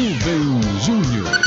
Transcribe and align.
Rubem 0.00 0.60
Júnior. 0.82 1.40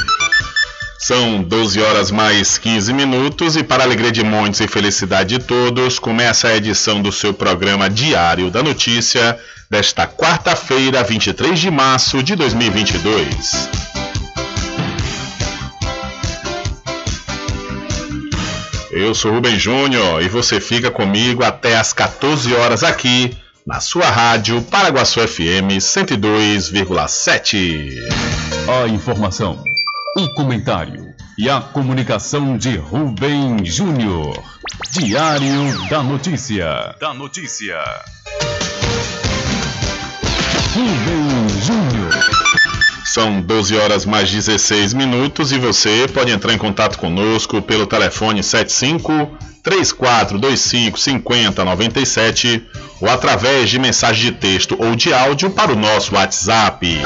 São 1.00 1.41
12 1.41 1.81
horas 1.81 2.12
mais 2.12 2.56
15 2.59 2.94
minutos 2.94 3.56
e 3.56 3.64
para 3.64 3.84
alegria 3.84 4.12
de 4.12 4.24
montes 4.24 4.59
e 4.59 4.68
felicidade 4.68 5.40
de 5.40 5.44
todos, 5.44 5.97
começa 5.97 6.50
a 6.50 6.56
edição 6.56 7.02
do 7.02 7.12
seu 7.12 7.34
programa 7.34 7.90
Diário 7.90 8.51
da 8.51 8.62
Notícia 8.62 9.39
desta 9.72 10.06
quarta-feira, 10.06 11.04
23 11.04 11.60
de 11.60 11.72
março 11.72 12.22
de 12.22 12.36
2022. 12.36 13.69
Eu 18.92 19.16
sou 19.16 19.31
Rubem 19.31 19.57
Júnior 19.57 20.22
e 20.22 20.30
você 20.30 20.62
fica 20.62 20.92
comigo 20.92 21.44
até 21.44 21.75
às 21.75 21.92
14 21.92 22.54
horas 22.54 22.83
aqui 22.83 23.36
na 23.65 23.80
sua 23.80 24.10
rádio 24.10 24.62
Paraguaçu 24.63 25.25
FM 25.25 25.80
102,7. 25.80 27.89
A 28.68 28.86
informação, 28.88 29.63
o 30.18 30.27
comentário 30.36 31.13
e 31.38 31.50
a 31.50 31.62
comunicação 31.62 32.57
de 32.57 32.75
Rubem 32.75 33.63
Júnior. 33.65 34.44
Diário 34.92 35.88
da 35.89 36.04
Notícia. 36.04 36.94
Da 37.00 37.13
Notícia. 37.13 37.80
Rubem 40.74 41.48
Júnior. 41.62 42.32
São 43.13 43.39
12 43.39 43.77
horas 43.77 44.06
mais 44.07 44.31
16 44.31 44.95
minutos 44.95 45.51
e 45.51 45.60
você 45.60 46.07
pode 46.12 46.31
entrar 46.31 46.51
em 46.51 46.57
contato 46.57 46.98
conosco 46.98 47.62
pelo 47.62 47.86
telefone 47.86 48.42
75 48.42 49.38
3425 49.62 50.98
5097 50.98 52.68
ou 53.00 53.07
através 53.07 53.69
de 53.69 53.77
mensagem 53.77 54.31
de 54.31 54.33
texto 54.39 54.75
ou 54.80 54.95
de 54.95 55.13
áudio 55.13 55.51
para 55.51 55.71
o 55.71 55.75
nosso 55.75 56.15
WhatsApp. 56.15 57.04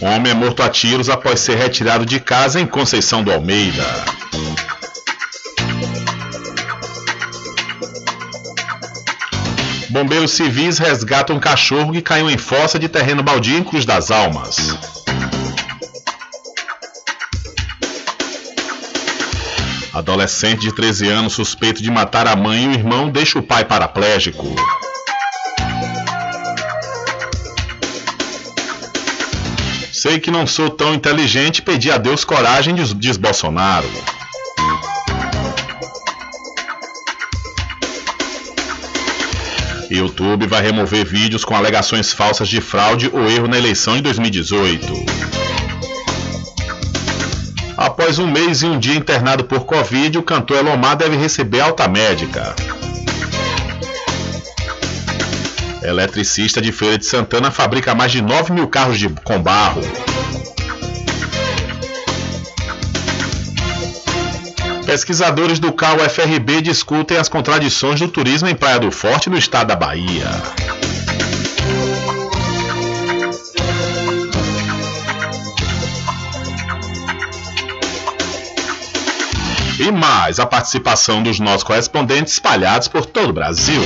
Homem 0.00 0.32
é 0.32 0.34
morto 0.34 0.62
a 0.62 0.68
tiros 0.68 1.08
após 1.08 1.40
ser 1.40 1.56
retirado 1.56 2.06
de 2.06 2.20
casa 2.20 2.60
em 2.60 2.66
Conceição 2.66 3.22
do 3.22 3.32
Almeida. 3.32 3.84
Bombeiros 9.90 10.32
civis 10.32 10.78
resgatam 10.78 11.36
um 11.36 11.40
cachorro 11.40 11.92
que 11.92 12.02
caiu 12.02 12.30
em 12.30 12.36
fossa 12.36 12.78
de 12.78 12.88
terreno 12.88 13.22
baldio 13.22 13.58
em 13.58 13.64
Cruz 13.64 13.84
das 13.84 14.10
Almas. 14.10 14.95
Adolescente 19.96 20.60
de 20.60 20.72
13 20.72 21.08
anos 21.08 21.32
suspeito 21.32 21.82
de 21.82 21.90
matar 21.90 22.26
a 22.26 22.36
mãe 22.36 22.64
e 22.64 22.68
o 22.68 22.72
irmão 22.72 23.08
deixa 23.08 23.38
o 23.38 23.42
pai 23.42 23.64
paraplégico. 23.64 24.44
Sei 29.90 30.20
que 30.20 30.30
não 30.30 30.46
sou 30.46 30.68
tão 30.68 30.92
inteligente, 30.92 31.62
pedi 31.62 31.90
a 31.90 31.96
Deus 31.96 32.26
coragem, 32.26 32.74
diz 32.74 33.16
Bolsonaro. 33.16 33.88
YouTube 39.90 40.46
vai 40.46 40.60
remover 40.60 41.06
vídeos 41.06 41.42
com 41.42 41.56
alegações 41.56 42.12
falsas 42.12 42.50
de 42.50 42.60
fraude 42.60 43.08
ou 43.10 43.30
erro 43.30 43.48
na 43.48 43.56
eleição 43.56 43.96
de 43.96 44.02
2018. 44.02 45.55
Após 47.98 48.18
um 48.18 48.30
mês 48.30 48.60
e 48.60 48.66
um 48.66 48.78
dia 48.78 48.94
internado 48.94 49.44
por 49.44 49.64
Covid, 49.64 50.18
o 50.18 50.22
cantor 50.22 50.58
Elomar 50.58 50.96
deve 50.96 51.16
receber 51.16 51.60
alta 51.60 51.88
médica. 51.88 52.54
Eletricista 55.82 56.60
de 56.60 56.72
Feira 56.72 56.98
de 56.98 57.06
Santana 57.06 57.50
fabrica 57.50 57.94
mais 57.94 58.12
de 58.12 58.20
9 58.20 58.52
mil 58.52 58.68
carros 58.68 58.98
de, 58.98 59.08
com 59.08 59.40
barro. 59.40 59.80
Pesquisadores 64.84 65.58
do 65.58 65.72
CAU 65.72 65.98
FRB 66.00 66.60
discutem 66.60 67.16
as 67.16 67.30
contradições 67.30 67.98
do 67.98 68.08
turismo 68.08 68.46
em 68.46 68.54
Praia 68.54 68.78
do 68.78 68.90
Forte, 68.90 69.30
no 69.30 69.38
estado 69.38 69.68
da 69.68 69.74
Bahia. 69.74 70.28
E 79.78 79.90
mais 79.90 80.40
a 80.40 80.46
participação 80.46 81.22
dos 81.22 81.38
nossos 81.38 81.62
correspondentes 81.62 82.32
espalhados 82.34 82.88
por 82.88 83.04
todo 83.04 83.28
o 83.28 83.32
Brasil. 83.32 83.82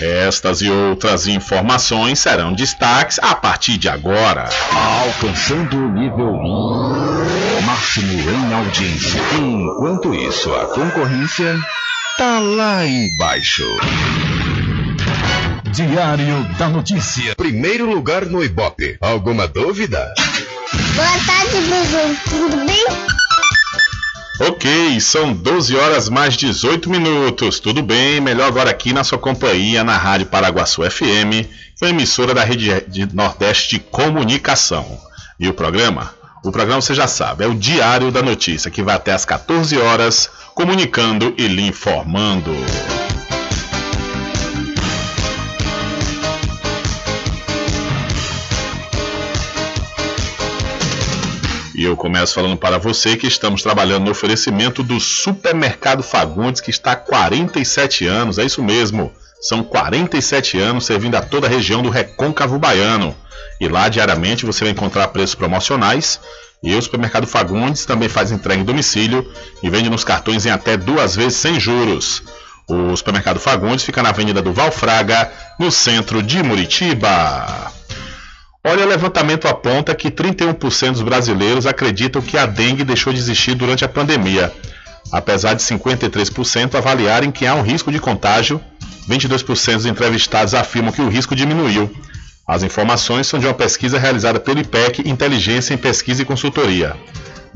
Estas 0.00 0.62
e 0.62 0.70
outras 0.70 1.26
informações 1.26 2.20
serão 2.20 2.52
destaques 2.52 3.18
a 3.20 3.34
partir 3.34 3.76
de 3.76 3.88
agora. 3.88 4.48
Alcançando 5.04 5.76
o 5.76 5.90
nível 5.90 6.38
máximo 7.66 8.30
em 8.30 8.54
audiência. 8.54 9.20
Enquanto 9.38 10.14
isso, 10.14 10.54
a 10.54 10.66
concorrência 10.66 11.58
tá 12.16 12.38
lá 12.38 12.86
embaixo. 12.86 13.64
Diário 15.72 16.42
da 16.58 16.68
Notícia. 16.68 17.34
Primeiro 17.36 17.88
lugar 17.88 18.26
no 18.26 18.42
Ibope. 18.42 18.96
Alguma 19.00 19.46
dúvida? 19.46 20.12
Boa 20.96 21.18
tarde, 21.24 21.60
Bruno. 21.66 22.16
Tudo 22.28 22.66
bem? 22.66 22.86
Ok, 24.48 25.00
são 25.00 25.32
12 25.32 25.76
horas 25.76 26.08
mais 26.08 26.36
18 26.36 26.90
minutos. 26.90 27.60
Tudo 27.60 27.82
bem? 27.82 28.20
Melhor 28.20 28.48
agora 28.48 28.70
aqui 28.70 28.92
na 28.92 29.04
sua 29.04 29.18
companhia, 29.18 29.84
na 29.84 29.96
Rádio 29.96 30.26
Paraguaçu 30.26 30.82
FM, 30.82 31.46
que 31.76 31.84
é 31.84 31.88
emissora 31.90 32.34
da 32.34 32.42
Rede 32.42 32.84
de 32.88 33.14
Nordeste 33.14 33.76
de 33.76 33.78
Comunicação. 33.78 34.98
E 35.38 35.48
o 35.48 35.54
programa? 35.54 36.12
O 36.42 36.50
programa 36.50 36.80
você 36.80 36.94
já 36.94 37.06
sabe, 37.06 37.44
é 37.44 37.46
o 37.46 37.54
Diário 37.54 38.10
da 38.10 38.22
Notícia, 38.22 38.70
que 38.70 38.82
vai 38.82 38.96
até 38.96 39.12
às 39.12 39.24
14 39.24 39.76
horas, 39.78 40.28
comunicando 40.54 41.32
e 41.38 41.46
lhe 41.46 41.62
informando. 41.62 42.50
E 51.74 51.84
eu 51.84 51.96
começo 51.96 52.34
falando 52.34 52.56
para 52.56 52.78
você 52.78 53.16
que 53.16 53.26
estamos 53.26 53.62
trabalhando 53.62 54.04
no 54.04 54.10
oferecimento 54.10 54.82
do 54.82 54.98
Supermercado 54.98 56.02
Fagundes, 56.02 56.60
que 56.60 56.70
está 56.70 56.92
há 56.92 56.96
47 56.96 58.06
anos, 58.06 58.38
é 58.38 58.44
isso 58.44 58.62
mesmo. 58.62 59.12
São 59.40 59.62
47 59.62 60.58
anos 60.58 60.84
servindo 60.84 61.14
a 61.14 61.22
toda 61.22 61.46
a 61.46 61.50
região 61.50 61.82
do 61.82 61.88
Recôncavo 61.88 62.58
Baiano. 62.58 63.16
E 63.60 63.68
lá 63.68 63.88
diariamente 63.88 64.44
você 64.44 64.64
vai 64.64 64.72
encontrar 64.72 65.08
preços 65.08 65.34
promocionais. 65.34 66.20
E 66.62 66.74
o 66.74 66.82
Supermercado 66.82 67.26
Fagundes 67.26 67.86
também 67.86 68.08
faz 68.08 68.32
entrega 68.32 68.60
em 68.60 68.64
domicílio 68.64 69.26
e 69.62 69.70
vende 69.70 69.88
nos 69.88 70.04
cartões 70.04 70.44
em 70.44 70.50
até 70.50 70.76
duas 70.76 71.16
vezes 71.16 71.38
sem 71.38 71.58
juros. 71.58 72.22
O 72.68 72.94
Supermercado 72.96 73.40
Fagundes 73.40 73.84
fica 73.84 74.02
na 74.02 74.10
Avenida 74.10 74.42
do 74.42 74.52
Valfraga, 74.52 75.32
no 75.58 75.70
centro 75.70 76.22
de 76.22 76.42
Muritiba. 76.42 77.72
Olha, 78.62 78.84
o 78.84 78.88
levantamento 78.88 79.48
aponta 79.48 79.94
que 79.94 80.10
31% 80.10 80.92
dos 80.92 81.02
brasileiros 81.02 81.66
acreditam 81.66 82.20
que 82.20 82.36
a 82.36 82.44
dengue 82.44 82.84
deixou 82.84 83.10
de 83.10 83.18
existir 83.18 83.54
durante 83.54 83.86
a 83.86 83.88
pandemia. 83.88 84.52
Apesar 85.10 85.54
de 85.54 85.62
53% 85.62 86.74
avaliarem 86.74 87.30
que 87.30 87.46
há 87.46 87.54
um 87.54 87.62
risco 87.62 87.90
de 87.90 87.98
contágio, 87.98 88.60
22% 89.08 89.74
dos 89.74 89.86
entrevistados 89.86 90.54
afirmam 90.54 90.92
que 90.92 91.00
o 91.00 91.08
risco 91.08 91.34
diminuiu. 91.34 91.90
As 92.46 92.62
informações 92.62 93.26
são 93.26 93.40
de 93.40 93.46
uma 93.46 93.54
pesquisa 93.54 93.98
realizada 93.98 94.38
pelo 94.38 94.60
IPEC 94.60 95.08
Inteligência 95.08 95.72
em 95.72 95.78
Pesquisa 95.78 96.20
e 96.20 96.26
Consultoria. 96.26 96.94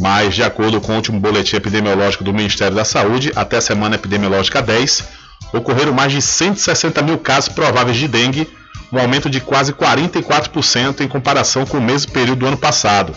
Mas, 0.01 0.35
de 0.35 0.43
acordo 0.43 0.81
com 0.81 0.93
o 0.93 0.97
último 0.97 1.21
boletim 1.21 1.57
epidemiológico 1.57 2.25
do 2.25 2.33
Ministério 2.33 2.75
da 2.75 2.85
Saúde, 2.85 3.31
até 3.37 3.59
a 3.59 3.61
semana 3.61 3.97
epidemiológica 3.97 4.63
10, 4.63 5.05
ocorreram 5.53 5.93
mais 5.93 6.13
de 6.13 6.23
160 6.23 7.03
mil 7.03 7.19
casos 7.19 7.51
prováveis 7.51 7.99
de 7.99 8.09
dengue 8.09 8.49
um 8.95 9.01
aumento 9.01 9.29
de 9.29 9.41
quase 9.41 9.73
44% 9.73 11.01
em 11.01 11.09
comparação 11.09 11.67
com 11.67 11.79
o 11.79 11.83
mesmo 11.83 12.13
período 12.13 12.41
do 12.41 12.47
ano 12.47 12.57
passado. 12.57 13.15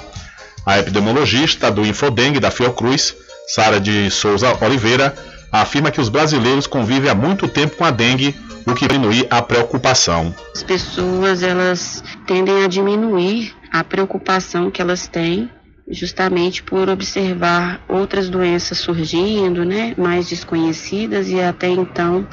A 0.65 0.79
epidemiologista 0.79 1.71
do 1.71 1.85
Infodengue 1.85 2.39
da 2.39 2.51
Fiocruz, 2.51 3.15
Sara 3.47 3.79
de 3.79 4.09
Souza 4.11 4.57
Oliveira, 4.61 5.15
afirma 5.51 5.91
que 5.91 6.01
os 6.01 6.09
brasileiros 6.09 6.67
convivem 6.67 7.09
há 7.09 7.15
muito 7.15 7.47
tempo 7.47 7.77
com 7.77 7.85
a 7.85 7.91
dengue, 7.91 8.35
o 8.65 8.73
que 8.73 8.87
diminui 8.87 9.25
a 9.29 9.41
preocupação. 9.41 10.35
As 10.53 10.63
pessoas 10.63 11.41
elas 11.41 12.03
tendem 12.25 12.65
a 12.65 12.67
diminuir 12.67 13.55
a 13.71 13.83
preocupação 13.83 14.69
que 14.69 14.81
elas 14.81 15.07
têm 15.07 15.49
justamente 15.89 16.61
por 16.61 16.89
observar 16.89 17.81
outras 17.87 18.29
doenças 18.29 18.77
surgindo, 18.77 19.63
né, 19.63 19.93
mais 19.97 20.27
desconhecidas 20.27 21.29
e 21.29 21.39
até 21.39 21.69
então 21.69 22.27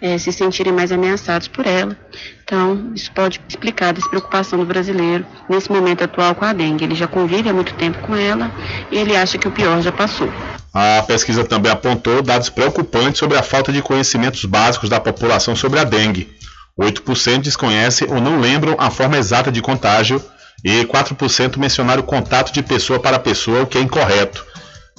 é, 0.00 0.18
se 0.18 0.30
sentirem 0.30 0.72
mais 0.72 0.92
ameaçados 0.92 1.48
por 1.48 1.66
ela. 1.66 1.96
Então, 2.44 2.92
isso 2.94 3.10
pode 3.12 3.40
explicar 3.48 3.88
a 3.88 3.92
despreocupação 3.92 4.58
do 4.58 4.66
brasileiro 4.66 5.24
nesse 5.48 5.70
momento 5.70 6.04
atual 6.04 6.34
com 6.34 6.44
a 6.44 6.52
dengue. 6.52 6.84
Ele 6.84 6.94
já 6.94 7.06
convive 7.06 7.48
há 7.48 7.52
muito 7.52 7.74
tempo 7.74 7.98
com 7.98 8.14
ela 8.14 8.50
e 8.90 8.98
ele 8.98 9.16
acha 9.16 9.38
que 9.38 9.48
o 9.48 9.52
pior 9.52 9.80
já 9.82 9.92
passou. 9.92 10.30
A 10.72 11.02
pesquisa 11.02 11.44
também 11.44 11.72
apontou 11.72 12.22
dados 12.22 12.50
preocupantes 12.50 13.18
sobre 13.18 13.38
a 13.38 13.42
falta 13.42 13.72
de 13.72 13.82
conhecimentos 13.82 14.44
básicos 14.44 14.88
da 14.88 15.00
população 15.00 15.56
sobre 15.56 15.78
a 15.78 15.84
dengue. 15.84 16.28
8% 16.78 17.40
desconhecem 17.40 18.06
ou 18.08 18.20
não 18.20 18.38
lembram 18.38 18.76
a 18.78 18.90
forma 18.90 19.16
exata 19.16 19.50
de 19.50 19.60
contágio 19.60 20.22
e 20.64 20.84
4% 20.84 21.56
mencionaram 21.56 22.02
contato 22.02 22.52
de 22.52 22.62
pessoa 22.62 23.00
para 23.00 23.18
pessoa, 23.18 23.62
o 23.62 23.66
que 23.66 23.78
é 23.78 23.80
incorreto. 23.80 24.46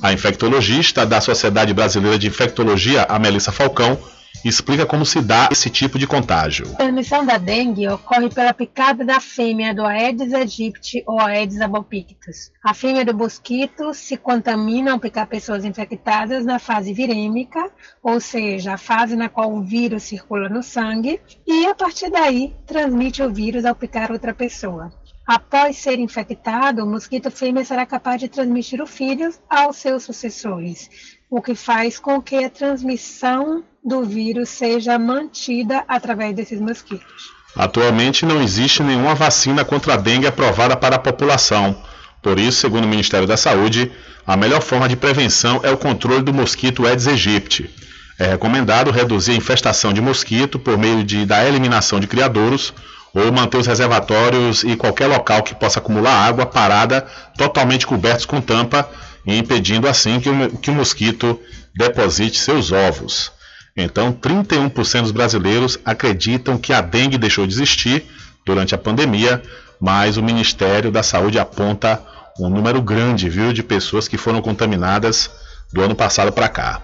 A 0.01 0.13
infectologista 0.13 1.05
da 1.05 1.19
Sociedade 1.19 1.73
Brasileira 1.73 2.17
de 2.17 2.27
Infectologia, 2.27 3.05
a 3.09 3.19
Melissa 3.19 3.51
Falcão, 3.51 3.99
explica 4.45 4.85
como 4.85 5.05
se 5.05 5.21
dá 5.21 5.49
esse 5.51 5.69
tipo 5.69 5.99
de 5.99 6.07
contágio. 6.07 6.71
A 6.73 6.77
transmissão 6.77 7.25
da 7.25 7.37
dengue 7.37 7.87
ocorre 7.89 8.29
pela 8.29 8.53
picada 8.53 9.03
da 9.03 9.19
fêmea 9.19 9.73
do 9.73 9.85
Aedes 9.85 10.33
aegypti 10.33 11.03
ou 11.05 11.19
Aedes 11.19 11.59
albopictus. 11.59 12.51
A 12.63 12.73
fêmea 12.73 13.03
do 13.03 13.13
mosquito 13.13 13.93
se 13.93 14.15
contamina 14.15 14.93
ao 14.93 14.99
picar 14.99 15.27
pessoas 15.27 15.65
infectadas 15.65 16.45
na 16.45 16.59
fase 16.59 16.93
virêmica, 16.93 17.69
ou 18.01 18.19
seja, 18.19 18.73
a 18.73 18.77
fase 18.77 19.15
na 19.15 19.29
qual 19.29 19.53
o 19.53 19.63
vírus 19.63 20.03
circula 20.03 20.47
no 20.47 20.63
sangue, 20.63 21.19
e 21.45 21.65
a 21.65 21.75
partir 21.75 22.09
daí 22.09 22.55
transmite 22.65 23.21
o 23.21 23.33
vírus 23.33 23.65
ao 23.65 23.75
picar 23.75 24.11
outra 24.11 24.33
pessoa. 24.33 24.91
Após 25.29 25.77
ser 25.77 25.99
infectado, 25.99 26.83
o 26.83 26.87
mosquito 26.87 27.29
fêmea 27.29 27.63
será 27.63 27.85
capaz 27.85 28.19
de 28.19 28.27
transmitir 28.27 28.81
o 28.81 28.87
filho 28.87 29.31
aos 29.47 29.75
seus 29.75 30.01
sucessores, 30.01 30.89
o 31.29 31.39
que 31.39 31.53
faz 31.53 31.99
com 31.99 32.19
que 32.19 32.43
a 32.43 32.49
transmissão 32.49 33.63
do 33.85 34.03
vírus 34.03 34.49
seja 34.49 34.97
mantida 34.97 35.83
através 35.87 36.35
desses 36.35 36.59
mosquitos. 36.59 37.25
Atualmente 37.55 38.25
não 38.25 38.41
existe 38.41 38.81
nenhuma 38.81 39.13
vacina 39.13 39.63
contra 39.63 39.93
a 39.93 39.97
dengue 39.97 40.25
aprovada 40.25 40.75
para 40.75 40.95
a 40.95 40.99
população. 40.99 41.79
Por 42.23 42.39
isso, 42.39 42.61
segundo 42.61 42.85
o 42.85 42.89
Ministério 42.89 43.27
da 43.27 43.37
Saúde, 43.37 43.91
a 44.25 44.35
melhor 44.35 44.63
forma 44.63 44.89
de 44.89 44.95
prevenção 44.95 45.59
é 45.61 45.69
o 45.69 45.77
controle 45.77 46.23
do 46.23 46.33
mosquito 46.33 46.87
Aedes 46.87 47.07
aegypti. 47.07 47.69
É 48.17 48.29
recomendado 48.29 48.89
reduzir 48.89 49.33
a 49.33 49.35
infestação 49.35 49.93
de 49.93 50.01
mosquito 50.01 50.57
por 50.57 50.75
meio 50.75 51.03
de, 51.03 51.23
da 51.23 51.47
eliminação 51.47 51.99
de 51.99 52.07
criadouros 52.07 52.73
ou 53.13 53.31
manter 53.31 53.57
os 53.57 53.67
reservatórios 53.67 54.63
e 54.63 54.75
qualquer 54.75 55.07
local 55.07 55.43
que 55.43 55.55
possa 55.55 55.79
acumular 55.79 56.13
água 56.13 56.45
parada 56.45 57.05
totalmente 57.37 57.87
cobertos 57.87 58.25
com 58.25 58.39
tampa 58.39 58.89
impedindo 59.25 59.87
assim 59.87 60.19
que 60.19 60.29
o, 60.29 60.57
que 60.57 60.71
o 60.71 60.73
mosquito 60.73 61.39
deposite 61.75 62.39
seus 62.39 62.71
ovos. 62.71 63.31
Então, 63.75 64.11
31% 64.11 65.03
dos 65.03 65.11
brasileiros 65.11 65.77
acreditam 65.85 66.57
que 66.57 66.73
a 66.73 66.81
dengue 66.81 67.17
deixou 67.17 67.45
de 67.45 67.53
existir 67.53 68.05
durante 68.45 68.73
a 68.73 68.77
pandemia, 68.77 69.41
mas 69.79 70.17
o 70.17 70.23
Ministério 70.23 70.91
da 70.91 71.03
Saúde 71.03 71.39
aponta 71.39 72.01
um 72.39 72.49
número 72.49 72.81
grande, 72.81 73.29
viu, 73.29 73.53
de 73.53 73.63
pessoas 73.63 74.07
que 74.07 74.17
foram 74.17 74.41
contaminadas 74.41 75.29
do 75.71 75.81
ano 75.81 75.95
passado 75.95 76.31
para 76.31 76.49
cá. 76.49 76.81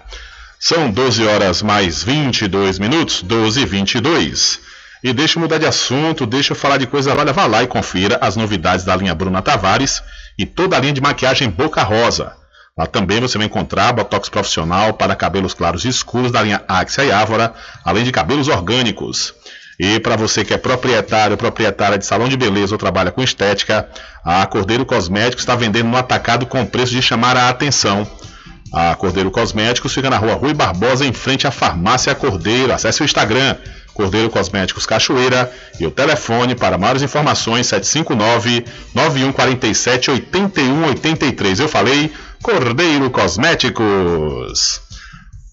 São 0.58 0.90
12 0.90 1.26
horas 1.26 1.60
mais 1.60 2.02
22 2.02 2.78
minutos, 2.78 3.22
12 3.22 3.60
e 3.60 3.66
22. 3.66 4.60
E 5.06 5.12
deixa 5.12 5.38
eu 5.38 5.40
mudar 5.40 5.58
de 5.58 5.66
assunto, 5.66 6.26
deixa 6.26 6.50
eu 6.52 6.56
falar 6.56 6.78
de 6.78 6.86
coisa. 6.88 7.14
Olha, 7.14 7.32
vá 7.32 7.46
lá 7.46 7.62
e 7.62 7.68
confira 7.68 8.18
as 8.20 8.34
novidades 8.34 8.84
da 8.84 8.96
linha 8.96 9.14
Bruna 9.14 9.40
Tavares 9.40 10.02
e 10.36 10.44
toda 10.44 10.76
a 10.76 10.80
linha 10.80 10.92
de 10.92 11.00
maquiagem 11.00 11.48
Boca 11.48 11.80
Rosa. 11.84 12.32
Lá 12.76 12.86
também 12.88 13.20
você 13.20 13.38
vai 13.38 13.46
encontrar 13.46 13.92
botox 13.92 14.28
profissional 14.28 14.94
para 14.94 15.14
cabelos 15.14 15.54
claros 15.54 15.84
e 15.84 15.88
escuros 15.88 16.32
da 16.32 16.42
linha 16.42 16.60
Axia 16.66 17.04
e 17.04 17.12
Ávora, 17.12 17.54
além 17.84 18.02
de 18.02 18.10
cabelos 18.10 18.48
orgânicos. 18.48 19.32
E 19.78 20.00
para 20.00 20.16
você 20.16 20.44
que 20.44 20.52
é 20.52 20.58
proprietário, 20.58 21.36
proprietária 21.36 21.96
de 21.96 22.04
salão 22.04 22.28
de 22.28 22.36
beleza 22.36 22.74
ou 22.74 22.78
trabalha 22.78 23.12
com 23.12 23.22
estética, 23.22 23.88
a 24.24 24.44
Cordeiro 24.44 24.84
Cosméticos 24.84 25.44
está 25.44 25.54
vendendo 25.54 25.88
no 25.88 25.96
atacado 25.96 26.46
com 26.46 26.66
preço 26.66 26.90
de 26.90 27.00
chamar 27.00 27.36
a 27.36 27.48
atenção. 27.48 28.10
A 28.72 28.94
Cordeiro 28.94 29.30
Cosméticos 29.30 29.94
fica 29.94 30.10
na 30.10 30.18
rua 30.18 30.34
Rui 30.34 30.52
Barbosa, 30.52 31.06
em 31.06 31.12
frente 31.12 31.46
à 31.46 31.50
Farmácia 31.50 32.14
Cordeiro. 32.14 32.72
Acesse 32.72 33.02
o 33.02 33.04
Instagram, 33.04 33.56
Cordeiro 33.94 34.28
Cosméticos 34.28 34.86
Cachoeira, 34.86 35.50
e 35.80 35.86
o 35.86 35.90
telefone 35.90 36.54
para 36.54 36.76
maiores 36.76 37.02
informações 37.02 37.66
759 37.66 38.64
9147 38.94 40.10
8183. 40.10 41.60
Eu 41.60 41.68
falei 41.68 42.12
Cordeiro 42.42 43.10
Cosméticos. 43.10 44.82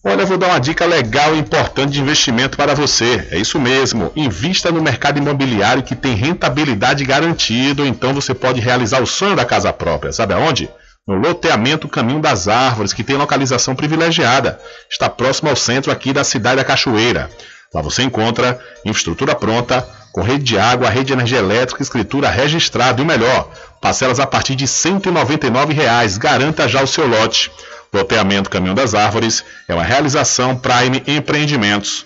Olha, 0.05 0.25
vou 0.25 0.38
dar 0.38 0.48
uma 0.48 0.60
dica 0.60 0.86
legal 0.86 1.34
e 1.34 1.39
importante 1.39 1.93
de 1.93 2.01
investimento 2.01 2.58
para 2.58 2.75
você. 2.75 3.25
É 3.32 3.38
isso 3.38 3.58
mesmo. 3.58 4.12
Invista 4.17 4.70
no 4.70 4.82
mercado 4.82 5.17
imobiliário 5.17 5.82
que 5.82 5.96
tem 5.96 6.13
rentabilidade 6.13 7.05
garantida, 7.05 7.88
então 7.88 8.13
você 8.13 8.34
pode 8.34 8.60
realizar 8.60 9.01
o 9.01 9.08
sonho 9.08 9.34
da 9.34 9.46
casa 9.46 9.72
própria. 9.72 10.12
Sabe 10.12 10.34
aonde? 10.34 10.70
No 11.05 11.15
loteamento 11.15 11.89
Caminho 11.89 12.22
das 12.22 12.48
Árvores, 12.48 12.93
que 12.93 13.03
tem 13.03 13.17
localização 13.17 13.75
privilegiada. 13.75 14.57
Está 14.89 15.10
próximo 15.10 15.50
ao 15.50 15.55
centro 15.55 15.91
aqui 15.91 16.13
da 16.13 16.24
cidade 16.24 16.55
da 16.55 16.63
Cachoeira. 16.63 17.29
Lá 17.74 17.81
você 17.81 18.03
encontra 18.03 18.57
infraestrutura 18.86 19.36
pronta, 19.36 19.86
com 20.13 20.22
rede 20.22 20.45
de 20.45 20.57
água, 20.57 20.89
rede 20.89 21.07
de 21.07 21.13
energia 21.13 21.39
elétrica, 21.39 21.83
escritura 21.83 22.29
registrada 22.29 23.01
e 23.01 23.03
o 23.03 23.05
melhor, 23.05 23.51
parcelas 23.81 24.17
a 24.17 24.25
partir 24.25 24.55
de 24.55 24.65
199 24.65 25.74
reais. 25.74 26.17
Garanta 26.17 26.69
já 26.69 26.81
o 26.81 26.88
seu 26.88 27.05
lote. 27.05 27.51
Loteamento 27.91 28.50
Caminho 28.50 28.74
das 28.74 28.95
Árvores 28.95 29.43
é 29.67 29.74
uma 29.74 29.83
realização 29.83 30.55
Prime 30.55 31.03
Empreendimentos. 31.05 32.05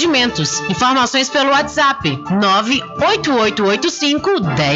Empreendimentos. 0.00 0.60
Informações 0.70 1.28
pelo 1.28 1.50
WhatsApp 1.50 2.24
98885 2.30 4.40
1000. 4.40 4.70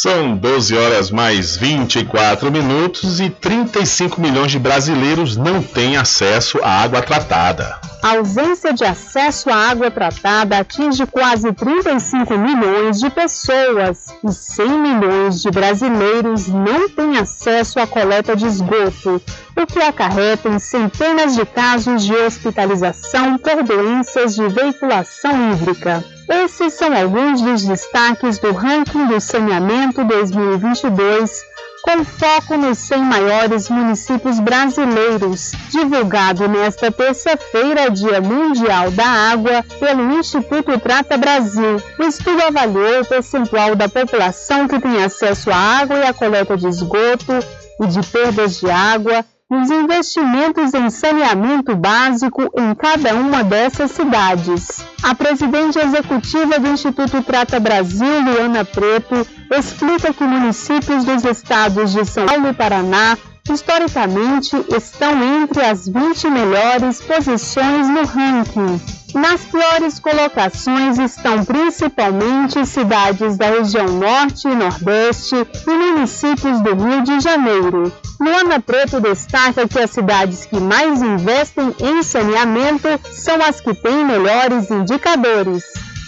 São 0.00 0.36
12 0.36 0.76
horas 0.76 1.10
mais 1.10 1.56
24 1.56 2.52
minutos 2.52 3.18
e 3.18 3.28
35 3.28 4.20
milhões 4.20 4.52
de 4.52 4.56
brasileiros 4.56 5.36
não 5.36 5.60
têm 5.60 5.96
acesso 5.96 6.60
à 6.62 6.84
água 6.84 7.02
tratada. 7.02 7.80
A 8.00 8.10
ausência 8.10 8.72
de 8.72 8.84
acesso 8.84 9.50
à 9.50 9.56
água 9.56 9.90
tratada 9.90 10.58
atinge 10.58 11.04
quase 11.04 11.52
35 11.52 12.38
milhões 12.38 13.00
de 13.00 13.10
pessoas 13.10 14.14
e 14.22 14.30
100 14.30 14.68
milhões 14.68 15.42
de 15.42 15.50
brasileiros 15.50 16.46
não 16.46 16.88
têm 16.88 17.18
acesso 17.18 17.80
à 17.80 17.86
coleta 17.88 18.36
de 18.36 18.46
esgoto, 18.46 19.20
o 19.56 19.66
que 19.66 19.80
acarreta 19.80 20.48
em 20.48 20.60
centenas 20.60 21.34
de 21.34 21.44
casos 21.44 22.04
de 22.04 22.14
hospitalização 22.14 23.36
por 23.36 23.64
doenças 23.64 24.36
de 24.36 24.46
veiculação 24.46 25.54
hídrica. 25.54 26.04
Esses 26.28 26.74
são 26.74 26.94
alguns 26.94 27.40
dos 27.40 27.64
destaques 27.64 28.38
do 28.38 28.52
ranking 28.52 29.06
do 29.06 29.18
saneamento 29.18 30.04
2022, 30.04 31.42
com 31.82 32.04
foco 32.04 32.58
nos 32.58 32.76
100 32.76 32.98
maiores 32.98 33.70
municípios 33.70 34.38
brasileiros, 34.38 35.52
divulgado 35.70 36.46
nesta 36.46 36.92
terça-feira, 36.92 37.90
Dia 37.90 38.20
Mundial 38.20 38.90
da 38.90 39.06
Água, 39.06 39.64
pelo 39.80 40.18
Instituto 40.18 40.78
Trata 40.78 41.16
Brasil. 41.16 41.82
O 41.98 42.02
estudo 42.02 42.42
avaliou 42.42 43.00
o 43.00 43.06
percentual 43.06 43.74
da 43.74 43.88
população 43.88 44.68
que 44.68 44.78
tem 44.78 45.02
acesso 45.02 45.50
à 45.50 45.56
água 45.56 45.96
e 45.96 46.06
à 46.06 46.12
coleta 46.12 46.58
de 46.58 46.68
esgoto 46.68 47.32
e 47.80 47.86
de 47.86 48.06
perdas 48.06 48.60
de 48.60 48.70
água 48.70 49.24
os 49.50 49.70
investimentos 49.70 50.74
em 50.74 50.90
saneamento 50.90 51.74
básico 51.74 52.42
em 52.54 52.74
cada 52.74 53.14
uma 53.14 53.42
dessas 53.42 53.92
cidades. 53.92 54.84
A 55.02 55.14
presidente 55.14 55.78
executiva 55.78 56.58
do 56.58 56.68
Instituto 56.68 57.22
Trata 57.22 57.58
Brasil, 57.58 58.20
Luana 58.20 58.62
Preto, 58.64 59.26
explica 59.50 60.12
que 60.12 60.22
municípios 60.22 61.04
dos 61.04 61.24
estados 61.24 61.92
de 61.92 62.04
São 62.04 62.26
Paulo 62.26 62.48
e 62.48 62.52
Paraná 62.52 63.16
historicamente 63.52 64.56
estão 64.76 65.42
entre 65.42 65.64
as 65.64 65.88
20 65.88 66.28
melhores 66.30 67.00
posições 67.00 67.88
no 67.88 68.04
ranking. 68.04 68.80
Nas 69.14 69.40
piores 69.40 69.98
colocações 69.98 70.98
estão 70.98 71.42
principalmente 71.44 72.64
cidades 72.66 73.38
da 73.38 73.46
região 73.46 73.86
Norte 73.86 74.46
e 74.46 74.54
Nordeste 74.54 75.34
e 75.34 75.70
municípios 75.70 76.60
do 76.60 76.74
Rio 76.74 77.02
de 77.02 77.18
Janeiro. 77.20 77.90
Luana 78.20 78.60
Preto 78.60 79.00
destaca 79.00 79.66
que 79.66 79.78
as 79.78 79.90
cidades 79.90 80.44
que 80.44 80.60
mais 80.60 81.00
investem 81.00 81.74
em 81.80 82.02
saneamento 82.02 82.88
são 83.10 83.42
as 83.42 83.60
que 83.60 83.72
têm 83.74 84.04
melhores 84.04 84.70
indicadores. 84.70 85.64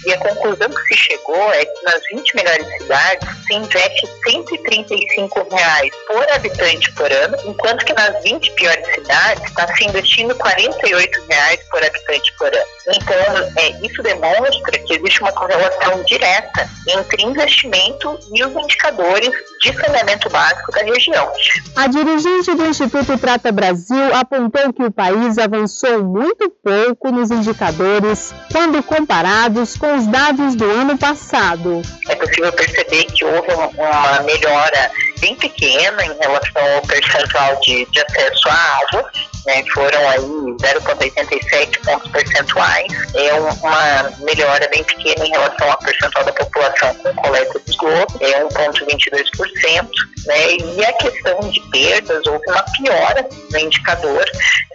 E 0.06 0.12
a 0.12 0.18
conclusão 0.18 0.68
que 0.68 0.94
se 0.94 0.94
chegou 0.94 1.52
é 1.52 1.64
que 1.64 1.84
nas 1.84 2.00
20 2.12 2.36
melhores 2.36 2.66
cidades 2.78 3.28
se 3.46 3.54
investe 3.54 4.08
135 4.28 5.48
reais 5.50 5.90
por 6.06 6.32
habitante 6.32 6.92
por 6.92 7.12
ano, 7.12 7.36
enquanto 7.44 7.84
que 7.84 7.92
nas 7.92 8.22
20 8.22 8.50
piores 8.52 8.86
cidades 8.94 9.44
está 9.44 9.74
se 9.76 9.84
investindo 9.84 10.34
48 10.34 11.26
reais 11.28 11.60
por 11.70 11.84
habitante 11.84 12.32
por 12.38 12.46
ano. 12.46 12.66
Então, 12.88 13.52
é, 13.56 13.86
isso 13.86 14.02
demonstra 14.02 14.78
que 14.78 14.94
existe 14.94 15.20
uma 15.20 15.32
correlação 15.32 16.02
direta 16.04 16.68
entre 16.88 17.22
investimento 17.22 18.18
e 18.32 18.44
os 18.44 18.52
indicadores 18.52 19.30
de 19.60 19.72
saneamento 19.74 20.30
básico 20.30 20.72
da 20.72 20.82
região. 20.82 21.30
A 21.76 21.86
dirigente 21.86 22.54
do 22.54 22.66
Instituto 22.66 23.18
Trata 23.18 23.52
Brasil 23.52 24.14
apontou 24.14 24.72
que 24.72 24.84
o 24.84 24.90
país 24.90 25.38
avançou 25.38 26.02
muito 26.02 26.50
pouco 26.62 27.10
nos 27.10 27.30
indicadores 27.30 28.34
quando 28.50 28.82
comparados 28.82 29.76
com 29.76 29.89
os 29.92 30.06
dados 30.06 30.54
do 30.54 30.64
ano 30.64 30.96
passado. 30.96 31.82
É 32.08 32.14
possível 32.14 32.52
perceber 32.52 33.04
que 33.04 33.24
houve 33.24 33.52
uma 33.52 34.22
melhora 34.22 34.90
bem 35.20 35.36
pequena 35.36 36.04
em 36.04 36.18
relação 36.18 36.74
ao 36.76 36.82
percentual 36.82 37.60
de, 37.60 37.86
de 37.86 38.00
acesso 38.00 38.48
à 38.48 38.54
água, 38.54 39.10
né, 39.46 39.64
foram 39.72 40.08
aí 40.08 40.18
0,87 40.18 41.80
pontos 41.84 42.10
percentuais, 42.10 42.92
é 43.14 43.32
uma 43.34 44.10
melhora 44.20 44.68
bem 44.68 44.82
pequena 44.84 45.26
em 45.26 45.30
relação 45.30 45.70
ao 45.70 45.78
percentual 45.78 46.24
da 46.24 46.32
população 46.32 46.94
com 46.94 47.14
coleta 47.14 47.60
de 47.60 47.70
esgoto, 47.70 48.18
é 48.20 48.44
1,22%, 48.44 49.88
né, 50.26 50.56
e 50.56 50.84
a 50.84 50.92
questão 50.94 51.38
de 51.40 51.60
perdas, 51.70 52.26
houve 52.26 52.44
uma 52.48 52.64
piora 52.78 53.28
no 53.50 53.58
indicador, 53.58 54.24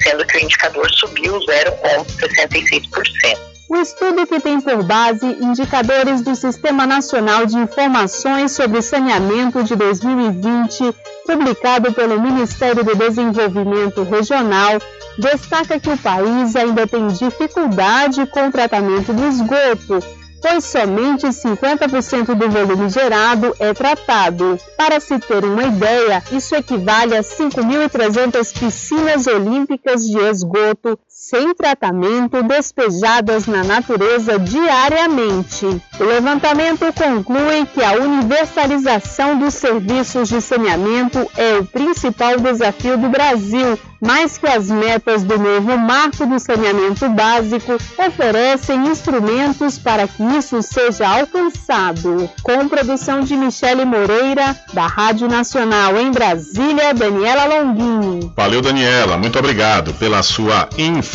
sendo 0.02 0.26
que 0.26 0.38
o 0.38 0.42
indicador 0.42 0.90
subiu 0.92 1.40
0,66%. 1.40 3.55
O 3.68 3.78
estudo 3.78 4.28
que 4.28 4.40
tem 4.40 4.62
por 4.62 4.84
base 4.84 5.26
indicadores 5.42 6.22
do 6.22 6.36
Sistema 6.36 6.86
Nacional 6.86 7.48
de 7.48 7.58
Informações 7.58 8.52
sobre 8.52 8.80
Saneamento 8.80 9.64
de 9.64 9.76
2020, 9.76 10.96
publicado 11.26 11.92
pelo 11.92 12.22
Ministério 12.22 12.84
do 12.84 12.96
Desenvolvimento 12.96 14.04
Regional, 14.04 14.80
destaca 15.18 15.80
que 15.80 15.90
o 15.90 15.98
país 15.98 16.56
ainda 16.56 16.86
tem 16.86 17.08
dificuldade 17.08 18.28
com 18.28 18.48
o 18.48 18.52
tratamento 18.52 19.12
do 19.12 19.26
esgoto, 19.26 20.00
pois 20.44 20.64
somente 20.64 21.26
50% 21.26 22.36
do 22.36 22.50
volume 22.50 22.88
gerado 22.88 23.56
é 23.60 23.74
tratado. 23.74 24.60
Para 24.78 25.00
se 25.00 25.18
ter 25.18 25.44
uma 25.44 25.64
ideia, 25.64 26.24
isso 26.32 26.56
equivale 26.56 27.18
a 27.18 27.22
5.300 27.22 28.60
piscinas 28.60 29.26
olímpicas 29.26 30.08
de 30.08 30.20
esgoto 30.20 31.00
sem 31.28 31.56
tratamento 31.56 32.44
despejadas 32.44 33.48
na 33.48 33.64
natureza 33.64 34.38
diariamente. 34.38 35.66
O 36.00 36.04
levantamento 36.04 36.86
conclui 36.94 37.66
que 37.66 37.84
a 37.84 37.94
universalização 37.94 39.40
dos 39.40 39.56
serviços 39.56 40.30
de 40.30 40.40
saneamento 40.40 41.28
é 41.36 41.58
o 41.58 41.66
principal 41.66 42.38
desafio 42.40 42.96
do 43.00 43.10
Brasil, 43.10 43.80
mais 44.00 44.38
que 44.38 44.46
as 44.46 44.70
metas 44.70 45.24
do 45.24 45.40
novo 45.40 45.76
marco 45.80 46.28
do 46.28 46.38
saneamento 46.38 47.10
básico 47.10 47.74
oferecem 47.98 48.86
instrumentos 48.86 49.80
para 49.80 50.08
que 50.08 50.22
isso 50.38 50.62
seja 50.62 51.08
alcançado. 51.08 52.30
Com 52.44 52.68
produção 52.68 53.22
de 53.22 53.36
Michele 53.36 53.84
Moreira, 53.84 54.56
da 54.74 54.86
Rádio 54.86 55.28
Nacional 55.28 56.00
em 56.00 56.12
Brasília, 56.12 56.94
Daniela 56.94 57.46
Longuinho. 57.46 58.32
Valeu, 58.36 58.62
Daniela. 58.62 59.18
Muito 59.18 59.40
obrigado 59.40 59.92
pela 59.96 60.22
sua 60.22 60.70
informação. 60.78 61.15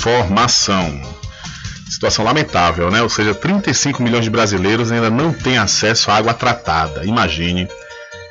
Situação 1.90 2.24
lamentável, 2.24 2.90
né? 2.90 3.02
Ou 3.02 3.08
seja, 3.08 3.34
35 3.34 4.02
milhões 4.02 4.24
de 4.24 4.30
brasileiros 4.30 4.90
ainda 4.90 5.10
não 5.10 5.32
têm 5.32 5.58
acesso 5.58 6.10
à 6.10 6.16
água 6.16 6.32
tratada. 6.32 7.04
Imagine. 7.04 7.68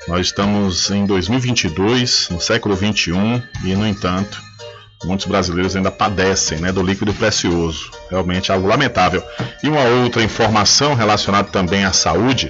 Nós 0.07 0.27
estamos 0.27 0.89
em 0.89 1.05
2022, 1.05 2.29
no 2.31 2.41
século 2.41 2.75
21, 2.75 3.41
e 3.63 3.75
no 3.75 3.85
entanto, 3.85 4.41
muitos 5.03 5.27
brasileiros 5.27 5.75
ainda 5.75 5.91
padecem 5.91 6.57
né, 6.57 6.71
do 6.71 6.81
líquido 6.81 7.13
precioso. 7.13 7.91
Realmente 8.09 8.51
algo 8.51 8.67
lamentável. 8.67 9.23
E 9.61 9.69
uma 9.69 9.83
outra 9.83 10.23
informação 10.23 10.95
relacionada 10.95 11.49
também 11.49 11.85
à 11.85 11.93
saúde, 11.93 12.49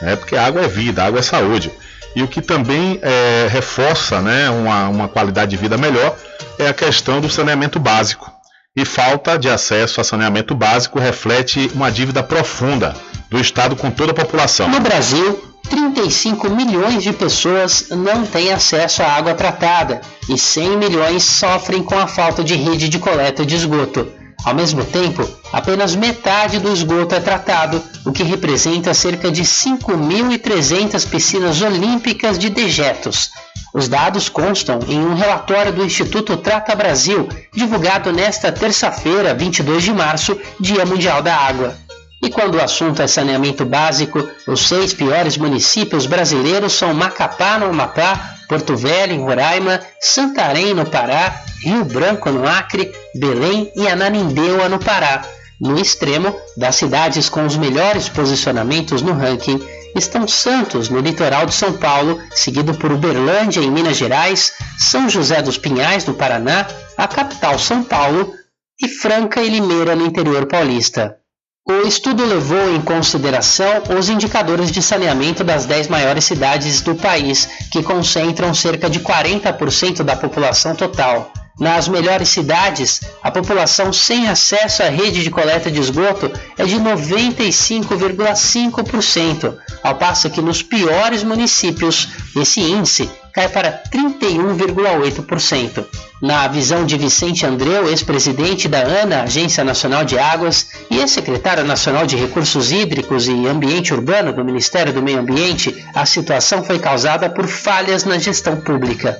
né, 0.00 0.14
porque 0.14 0.36
água 0.36 0.62
é 0.62 0.68
vida, 0.68 1.02
água 1.02 1.18
é 1.18 1.22
saúde. 1.22 1.72
E 2.14 2.22
o 2.22 2.28
que 2.28 2.40
também 2.40 3.00
é, 3.02 3.48
reforça 3.50 4.20
né, 4.20 4.48
uma, 4.50 4.88
uma 4.88 5.08
qualidade 5.08 5.50
de 5.50 5.56
vida 5.56 5.76
melhor 5.76 6.16
é 6.58 6.68
a 6.68 6.74
questão 6.74 7.20
do 7.20 7.28
saneamento 7.28 7.80
básico. 7.80 8.39
E 8.76 8.84
falta 8.84 9.36
de 9.36 9.48
acesso 9.48 10.00
a 10.00 10.04
saneamento 10.04 10.54
básico 10.54 11.00
reflete 11.00 11.68
uma 11.74 11.90
dívida 11.90 12.22
profunda 12.22 12.94
do 13.28 13.40
Estado 13.40 13.74
com 13.74 13.90
toda 13.90 14.12
a 14.12 14.14
população. 14.14 14.68
No 14.68 14.78
Brasil, 14.78 15.42
35 15.68 16.48
milhões 16.50 17.02
de 17.02 17.12
pessoas 17.12 17.88
não 17.90 18.24
têm 18.24 18.52
acesso 18.52 19.02
à 19.02 19.08
água 19.08 19.34
tratada 19.34 20.00
e 20.28 20.38
100 20.38 20.76
milhões 20.76 21.24
sofrem 21.24 21.82
com 21.82 21.98
a 21.98 22.06
falta 22.06 22.44
de 22.44 22.54
rede 22.54 22.88
de 22.88 23.00
coleta 23.00 23.44
de 23.44 23.56
esgoto. 23.56 24.19
Ao 24.44 24.54
mesmo 24.54 24.84
tempo, 24.84 25.28
apenas 25.52 25.94
metade 25.94 26.58
do 26.58 26.72
esgoto 26.72 27.14
é 27.14 27.20
tratado, 27.20 27.82
o 28.04 28.12
que 28.12 28.22
representa 28.22 28.94
cerca 28.94 29.30
de 29.30 29.42
5.300 29.42 31.08
piscinas 31.08 31.60
olímpicas 31.60 32.38
de 32.38 32.48
dejetos. 32.48 33.30
Os 33.72 33.86
dados 33.86 34.28
constam 34.28 34.80
em 34.88 34.98
um 34.98 35.14
relatório 35.14 35.72
do 35.72 35.84
Instituto 35.84 36.36
Trata 36.36 36.74
Brasil, 36.74 37.28
divulgado 37.52 38.12
nesta 38.12 38.50
terça-feira, 38.50 39.34
22 39.34 39.84
de 39.84 39.92
março, 39.92 40.36
Dia 40.58 40.84
Mundial 40.84 41.22
da 41.22 41.36
Água. 41.36 41.76
E 42.22 42.28
quando 42.28 42.56
o 42.56 42.62
assunto 42.62 43.00
é 43.00 43.06
saneamento 43.06 43.64
básico, 43.64 44.28
os 44.46 44.66
seis 44.66 44.92
piores 44.92 45.36
municípios 45.36 46.04
brasileiros 46.06 46.72
são 46.72 46.92
Macapá, 46.92 47.58
no 47.58 47.66
Amapá, 47.66 48.34
Porto 48.50 48.76
Velho, 48.76 49.12
em 49.12 49.20
Roraima, 49.20 49.80
Santarém, 50.00 50.74
no 50.74 50.84
Pará, 50.84 51.40
Rio 51.62 51.84
Branco, 51.84 52.30
no 52.30 52.48
Acre, 52.48 52.92
Belém 53.14 53.70
e 53.76 53.86
Ananindeua, 53.86 54.68
no 54.68 54.80
Pará. 54.80 55.22
No 55.60 55.78
extremo, 55.78 56.34
das 56.56 56.74
cidades 56.74 57.28
com 57.28 57.46
os 57.46 57.56
melhores 57.56 58.08
posicionamentos 58.08 59.02
no 59.02 59.12
ranking, 59.12 59.60
estão 59.94 60.26
Santos, 60.26 60.88
no 60.88 60.98
litoral 60.98 61.46
de 61.46 61.54
São 61.54 61.74
Paulo, 61.74 62.20
seguido 62.32 62.74
por 62.74 62.90
Uberlândia, 62.90 63.60
em 63.60 63.70
Minas 63.70 63.96
Gerais, 63.96 64.52
São 64.76 65.08
José 65.08 65.40
dos 65.40 65.56
Pinhais, 65.56 66.04
no 66.04 66.14
Paraná, 66.14 66.66
a 66.96 67.06
capital 67.06 67.56
São 67.56 67.84
Paulo 67.84 68.34
e 68.82 68.88
Franca 68.88 69.40
e 69.40 69.48
Limeira, 69.48 69.94
no 69.94 70.06
interior 70.06 70.46
paulista. 70.46 71.19
O 71.68 71.86
estudo 71.86 72.24
levou 72.24 72.74
em 72.74 72.80
consideração 72.80 73.82
os 73.96 74.08
indicadores 74.08 74.72
de 74.72 74.80
saneamento 74.80 75.44
das 75.44 75.66
10 75.66 75.88
maiores 75.88 76.24
cidades 76.24 76.80
do 76.80 76.94
país, 76.94 77.46
que 77.70 77.82
concentram 77.82 78.54
cerca 78.54 78.88
de 78.88 79.00
40% 79.00 80.02
da 80.02 80.16
população 80.16 80.74
total. 80.74 81.30
Nas 81.58 81.86
melhores 81.86 82.30
cidades, 82.30 83.02
a 83.22 83.30
população 83.30 83.92
sem 83.92 84.26
acesso 84.26 84.82
à 84.82 84.88
rede 84.88 85.22
de 85.22 85.30
coleta 85.30 85.70
de 85.70 85.78
esgoto 85.78 86.32
é 86.56 86.64
de 86.64 86.76
95,5%, 86.76 89.54
ao 89.82 89.96
passo 89.96 90.30
que 90.30 90.40
nos 90.40 90.62
piores 90.62 91.22
municípios 91.22 92.08
esse 92.34 92.62
índice 92.62 93.10
cai 93.32 93.48
para 93.48 93.82
31,8%. 93.92 95.86
Na 96.20 96.46
visão 96.48 96.84
de 96.84 96.98
Vicente 96.98 97.46
Andreu, 97.46 97.88
ex-presidente 97.88 98.68
da 98.68 98.80
ANA, 98.80 99.22
Agência 99.22 99.64
Nacional 99.64 100.04
de 100.04 100.18
Águas, 100.18 100.66
e 100.90 100.98
ex-secretário 100.98 101.64
nacional 101.64 102.06
de 102.06 102.16
Recursos 102.16 102.70
Hídricos 102.70 103.26
e 103.26 103.46
Ambiente 103.46 103.94
Urbano 103.94 104.32
do 104.32 104.44
Ministério 104.44 104.92
do 104.92 105.02
Meio 105.02 105.20
Ambiente, 105.20 105.82
a 105.94 106.04
situação 106.04 106.62
foi 106.62 106.78
causada 106.78 107.30
por 107.30 107.46
falhas 107.46 108.04
na 108.04 108.18
gestão 108.18 108.60
pública. 108.60 109.18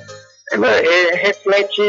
É, 0.53 1.15
reflete 1.15 1.81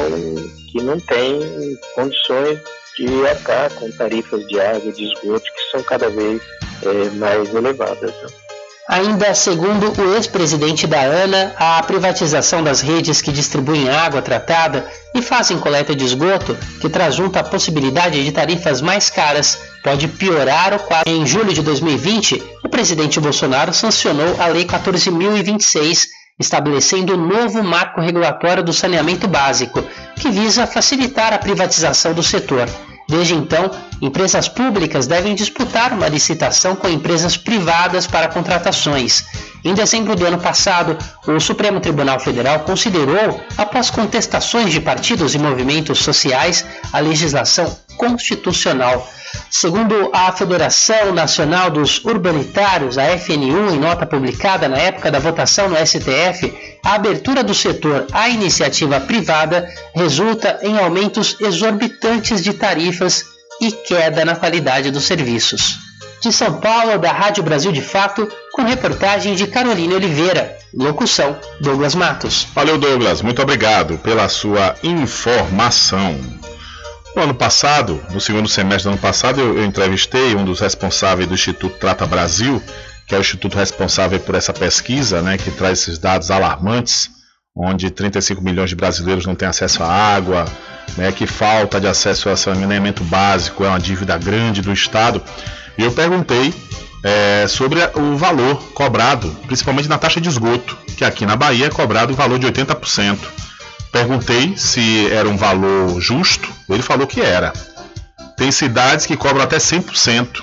que 0.72 0.82
não 0.82 0.98
tem 1.00 1.38
condições 1.94 2.60
de 2.96 3.26
arcar 3.26 3.70
com 3.74 3.90
tarifas 3.92 4.46
de 4.46 4.58
água 4.58 4.88
e 4.88 4.92
de 4.92 5.04
esgoto 5.04 5.44
que 5.44 5.70
são 5.70 5.82
cada 5.82 6.08
vez 6.08 6.40
é, 6.82 7.10
mais 7.10 7.54
elevadas. 7.54 8.10
Né? 8.10 8.43
Ainda 8.88 9.34
segundo 9.34 9.98
o 9.98 10.14
ex-presidente 10.14 10.86
da 10.86 11.00
ANA, 11.00 11.54
a 11.56 11.82
privatização 11.82 12.62
das 12.62 12.82
redes 12.82 13.22
que 13.22 13.32
distribuem 13.32 13.88
água 13.88 14.20
tratada 14.20 14.86
e 15.14 15.22
fazem 15.22 15.58
coleta 15.58 15.96
de 15.96 16.04
esgoto, 16.04 16.54
que 16.80 16.90
traz 16.90 17.14
junto 17.14 17.38
a 17.38 17.42
possibilidade 17.42 18.22
de 18.22 18.30
tarifas 18.30 18.82
mais 18.82 19.08
caras, 19.08 19.58
pode 19.82 20.06
piorar 20.06 20.74
o 20.74 20.78
quadro. 20.80 21.10
Em 21.10 21.26
julho 21.26 21.54
de 21.54 21.62
2020, 21.62 22.42
o 22.62 22.68
presidente 22.68 23.18
Bolsonaro 23.18 23.72
sancionou 23.72 24.36
a 24.38 24.48
Lei 24.48 24.66
14.026, 24.66 26.06
estabelecendo 26.38 27.14
o 27.14 27.16
um 27.16 27.26
novo 27.26 27.64
marco 27.64 28.02
regulatório 28.02 28.62
do 28.62 28.72
saneamento 28.72 29.26
básico, 29.26 29.82
que 30.16 30.30
visa 30.30 30.66
facilitar 30.66 31.32
a 31.32 31.38
privatização 31.38 32.12
do 32.12 32.22
setor. 32.22 32.68
Desde 33.08 33.34
então, 33.34 33.70
empresas 34.00 34.48
públicas 34.48 35.06
devem 35.06 35.34
disputar 35.34 35.92
uma 35.92 36.08
licitação 36.08 36.74
com 36.74 36.88
empresas 36.88 37.36
privadas 37.36 38.06
para 38.06 38.28
contratações. 38.28 39.24
Em 39.62 39.74
dezembro 39.74 40.16
do 40.16 40.26
ano 40.26 40.38
passado, 40.38 40.96
o 41.26 41.38
Supremo 41.38 41.80
Tribunal 41.80 42.18
Federal 42.18 42.60
considerou, 42.60 43.40
após 43.56 43.90
contestações 43.90 44.72
de 44.72 44.80
partidos 44.80 45.34
e 45.34 45.38
movimentos 45.38 45.98
sociais, 45.98 46.64
a 46.92 46.98
legislação 46.98 47.76
constitucional. 47.96 49.08
Segundo 49.50 50.10
a 50.12 50.30
Federação 50.32 51.12
Nacional 51.12 51.70
dos 51.70 52.04
Urbanitários, 52.04 52.98
a 52.98 53.18
FNU, 53.18 53.74
em 53.74 53.78
nota 53.78 54.06
publicada 54.06 54.68
na 54.68 54.78
época 54.78 55.10
da 55.10 55.18
votação 55.18 55.68
no 55.68 55.76
STF, 55.76 56.52
a 56.84 56.94
abertura 56.94 57.42
do 57.42 57.54
setor 57.54 58.06
à 58.12 58.28
iniciativa 58.28 59.00
privada 59.00 59.68
resulta 59.94 60.60
em 60.62 60.78
aumentos 60.78 61.36
exorbitantes 61.40 62.42
de 62.42 62.52
tarifas 62.52 63.24
e 63.60 63.72
queda 63.72 64.24
na 64.24 64.36
qualidade 64.36 64.90
dos 64.90 65.04
serviços. 65.04 65.78
De 66.20 66.32
São 66.32 66.58
Paulo, 66.60 66.98
da 66.98 67.12
Rádio 67.12 67.42
Brasil 67.42 67.70
de 67.70 67.82
Fato, 67.82 68.26
com 68.52 68.62
reportagem 68.62 69.34
de 69.34 69.46
Carolina 69.46 69.94
Oliveira. 69.94 70.56
Locução: 70.72 71.36
Douglas 71.60 71.94
Matos. 71.94 72.46
Valeu, 72.54 72.78
Douglas. 72.78 73.20
Muito 73.20 73.42
obrigado 73.42 73.98
pela 73.98 74.28
sua 74.28 74.74
informação. 74.82 76.18
No 77.14 77.22
ano 77.22 77.34
passado, 77.34 78.02
no 78.10 78.20
segundo 78.20 78.48
semestre 78.48 78.84
do 78.84 78.94
ano 78.94 78.98
passado, 78.98 79.40
eu, 79.40 79.58
eu 79.58 79.64
entrevistei 79.64 80.34
um 80.34 80.44
dos 80.44 80.60
responsáveis 80.60 81.28
do 81.28 81.34
Instituto 81.34 81.78
Trata 81.78 82.06
Brasil, 82.06 82.60
que 83.06 83.14
é 83.14 83.18
o 83.18 83.20
instituto 83.20 83.56
responsável 83.56 84.18
por 84.18 84.34
essa 84.34 84.52
pesquisa, 84.52 85.22
né, 85.22 85.38
que 85.38 85.50
traz 85.50 85.80
esses 85.80 85.98
dados 85.98 86.30
alarmantes, 86.30 87.10
onde 87.54 87.88
35 87.90 88.42
milhões 88.42 88.70
de 88.70 88.76
brasileiros 88.76 89.26
não 89.26 89.34
têm 89.34 89.46
acesso 89.46 89.82
à 89.84 89.88
água, 89.88 90.44
né, 90.96 91.12
que 91.12 91.26
falta 91.26 91.80
de 91.80 91.86
acesso 91.86 92.28
a 92.28 92.36
saneamento 92.36 93.04
básico 93.04 93.64
é 93.64 93.68
uma 93.68 93.78
dívida 93.78 94.18
grande 94.18 94.60
do 94.60 94.72
Estado. 94.72 95.22
E 95.78 95.82
eu 95.84 95.92
perguntei 95.92 96.52
é, 97.04 97.46
sobre 97.46 97.78
o 97.94 98.16
valor 98.16 98.56
cobrado, 98.72 99.30
principalmente 99.46 99.88
na 99.88 99.98
taxa 99.98 100.20
de 100.20 100.28
esgoto, 100.28 100.76
que 100.96 101.04
aqui 101.04 101.24
na 101.24 101.36
Bahia 101.36 101.66
é 101.66 101.70
cobrado 101.70 102.12
o 102.12 102.16
valor 102.16 102.40
de 102.40 102.46
80%. 102.46 103.18
Perguntei 103.94 104.56
se 104.56 105.08
era 105.12 105.28
um 105.28 105.36
valor 105.36 106.00
justo, 106.00 106.52
ele 106.68 106.82
falou 106.82 107.06
que 107.06 107.20
era. 107.20 107.52
Tem 108.36 108.50
cidades 108.50 109.06
que 109.06 109.16
cobram 109.16 109.44
até 109.44 109.56
100%, 109.56 110.42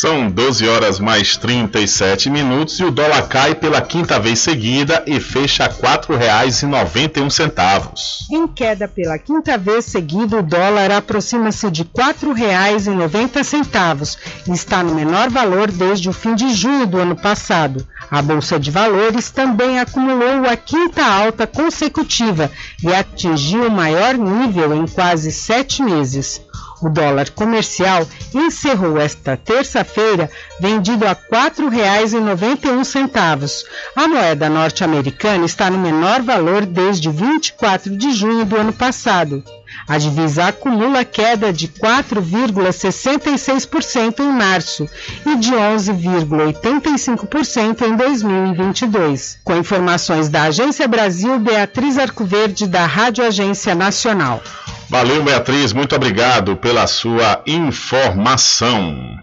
São 0.00 0.30
12 0.30 0.68
horas 0.68 1.00
mais 1.00 1.36
37 1.36 2.30
minutos 2.30 2.78
e 2.78 2.84
o 2.84 2.90
dólar 2.92 3.26
cai 3.26 3.56
pela 3.56 3.80
quinta 3.80 4.16
vez 4.20 4.38
seguida 4.38 5.02
e 5.08 5.18
fecha 5.18 5.64
a 5.64 5.66
R$ 5.66 5.74
4,91. 5.74 7.90
Em 8.30 8.46
queda 8.46 8.86
pela 8.86 9.18
quinta 9.18 9.58
vez 9.58 9.86
seguida, 9.86 10.38
o 10.38 10.42
dólar 10.42 10.92
aproxima-se 10.92 11.68
de 11.68 11.82
R$ 11.82 11.88
4,90 11.98 14.16
e 14.46 14.52
está 14.52 14.84
no 14.84 14.94
menor 14.94 15.30
valor 15.30 15.68
desde 15.68 16.08
o 16.08 16.12
fim 16.12 16.36
de 16.36 16.54
junho 16.54 16.86
do 16.86 16.98
ano 16.98 17.16
passado. 17.16 17.84
A 18.08 18.22
Bolsa 18.22 18.56
de 18.56 18.70
Valores 18.70 19.32
também 19.32 19.80
acumulou 19.80 20.48
a 20.48 20.56
quinta 20.56 21.04
alta 21.04 21.44
consecutiva 21.44 22.48
e 22.84 22.94
atingiu 22.94 23.66
o 23.66 23.72
maior 23.72 24.16
nível 24.16 24.76
em 24.76 24.86
quase 24.86 25.32
sete 25.32 25.82
meses. 25.82 26.40
O 26.80 26.88
dólar 26.88 27.30
comercial 27.30 28.06
encerrou 28.32 28.98
esta 28.98 29.36
terça-feira 29.36 30.30
vendido 30.60 31.04
a 31.06 31.10
R$ 31.10 31.18
4,91. 31.30 33.64
A 33.96 34.06
moeda 34.06 34.48
norte-americana 34.48 35.44
está 35.44 35.68
no 35.70 35.78
menor 35.78 36.22
valor 36.22 36.64
desde 36.64 37.10
24 37.10 37.96
de 37.96 38.12
junho 38.12 38.44
do 38.44 38.56
ano 38.56 38.72
passado. 38.72 39.42
A 39.86 39.96
divisa 39.98 40.46
acumula 40.46 41.04
queda 41.04 41.52
de 41.52 41.68
4,66% 41.68 44.20
em 44.20 44.32
março 44.32 44.88
e 45.26 45.36
de 45.36 45.52
11,85% 45.52 47.82
em 47.82 47.94
2022. 47.96 49.38
Com 49.44 49.56
informações 49.56 50.28
da 50.28 50.44
Agência 50.44 50.86
Brasil, 50.88 51.38
Beatriz 51.38 51.98
Arcoverde, 51.98 52.66
da 52.66 52.86
Rádio 52.86 53.22
Agência 53.24 53.74
Nacional. 53.74 54.42
Valeu, 54.90 55.22
Beatriz, 55.22 55.74
muito 55.74 55.94
obrigado 55.94 56.56
pela 56.56 56.86
sua 56.86 57.42
informação. 57.46 59.18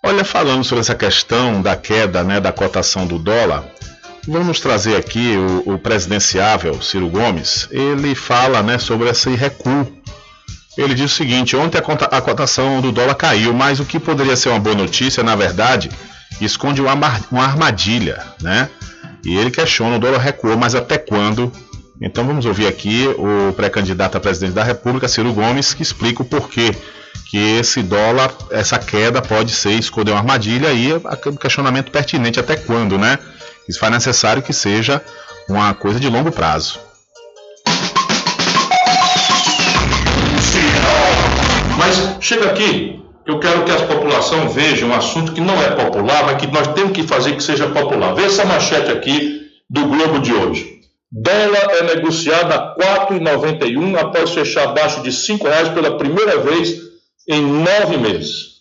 Olha, 0.00 0.24
falando 0.24 0.62
sobre 0.62 0.82
essa 0.82 0.94
questão 0.94 1.60
da 1.60 1.74
queda 1.74 2.22
né, 2.22 2.38
da 2.38 2.52
cotação 2.52 3.04
do 3.04 3.18
dólar, 3.18 3.64
vamos 4.26 4.60
trazer 4.60 4.94
aqui 4.94 5.36
o, 5.36 5.74
o 5.74 5.78
presidenciável 5.80 6.80
Ciro 6.80 7.08
Gomes. 7.08 7.66
Ele 7.72 8.14
fala 8.14 8.62
né, 8.62 8.78
sobre 8.78 9.08
esse 9.08 9.30
recuo. 9.30 9.92
Ele 10.76 10.94
diz 10.94 11.10
o 11.10 11.16
seguinte: 11.16 11.56
ontem 11.56 11.78
a, 11.78 12.16
a 12.16 12.20
cotação 12.20 12.80
do 12.80 12.92
dólar 12.92 13.16
caiu, 13.16 13.52
mas 13.52 13.80
o 13.80 13.84
que 13.84 13.98
poderia 13.98 14.36
ser 14.36 14.50
uma 14.50 14.60
boa 14.60 14.76
notícia, 14.76 15.24
na 15.24 15.34
verdade, 15.34 15.90
esconde 16.40 16.80
uma, 16.80 16.94
uma 17.32 17.44
armadilha, 17.44 18.24
né? 18.40 18.70
E 19.24 19.36
ele 19.36 19.50
questiona: 19.50 19.96
o 19.96 19.98
dólar 19.98 20.18
recuou, 20.18 20.56
mas 20.56 20.76
até 20.76 20.96
quando 20.96 21.52
então 22.00 22.24
vamos 22.24 22.46
ouvir 22.46 22.66
aqui 22.66 23.06
o 23.18 23.52
pré-candidato 23.52 24.16
a 24.16 24.20
presidente 24.20 24.54
da 24.54 24.62
República, 24.62 25.08
Ciro 25.08 25.32
Gomes, 25.32 25.74
que 25.74 25.82
explica 25.82 26.22
o 26.22 26.24
porquê 26.24 26.70
que 27.28 27.36
esse 27.58 27.82
dólar, 27.82 28.32
essa 28.50 28.78
queda 28.78 29.20
pode 29.20 29.52
ser 29.52 29.72
esconder 29.72 30.12
uma 30.12 30.20
armadilha 30.20 30.72
e 30.72 30.92
aquele 31.04 31.36
questionamento 31.36 31.90
pertinente 31.90 32.40
até 32.40 32.56
quando, 32.56 32.96
né? 32.96 33.18
Isso 33.68 33.78
faz 33.78 33.92
necessário 33.92 34.42
que 34.42 34.52
seja 34.52 35.02
uma 35.48 35.74
coisa 35.74 35.98
de 35.98 36.08
longo 36.08 36.30
prazo. 36.30 36.78
Mas 41.76 42.16
chega 42.20 42.50
aqui, 42.50 43.02
eu 43.26 43.38
quero 43.38 43.64
que 43.64 43.70
a 43.70 43.86
população 43.86 44.48
veja 44.48 44.86
um 44.86 44.94
assunto 44.94 45.32
que 45.32 45.40
não 45.40 45.60
é 45.62 45.70
popular, 45.70 46.24
mas 46.24 46.38
que 46.38 46.46
nós 46.46 46.68
temos 46.68 46.92
que 46.92 47.02
fazer 47.02 47.36
que 47.36 47.42
seja 47.42 47.68
popular. 47.68 48.14
Vê 48.14 48.24
essa 48.24 48.44
manchete 48.44 48.90
aqui 48.90 49.48
do 49.68 49.86
Globo 49.86 50.18
de 50.20 50.32
hoje. 50.32 50.77
Dólar 51.10 51.70
é 51.70 51.94
negociado 51.94 52.52
a 52.52 52.74
R$ 52.78 53.18
4,91 53.18 53.98
após 53.98 54.30
fechar 54.30 54.64
abaixo 54.64 55.02
de 55.02 55.08
R$ 55.08 55.38
reais 55.42 55.68
pela 55.70 55.96
primeira 55.96 56.38
vez 56.38 56.76
em 57.26 57.40
nove 57.40 57.96
meses. 57.96 58.58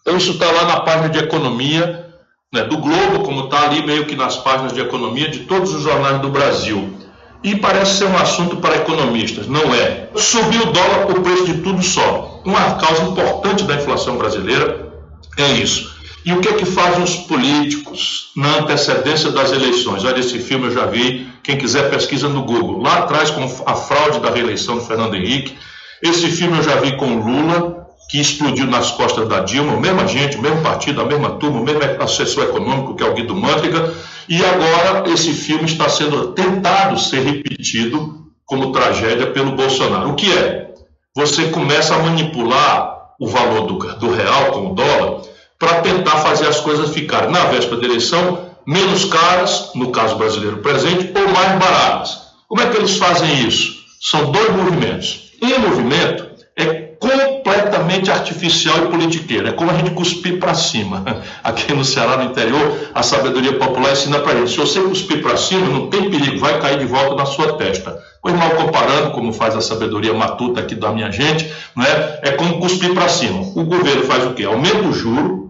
Então, 0.00 0.16
isso 0.16 0.32
está 0.32 0.50
lá 0.50 0.64
na 0.64 0.80
página 0.80 1.08
de 1.10 1.18
economia 1.18 2.06
né, 2.52 2.64
do 2.64 2.78
Globo, 2.78 3.24
como 3.24 3.44
está 3.44 3.64
ali 3.64 3.84
meio 3.84 4.06
que 4.06 4.16
nas 4.16 4.36
páginas 4.36 4.72
de 4.72 4.80
economia 4.80 5.28
de 5.28 5.40
todos 5.40 5.74
os 5.74 5.82
jornais 5.82 6.20
do 6.20 6.30
Brasil. 6.30 6.94
E 7.42 7.56
parece 7.56 7.98
ser 7.98 8.06
um 8.06 8.16
assunto 8.16 8.56
para 8.56 8.76
economistas. 8.76 9.46
Não 9.46 9.74
é. 9.74 10.08
Subiu 10.14 10.62
o 10.62 10.72
dólar, 10.72 11.10
o 11.10 11.20
preço 11.20 11.44
de 11.44 11.58
tudo 11.58 11.82
sobe. 11.82 12.40
Uma 12.46 12.76
causa 12.76 13.02
importante 13.02 13.64
da 13.64 13.74
inflação 13.74 14.16
brasileira 14.16 14.90
é 15.36 15.52
isso. 15.52 15.93
E 16.24 16.32
o 16.32 16.40
que 16.40 16.48
é 16.48 16.52
que 16.54 16.64
fazem 16.64 17.02
os 17.02 17.16
políticos 17.16 18.30
na 18.34 18.60
antecedência 18.60 19.30
das 19.30 19.52
eleições? 19.52 20.04
Olha, 20.04 20.20
esse 20.20 20.38
filme 20.38 20.66
eu 20.66 20.70
já 20.70 20.86
vi, 20.86 21.26
quem 21.42 21.58
quiser 21.58 21.90
pesquisa 21.90 22.28
no 22.28 22.42
Google. 22.42 22.80
Lá 22.80 23.00
atrás, 23.00 23.30
com 23.30 23.44
a 23.66 23.74
fraude 23.74 24.20
da 24.20 24.30
reeleição 24.30 24.76
do 24.76 24.80
Fernando 24.80 25.14
Henrique. 25.14 25.54
Esse 26.02 26.28
filme 26.28 26.56
eu 26.56 26.62
já 26.62 26.76
vi 26.76 26.96
com 26.96 27.16
Lula, 27.16 27.86
que 28.08 28.18
explodiu 28.18 28.66
nas 28.66 28.90
costas 28.90 29.28
da 29.28 29.40
Dilma, 29.40 29.74
o 29.74 29.80
mesmo 29.80 30.06
gente, 30.08 30.38
mesmo 30.38 30.62
partido, 30.62 31.02
a 31.02 31.04
mesma 31.04 31.32
turma, 31.32 31.60
o 31.60 31.64
mesmo 31.64 31.82
assessor 32.02 32.44
econômico, 32.44 32.94
que 32.94 33.02
é 33.02 33.06
o 33.06 33.14
Guido 33.14 33.34
Mantega. 33.34 33.92
E 34.26 34.42
agora 34.42 35.10
esse 35.10 35.34
filme 35.34 35.64
está 35.64 35.90
sendo 35.90 36.28
tentado 36.28 36.98
ser 36.98 37.20
repetido 37.20 38.24
como 38.46 38.72
tragédia 38.72 39.26
pelo 39.26 39.52
Bolsonaro. 39.52 40.10
O 40.10 40.14
que 40.14 40.32
é? 40.32 40.72
Você 41.14 41.48
começa 41.48 41.94
a 41.94 41.98
manipular 41.98 42.94
o 43.20 43.28
valor 43.28 43.66
do, 43.66 43.74
do 43.98 44.10
real 44.10 44.52
com 44.52 44.70
o 44.70 44.74
dólar 44.74 45.33
para 45.64 45.80
tentar 45.80 46.18
fazer 46.18 46.46
as 46.46 46.60
coisas 46.60 46.90
ficarem, 46.90 47.30
na 47.30 47.46
véspera 47.46 47.80
da 47.80 47.86
eleição, 47.86 48.50
menos 48.66 49.06
caras, 49.06 49.70
no 49.74 49.90
caso 49.90 50.16
brasileiro 50.16 50.58
presente, 50.58 51.10
ou 51.16 51.28
mais 51.32 51.58
baratas. 51.58 52.18
Como 52.46 52.60
é 52.60 52.66
que 52.66 52.76
eles 52.76 52.98
fazem 52.98 53.46
isso? 53.48 53.82
São 53.98 54.30
dois 54.30 54.54
movimentos. 54.54 55.32
Um 55.42 55.58
movimento 55.60 56.26
é 56.54 56.84
completamente 57.00 58.10
artificial 58.10 58.84
e 58.84 58.88
politiqueiro. 58.88 59.48
É 59.48 59.52
como 59.52 59.70
a 59.70 59.74
gente 59.74 59.90
cuspir 59.90 60.38
para 60.38 60.54
cima. 60.54 61.02
Aqui 61.42 61.72
no 61.72 61.84
Ceará, 61.84 62.18
no 62.18 62.30
interior, 62.30 62.90
a 62.94 63.02
sabedoria 63.02 63.54
popular 63.54 63.92
ensina 63.92 64.20
para 64.20 64.36
gente: 64.36 64.50
se 64.50 64.58
você 64.58 64.80
cuspir 64.80 65.22
para 65.22 65.36
cima, 65.36 65.66
não 65.66 65.88
tem 65.88 66.10
perigo, 66.10 66.38
vai 66.38 66.60
cair 66.60 66.78
de 66.78 66.86
volta 66.86 67.14
na 67.14 67.26
sua 67.26 67.54
testa. 67.54 67.98
Pois 68.22 68.34
mal 68.34 68.50
comparando, 68.50 69.10
como 69.10 69.32
faz 69.32 69.56
a 69.56 69.60
sabedoria 69.60 70.14
matuta 70.14 70.60
aqui 70.60 70.74
da 70.74 70.92
minha 70.92 71.10
gente, 71.10 71.50
não 71.74 71.84
é? 71.84 72.20
é 72.22 72.30
como 72.32 72.58
cuspir 72.58 72.94
para 72.94 73.08
cima. 73.08 73.40
O 73.54 73.64
governo 73.64 74.04
faz 74.04 74.26
o 74.26 74.32
quê? 74.32 74.44
Aumenta 74.44 74.88
o 74.88 74.92
juro, 74.92 75.43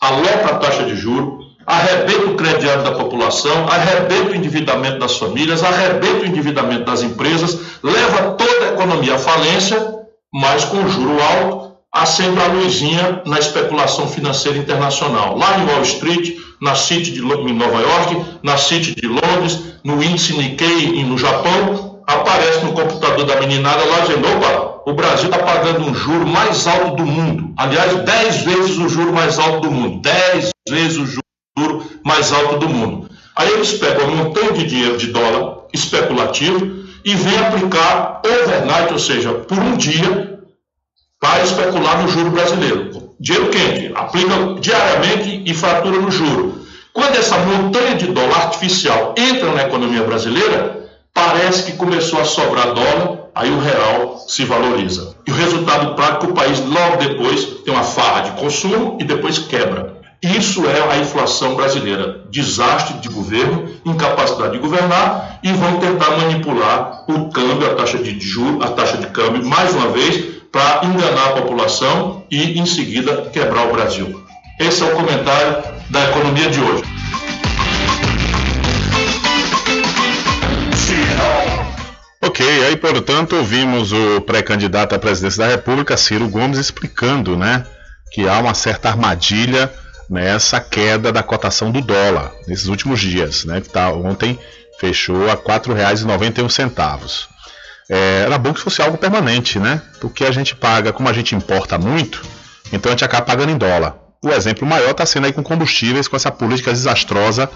aloca 0.00 0.46
a 0.46 0.58
taxa 0.58 0.84
de 0.84 0.96
juro, 0.96 1.40
arrebenta 1.66 2.26
o 2.26 2.34
crediário 2.34 2.82
da 2.82 2.92
população, 2.92 3.68
arrebenta 3.68 4.32
o 4.32 4.34
endividamento 4.34 4.98
das 4.98 5.16
famílias, 5.16 5.62
arrebenta 5.62 6.24
o 6.24 6.26
endividamento 6.26 6.84
das 6.84 7.02
empresas, 7.02 7.58
leva 7.82 8.32
toda 8.32 8.64
a 8.66 8.72
economia 8.72 9.14
à 9.14 9.18
falência, 9.18 9.94
mas 10.32 10.64
com 10.64 10.88
juro 10.88 11.16
alto, 11.22 11.70
acende 11.92 12.40
a 12.40 12.46
luzinha 12.46 13.22
na 13.26 13.38
especulação 13.38 14.06
financeira 14.08 14.58
internacional. 14.58 15.36
Lá 15.36 15.58
em 15.58 15.66
Wall 15.66 15.82
Street, 15.82 16.36
na 16.60 16.74
City 16.74 17.10
de 17.10 17.20
Nova 17.20 17.80
York, 17.80 18.38
na 18.42 18.56
City 18.56 18.94
de 18.94 19.06
Londres, 19.08 19.60
no 19.82 20.02
índice 20.02 20.36
Nikkei 20.36 21.02
no 21.04 21.18
Japão, 21.18 21.89
aparece 22.12 22.64
no 22.64 22.72
computador 22.72 23.24
da 23.24 23.40
meninada 23.40 23.84
lá 23.84 24.00
dizendo, 24.00 24.28
opa, 24.28 24.82
o 24.90 24.94
Brasil 24.94 25.30
está 25.30 25.38
pagando 25.38 25.84
um 25.84 25.94
juro 25.94 26.26
mais 26.26 26.66
alto 26.66 26.96
do 26.96 27.06
mundo. 27.06 27.52
Aliás, 27.56 27.94
10 27.94 28.42
vezes 28.42 28.78
o 28.78 28.88
juro 28.88 29.12
mais 29.12 29.38
alto 29.38 29.60
do 29.60 29.70
mundo. 29.70 30.00
10 30.02 30.50
vezes 30.68 30.98
o 30.98 31.06
juro 31.06 31.84
mais 32.04 32.32
alto 32.32 32.58
do 32.58 32.68
mundo. 32.68 33.08
Aí 33.36 33.50
eles 33.52 33.72
pegam 33.74 34.06
um 34.06 34.16
montão 34.16 34.52
de 34.52 34.66
dinheiro 34.66 34.96
de 34.96 35.08
dólar 35.08 35.60
especulativo 35.72 36.80
e 37.04 37.14
vem 37.14 37.38
aplicar 37.38 38.20
overnight, 38.24 38.92
ou 38.92 38.98
seja, 38.98 39.32
por 39.32 39.58
um 39.58 39.76
dia, 39.76 40.38
para 41.20 41.42
especular 41.42 42.02
no 42.02 42.08
juro 42.08 42.30
brasileiro. 42.30 43.14
Dinheiro 43.20 43.50
quente, 43.50 43.92
aplica 43.94 44.34
diariamente 44.60 45.42
e 45.46 45.54
fratura 45.54 45.98
no 45.98 46.10
juro. 46.10 46.60
Quando 46.92 47.16
essa 47.16 47.38
montanha 47.38 47.94
de 47.94 48.06
dólar 48.06 48.46
artificial 48.46 49.14
entra 49.16 49.52
na 49.52 49.62
economia 49.62 50.02
brasileira, 50.02 50.79
parece 51.14 51.64
que 51.64 51.76
começou 51.76 52.20
a 52.20 52.24
sobrar 52.24 52.72
dólar, 52.72 53.30
aí 53.34 53.50
o 53.50 53.60
real 53.60 54.18
se 54.26 54.44
valoriza. 54.44 55.14
E 55.26 55.30
o 55.30 55.34
resultado 55.34 55.94
prático, 55.94 56.26
o 56.26 56.34
país 56.34 56.60
logo 56.60 56.96
depois 56.96 57.44
tem 57.64 57.72
uma 57.72 57.82
farra 57.82 58.22
de 58.22 58.40
consumo 58.40 58.98
e 59.00 59.04
depois 59.04 59.38
quebra. 59.38 60.00
Isso 60.22 60.68
é 60.68 60.92
a 60.92 60.98
inflação 60.98 61.54
brasileira. 61.54 62.24
Desastre 62.30 62.98
de 62.98 63.08
governo, 63.08 63.70
incapacidade 63.86 64.52
de 64.52 64.58
governar 64.58 65.40
e 65.42 65.50
vão 65.52 65.78
tentar 65.78 66.10
manipular 66.18 67.04
o 67.08 67.30
câmbio, 67.30 67.70
a 67.70 67.74
taxa 67.74 67.96
de 67.96 68.20
juros, 68.20 68.62
a 68.62 68.68
taxa 68.68 68.98
de 68.98 69.06
câmbio, 69.06 69.46
mais 69.46 69.74
uma 69.74 69.88
vez, 69.88 70.22
para 70.52 70.84
enganar 70.84 71.28
a 71.28 71.40
população 71.40 72.24
e, 72.30 72.58
em 72.58 72.66
seguida, 72.66 73.30
quebrar 73.32 73.68
o 73.68 73.72
Brasil. 73.72 74.22
Esse 74.58 74.82
é 74.82 74.86
o 74.86 74.96
comentário 74.96 75.62
da 75.88 76.10
economia 76.10 76.50
de 76.50 76.60
hoje. 76.60 76.99
Ok, 82.40 82.64
aí 82.64 82.74
portanto 82.74 83.36
ouvimos 83.36 83.92
o 83.92 84.22
pré-candidato 84.22 84.94
à 84.94 84.98
presidência 84.98 85.44
da 85.44 85.50
República, 85.50 85.94
Ciro 85.94 86.26
Gomes, 86.26 86.56
explicando 86.56 87.36
né, 87.36 87.66
que 88.10 88.26
há 88.26 88.38
uma 88.38 88.54
certa 88.54 88.88
armadilha 88.88 89.70
nessa 90.08 90.58
queda 90.58 91.12
da 91.12 91.22
cotação 91.22 91.70
do 91.70 91.82
dólar 91.82 92.32
nesses 92.48 92.68
últimos 92.68 92.98
dias, 92.98 93.44
né, 93.44 93.60
que 93.60 93.68
tá, 93.68 93.92
ontem 93.92 94.38
fechou 94.80 95.28
a 95.28 95.34
R$ 95.34 95.42
4,91. 95.42 97.28
É, 97.90 98.22
era 98.24 98.38
bom 98.38 98.54
que 98.54 98.60
fosse 98.60 98.80
algo 98.80 98.96
permanente, 98.96 99.58
né? 99.58 99.82
Porque 100.00 100.24
a 100.24 100.30
gente 100.30 100.56
paga, 100.56 100.94
como 100.94 101.10
a 101.10 101.12
gente 101.12 101.34
importa 101.34 101.76
muito, 101.76 102.22
então 102.72 102.90
a 102.90 102.94
gente 102.94 103.04
acaba 103.04 103.26
pagando 103.26 103.52
em 103.52 103.58
dólar. 103.58 103.96
O 104.24 104.30
exemplo 104.30 104.66
maior 104.66 104.92
está 104.92 105.04
sendo 105.04 105.26
aí 105.26 105.32
com 105.34 105.42
combustíveis, 105.42 106.08
com 106.08 106.16
essa 106.16 106.30
política 106.30 106.72
desastrosa 106.72 107.50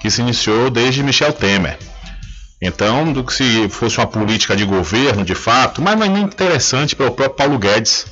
que 0.00 0.10
se 0.10 0.22
iniciou 0.22 0.70
desde 0.70 1.02
Michel 1.02 1.34
Temer. 1.34 1.76
Então, 2.62 3.10
do 3.10 3.24
que 3.24 3.32
se 3.32 3.68
fosse 3.70 3.98
uma 3.98 4.06
política 4.06 4.54
de 4.54 4.64
governo, 4.64 5.24
de 5.24 5.34
fato, 5.34 5.80
mas 5.80 5.96
não 5.98 6.04
é 6.04 6.08
nem 6.08 6.24
interessante 6.24 6.94
para 6.94 7.06
o 7.06 7.10
próprio 7.10 7.36
Paulo 7.36 7.58
Guedes. 7.58 8.04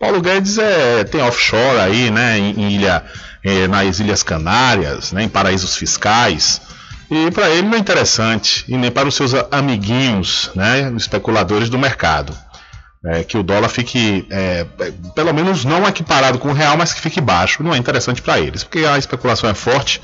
Paulo 0.00 0.20
Guedes 0.20 0.58
é, 0.58 1.04
tem 1.04 1.22
offshore 1.22 1.78
aí, 1.78 2.10
né, 2.10 2.38
em, 2.38 2.72
ilha, 2.72 3.04
é, 3.44 3.68
nas 3.68 4.00
Ilhas 4.00 4.22
Canárias, 4.22 5.12
né, 5.12 5.22
em 5.22 5.28
paraísos 5.28 5.76
fiscais. 5.76 6.60
E 7.08 7.30
para 7.30 7.48
ele 7.50 7.68
não 7.68 7.76
é 7.76 7.78
interessante, 7.78 8.64
e 8.66 8.76
nem 8.76 8.90
para 8.90 9.06
os 9.06 9.14
seus 9.14 9.32
amiguinhos, 9.50 10.50
né, 10.56 10.92
especuladores 10.96 11.68
do 11.68 11.78
mercado. 11.78 12.36
É, 13.06 13.22
que 13.22 13.36
o 13.36 13.42
dólar 13.42 13.68
fique, 13.68 14.26
é, 14.30 14.66
pelo 15.14 15.32
menos 15.34 15.64
não 15.64 15.86
equiparado 15.86 16.38
com 16.38 16.48
o 16.48 16.54
real, 16.54 16.74
mas 16.76 16.94
que 16.94 17.02
fique 17.02 17.20
baixo. 17.20 17.62
Não 17.62 17.74
é 17.74 17.76
interessante 17.76 18.22
para 18.22 18.40
eles, 18.40 18.64
porque 18.64 18.78
a 18.78 18.96
especulação 18.96 19.48
é 19.48 19.54
forte. 19.54 20.00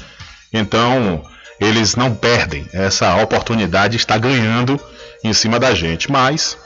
Então, 0.53 1.25
eles 1.61 1.95
não 1.95 2.15
perdem 2.15 2.67
essa 2.73 3.15
oportunidade 3.17 3.93
de 3.93 3.99
estar 3.99 4.19
ganhando 4.19 4.81
em 5.23 5.33
cima 5.33 5.59
da 5.59 5.75
gente. 5.75 6.11
Mas 6.11 6.57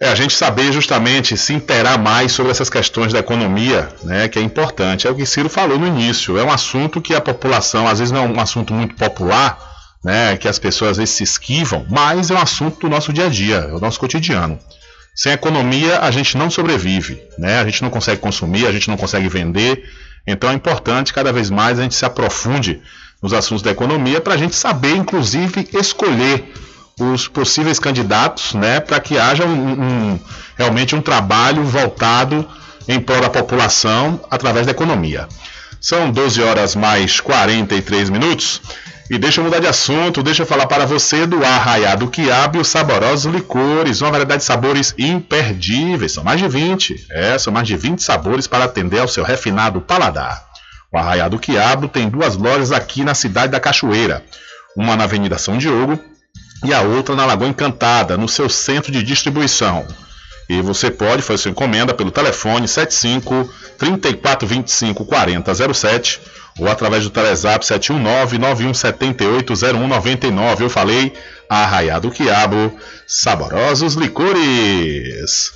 é 0.00 0.08
a 0.08 0.14
gente 0.14 0.34
saber 0.34 0.72
justamente 0.72 1.36
se 1.36 1.52
interar 1.52 1.98
mais 1.98 2.32
sobre 2.32 2.50
essas 2.50 2.68
questões 2.68 3.12
da 3.12 3.20
economia, 3.20 3.88
né, 4.02 4.26
que 4.28 4.38
é 4.38 4.42
importante. 4.42 5.06
É 5.06 5.10
o 5.10 5.14
que 5.14 5.26
Ciro 5.26 5.48
falou 5.48 5.78
no 5.78 5.86
início. 5.86 6.36
É 6.38 6.42
um 6.42 6.50
assunto 6.50 7.00
que 7.00 7.14
a 7.14 7.20
população, 7.20 7.86
às 7.86 7.98
vezes 7.98 8.10
não 8.10 8.24
é 8.24 8.28
um 8.28 8.40
assunto 8.40 8.74
muito 8.74 8.96
popular, 8.96 9.58
né, 10.04 10.36
que 10.36 10.48
as 10.48 10.58
pessoas 10.58 10.92
às 10.92 10.96
vezes 10.96 11.14
se 11.14 11.22
esquivam, 11.22 11.86
mas 11.88 12.30
é 12.30 12.34
um 12.34 12.42
assunto 12.42 12.80
do 12.80 12.88
nosso 12.88 13.12
dia 13.12 13.26
a 13.26 13.28
dia, 13.28 13.68
é 13.70 13.72
o 13.72 13.78
nosso 13.78 14.00
cotidiano. 14.00 14.58
Sem 15.14 15.32
economia 15.32 16.00
a 16.00 16.10
gente 16.10 16.36
não 16.36 16.50
sobrevive, 16.50 17.22
né? 17.38 17.60
A 17.60 17.64
gente 17.64 17.82
não 17.82 17.90
consegue 17.90 18.20
consumir, 18.20 18.66
a 18.66 18.72
gente 18.72 18.88
não 18.88 18.96
consegue 18.96 19.28
vender. 19.28 19.84
Então 20.26 20.50
é 20.50 20.54
importante 20.54 21.12
cada 21.12 21.32
vez 21.32 21.50
mais 21.50 21.78
a 21.78 21.82
gente 21.82 21.94
se 21.94 22.04
aprofunde 22.04 22.80
nos 23.22 23.32
assuntos 23.32 23.62
da 23.62 23.70
economia 23.70 24.20
para 24.20 24.34
a 24.34 24.36
gente 24.36 24.56
saber, 24.56 24.96
inclusive, 24.96 25.68
escolher 25.72 26.52
os 26.98 27.28
possíveis 27.28 27.78
candidatos, 27.78 28.54
né, 28.54 28.80
para 28.80 29.00
que 29.00 29.18
haja 29.18 29.46
um, 29.46 29.82
um, 29.82 30.20
realmente 30.56 30.94
um 30.94 31.00
trabalho 31.00 31.64
voltado 31.64 32.46
em 32.88 33.00
prol 33.00 33.20
da 33.20 33.30
população 33.30 34.20
através 34.30 34.66
da 34.66 34.72
economia. 34.72 35.28
São 35.80 36.10
12 36.10 36.42
horas 36.42 36.76
mais 36.76 37.20
43 37.20 38.10
minutos. 38.10 38.60
E 39.10 39.18
deixa 39.18 39.40
eu 39.40 39.44
mudar 39.44 39.58
de 39.58 39.66
assunto, 39.66 40.22
deixa 40.22 40.42
eu 40.42 40.46
falar 40.46 40.66
para 40.66 40.86
você 40.86 41.26
do 41.26 41.44
Arraiado 41.44 42.08
Quiabo 42.08 42.56
e 42.56 42.60
os 42.60 42.68
saborosos 42.68 43.30
licores, 43.30 44.00
uma 44.00 44.10
variedade 44.10 44.38
de 44.38 44.46
sabores 44.46 44.94
imperdíveis, 44.96 46.12
são 46.12 46.24
mais 46.24 46.40
de 46.40 46.48
20, 46.48 47.08
é, 47.10 47.36
são 47.36 47.52
mais 47.52 47.66
de 47.66 47.76
20 47.76 48.02
sabores 48.02 48.46
para 48.46 48.64
atender 48.64 49.00
ao 49.00 49.08
seu 49.08 49.22
refinado 49.22 49.82
paladar. 49.82 50.51
O 50.92 50.98
Arraial 50.98 51.30
do 51.30 51.38
Quiabo 51.38 51.88
tem 51.88 52.08
duas 52.08 52.36
lojas 52.36 52.70
aqui 52.70 53.02
na 53.02 53.14
cidade 53.14 53.52
da 53.52 53.60
Cachoeira, 53.60 54.22
uma 54.76 54.94
na 54.94 55.04
Avenida 55.04 55.38
São 55.38 55.56
Diogo 55.56 55.98
e 56.64 56.72
a 56.72 56.82
outra 56.82 57.16
na 57.16 57.24
Lagoa 57.24 57.48
Encantada, 57.48 58.16
no 58.18 58.28
seu 58.28 58.48
centro 58.48 58.92
de 58.92 59.02
distribuição. 59.02 59.86
E 60.48 60.60
você 60.60 60.90
pode 60.90 61.22
fazer 61.22 61.38
sua 61.38 61.50
encomenda 61.50 61.94
pelo 61.94 62.10
telefone 62.10 62.68
75 62.68 63.48
3425 63.78 65.04
4007 65.06 66.20
ou 66.58 66.68
através 66.68 67.04
do 67.04 67.10
Telezap 67.10 67.64
719 67.64 68.38
9178 68.38 69.54
0199. 69.54 70.64
Eu 70.64 70.68
falei 70.68 71.14
Arraiado 71.48 72.08
do 72.08 72.14
Quiabo, 72.14 72.78
saborosos 73.06 73.94
licores. 73.94 75.52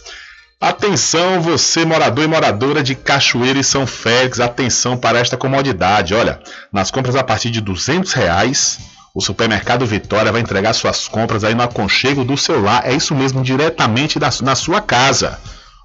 Atenção, 0.61 1.43
você 1.43 1.85
morador 1.85 2.25
e 2.25 2.29
moradora 2.29 2.83
de 2.83 2.95
Cachoeira 2.95 3.59
e 3.59 3.65
São 3.65 3.87
Félix, 3.87 4.41
atenção 4.41 4.97
para 4.97 5.19
esta 5.19 5.37
comodidade. 5.37 6.15
Olha, 6.15 6.41
nas 6.73 6.91
compras 6.91 7.15
a 7.15 7.23
partir 7.23 7.51
de 7.51 7.61
200 7.61 8.15
reais, 8.15 8.79
o 9.15 9.21
Supermercado 9.21 9.85
Vitória 9.85 10.33
vai 10.33 10.41
entregar 10.41 10.73
suas 10.73 11.09
compras 11.09 11.45
aí 11.45 11.55
no 11.55 11.63
aconchego 11.63 12.25
do 12.25 12.39
seu 12.39 12.63
lar. 12.63 12.83
É 12.87 12.95
isso 12.95 13.15
mesmo, 13.15 13.43
diretamente 13.43 14.19
da, 14.19 14.31
na 14.43 14.55
sua 14.55 14.81
casa. 14.81 15.39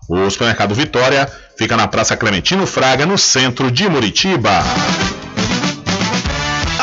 O 0.08 0.30
Supermercado 0.30 0.74
Vitória 0.74 1.30
fica 1.58 1.76
na 1.76 1.88
Praça 1.88 2.16
Clementino 2.16 2.66
Fraga, 2.66 3.06
no 3.06 3.18
centro 3.18 3.70
de 3.70 3.90
Muritiba. 3.90 4.64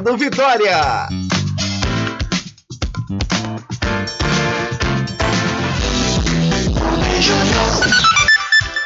Mercado 0.00 0.16
Vitória. 0.16 1.08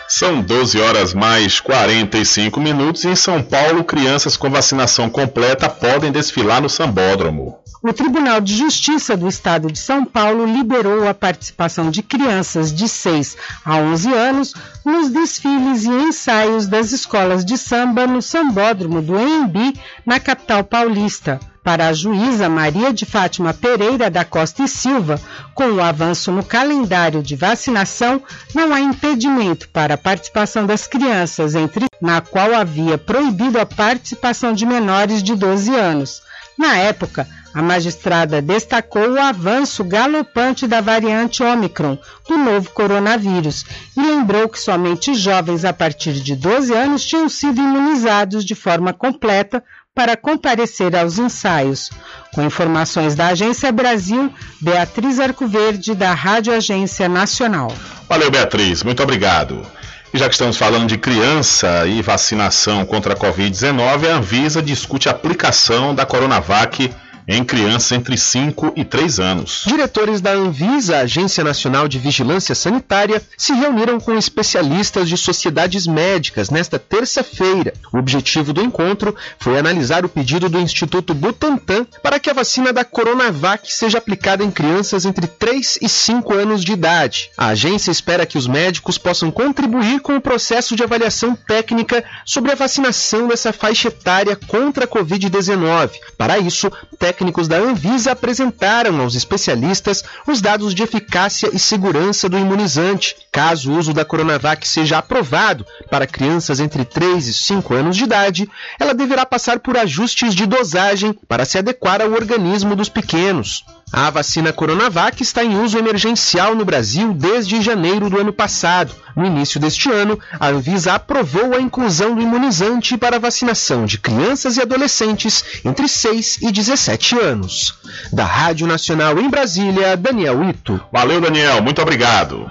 São 0.09 0.43
12 0.43 0.81
horas 0.81 1.15
mais 1.15 1.61
45 1.61 2.61
minutos 2.61 3.05
e 3.05 3.09
em 3.09 3.17
São 3.17 3.43
Paulo, 3.43 3.85
crianças 3.85 4.37
com 4.37 4.51
vacinação 4.51 5.09
completa 5.09 5.69
podem 5.69 6.11
desfilar 6.11 6.61
no 6.61 6.69
Sambódromo. 6.69 7.64
O 7.87 7.93
Tribunal 7.93 8.41
de 8.41 8.57
Justiça 8.57 9.15
do 9.15 9.29
Estado 9.29 9.71
de 9.71 9.79
São 9.79 10.07
Paulo 10.07 10.47
liberou 10.47 11.07
a 11.07 11.13
participação 11.13 11.91
de 11.91 12.03
crianças 12.03 12.73
de 12.73 12.89
6 12.89 13.37
a 13.63 13.77
11 13.77 14.11
anos 14.11 14.55
nos 14.83 15.11
desfiles 15.11 15.85
e 15.85 15.91
ensaios 15.91 16.67
das 16.67 16.93
escolas 16.93 17.45
de 17.45 17.59
samba 17.59 18.07
no 18.07 18.23
Sambódromo 18.23 19.03
do 19.03 19.19
EMB, 19.19 19.79
na 20.07 20.19
capital 20.19 20.65
paulista. 20.65 21.39
Para 21.63 21.89
a 21.89 21.93
juíza 21.93 22.49
Maria 22.49 22.91
de 22.91 23.05
Fátima 23.05 23.53
Pereira 23.53 24.09
da 24.09 24.25
Costa 24.25 24.63
e 24.63 24.69
Silva, 24.69 25.21
com 25.55 25.73
o 25.73 25.83
avanço 25.83 26.33
no 26.33 26.43
calendário 26.43 27.23
de 27.23 27.37
vacinação, 27.37 28.23
não 28.55 28.73
há 28.73 28.81
impedimento 28.81 29.69
para 29.69 29.93
a 29.93 29.99
participação 29.99 30.65
das 30.65 30.87
crianças, 30.87 31.55
entre 31.55 31.85
na 32.01 32.23
qual 32.23 32.55
havia 32.55 32.97
proibido 32.97 33.61
a 33.61 33.67
participação 33.67 34.55
de 34.55 34.65
menores 34.65 35.23
de 35.23 35.35
12 35.35 35.75
anos. 35.75 36.23
Na 36.57 36.77
época, 36.77 37.29
a 37.55 37.63
magistrada 37.63 38.43
destacou 38.43 39.11
o 39.11 39.21
avanço 39.21 39.85
galopante 39.85 40.67
da 40.67 40.81
variante 40.81 41.43
Omicron 41.43 41.97
do 42.29 42.37
novo 42.37 42.71
coronavírus 42.71 43.65
e 43.97 44.01
lembrou 44.01 44.49
que 44.49 44.59
somente 44.59 45.15
jovens 45.15 45.65
a 45.65 45.73
partir 45.73 46.15
de 46.15 46.35
12 46.35 46.75
anos 46.75 47.07
tinham 47.07 47.29
sido 47.29 47.61
imunizados 47.61 48.45
de 48.45 48.57
forma 48.57 48.93
completa 48.93 49.63
para 49.95 50.17
comparecer 50.17 50.97
aos 50.97 51.19
ensaios. 51.21 51.91
Com 52.35 52.43
informações 52.43 53.15
da 53.15 53.29
Agência 53.29 53.71
Brasil, 53.71 54.33
Beatriz 54.61 55.21
Arcoverde, 55.21 55.95
da 55.95 56.13
Rádio 56.13 56.53
Agência 56.53 57.09
Nacional. 57.09 57.73
Valeu, 58.09 58.29
Beatriz. 58.33 58.83
Muito 58.83 59.01
obrigado. 59.05 59.65
E 60.13 60.19
já 60.19 60.27
que 60.29 60.35
estamos 60.35 60.57
falando 60.57 60.89
de 60.89 60.99
criança 60.99 61.87
e 61.87 62.03
vacinação 62.03 62.85
contra 62.85 63.15
a 63.15 63.17
Covid-19, 63.17 64.09
a 64.09 64.17
Anvisa 64.17 64.61
discute 64.61 65.09
a 65.09 65.13
aplicação 65.13 65.95
da 65.95 66.05
Coronavac 66.05 66.93
em 67.27 67.43
crianças 67.45 67.93
entre 67.93 68.17
5 68.17 68.73
e 68.77 68.85
3 68.85 69.19
anos. 69.19 69.65
Diretores 69.67 70.21
da 70.21 70.33
Anvisa, 70.33 70.99
Agência 70.99 71.43
Nacional 71.43 71.89
de 71.89 71.99
Vigilância 71.99 72.55
Sanitária, 72.55 73.23
se 73.37 73.53
reuniram 73.53 73.99
com 73.99 74.17
especialistas 74.17 75.09
de 75.09 75.17
sociedades 75.17 75.87
médicas 75.87 76.51
nesta 76.51 76.79
terça-feira. 76.79 77.73
O 77.93 77.99
objetivo 77.99 78.53
do 78.53 78.63
encontro 78.63 79.15
foi 79.39 79.59
analisar 79.59 80.05
o 80.05 80.09
pedido 80.09 80.49
do 80.49 80.61
Instituto 80.61 81.15
Butantan 81.15 81.87
para 82.03 82.21
que 82.21 82.29
a 82.29 82.35
vacina 82.35 82.73
da 82.73 82.85
Coronavac 82.85 83.73
seja 83.73 83.99
aplicada 83.99 84.45
em 84.45 84.51
crianças 84.51 85.05
entre 85.05 85.27
3 85.27 85.79
e 85.81 85.89
5 85.89 86.35
anos 86.35 86.65
de 86.65 86.73
idade. 86.73 87.31
A 87.37 87.49
agência 87.49 87.91
espera 87.91 88.27
que 88.27 88.37
os 88.37 88.47
médicos 88.47 88.99
possam 88.99 89.31
contribuir 89.31 90.01
com 90.01 90.17
o 90.17 90.21
processo 90.21 90.77
de 90.77 90.83
avaliação 90.83 91.35
técnica 91.35 92.05
sobre 92.25 92.53
a 92.53 92.55
vacinação 92.55 93.29
dessa 93.29 93.53
faixa 93.53 93.89
etária 93.89 94.37
contra 94.37 94.85
a 94.85 94.89
Covid-19. 94.89 95.91
Para 96.19 96.39
isso, 96.39 96.71
técnicos 96.99 97.14
da 97.49 97.59
Anvisa 97.59 98.13
apresentaram 98.13 99.01
aos 99.01 99.15
especialistas 99.15 100.03
os 100.27 100.41
dados 100.41 100.75
de 100.75 100.83
eficácia 100.83 101.51
e 101.53 101.59
segurança 101.59 102.29
do 102.29 102.39
imunizante. 102.39 103.17
Caso 103.31 103.71
o 103.71 103.79
uso 103.79 103.93
da 103.93 104.05
Coronavac 104.05 104.67
seja 104.67 104.99
aprovado 104.99 105.67
para 105.91 106.07
crianças 106.07 106.61
entre 106.61 106.85
3 106.85 107.29
e 107.29 107.35
5 107.35 107.75
anos 107.75 107.97
de 107.97 108.05
idade, 108.05 108.51
ela 108.79 108.95
deverá 108.95 109.25
passar 109.25 109.61
por 109.61 109.77
ajustes 109.77 110.35
de 110.35 110.47
dosagem 110.47 111.13
para 111.29 111.45
se 111.45 111.59
adequar 111.59 112.01
ao 112.01 112.13
organismo 112.13 112.75
dos 112.75 112.89
pequenos. 112.89 113.65
A 113.97 114.11
vacina 114.11 114.53
Coronavac 114.53 115.23
está 115.23 115.45
em 115.45 115.57
uso 115.57 115.79
emergencial 115.79 116.57
no 116.57 116.65
Brasil 116.65 117.15
desde 117.15 117.63
janeiro 117.63 118.11
do 118.11 118.19
ano 118.19 118.33
passado. 118.33 118.93
No 119.15 119.25
início 119.25 119.61
deste 119.61 119.89
ano, 119.89 120.19
a 120.41 120.49
Anvisa 120.49 120.95
aprovou 120.95 121.55
a 121.55 121.61
inclusão 121.61 122.13
do 122.13 122.21
imunizante 122.21 122.99
para 122.99 123.21
vacinação 123.21 123.87
de 123.87 123.97
crianças 123.99 124.57
e 124.57 124.61
adolescentes 124.61 125.45
entre 125.65 125.87
6 125.87 126.39
e 126.43 126.51
17 126.51 127.17
anos. 127.21 127.79
Da 128.13 128.25
Rádio 128.25 128.67
Nacional 128.67 129.17
em 129.21 129.31
Brasília, 129.31 129.97
Daniel 129.97 130.43
Ito. 130.43 130.81
Valeu, 130.93 131.21
Daniel. 131.21 131.63
Muito 131.63 131.81
obrigado. 131.81 132.51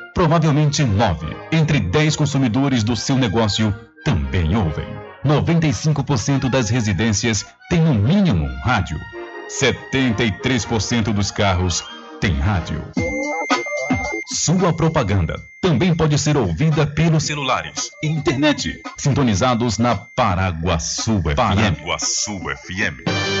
Provavelmente 0.13 0.83
nove 0.83 1.27
entre 1.51 1.79
dez 1.79 2.15
consumidores 2.15 2.83
do 2.83 2.95
seu 2.95 3.17
negócio 3.17 3.73
também 4.03 4.55
ouvem. 4.55 4.87
95% 5.25 6.49
das 6.49 6.69
residências 6.69 7.45
têm 7.69 7.81
no 7.81 7.93
mínimo 7.93 8.45
um 8.45 8.59
rádio. 8.61 8.99
73% 9.49 11.13
dos 11.13 11.31
carros 11.31 11.83
têm 12.19 12.33
rádio. 12.33 12.83
Sua 14.33 14.73
propaganda 14.73 15.35
também 15.61 15.93
pode 15.93 16.17
ser 16.17 16.37
ouvida 16.37 16.87
pelos 16.87 17.23
celulares 17.23 17.91
e 18.03 18.07
internet, 18.07 18.81
sintonizados 18.97 19.77
na 19.77 19.95
Paraguaçu 19.95 21.21
FM. 21.21 21.35
Paraguaçu 21.35 22.39
FM. 22.39 23.40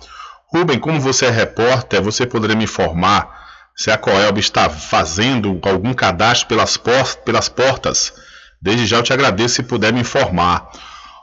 Rubem, 0.53 0.81
como 0.81 0.99
você 0.99 1.27
é 1.27 1.31
repórter, 1.31 2.03
você 2.03 2.27
poderia 2.27 2.57
me 2.57 2.65
informar 2.65 3.38
se 3.79 3.93
a 3.93 3.97
Coelba 3.97 4.41
está 4.41 4.69
fazendo 4.69 5.61
algum 5.63 5.95
cadastro 5.95 6.49
pelas, 6.49 6.77
pelas 7.25 7.49
portas? 7.49 8.13
Desde 8.61 8.85
já 8.87 8.97
eu 8.97 9.05
te 9.05 9.13
agradeço 9.13 9.55
se 9.55 9.63
puder 9.63 9.93
me 9.93 10.01
informar. 10.01 10.69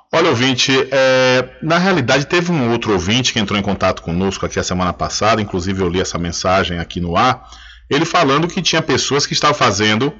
Olha, 0.09 0.29
ouvinte, 0.29 0.71
é, 0.89 1.49
na 1.61 1.77
realidade 1.77 2.25
teve 2.25 2.53
um 2.53 2.71
outro 2.71 2.93
ouvinte 2.93 3.33
que 3.33 3.39
entrou 3.39 3.59
em 3.59 3.61
contato 3.61 4.01
conosco 4.01 4.45
aqui 4.45 4.57
a 4.57 4.63
semana 4.63 4.93
passada, 4.93 5.41
inclusive 5.41 5.81
eu 5.81 5.89
li 5.89 5.99
essa 5.99 6.17
mensagem 6.17 6.79
aqui 6.79 7.01
no 7.01 7.17
ar, 7.17 7.45
ele 7.89 8.05
falando 8.05 8.47
que 8.47 8.61
tinha 8.61 8.81
pessoas 8.81 9.25
que 9.25 9.33
estavam 9.33 9.53
fazendo, 9.57 10.13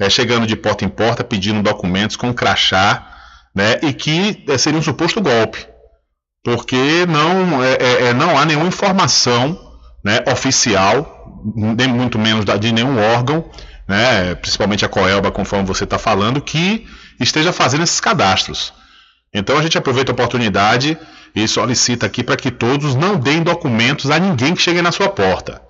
é, 0.00 0.08
chegando 0.08 0.46
de 0.46 0.56
porta 0.56 0.86
em 0.86 0.88
porta, 0.88 1.22
pedindo 1.22 1.62
documentos 1.62 2.16
com 2.16 2.32
crachá, 2.32 3.06
né, 3.54 3.78
e 3.82 3.92
que 3.92 4.42
é, 4.48 4.56
seria 4.56 4.78
um 4.78 4.82
suposto 4.82 5.20
golpe, 5.20 5.66
porque 6.42 7.04
não, 7.06 7.62
é, 7.62 7.72
é, 7.74 8.02
é, 8.06 8.14
não 8.14 8.38
há 8.38 8.46
nenhuma 8.46 8.68
informação 8.68 9.71
né, 10.04 10.20
oficial, 10.26 11.42
nem 11.54 11.88
muito 11.88 12.18
menos 12.18 12.44
de 12.44 12.72
nenhum 12.72 12.98
órgão, 12.98 13.44
né, 13.88 14.34
principalmente 14.36 14.84
a 14.84 14.88
Coelba, 14.88 15.30
conforme 15.30 15.66
você 15.66 15.84
está 15.84 15.98
falando, 15.98 16.40
que 16.40 16.86
esteja 17.20 17.52
fazendo 17.52 17.84
esses 17.84 18.00
cadastros. 18.00 18.72
Então 19.32 19.56
a 19.56 19.62
gente 19.62 19.78
aproveita 19.78 20.12
a 20.12 20.14
oportunidade 20.14 20.98
e 21.34 21.48
solicita 21.48 22.06
aqui 22.06 22.22
para 22.22 22.36
que 22.36 22.50
todos 22.50 22.94
não 22.94 23.16
deem 23.16 23.42
documentos 23.42 24.10
a 24.10 24.18
ninguém 24.18 24.54
que 24.54 24.62
chegue 24.62 24.82
na 24.82 24.92
sua 24.92 25.08
porta. 25.08 25.62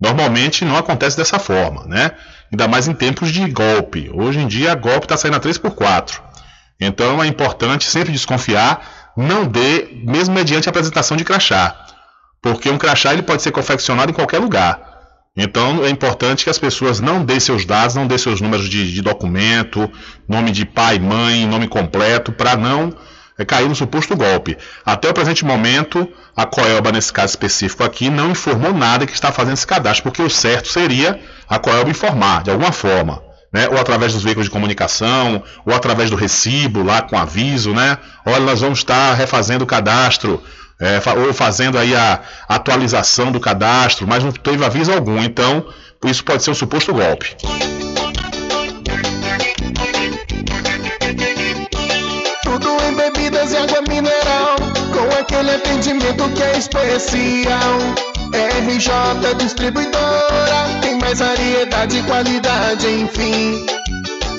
Normalmente 0.00 0.64
não 0.64 0.76
acontece 0.76 1.16
dessa 1.16 1.38
forma, 1.38 1.84
né? 1.86 2.12
Ainda 2.50 2.66
mais 2.66 2.88
em 2.88 2.94
tempos 2.94 3.30
de 3.30 3.46
golpe. 3.50 4.10
Hoje 4.12 4.38
em 4.38 4.48
dia, 4.48 4.74
golpe 4.74 5.04
está 5.04 5.16
saindo 5.16 5.36
a 5.36 5.40
3x4. 5.40 6.20
Então 6.80 7.22
é 7.22 7.26
importante 7.26 7.84
sempre 7.84 8.10
desconfiar, 8.10 9.12
não 9.14 9.44
dê, 9.44 9.88
mesmo 10.04 10.34
mediante 10.34 10.68
a 10.68 10.70
apresentação 10.70 11.16
de 11.16 11.24
crachá. 11.24 11.76
Porque 12.42 12.70
um 12.70 12.78
crachá 12.78 13.12
ele 13.12 13.22
pode 13.22 13.42
ser 13.42 13.50
confeccionado 13.50 14.10
em 14.10 14.14
qualquer 14.14 14.38
lugar. 14.38 14.90
Então 15.36 15.84
é 15.84 15.90
importante 15.90 16.44
que 16.44 16.50
as 16.50 16.58
pessoas 16.58 17.00
não 17.00 17.24
dêem 17.24 17.40
seus 17.40 17.64
dados, 17.64 17.94
não 17.94 18.06
dêem 18.06 18.18
seus 18.18 18.40
números 18.40 18.68
de, 18.68 18.92
de 18.92 19.00
documento, 19.00 19.90
nome 20.28 20.50
de 20.50 20.64
pai, 20.64 20.98
mãe, 20.98 21.46
nome 21.46 21.68
completo, 21.68 22.32
para 22.32 22.56
não 22.56 22.92
é, 23.38 23.44
cair 23.44 23.68
no 23.68 23.74
suposto 23.74 24.16
golpe. 24.16 24.58
Até 24.84 25.08
o 25.08 25.14
presente 25.14 25.44
momento, 25.44 26.06
a 26.36 26.44
Coelba, 26.44 26.92
nesse 26.92 27.12
caso 27.12 27.30
específico 27.30 27.82
aqui, 27.84 28.10
não 28.10 28.30
informou 28.30 28.72
nada 28.72 29.06
que 29.06 29.12
está 29.12 29.32
fazendo 29.32 29.54
esse 29.54 29.66
cadastro, 29.66 30.04
porque 30.04 30.22
o 30.22 30.28
certo 30.28 30.68
seria 30.68 31.18
a 31.48 31.58
Coelba 31.58 31.90
informar, 31.90 32.42
de 32.42 32.50
alguma 32.50 32.72
forma. 32.72 33.22
Né? 33.52 33.68
Ou 33.68 33.78
através 33.78 34.12
dos 34.12 34.22
veículos 34.22 34.46
de 34.46 34.52
comunicação, 34.52 35.42
ou 35.64 35.74
através 35.74 36.10
do 36.10 36.16
recibo, 36.16 36.82
lá 36.82 37.02
com 37.02 37.18
aviso, 37.18 37.72
né? 37.72 37.98
Olha, 38.24 38.40
nós 38.40 38.60
vamos 38.60 38.78
estar 38.78 39.14
refazendo 39.14 39.64
o 39.64 39.66
cadastro, 39.66 40.40
é, 40.80 41.00
ou 41.26 41.34
fazendo 41.34 41.78
aí 41.78 41.94
a 41.94 42.20
atualização 42.48 43.30
do 43.30 43.38
cadastro, 43.38 44.06
mas 44.06 44.24
não 44.24 44.32
teve 44.32 44.64
aviso 44.64 44.92
algum, 44.92 45.22
então 45.22 45.66
isso 46.04 46.24
pode 46.24 46.42
ser 46.42 46.50
um 46.50 46.54
suposto 46.54 46.92
golpe. 46.92 47.36
bebidas 52.96 53.52
e 53.52 53.56
água 53.56 53.82
mineral, 53.88 54.56
com 54.92 55.18
aquele 55.18 55.52
atendimento 55.52 56.28
que 56.30 56.42
é 56.42 56.58
especial. 56.58 57.78
RJ 58.32 59.34
Distribuidora, 59.38 60.80
tem 60.80 60.98
mais 60.98 61.18
variedade 61.18 61.98
e 61.98 62.02
qualidade, 62.04 62.86
enfim. 62.86 63.66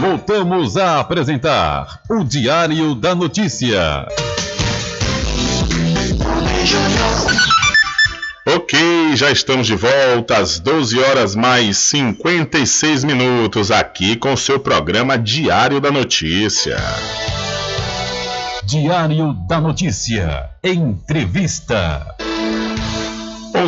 Voltamos 0.00 0.78
a 0.78 0.98
apresentar 0.98 2.00
o 2.08 2.24
Diário 2.24 2.94
da 2.94 3.14
Notícia. 3.14 4.08
Ok, 8.46 8.78
já 9.14 9.30
estamos 9.30 9.66
de 9.66 9.76
volta 9.76 10.38
às 10.38 10.58
12 10.58 10.98
horas 10.98 11.34
mais 11.36 11.76
56 11.76 13.04
minutos 13.04 13.70
aqui 13.70 14.16
com 14.16 14.32
o 14.32 14.38
seu 14.38 14.58
programa 14.58 15.18
Diário 15.18 15.82
da 15.82 15.90
Notícia. 15.90 16.78
Diário 18.64 19.34
da 19.46 19.60
Notícia. 19.60 20.48
Entrevista. 20.64 22.16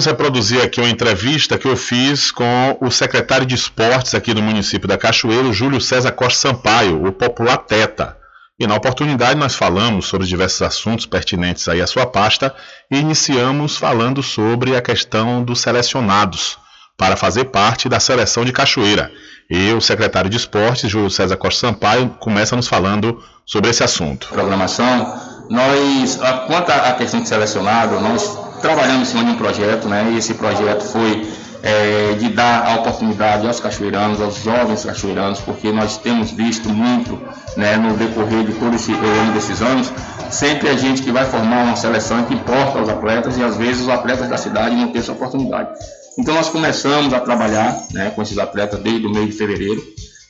Vamos 0.02 0.18
reproduzir 0.18 0.60
aqui 0.60 0.80
uma 0.80 0.90
entrevista 0.90 1.56
que 1.56 1.68
eu 1.68 1.76
fiz 1.76 2.32
com 2.32 2.76
o 2.80 2.90
secretário 2.90 3.46
de 3.46 3.54
esportes 3.54 4.16
aqui 4.16 4.34
do 4.34 4.42
município 4.42 4.88
da 4.88 4.98
Cachoeira, 4.98 5.52
Júlio 5.52 5.80
César 5.80 6.10
Costa 6.10 6.48
Sampaio, 6.48 7.06
o 7.06 7.12
popular 7.12 7.56
Teta. 7.58 8.16
E 8.58 8.66
na 8.66 8.74
oportunidade 8.74 9.38
nós 9.38 9.54
falamos 9.54 10.06
sobre 10.06 10.26
diversos 10.26 10.60
assuntos 10.60 11.06
pertinentes 11.06 11.68
aí 11.68 11.80
à 11.80 11.86
sua 11.86 12.04
pasta 12.04 12.52
e 12.90 12.98
iniciamos 12.98 13.76
falando 13.76 14.24
sobre 14.24 14.74
a 14.74 14.82
questão 14.82 15.44
dos 15.44 15.60
selecionados 15.60 16.58
para 16.98 17.16
fazer 17.16 17.44
parte 17.44 17.88
da 17.88 18.00
seleção 18.00 18.44
de 18.44 18.50
Cachoeira. 18.50 19.08
E 19.48 19.72
o 19.72 19.80
secretário 19.80 20.28
de 20.28 20.36
esportes, 20.36 20.90
Júlio 20.90 21.10
César 21.10 21.36
Costa 21.36 21.68
Sampaio, 21.68 22.08
começa 22.18 22.56
nos 22.56 22.66
falando 22.66 23.22
sobre 23.46 23.70
esse 23.70 23.84
assunto. 23.84 24.26
Programação, 24.30 25.46
nós, 25.48 26.18
quanto 26.48 26.70
à 26.70 26.92
questão 26.94 27.22
de 27.22 27.28
selecionado, 27.28 28.00
nós 28.00 28.41
trabalhamos 28.62 29.08
em 29.08 29.10
cima 29.10 29.24
de 29.24 29.30
um 29.32 29.36
projeto, 29.36 29.88
né? 29.88 30.10
E 30.12 30.18
esse 30.18 30.34
projeto 30.34 30.82
foi 30.84 31.26
é, 31.62 32.14
de 32.14 32.28
dar 32.30 32.66
a 32.66 32.74
oportunidade 32.76 33.46
aos 33.46 33.60
cachoeiranos, 33.60 34.20
aos 34.20 34.42
jovens 34.42 34.84
cachoeiranos, 34.84 35.40
porque 35.40 35.70
nós 35.70 35.96
temos 35.96 36.30
visto 36.30 36.68
muito 36.68 37.20
né, 37.56 37.76
no 37.76 37.96
decorrer 37.96 38.44
de 38.44 38.54
todo 38.54 38.74
esse 38.74 38.92
ano 38.92 39.32
desses 39.32 39.62
anos, 39.62 39.92
sempre 40.30 40.68
a 40.68 40.76
gente 40.76 41.02
que 41.02 41.12
vai 41.12 41.24
formar 41.24 41.62
uma 41.64 41.76
seleção 41.76 42.24
que 42.24 42.34
importa 42.34 42.78
aos 42.78 42.88
atletas 42.88 43.36
e 43.36 43.44
às 43.44 43.56
vezes 43.56 43.82
os 43.82 43.88
atletas 43.88 44.28
da 44.28 44.36
cidade 44.36 44.74
não 44.74 44.88
têm 44.88 45.00
essa 45.00 45.12
oportunidade. 45.12 45.70
Então 46.18 46.34
nós 46.34 46.48
começamos 46.48 47.14
a 47.14 47.20
trabalhar 47.20 47.86
né, 47.92 48.10
com 48.10 48.22
esses 48.22 48.38
atletas 48.38 48.80
desde 48.80 49.06
o 49.06 49.10
mês 49.10 49.26
de 49.26 49.32
fevereiro. 49.32 49.82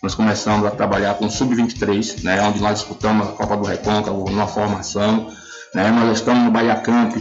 Nós 0.03 0.14
começamos 0.14 0.66
a 0.66 0.70
trabalhar 0.70 1.14
com 1.14 1.26
o 1.26 1.30
Sub-23, 1.30 2.24
né, 2.24 2.43
onde 2.43 2.61
nós 2.61 2.80
disputamos 2.80 3.28
a 3.28 3.33
Copa 3.33 3.57
do 3.57 3.64
Recôncavo 3.64 4.28
numa 4.28 4.47
formação. 4.47 5.28
Né, 5.74 5.91
nós 5.91 6.18
estamos 6.18 6.45
no 6.45 6.51
Bahia 6.51 6.74
Camp, 6.76 7.16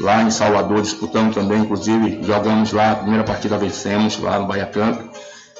lá 0.00 0.22
em 0.22 0.30
Salvador, 0.30 0.82
disputamos 0.82 1.34
também, 1.34 1.60
inclusive 1.60 2.20
jogamos 2.22 2.72
lá, 2.72 2.92
a 2.92 2.96
primeira 2.96 3.24
partida 3.24 3.56
vencemos 3.56 4.18
lá 4.18 4.38
no 4.38 4.46
Bahia 4.46 4.66
Camp, 4.66 5.00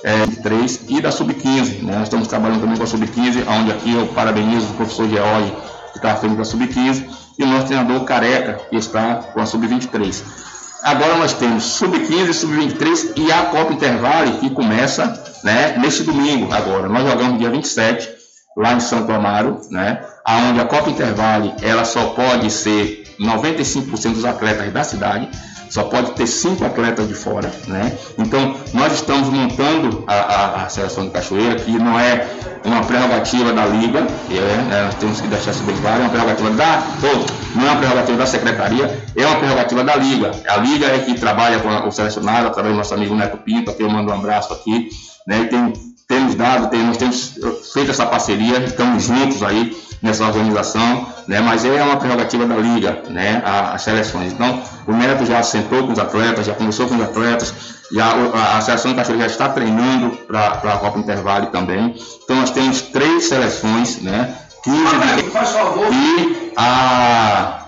é, 0.04 0.26
3, 0.42 0.80
e 0.88 1.00
da 1.00 1.10
Sub-15, 1.10 1.82
né? 1.82 1.94
nós 1.94 2.04
estamos 2.04 2.28
trabalhando 2.28 2.60
também 2.60 2.76
com 2.76 2.84
a 2.84 2.86
Sub-15, 2.86 3.44
onde 3.48 3.72
aqui 3.72 3.94
eu 3.94 4.06
parabenizo 4.08 4.66
o 4.66 4.74
professor 4.74 5.08
George, 5.08 5.52
que 5.92 5.98
está 5.98 6.12
à 6.12 6.16
frente 6.16 6.36
da 6.36 6.44
Sub-15, 6.44 7.04
e 7.38 7.42
o 7.42 7.46
nosso 7.46 7.66
treinador 7.66 8.04
Careca, 8.04 8.60
que 8.70 8.76
está 8.76 9.16
com 9.16 9.40
a 9.40 9.46
Sub-23. 9.46 10.22
Agora 10.82 11.16
nós 11.16 11.32
temos 11.32 11.64
Sub-15, 11.64 12.32
Sub-23 12.32 13.12
e 13.16 13.32
a 13.32 13.46
Copa 13.46 13.72
Intervale, 13.72 14.38
que 14.38 14.50
começa 14.50 15.24
né, 15.42 15.76
neste 15.78 16.04
domingo 16.04 16.52
agora. 16.52 16.88
Nós 16.88 17.08
jogamos 17.08 17.38
dia 17.38 17.50
27, 17.50 18.08
lá 18.56 18.74
em 18.74 18.80
Santo 18.80 19.10
Amaro, 19.12 19.60
né, 19.70 20.04
onde 20.28 20.60
a 20.60 20.64
Copa 20.64 20.90
Intervale 20.90 21.54
ela 21.62 21.84
só 21.84 22.10
pode 22.10 22.50
ser 22.50 23.05
95% 23.20 24.12
dos 24.14 24.24
atletas 24.24 24.72
da 24.72 24.84
cidade, 24.84 25.28
só 25.68 25.84
pode 25.84 26.12
ter 26.12 26.26
cinco 26.26 26.64
atletas 26.64 27.08
de 27.08 27.14
fora, 27.14 27.50
né? 27.66 27.96
Então, 28.16 28.56
nós 28.72 28.92
estamos 28.92 29.28
montando 29.28 30.04
a, 30.06 30.14
a, 30.14 30.64
a 30.64 30.68
seleção 30.68 31.04
de 31.04 31.10
Cachoeira, 31.10 31.56
que 31.56 31.72
não 31.72 31.98
é 31.98 32.26
uma 32.64 32.82
prerrogativa 32.84 33.52
da 33.52 33.66
Liga, 33.66 34.06
é, 34.30 34.62
né, 34.68 34.82
nós 34.86 34.94
temos 34.96 35.20
que 35.20 35.28
deixar 35.28 35.52
isso 35.52 35.62
bem 35.64 35.76
claro, 35.76 36.02
é 36.02 36.04
uma 36.04 36.10
prerrogativa 36.10 36.50
da, 36.50 36.82
não 37.54 37.66
é 37.66 37.70
uma 37.70 37.76
prerrogativa 37.76 38.18
da 38.18 38.26
Secretaria, 38.26 39.04
é 39.14 39.26
uma 39.26 39.36
prerrogativa 39.36 39.84
da 39.84 39.96
Liga. 39.96 40.30
A 40.48 40.56
Liga 40.56 40.86
é 40.86 40.98
que 41.00 41.14
trabalha 41.14 41.58
com 41.60 41.68
o 41.68 41.92
selecionado, 41.92 42.48
através 42.48 42.74
do 42.74 42.78
nosso 42.78 42.94
amigo 42.94 43.14
Neto 43.14 43.38
Pinto, 43.38 43.70
aqui 43.70 43.82
eu 43.82 43.90
mando 43.90 44.10
um 44.10 44.14
abraço 44.14 44.52
aqui, 44.52 44.88
né? 45.26 45.42
E 45.42 45.46
tem, 45.46 45.72
temos 46.08 46.34
dado, 46.34 46.68
tem, 46.68 46.84
nós 46.84 46.96
temos 46.96 47.34
feito 47.72 47.90
essa 47.90 48.06
parceria, 48.06 48.58
estamos 48.58 49.04
juntos 49.04 49.42
aí 49.42 49.76
nessa 50.00 50.24
organização, 50.24 51.06
né? 51.26 51.40
mas 51.40 51.64
é 51.64 51.82
uma 51.82 51.96
prerrogativa 51.96 52.46
da 52.46 52.54
Liga, 52.56 53.02
né? 53.08 53.42
as 53.44 53.82
seleções. 53.82 54.32
Então, 54.32 54.62
o 54.86 54.92
Neto 54.92 55.26
já 55.26 55.42
sentou 55.42 55.86
com 55.86 55.92
os 55.92 55.98
atletas, 55.98 56.46
já 56.46 56.54
conversou 56.54 56.86
com 56.86 56.94
os 56.94 57.02
atletas, 57.02 57.54
já, 57.90 58.06
a, 58.06 58.58
a 58.58 58.60
seleção 58.60 58.92
de 58.92 58.96
Cachoeira 58.98 59.24
já 59.24 59.30
está 59.30 59.48
treinando 59.48 60.16
para 60.26 60.46
a 60.46 60.78
Copa 60.78 60.98
Intervale 60.98 61.46
também. 61.46 61.96
Então, 62.22 62.36
nós 62.36 62.50
temos 62.50 62.82
três 62.82 63.28
seleções, 63.28 64.00
né? 64.00 64.34
15 64.62 64.78
de... 64.78 65.30
e 65.94 66.52
a 66.56 67.62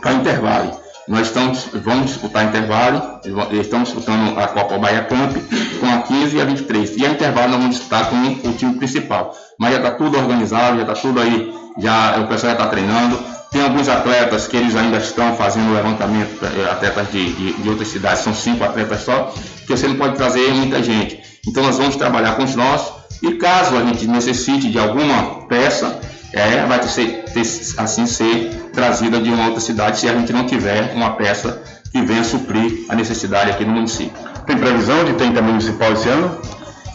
para 0.00 0.12
Intervale. 0.12 0.83
Nós 1.06 1.26
estamos, 1.26 1.68
vamos 1.74 2.12
disputar 2.12 2.46
intervalo, 2.46 3.20
estamos 3.52 3.88
disputando 3.90 4.38
a 4.38 4.48
Copa 4.48 4.78
Bahia 4.78 5.04
Camp 5.04 5.36
com 5.78 5.86
a 5.86 5.98
15 5.98 6.36
e 6.36 6.40
a 6.40 6.44
23. 6.46 6.96
E 6.96 7.04
a 7.04 7.10
intervalo 7.10 7.48
nós 7.48 7.58
vamos 7.58 7.76
disputar 7.76 8.08
com 8.08 8.48
o 8.48 8.52
time 8.54 8.74
principal. 8.76 9.36
Mas 9.58 9.72
já 9.72 9.78
está 9.78 9.90
tudo 9.92 10.16
organizado, 10.16 10.76
já 10.76 10.82
está 10.82 10.94
tudo 10.94 11.20
aí, 11.20 11.52
já, 11.78 12.18
o 12.20 12.26
pessoal 12.26 12.52
já 12.52 12.58
está 12.58 12.66
treinando. 12.68 13.18
Tem 13.50 13.62
alguns 13.62 13.88
atletas 13.88 14.48
que 14.48 14.56
eles 14.56 14.74
ainda 14.74 14.96
estão 14.96 15.36
fazendo 15.36 15.74
levantamento, 15.74 16.42
eh, 16.42 16.70
atletas 16.70 17.12
de, 17.12 17.32
de, 17.34 17.52
de 17.52 17.68
outras 17.68 17.88
cidades, 17.88 18.22
são 18.24 18.34
cinco 18.34 18.64
atletas 18.64 19.02
só, 19.02 19.32
que 19.66 19.76
você 19.76 19.86
não 19.86 19.96
pode 19.96 20.16
trazer 20.16 20.52
muita 20.54 20.82
gente. 20.82 21.22
Então 21.46 21.62
nós 21.62 21.76
vamos 21.76 21.94
trabalhar 21.96 22.34
com 22.36 22.44
os 22.44 22.56
nossos 22.56 23.03
e 23.24 23.36
caso 23.36 23.76
a 23.76 23.84
gente 23.84 24.06
necessite 24.06 24.70
de 24.70 24.78
alguma 24.78 25.46
peça, 25.48 25.98
é, 26.32 26.66
vai 26.66 26.78
ter, 26.78 27.24
ter, 27.24 27.42
assim 27.78 28.06
ser 28.06 28.70
trazida 28.72 29.18
de 29.18 29.30
uma 29.30 29.46
outra 29.46 29.60
cidade 29.60 29.98
se 29.98 30.08
a 30.08 30.12
gente 30.12 30.32
não 30.32 30.44
tiver 30.44 30.92
uma 30.94 31.12
peça 31.12 31.62
que 31.90 32.02
venha 32.02 32.24
suprir 32.24 32.84
a 32.88 32.94
necessidade 32.94 33.50
aqui 33.50 33.64
no 33.64 33.72
município. 33.72 34.12
Tem 34.46 34.58
previsão 34.58 35.04
de 35.04 35.14
ter 35.14 35.26
intermunicipal 35.26 35.92
esse 35.92 36.08
ano? 36.08 36.38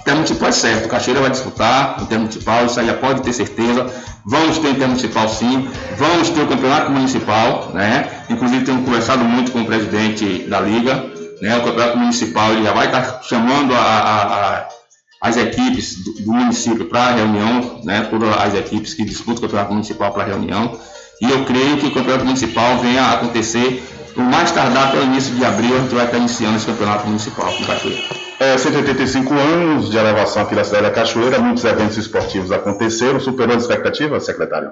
Intermunicipal 0.01 0.49
é 0.49 0.51
certo, 0.51 0.86
o 0.86 0.89
Cachoeira 0.89 1.21
vai 1.21 1.32
disputar 1.32 1.97
intermunicipal, 2.01 2.65
isso 2.65 2.80
aí 2.80 2.86
já 2.86 2.93
pode 2.93 3.21
ter 3.21 3.34
certeza. 3.34 3.88
Vamos 4.25 4.59
ter 4.59 4.69
intermunicipal 4.69 5.27
sim, 5.30 5.67
vamos 5.97 6.30
ter 6.30 6.41
o 6.41 6.47
campeonato 6.47 6.91
municipal, 6.91 7.71
né? 7.73 8.07
Inclusive 8.30 8.65
temos 8.65 8.86
conversado 8.86 9.23
muito 9.23 9.51
com 9.51 9.61
o 9.61 9.65
presidente 9.65 10.45
da 10.47 10.59
liga, 10.59 11.05
né? 11.41 11.57
O 11.57 11.63
campeonato 11.63 11.97
municipal 11.97 12.51
ele 12.51 12.63
já 12.63 12.73
vai 12.73 12.88
estar 12.88 13.21
chamando 13.23 13.73
a, 13.73 13.80
a, 13.80 14.57
a 14.57 14.78
as 15.22 15.38
equipes 15.38 16.03
do, 16.03 16.13
do 16.24 16.34
município 16.34 16.86
para 16.86 17.01
a 17.01 17.11
reunião, 17.11 17.82
né, 17.84 18.07
todas 18.09 18.30
as 18.38 18.53
equipes 18.55 18.93
que 18.93 19.03
disputam 19.03 19.36
o 19.36 19.41
campeonato 19.41 19.74
municipal 19.74 20.13
para 20.13 20.24
a 20.24 20.26
reunião. 20.28 20.80
E 21.22 21.30
eu 21.30 21.43
creio 21.43 21.78
que 21.78 21.88
o 21.88 21.91
campeonato 21.91 22.26
municipal 22.26 22.78
venha 22.80 23.03
a 23.03 23.13
acontecer 23.13 23.84
o 24.15 24.22
mais 24.22 24.51
tardar 24.51 24.91
pelo 24.91 25.03
início 25.03 25.34
de 25.36 25.45
abril, 25.45 25.76
a 25.76 25.80
gente 25.80 25.95
vai 25.95 26.05
estar 26.05 26.17
iniciando 26.17 26.57
esse 26.57 26.65
campeonato 26.65 27.07
municipal 27.07 27.51
com 27.53 27.65
Cachoeira. 27.65 28.03
É, 28.39 28.57
185 28.57 29.34
anos 29.34 29.89
de 29.89 29.97
elevação 29.97 30.43
aqui 30.43 30.55
da 30.55 30.63
cidade 30.63 30.84
da 30.84 30.91
Cachoeira, 30.91 31.39
muitos 31.39 31.63
eventos 31.63 31.97
esportivos 31.97 32.51
aconteceram, 32.51 33.20
superou 33.20 33.55
as 33.55 33.63
expectativas, 33.63 34.26
secretário? 34.26 34.72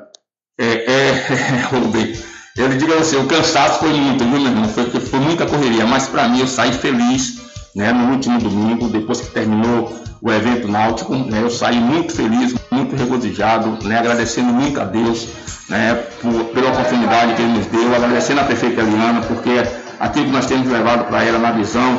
É, 0.59 0.91
é, 0.91 1.11
Rubem, 1.71 2.13
eu 2.57 2.67
lhe 2.67 2.77
digo 2.77 2.93
assim, 2.93 3.17
o 3.17 3.25
cansaço 3.25 3.79
foi 3.79 3.93
muito, 3.93 4.23
viu, 4.23 4.39
meu 4.39 4.51
irmão? 4.51 4.69
Foi, 4.69 4.85
foi 4.85 5.19
muita 5.19 5.45
correria, 5.45 5.85
mas 5.85 6.07
para 6.07 6.27
mim 6.27 6.39
eu 6.39 6.47
saí 6.47 6.71
feliz 6.71 7.41
né, 7.75 7.91
no 7.91 8.11
último 8.13 8.39
domingo, 8.39 8.89
depois 8.89 9.21
que 9.21 9.27
terminou 9.27 9.93
o 10.21 10.31
evento 10.31 10.67
náutico, 10.67 11.15
né, 11.15 11.41
eu 11.41 11.49
saí 11.49 11.79
muito 11.79 12.13
feliz, 12.13 12.55
muito 12.71 12.95
regozijado, 12.95 13.77
né, 13.87 13.99
agradecendo 13.99 14.51
muito 14.51 14.79
a 14.79 14.83
Deus 14.83 15.27
né, 15.69 15.95
por, 16.21 16.45
pela 16.45 16.69
oportunidade 16.69 17.33
que 17.35 17.41
Ele 17.41 17.53
nos 17.53 17.65
deu, 17.67 17.95
agradecendo 17.95 18.41
a 18.41 18.43
prefeita 18.43 18.81
Eliana, 18.81 19.21
porque 19.21 19.51
aquilo 19.99 20.25
que 20.25 20.31
nós 20.31 20.45
temos 20.45 20.67
levado 20.67 21.05
para 21.05 21.23
ela 21.23 21.39
na 21.39 21.51
visão 21.51 21.97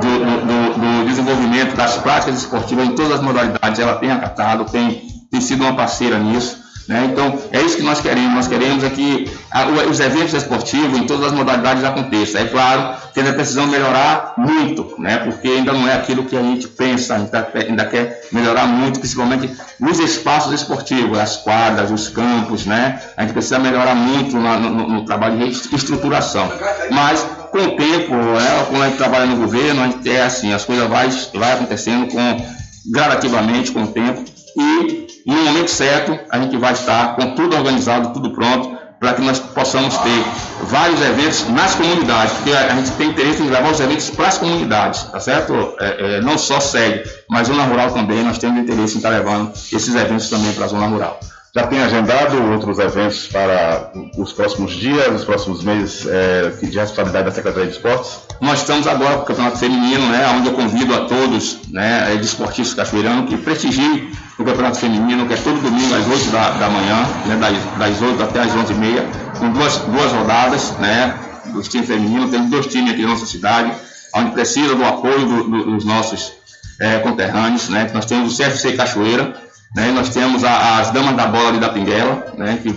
do, 0.00 0.18
do, 0.18 1.02
do, 1.02 1.06
desenvolvimento 1.06 1.76
das 1.76 1.96
práticas 1.98 2.38
esportivas 2.38 2.86
em 2.86 2.94
todas 2.94 3.12
as 3.12 3.20
modalidades, 3.20 3.78
ela 3.78 3.96
tem 3.96 4.10
acatado, 4.10 4.64
tem, 4.64 5.02
tem 5.30 5.40
sido 5.40 5.62
uma 5.62 5.74
parceira 5.74 6.18
nisso. 6.18 6.58
Né? 6.88 7.08
Então, 7.12 7.38
é 7.52 7.60
isso 7.62 7.76
que 7.76 7.82
nós 7.82 8.00
queremos. 8.00 8.34
Nós 8.34 8.48
queremos 8.48 8.82
é 8.82 8.90
que 8.90 9.30
a, 9.50 9.66
os 9.66 10.00
eventos 10.00 10.34
esportivos 10.34 10.98
em 10.98 11.06
todas 11.06 11.26
as 11.26 11.32
modalidades 11.32 11.84
aconteçam. 11.84 12.40
É 12.40 12.46
claro 12.46 12.96
que 13.12 13.20
ainda 13.20 13.32
precisamos 13.32 13.70
melhorar 13.70 14.34
muito, 14.36 14.94
né? 14.98 15.18
porque 15.18 15.48
ainda 15.48 15.72
não 15.72 15.86
é 15.88 15.94
aquilo 15.94 16.24
que 16.24 16.36
a 16.36 16.42
gente 16.42 16.66
pensa, 16.68 17.14
ainda, 17.14 17.48
ainda 17.54 17.84
quer 17.84 18.22
melhorar 18.32 18.66
muito, 18.66 18.98
principalmente 18.98 19.50
nos 19.78 19.98
espaços 19.98 20.52
esportivos, 20.52 21.18
as 21.18 21.36
quadras, 21.36 21.90
os 21.90 22.08
campos. 22.08 22.66
Né? 22.66 23.00
A 23.16 23.22
gente 23.22 23.32
precisa 23.32 23.58
melhorar 23.58 23.94
muito 23.94 24.36
no, 24.36 24.58
no, 24.58 24.88
no 24.88 25.04
trabalho 25.04 25.38
de 25.38 25.74
estruturação. 25.74 26.50
Mas, 26.90 27.24
com 27.52 27.58
o 27.58 27.76
tempo, 27.76 28.14
né, 28.14 28.66
quando 28.68 28.82
a 28.82 28.86
gente 28.86 28.96
trabalha 28.96 29.26
no 29.26 29.36
governo, 29.36 29.82
a 29.82 29.86
gente 29.86 30.10
é 30.10 30.22
assim, 30.22 30.52
as 30.52 30.64
coisas 30.64 30.88
vai, 30.88 31.08
vai 31.34 31.52
acontecendo 31.52 32.08
com, 32.08 32.46
gradativamente 32.90 33.70
com 33.70 33.84
o 33.84 33.86
tempo 33.88 34.24
e 34.56 35.06
no 35.26 35.36
momento 35.44 35.70
certo 35.70 36.18
a 36.30 36.38
gente 36.38 36.56
vai 36.56 36.72
estar 36.72 37.16
com 37.16 37.34
tudo 37.34 37.56
organizado, 37.56 38.12
tudo 38.12 38.32
pronto, 38.32 38.78
para 39.00 39.14
que 39.14 39.22
nós 39.22 39.38
possamos 39.38 39.96
ter 39.96 40.24
vários 40.64 41.00
eventos 41.00 41.48
nas 41.48 41.74
comunidades, 41.74 42.34
porque 42.34 42.52
a 42.52 42.74
gente 42.74 42.90
tem 42.92 43.08
interesse 43.08 43.42
em 43.42 43.48
levar 43.48 43.72
os 43.72 43.80
eventos 43.80 44.10
para 44.10 44.28
as 44.28 44.36
comunidades, 44.36 45.04
tá 45.04 45.18
certo? 45.18 45.74
É, 45.80 46.16
é, 46.16 46.20
não 46.20 46.36
só 46.36 46.60
sede, 46.60 47.10
mas 47.28 47.48
zona 47.48 47.64
rural 47.64 47.92
também, 47.92 48.22
nós 48.22 48.36
temos 48.36 48.62
interesse 48.62 48.94
em 48.94 48.98
estar 48.98 49.08
levando 49.08 49.52
esses 49.52 49.94
eventos 49.94 50.28
também 50.28 50.52
para 50.52 50.66
a 50.66 50.68
zona 50.68 50.86
rural. 50.86 51.18
Já 51.52 51.66
tem 51.66 51.82
agendado 51.82 52.40
outros 52.52 52.78
eventos 52.78 53.26
para 53.26 53.90
os 54.16 54.32
próximos 54.32 54.72
dias, 54.72 55.12
os 55.12 55.24
próximos 55.24 55.64
meses 55.64 56.06
é, 56.06 56.48
de 56.48 56.78
responsabilidade 56.78 57.24
da 57.24 57.32
Secretaria 57.32 57.66
de 57.68 57.74
Esportes? 57.74 58.20
Nós 58.40 58.60
estamos 58.60 58.86
agora 58.86 59.16
com 59.16 59.22
o 59.22 59.26
Campeonato 59.26 59.58
Feminino, 59.58 60.06
né, 60.10 60.28
onde 60.36 60.46
eu 60.46 60.54
convido 60.54 60.94
a 60.94 61.06
todos, 61.06 61.58
né, 61.68 62.14
de 62.14 62.24
esportistas 62.24 62.74
cachoeiranos, 62.74 63.28
que 63.28 63.36
prestigiem 63.36 64.12
o 64.38 64.44
Campeonato 64.44 64.78
Feminino, 64.78 65.26
que 65.26 65.34
é 65.34 65.36
todo 65.38 65.60
domingo 65.60 65.92
às 65.92 66.06
8 66.06 66.30
da, 66.30 66.50
da 66.50 66.68
manhã, 66.70 67.04
né, 67.26 67.36
das, 67.36 67.78
das 67.78 68.00
8 68.00 68.22
até 68.22 68.40
às 68.42 68.52
11h30, 68.52 69.04
com 69.40 69.50
duas, 69.50 69.78
duas 69.78 70.12
rodadas, 70.12 70.70
né, 70.78 71.18
dos 71.46 71.66
times 71.66 71.88
femininos. 71.88 72.30
Temos 72.30 72.48
dois 72.48 72.66
times 72.68 72.92
aqui 72.92 73.02
na 73.02 73.08
nossa 73.08 73.26
cidade, 73.26 73.72
onde 74.14 74.30
precisa 74.30 74.76
do 74.76 74.84
apoio 74.84 75.26
do, 75.26 75.42
do, 75.42 75.64
dos 75.72 75.84
nossos 75.84 76.32
é, 76.80 77.00
conterrâneos, 77.00 77.68
né, 77.68 77.90
nós 77.92 78.06
temos 78.06 78.32
o 78.32 78.36
CFC 78.40 78.74
Cachoeira, 78.74 79.49
né? 79.74 79.92
Nós 79.92 80.10
temos 80.10 80.44
a, 80.44 80.78
as 80.78 80.90
Damas 80.90 81.16
da 81.16 81.26
Bola 81.26 81.48
ali 81.48 81.58
da 81.58 81.68
Pinguela, 81.68 82.26
né? 82.36 82.58
que 82.62 82.74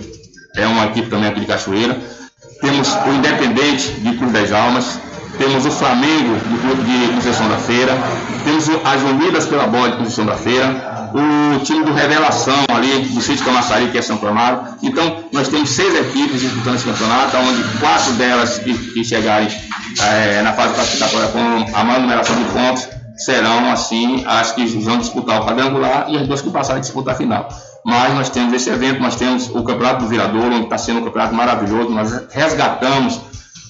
é 0.56 0.66
uma 0.66 0.86
equipe 0.86 1.08
também 1.08 1.28
aqui 1.28 1.40
de 1.40 1.46
Cachoeira. 1.46 1.98
Temos 2.60 2.94
o 3.06 3.12
Independente 3.12 3.92
de 3.92 4.16
Cruz 4.16 4.32
das 4.32 4.52
Almas. 4.52 4.98
Temos 5.36 5.66
o 5.66 5.70
Flamengo 5.70 6.36
do 6.36 6.60
Clube 6.60 6.82
de 6.84 7.12
Conceição 7.14 7.48
da 7.48 7.56
Feira. 7.56 7.92
Temos 8.44 8.68
as 8.84 9.02
Unidas 9.02 9.46
pela 9.46 9.66
Bola 9.66 9.90
de 9.90 9.96
Conceição 9.96 10.24
da 10.24 10.36
Feira. 10.36 11.10
O 11.12 11.58
time 11.64 11.84
do 11.84 11.92
Revelação 11.92 12.64
ali 12.68 13.00
do 13.06 13.20
Sítio 13.20 13.44
Camaçari, 13.44 13.88
que 13.88 13.98
é 13.98 14.02
São 14.02 14.16
Clamaro. 14.16 14.60
Então, 14.82 15.24
nós 15.32 15.48
temos 15.48 15.70
seis 15.70 15.94
equipes 15.94 16.40
disputando 16.40 16.76
esse 16.76 16.84
campeonato, 16.84 17.36
onde 17.36 17.78
quatro 17.78 18.12
delas 18.12 18.58
que, 18.58 18.74
que 18.92 19.04
chegarem 19.04 19.48
é, 20.00 20.42
na 20.42 20.52
fase 20.52 20.74
classificatória 20.74 21.28
com 21.28 21.76
a 21.76 21.84
maior 21.84 22.00
numeração 22.00 22.36
de 22.36 22.44
pontos 22.44 22.88
serão, 23.16 23.70
assim, 23.70 24.24
as 24.26 24.52
que 24.52 24.64
vão 24.66 24.98
disputar 24.98 25.40
o 25.40 25.46
quadrangular 25.46 26.06
e 26.08 26.16
as 26.16 26.26
duas 26.26 26.40
que 26.40 26.50
passarem 26.50 26.78
a 26.78 26.80
disputar 26.80 27.14
a 27.14 27.16
final. 27.16 27.48
Mas 27.84 28.14
nós 28.14 28.28
temos 28.28 28.52
esse 28.54 28.70
evento, 28.70 29.00
nós 29.00 29.16
temos 29.16 29.48
o 29.48 29.62
Campeonato 29.62 30.04
do 30.04 30.08
Viradouro, 30.08 30.54
onde 30.54 30.64
está 30.64 30.78
sendo 30.78 31.00
um 31.00 31.04
campeonato 31.04 31.34
maravilhoso, 31.34 31.90
nós 31.90 32.26
resgatamos 32.30 33.20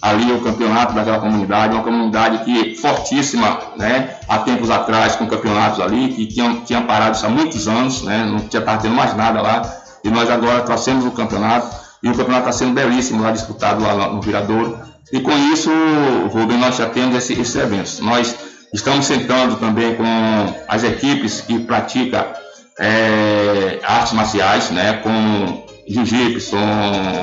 ali 0.00 0.30
o 0.32 0.40
campeonato 0.40 0.92
daquela 0.92 1.18
comunidade, 1.18 1.74
uma 1.74 1.82
comunidade 1.82 2.44
que 2.44 2.76
fortíssima, 2.76 3.58
né, 3.76 4.16
há 4.28 4.38
tempos 4.38 4.70
atrás 4.70 5.16
com 5.16 5.26
campeonatos 5.26 5.80
ali, 5.80 6.08
que 6.08 6.26
tinham, 6.26 6.60
tinham 6.60 6.82
parado 6.82 7.16
isso 7.16 7.24
há 7.24 7.30
muitos 7.30 7.66
anos, 7.66 8.02
né, 8.02 8.22
não 8.22 8.38
tinha 8.40 8.60
estava 8.60 8.82
tendo 8.82 8.94
mais 8.94 9.16
nada 9.16 9.40
lá, 9.40 9.62
e 10.04 10.10
nós 10.10 10.28
agora 10.28 10.60
trouxemos 10.60 11.06
o 11.06 11.10
campeonato, 11.10 11.74
e 12.02 12.08
o 12.10 12.14
campeonato 12.14 12.50
está 12.50 12.52
sendo 12.52 12.74
belíssimo 12.74 13.22
lá, 13.22 13.30
disputado 13.30 13.82
lá 13.82 14.08
no 14.08 14.20
Viradouro, 14.20 14.78
e 15.10 15.20
com 15.20 15.32
isso, 15.52 15.70
Rubem, 16.30 16.58
nós 16.58 16.76
já 16.76 16.86
temos 16.86 17.16
esse, 17.16 17.32
esses 17.34 17.54
eventos. 17.56 18.00
Nós 18.00 18.36
Estamos 18.74 19.06
sentando 19.06 19.54
também 19.54 19.94
com 19.94 20.04
as 20.66 20.82
equipes 20.82 21.40
que 21.40 21.60
praticam 21.60 22.24
é, 22.76 23.78
artes 23.84 24.12
marciais, 24.14 24.70
né, 24.72 24.94
como 24.94 25.64
jiu-jitsu, 25.86 26.56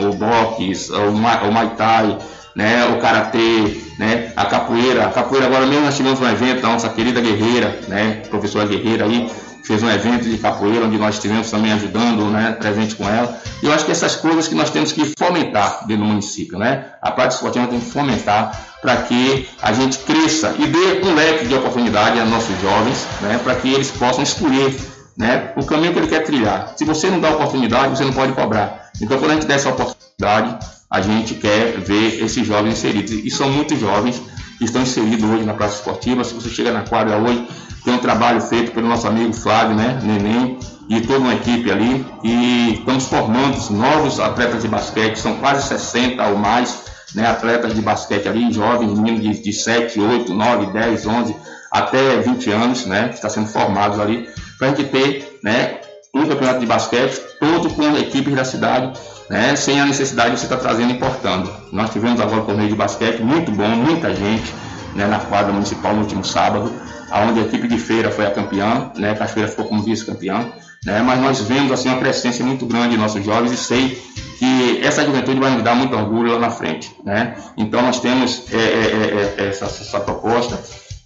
o 0.09 0.13
boxe, 0.13 0.89
o, 0.93 1.09
o 1.09 1.51
muay 1.51 1.71
thai, 1.75 2.17
né, 2.55 2.85
o 2.85 2.99
karatê, 2.99 3.81
né, 3.99 4.31
a 4.37 4.45
capoeira. 4.45 5.07
A 5.07 5.09
capoeira 5.09 5.47
agora 5.47 5.65
mesmo 5.65 5.83
nós 5.83 5.97
tivemos 5.97 6.21
um 6.21 6.29
evento, 6.29 6.65
a 6.65 6.69
nossa 6.69 6.87
querida 6.87 7.19
guerreira, 7.19 7.81
né, 7.89 8.21
professora 8.29 8.65
guerreira 8.65 9.03
aí, 9.03 9.29
fez 9.63 9.81
um 9.83 9.89
evento 9.89 10.29
de 10.29 10.37
capoeira, 10.37 10.85
onde 10.85 10.97
nós 10.97 11.15
estivemos 11.15 11.49
também 11.49 11.71
ajudando, 11.73 12.25
né, 12.25 12.51
presente 12.59 12.95
com 12.95 13.07
ela. 13.07 13.39
E 13.61 13.65
eu 13.65 13.73
acho 13.73 13.85
que 13.85 13.91
essas 13.91 14.15
coisas 14.15 14.47
que 14.47 14.55
nós 14.55 14.69
temos 14.69 14.91
que 14.91 15.13
fomentar 15.17 15.85
dentro 15.87 16.03
do 16.03 16.09
município, 16.09 16.57
né? 16.57 16.85
A 17.01 17.11
prática 17.11 17.35
esportiva 17.35 17.67
tem 17.67 17.79
que 17.79 17.89
fomentar 17.89 18.59
para 18.81 18.97
que 18.97 19.47
a 19.61 19.71
gente 19.73 19.99
cresça 19.99 20.55
e 20.57 20.65
dê 20.65 21.05
um 21.05 21.13
leque 21.13 21.45
de 21.45 21.53
oportunidade 21.53 22.19
a 22.19 22.25
nossos 22.25 22.59
jovens, 22.61 23.07
né, 23.21 23.39
para 23.43 23.55
que 23.55 23.71
eles 23.71 23.91
possam 23.91 24.23
escolher 24.23 24.75
né, 25.17 25.51
o 25.55 25.65
caminho 25.65 25.93
que 25.93 25.99
ele 25.99 26.07
quer 26.07 26.23
trilhar. 26.23 26.73
Se 26.75 26.83
você 26.83 27.09
não 27.09 27.19
dá 27.19 27.29
oportunidade, 27.29 27.97
você 27.97 28.03
não 28.03 28.13
pode 28.13 28.33
cobrar. 28.33 28.89
Então, 28.99 29.17
quando 29.17 29.31
a 29.31 29.33
gente 29.35 29.45
der 29.45 29.55
essa 29.55 29.69
oportunidade, 29.69 30.57
a 30.89 30.99
gente 30.99 31.35
quer 31.35 31.79
ver 31.79 32.21
esses 32.23 32.45
jovens 32.45 32.73
inseridos. 32.73 33.11
E 33.11 33.29
são 33.29 33.49
muitos 33.49 33.79
jovens 33.79 34.21
que 34.61 34.65
estão 34.65 34.83
inseridos 34.83 35.27
hoje 35.27 35.43
na 35.43 35.55
praça 35.55 35.77
esportiva. 35.77 36.23
Se 36.23 36.35
você 36.35 36.47
chega 36.47 36.71
na 36.71 36.83
quadra 36.83 37.17
hoje, 37.17 37.47
tem 37.83 37.95
um 37.95 37.97
trabalho 37.97 38.39
feito 38.39 38.71
pelo 38.71 38.87
nosso 38.87 39.07
amigo 39.07 39.33
Flávio, 39.33 39.75
né, 39.75 39.99
Neném, 40.03 40.59
e 40.87 41.01
toda 41.01 41.17
uma 41.17 41.33
equipe 41.33 41.71
ali. 41.71 42.05
E 42.23 42.75
estamos 42.75 43.05
formando 43.05 43.57
novos 43.71 44.19
atletas 44.19 44.61
de 44.61 44.67
basquete, 44.67 45.15
são 45.15 45.37
quase 45.37 45.67
60 45.67 46.23
ou 46.27 46.37
mais 46.37 46.83
né, 47.15 47.25
atletas 47.25 47.73
de 47.73 47.81
basquete 47.81 48.27
ali, 48.27 48.53
jovens, 48.53 48.93
meninos 48.99 49.21
de, 49.37 49.41
de 49.41 49.51
7, 49.51 49.99
8, 49.99 50.31
9, 50.31 50.67
10, 50.67 51.07
11, 51.07 51.35
até 51.71 52.17
20 52.17 52.51
anos, 52.51 52.85
né, 52.85 53.07
que 53.07 53.15
está 53.15 53.29
sendo 53.29 53.47
formados 53.47 53.99
ali, 53.99 54.29
para 54.59 54.67
a 54.67 54.69
gente 54.69 54.83
ter 54.89 55.39
né, 55.43 55.79
um 56.13 56.27
campeonato 56.27 56.59
de 56.59 56.67
basquete 56.67 57.19
todo 57.39 57.67
com 57.71 57.97
equipes 57.97 58.35
da 58.35 58.45
cidade, 58.45 58.93
né, 59.31 59.55
sem 59.55 59.79
a 59.79 59.85
necessidade 59.85 60.31
de 60.35 60.39
você 60.39 60.45
estar 60.45 60.57
tá 60.57 60.61
trazendo 60.61 60.91
e 60.91 60.93
importando. 60.93 61.49
Nós 61.71 61.89
tivemos 61.89 62.19
agora 62.19 62.41
o 62.41 62.45
torneio 62.45 62.69
de 62.69 62.75
basquete, 62.75 63.21
muito 63.21 63.51
bom, 63.51 63.69
muita 63.69 64.13
gente 64.13 64.53
né, 64.93 65.07
na 65.07 65.19
quadra 65.19 65.53
municipal 65.53 65.93
no 65.93 66.01
último 66.01 66.23
sábado 66.23 66.71
onde 67.19 67.39
a 67.39 67.43
equipe 67.43 67.67
de 67.67 67.77
feira 67.77 68.09
foi 68.09 68.25
a 68.25 68.31
campeã, 68.31 68.91
né? 68.95 69.13
Cachoeira 69.13 69.49
ficou 69.49 69.65
como 69.65 69.83
vice-campeã, 69.83 70.49
né? 70.85 71.01
Mas 71.01 71.19
nós 71.19 71.41
vemos 71.41 71.71
assim 71.71 71.89
uma 71.89 71.99
crescência 71.99 72.43
muito 72.45 72.65
grande 72.65 72.91
de 72.91 72.97
nossos 72.97 73.23
jovens 73.23 73.51
e 73.51 73.57
sei 73.57 74.01
que 74.39 74.79
essa 74.83 75.03
juventude 75.03 75.39
vai 75.39 75.51
nos 75.51 75.63
dar 75.63 75.75
muito 75.75 75.95
orgulho 75.95 76.31
lá 76.33 76.39
na 76.39 76.49
frente, 76.49 76.95
né? 77.03 77.35
Então 77.57 77.81
nós 77.81 77.99
temos 77.99 78.43
é, 78.51 78.55
é, 78.55 78.59
é, 78.59 79.43
é 79.43 79.47
essa, 79.49 79.65
essa, 79.65 79.99
proposta, 79.99 80.57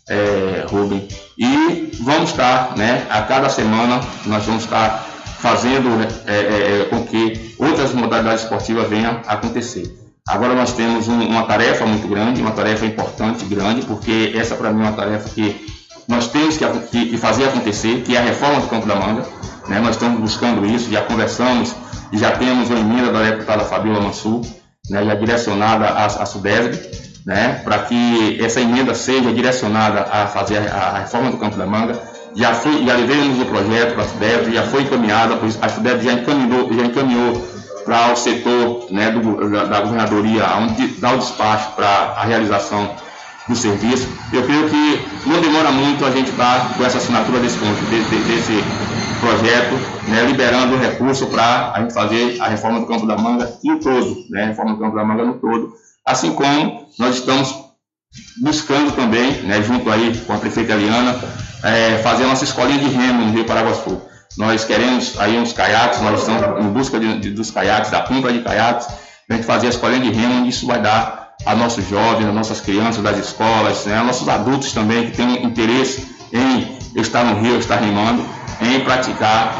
é, 0.07 0.65
Rubem, 0.69 1.07
e 1.37 1.91
vamos 2.01 2.29
estar, 2.29 2.77
né? 2.77 3.05
A 3.09 3.23
cada 3.23 3.49
semana 3.49 3.99
nós 4.25 4.45
vamos 4.45 4.63
estar 4.63 5.14
fazendo 5.39 5.89
é, 6.25 6.85
com 6.89 7.03
que 7.03 7.55
outras 7.59 7.93
modalidades 7.93 8.43
esportivas 8.43 8.89
venham 8.89 9.21
a 9.25 9.33
acontecer. 9.33 9.95
Agora 10.27 10.55
nós 10.55 10.73
temos 10.73 11.07
um, 11.07 11.19
uma 11.27 11.43
tarefa 11.43 11.85
muito 11.85 12.07
grande, 12.07 12.41
uma 12.41 12.51
tarefa 12.51 12.85
importante, 12.85 13.45
grande, 13.45 13.85
porque 13.85 14.33
essa 14.35 14.55
para 14.55 14.71
mim 14.71 14.81
é 14.81 14.87
uma 14.87 14.93
tarefa 14.93 15.29
que 15.29 15.65
nós 16.07 16.27
temos 16.27 16.57
que, 16.57 16.65
que, 16.65 17.05
que, 17.09 17.17
fazer 17.17 17.45
acontecer, 17.45 18.01
que 18.01 18.15
é 18.15 18.19
a 18.19 18.23
reforma 18.23 18.61
do 18.61 18.67
Campo 18.67 18.87
da 18.87 18.95
Manga. 18.95 19.25
Né? 19.67 19.79
Nós 19.79 19.91
estamos 19.91 20.19
buscando 20.19 20.65
isso, 20.65 20.91
já 20.91 21.01
conversamos 21.01 21.75
já 22.17 22.31
temos 22.31 22.69
uma 22.69 22.79
emenda 22.79 23.11
da 23.11 23.23
deputada 23.23 23.63
Fabiola 23.65 24.01
Mansur, 24.01 24.41
né? 24.89 25.05
já 25.05 25.15
direcionada 25.15 25.85
à, 25.85 26.05
à 26.05 26.25
Sudesb, 26.25 26.73
né? 27.25 27.61
para 27.63 27.79
que 27.79 28.37
essa 28.41 28.61
emenda 28.61 28.93
seja 28.93 29.31
direcionada 29.33 30.01
a 30.01 30.27
fazer 30.27 30.57
a, 30.57 30.75
a 30.75 30.99
reforma 30.99 31.31
do 31.31 31.37
Campo 31.37 31.57
da 31.57 31.65
Manga. 31.65 32.14
Já, 32.35 32.53
foi, 32.53 32.85
já 32.85 32.93
levamos 32.93 33.41
o 33.41 33.45
projeto 33.45 33.93
para 33.93 34.03
a 34.03 34.07
Sudesb, 34.07 34.53
já 34.53 34.63
foi 34.63 34.81
encaminhada, 34.81 35.39
a 35.61 35.69
Sudesb 35.69 36.03
já 36.03 36.13
encaminhou, 36.13 36.73
já 36.73 36.85
encaminhou 36.85 37.47
para 37.85 38.11
o 38.11 38.15
setor 38.15 38.87
né, 38.91 39.11
do, 39.11 39.49
da, 39.49 39.63
da 39.65 39.81
governadoria, 39.81 40.43
onde 40.57 40.87
dá 40.99 41.13
o 41.13 41.19
despacho 41.19 41.71
para 41.75 41.87
a 41.87 42.25
realização 42.25 42.95
do 43.47 43.55
serviço. 43.55 44.09
Eu 44.33 44.43
creio 44.43 44.67
que 44.69 45.05
não 45.29 45.39
demora 45.39 45.71
muito 45.71 46.03
a 46.03 46.11
gente 46.11 46.31
estar 46.31 46.75
com 46.75 46.83
essa 46.83 46.97
assinatura 46.97 47.39
desse, 47.39 47.57
desse, 47.57 48.15
desse 48.15 48.63
projeto, 49.19 49.75
né, 50.09 50.25
liberando 50.25 50.75
o 50.75 50.79
recurso 50.79 51.27
para 51.27 51.73
a 51.73 51.79
gente 51.79 51.93
fazer 51.93 52.37
a 52.41 52.47
reforma 52.47 52.79
do 52.79 52.87
Campo 52.87 53.05
da 53.05 53.15
Manga 53.15 53.53
no 53.63 53.79
todo, 53.79 54.25
né, 54.29 54.43
a 54.43 54.47
reforma 54.47 54.73
do 54.73 54.79
Campo 54.79 54.95
da 54.95 55.05
Manga 55.05 55.23
no 55.23 55.35
todo, 55.35 55.73
assim 56.05 56.33
como 56.33 56.87
nós 56.99 57.15
estamos 57.15 57.65
buscando 58.41 58.95
também, 58.95 59.43
né, 59.43 59.61
junto 59.61 59.89
aí 59.91 60.17
com 60.25 60.33
a 60.33 60.37
prefeita 60.37 60.73
Eliana, 60.73 61.19
é, 61.65 61.97
fazer 61.97 62.25
a 62.25 62.27
nossa 62.27 62.43
escolinha 62.43 62.77
de 62.77 62.87
remo 62.87 63.25
no 63.25 63.31
Rio 63.33 63.43
Paraguaçu. 63.43 63.99
Nós 64.37 64.63
queremos 64.63 65.19
aí 65.19 65.37
uns 65.37 65.51
caiaques, 65.51 65.99
nós 66.01 66.19
estamos 66.19 66.63
em 66.63 66.69
busca 66.69 66.99
de, 66.99 67.19
de, 67.19 67.31
dos 67.31 67.49
caiaques, 67.49 67.89
da 67.89 68.01
compra 68.01 68.31
de 68.31 68.39
caiaques, 68.41 68.85
para 68.85 68.97
a 69.31 69.33
gente 69.35 69.45
fazer 69.45 69.67
a 69.67 69.69
escolinha 69.71 70.01
de 70.01 70.11
remo, 70.11 70.41
onde 70.41 70.49
isso 70.49 70.67
vai 70.67 70.79
dar 70.79 71.33
a 71.45 71.55
nossos 71.55 71.89
jovens, 71.89 72.27
a 72.27 72.31
nossas 72.31 72.61
crianças 72.61 73.01
das 73.01 73.17
escolas, 73.17 73.85
né, 73.85 73.99
nossos 74.03 74.29
adultos 74.29 74.71
também 74.71 75.09
que 75.09 75.17
têm 75.17 75.43
interesse 75.43 76.07
em 76.31 76.77
estar 76.95 77.23
no 77.23 77.41
rio, 77.41 77.57
estar 77.57 77.77
rimando, 77.77 78.23
em 78.61 78.79
praticar 78.81 79.59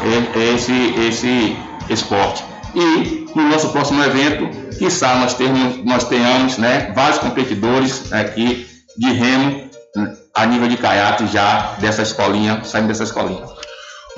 esse, 0.54 0.94
esse 1.08 1.56
esporte. 1.90 2.44
E 2.74 3.26
no 3.34 3.48
nosso 3.48 3.70
próximo 3.70 4.02
evento, 4.04 4.48
quiçá 4.78 5.16
nós, 5.16 5.34
termos, 5.34 5.84
nós 5.84 6.04
tenhamos 6.04 6.56
né, 6.58 6.92
vários 6.94 7.18
competidores 7.18 8.12
aqui 8.12 8.66
de 8.96 9.12
remo 9.12 9.65
a 10.36 10.44
nível 10.44 10.68
de 10.68 10.76
caiaque 10.76 11.26
já 11.26 11.74
dessa 11.78 12.02
escolinha, 12.02 12.62
saindo 12.62 12.88
dessa 12.88 13.04
escolinha. 13.04 13.42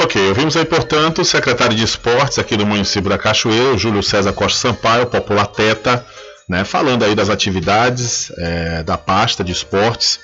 Ok, 0.01 0.29
ouvimos 0.29 0.57
aí, 0.57 0.65
portanto, 0.65 1.23
o 1.23 1.25
secretário 1.25 1.77
de 1.77 1.85
esportes 1.85 2.39
aqui 2.39 2.57
do 2.57 2.67
município 2.67 3.09
da 3.09 3.17
Cachoeira, 3.17 3.79
Júlio 3.79 4.03
César 4.03 4.33
Costa 4.33 4.69
Sampaio, 4.69 5.07
popular 5.07 5.47
Teta, 5.47 6.05
né, 6.49 6.65
falando 6.65 7.05
aí 7.05 7.15
das 7.15 7.31
atividades 7.31 8.33
é, 8.39 8.83
da 8.83 8.99
pasta 8.99 9.45
de 9.45 9.53
esportes. 9.53 10.19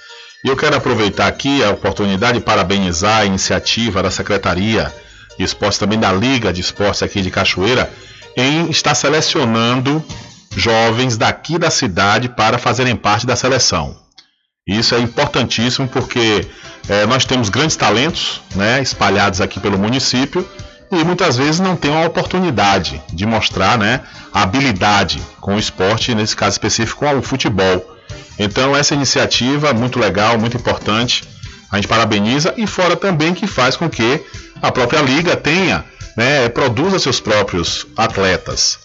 E 0.45 0.49
eu 0.49 0.57
quero 0.57 0.77
aproveitar 0.77 1.29
aqui 1.29 1.63
a 1.63 1.71
oportunidade 1.71 2.39
de 2.39 2.45
parabenizar 2.45 3.21
a 3.21 3.25
iniciativa 3.25 4.03
da 4.03 4.11
Secretaria 4.11 4.93
de 5.39 5.45
Esportes, 5.45 5.79
também 5.79 5.99
da 5.99 6.13
Liga 6.13 6.53
de 6.53 6.61
Esportes 6.61 7.03
aqui 7.03 7.23
de 7.23 7.31
Cachoeira, 7.31 7.91
em 8.37 8.69
estar 8.69 8.95
selecionando 8.95 10.05
jovens 10.57 11.17
daqui 11.17 11.59
da 11.59 11.71
cidade 11.71 12.29
para 12.29 12.59
fazerem 12.59 12.95
parte 12.95 13.27
da 13.27 13.37
seleção. 13.37 14.04
Isso 14.67 14.95
é 14.95 14.99
importantíssimo 14.99 15.87
porque 15.87 16.49
é, 16.89 17.05
nós 17.05 17.27
temos 17.27 17.51
grandes 17.51 17.77
talentos 17.77 18.41
né, 18.55 18.81
espalhados 18.81 19.43
aqui 19.43 19.61
pelo 19.61 19.79
município 19.79 20.49
e 20.91 21.05
muitas 21.05 21.37
vezes 21.37 21.61
não 21.61 21.77
tem 21.77 21.95
a 21.95 22.07
oportunidade 22.07 23.03
de 23.13 23.27
mostrar 23.27 23.77
né, 23.77 24.01
a 24.33 24.43
habilidade 24.43 25.21
com 25.39 25.57
o 25.57 25.59
esporte, 25.59 26.15
nesse 26.15 26.35
caso 26.35 26.53
específico, 26.53 27.05
o 27.05 27.21
futebol. 27.21 27.95
Então, 28.39 28.75
essa 28.75 28.95
iniciativa 28.95 29.69
é 29.69 29.75
muito 29.75 29.99
legal, 29.99 30.39
muito 30.39 30.57
importante, 30.57 31.25
a 31.71 31.77
gente 31.77 31.87
parabeniza 31.89 32.55
e 32.57 32.67
fora 32.67 32.97
também 32.97 33.35
que 33.35 33.47
faz 33.47 33.77
com 33.77 33.91
que 33.91 34.25
a 34.63 34.73
própria 34.73 35.03
liga 35.03 35.37
tenha, 35.37 35.85
né, 36.17 36.49
produza 36.49 36.99
seus 36.99 37.21
próprios 37.21 37.87
atletas. 37.95 38.79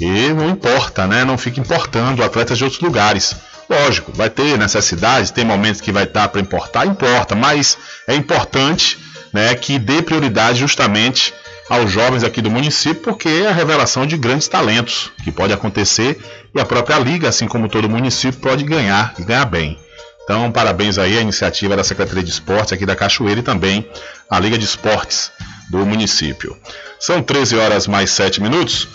E 0.00 0.32
não 0.32 0.48
importa, 0.48 1.06
né, 1.06 1.22
não 1.22 1.36
fica 1.36 1.60
importando 1.60 2.24
atletas 2.24 2.56
de 2.56 2.64
outros 2.64 2.80
lugares. 2.80 3.36
Lógico, 3.68 4.12
vai 4.12 4.30
ter 4.30 4.56
necessidade, 4.56 5.32
tem 5.32 5.44
momentos 5.44 5.80
que 5.80 5.92
vai 5.92 6.04
estar 6.04 6.28
para 6.28 6.40
importar, 6.40 6.86
importa, 6.86 7.34
mas 7.34 7.76
é 8.06 8.14
importante 8.14 8.98
né, 9.32 9.54
que 9.54 9.78
dê 9.78 10.00
prioridade 10.00 10.58
justamente 10.58 11.34
aos 11.68 11.90
jovens 11.90 12.24
aqui 12.24 12.40
do 12.40 12.50
município, 12.50 13.02
porque 13.02 13.28
é 13.28 13.48
a 13.48 13.52
revelação 13.52 14.06
de 14.06 14.16
grandes 14.16 14.48
talentos 14.48 15.12
que 15.22 15.30
pode 15.30 15.52
acontecer 15.52 16.18
e 16.54 16.60
a 16.60 16.64
própria 16.64 16.98
liga, 16.98 17.28
assim 17.28 17.46
como 17.46 17.68
todo 17.68 17.88
município, 17.90 18.40
pode 18.40 18.64
ganhar 18.64 19.14
e 19.18 19.22
ganhar 19.22 19.44
bem. 19.44 19.78
Então, 20.24 20.50
parabéns 20.50 20.98
aí 20.98 21.16
à 21.16 21.20
iniciativa 21.20 21.76
da 21.76 21.84
Secretaria 21.84 22.22
de 22.22 22.30
Esportes 22.30 22.72
aqui 22.72 22.84
da 22.84 22.96
Cachoeira 22.96 23.40
e 23.40 23.42
também 23.42 23.88
à 24.30 24.38
Liga 24.38 24.58
de 24.58 24.64
Esportes 24.64 25.30
do 25.70 25.84
município. 25.84 26.56
São 26.98 27.22
13 27.22 27.56
horas 27.56 27.86
mais 27.86 28.10
7 28.10 28.42
minutos. 28.42 28.88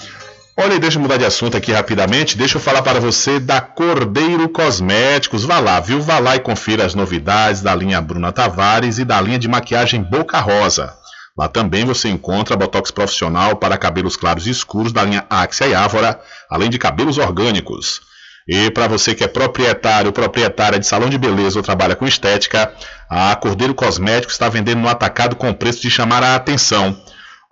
Olha, 0.56 0.80
deixa 0.80 1.00
eu 1.00 1.02
mudar 1.02 1.18
de 1.18 1.26
assunto 1.26 1.58
aqui 1.58 1.72
rapidamente. 1.72 2.38
Deixa 2.38 2.58
eu 2.58 2.62
falar 2.62 2.84
para 2.84 3.00
você 3.00 3.40
da 3.40 3.60
Cordeiro 3.60 4.48
Cosméticos. 4.48 5.44
Vá 5.44 5.58
lá, 5.58 5.80
viu? 5.80 6.00
Vá 6.00 6.20
lá 6.20 6.36
e 6.36 6.40
confira 6.40 6.86
as 6.86 6.94
novidades 6.94 7.62
da 7.62 7.74
linha 7.74 8.00
Bruna 8.00 8.32
Tavares 8.32 9.00
e 9.00 9.06
da 9.06 9.20
linha 9.20 9.40
de 9.40 9.48
maquiagem 9.48 10.04
Boca 10.04 10.40
Rosa. 10.40 10.94
Lá 11.36 11.48
também 11.48 11.86
você 11.86 12.08
encontra 12.08 12.56
botox 12.56 12.92
profissional 12.92 13.56
para 13.56 13.80
cabelos 13.80 14.16
claros 14.16 14.46
e 14.46 14.52
escuros 14.52 14.94
da 14.94 15.04
linha 15.04 15.26
Axia 15.28 15.66
e 15.66 15.74
Ávora, 15.74 16.20
além 16.48 16.70
de 16.70 16.78
cabelos 16.78 17.18
orgânicos. 17.18 18.02
E 18.48 18.70
para 18.70 18.88
você 18.88 19.16
que 19.16 19.24
é 19.24 19.28
proprietário 19.28 20.10
ou 20.10 20.14
proprietária 20.14 20.78
de 20.78 20.86
salão 20.86 21.10
de 21.10 21.18
beleza 21.18 21.58
ou 21.58 21.64
trabalha 21.64 21.96
com 21.96 22.06
estética, 22.06 22.72
a 23.10 23.36
Cordeiro 23.36 23.74
Cosméticos 23.74 24.36
está 24.36 24.50
vendendo 24.50 24.82
no 24.82 24.90
atacado 24.90 25.36
com 25.36 25.52
preço 25.52 25.82
de 25.82 25.90
chamar 25.90 26.22
a 26.22 26.36
atenção. 26.36 26.96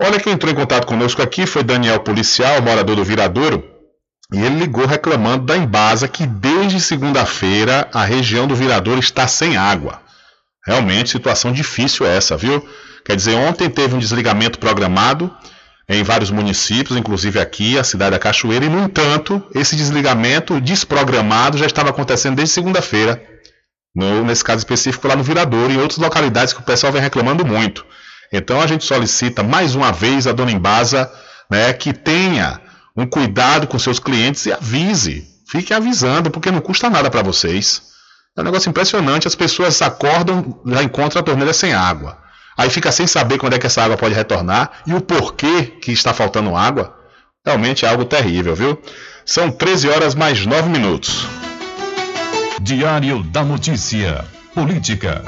Olha 0.00 0.18
quem 0.18 0.32
entrou 0.32 0.50
em 0.50 0.56
contato 0.56 0.86
conosco 0.86 1.20
aqui 1.20 1.44
foi 1.44 1.62
Daniel 1.62 2.00
Policial, 2.00 2.62
morador 2.62 2.96
do 2.96 3.04
Viradouro. 3.04 3.62
E 4.32 4.40
ele 4.40 4.60
ligou 4.60 4.86
reclamando 4.86 5.44
da 5.44 5.54
Embasa 5.54 6.08
que 6.08 6.26
desde 6.26 6.80
segunda-feira 6.80 7.90
a 7.92 8.06
região 8.06 8.46
do 8.46 8.56
Viradouro 8.56 9.00
está 9.00 9.28
sem 9.28 9.54
água. 9.54 10.00
Realmente, 10.66 11.10
situação 11.10 11.52
difícil 11.52 12.06
essa, 12.06 12.38
viu? 12.38 12.66
Quer 13.04 13.16
dizer, 13.16 13.34
ontem 13.34 13.68
teve 13.68 13.94
um 13.94 13.98
desligamento 13.98 14.58
programado 14.58 15.30
em 15.88 16.02
vários 16.02 16.30
municípios, 16.30 16.96
inclusive 16.96 17.40
aqui, 17.40 17.78
a 17.78 17.84
cidade 17.84 18.12
da 18.12 18.18
Cachoeira, 18.18 18.64
e 18.64 18.68
no 18.68 18.80
entanto, 18.84 19.42
esse 19.54 19.76
desligamento 19.76 20.60
desprogramado 20.60 21.58
já 21.58 21.66
estava 21.66 21.90
acontecendo 21.90 22.36
desde 22.36 22.54
segunda-feira, 22.54 23.22
nesse 24.24 24.44
caso 24.44 24.58
específico 24.58 25.06
lá 25.06 25.16
no 25.16 25.22
Virador 25.22 25.70
e 25.70 25.74
em 25.74 25.78
outras 25.78 25.98
localidades 25.98 26.54
que 26.54 26.60
o 26.60 26.64
pessoal 26.64 26.92
vem 26.92 27.02
reclamando 27.02 27.44
muito. 27.44 27.84
Então 28.32 28.60
a 28.60 28.66
gente 28.66 28.84
solicita 28.84 29.42
mais 29.42 29.74
uma 29.74 29.92
vez 29.92 30.26
a 30.26 30.32
dona 30.32 30.52
Embasa 30.52 31.10
né, 31.50 31.72
que 31.74 31.92
tenha 31.92 32.58
um 32.96 33.06
cuidado 33.06 33.66
com 33.66 33.78
seus 33.78 33.98
clientes 33.98 34.46
e 34.46 34.52
avise, 34.52 35.26
fique 35.46 35.74
avisando, 35.74 36.30
porque 36.30 36.50
não 36.50 36.60
custa 36.60 36.88
nada 36.88 37.10
para 37.10 37.22
vocês. 37.22 37.82
É 38.34 38.40
um 38.40 38.44
negócio 38.44 38.70
impressionante, 38.70 39.28
as 39.28 39.34
pessoas 39.34 39.82
acordam, 39.82 40.62
já 40.64 40.82
encontram 40.82 41.20
a 41.20 41.24
torneira 41.24 41.52
sem 41.52 41.74
água. 41.74 42.21
Aí 42.56 42.68
fica 42.70 42.92
sem 42.92 43.06
saber 43.06 43.38
quando 43.38 43.54
é 43.54 43.58
que 43.58 43.66
essa 43.66 43.82
água 43.82 43.96
pode 43.96 44.14
retornar 44.14 44.70
e 44.86 44.94
o 44.94 45.00
porquê 45.00 45.64
que 45.80 45.92
está 45.92 46.12
faltando 46.12 46.54
água. 46.54 46.96
Realmente 47.44 47.84
é 47.84 47.88
algo 47.88 48.04
terrível, 48.04 48.54
viu? 48.54 48.80
São 49.24 49.50
13 49.50 49.88
horas 49.88 50.14
mais 50.14 50.44
9 50.46 50.68
minutos. 50.68 51.26
Diário 52.60 53.22
da 53.24 53.42
Notícia. 53.42 54.24
Política. 54.54 55.24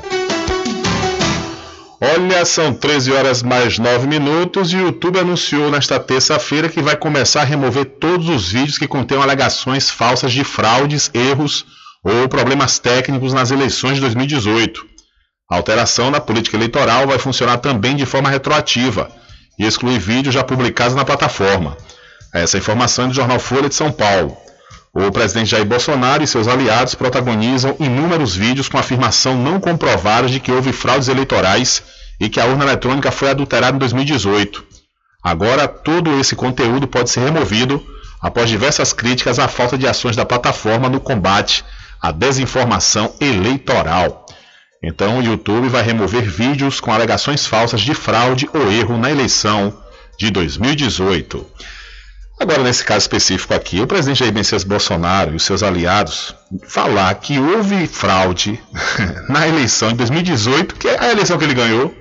Olha, 2.00 2.44
são 2.44 2.74
13 2.74 3.12
horas 3.12 3.42
mais 3.42 3.78
9 3.78 4.06
minutos 4.06 4.72
e 4.72 4.76
o 4.76 4.80
YouTube 4.80 5.18
anunciou 5.18 5.70
nesta 5.70 5.98
terça-feira 5.98 6.68
que 6.68 6.82
vai 6.82 6.96
começar 6.96 7.40
a 7.40 7.44
remover 7.44 7.86
todos 7.86 8.28
os 8.28 8.52
vídeos 8.52 8.76
que 8.76 8.86
contenham 8.86 9.22
alegações 9.22 9.88
falsas 9.88 10.32
de 10.32 10.44
fraudes, 10.44 11.10
erros 11.14 11.64
ou 12.02 12.28
problemas 12.28 12.78
técnicos 12.78 13.32
nas 13.32 13.50
eleições 13.50 13.94
de 13.94 14.02
2018. 14.02 14.93
A 15.54 15.56
alteração 15.56 16.10
na 16.10 16.18
política 16.18 16.56
eleitoral 16.56 17.06
vai 17.06 17.16
funcionar 17.16 17.58
também 17.58 17.94
de 17.94 18.04
forma 18.04 18.28
retroativa 18.28 19.08
e 19.56 19.64
excluir 19.64 20.00
vídeos 20.00 20.34
já 20.34 20.42
publicados 20.42 20.96
na 20.96 21.04
plataforma. 21.04 21.76
Essa 22.32 22.58
informação 22.58 23.04
é 23.04 23.08
do 23.08 23.14
jornal 23.14 23.38
Folha 23.38 23.68
de 23.68 23.74
São 23.76 23.92
Paulo. 23.92 24.36
O 24.92 25.12
presidente 25.12 25.50
Jair 25.50 25.64
Bolsonaro 25.64 26.24
e 26.24 26.26
seus 26.26 26.48
aliados 26.48 26.96
protagonizam 26.96 27.76
inúmeros 27.78 28.34
vídeos 28.34 28.68
com 28.68 28.78
afirmação 28.78 29.36
não 29.36 29.60
comprovada 29.60 30.26
de 30.26 30.40
que 30.40 30.50
houve 30.50 30.72
fraudes 30.72 31.06
eleitorais 31.06 31.84
e 32.18 32.28
que 32.28 32.40
a 32.40 32.46
urna 32.46 32.64
eletrônica 32.64 33.12
foi 33.12 33.30
adulterada 33.30 33.76
em 33.76 33.78
2018. 33.78 34.64
Agora, 35.22 35.68
todo 35.68 36.18
esse 36.18 36.34
conteúdo 36.34 36.88
pode 36.88 37.10
ser 37.10 37.20
removido 37.20 37.80
após 38.20 38.50
diversas 38.50 38.92
críticas 38.92 39.38
à 39.38 39.46
falta 39.46 39.78
de 39.78 39.86
ações 39.86 40.16
da 40.16 40.26
plataforma 40.26 40.88
no 40.88 40.98
combate 40.98 41.64
à 42.02 42.10
desinformação 42.10 43.14
eleitoral. 43.20 44.23
Então, 44.86 45.18
o 45.18 45.22
YouTube 45.22 45.68
vai 45.68 45.82
remover 45.82 46.22
vídeos 46.22 46.78
com 46.78 46.92
alegações 46.92 47.46
falsas 47.46 47.80
de 47.80 47.94
fraude 47.94 48.48
ou 48.52 48.70
erro 48.70 48.98
na 48.98 49.10
eleição 49.10 49.72
de 50.18 50.30
2018. 50.30 51.46
Agora, 52.38 52.62
nesse 52.62 52.84
caso 52.84 52.98
específico 52.98 53.54
aqui, 53.54 53.80
o 53.80 53.86
presidente 53.86 54.18
Jair 54.18 54.34
Messias 54.34 54.62
Bolsonaro 54.62 55.32
e 55.32 55.36
os 55.36 55.42
seus 55.42 55.62
aliados 55.62 56.34
falar 56.68 57.14
que 57.14 57.38
houve 57.38 57.86
fraude 57.86 58.60
na 59.26 59.48
eleição 59.48 59.88
de 59.88 59.94
2018, 59.94 60.74
que 60.74 60.88
é 60.88 61.00
a 61.00 61.10
eleição 61.10 61.38
que 61.38 61.44
ele 61.44 61.54
ganhou, 61.54 61.94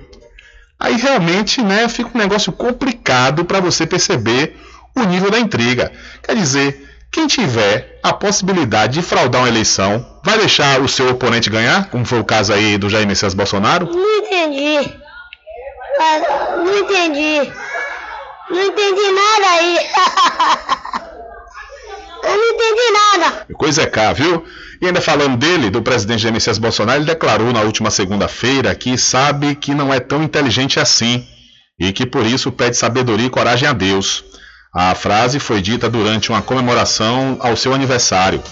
aí 0.78 0.96
realmente 0.96 1.62
né, 1.62 1.88
fica 1.88 2.10
um 2.14 2.18
negócio 2.18 2.52
complicado 2.52 3.46
para 3.46 3.60
você 3.60 3.86
perceber 3.86 4.60
o 4.94 5.04
nível 5.04 5.30
da 5.30 5.38
intriga. 5.38 5.90
Quer 6.22 6.36
dizer, 6.36 6.93
quem 7.14 7.28
tiver 7.28 8.00
a 8.02 8.12
possibilidade 8.12 8.94
de 8.94 9.02
fraudar 9.02 9.42
uma 9.42 9.48
eleição, 9.48 10.04
vai 10.24 10.36
deixar 10.36 10.80
o 10.80 10.88
seu 10.88 11.10
oponente 11.10 11.48
ganhar, 11.48 11.88
como 11.88 12.04
foi 12.04 12.18
o 12.18 12.24
caso 12.24 12.52
aí 12.52 12.76
do 12.76 12.90
Jair 12.90 13.06
Messias 13.06 13.34
Bolsonaro? 13.34 13.86
Não 13.86 14.16
entendi. 14.18 14.92
Ah, 16.00 16.56
Não 16.56 16.76
entendi. 16.76 17.52
Não 18.50 18.62
entendi 18.64 19.12
nada 19.12 19.46
aí. 19.46 19.78
Eu 22.24 22.36
não 22.36 22.50
entendi 22.52 22.90
nada. 22.90 23.46
Coisa 23.54 23.82
é 23.82 23.86
cá, 23.86 24.12
viu? 24.12 24.44
E 24.82 24.86
ainda 24.86 25.00
falando 25.00 25.36
dele, 25.36 25.70
do 25.70 25.82
presidente 25.82 26.22
Jair 26.22 26.34
Messias 26.34 26.58
Bolsonaro, 26.58 26.98
ele 26.98 27.06
declarou 27.06 27.52
na 27.52 27.60
última 27.60 27.92
segunda-feira 27.92 28.74
que 28.74 28.98
sabe 28.98 29.54
que 29.54 29.72
não 29.72 29.94
é 29.94 30.00
tão 30.00 30.20
inteligente 30.20 30.80
assim 30.80 31.24
e 31.78 31.92
que 31.92 32.04
por 32.06 32.26
isso 32.26 32.50
pede 32.50 32.76
sabedoria 32.76 33.26
e 33.26 33.30
coragem 33.30 33.68
a 33.68 33.72
Deus. 33.72 34.24
A 34.74 34.92
frase 34.96 35.38
foi 35.38 35.62
dita 35.62 35.88
durante 35.88 36.30
uma 36.30 36.42
comemoração 36.42 37.36
ao 37.38 37.56
seu 37.56 37.72
aniversário. 37.72 38.42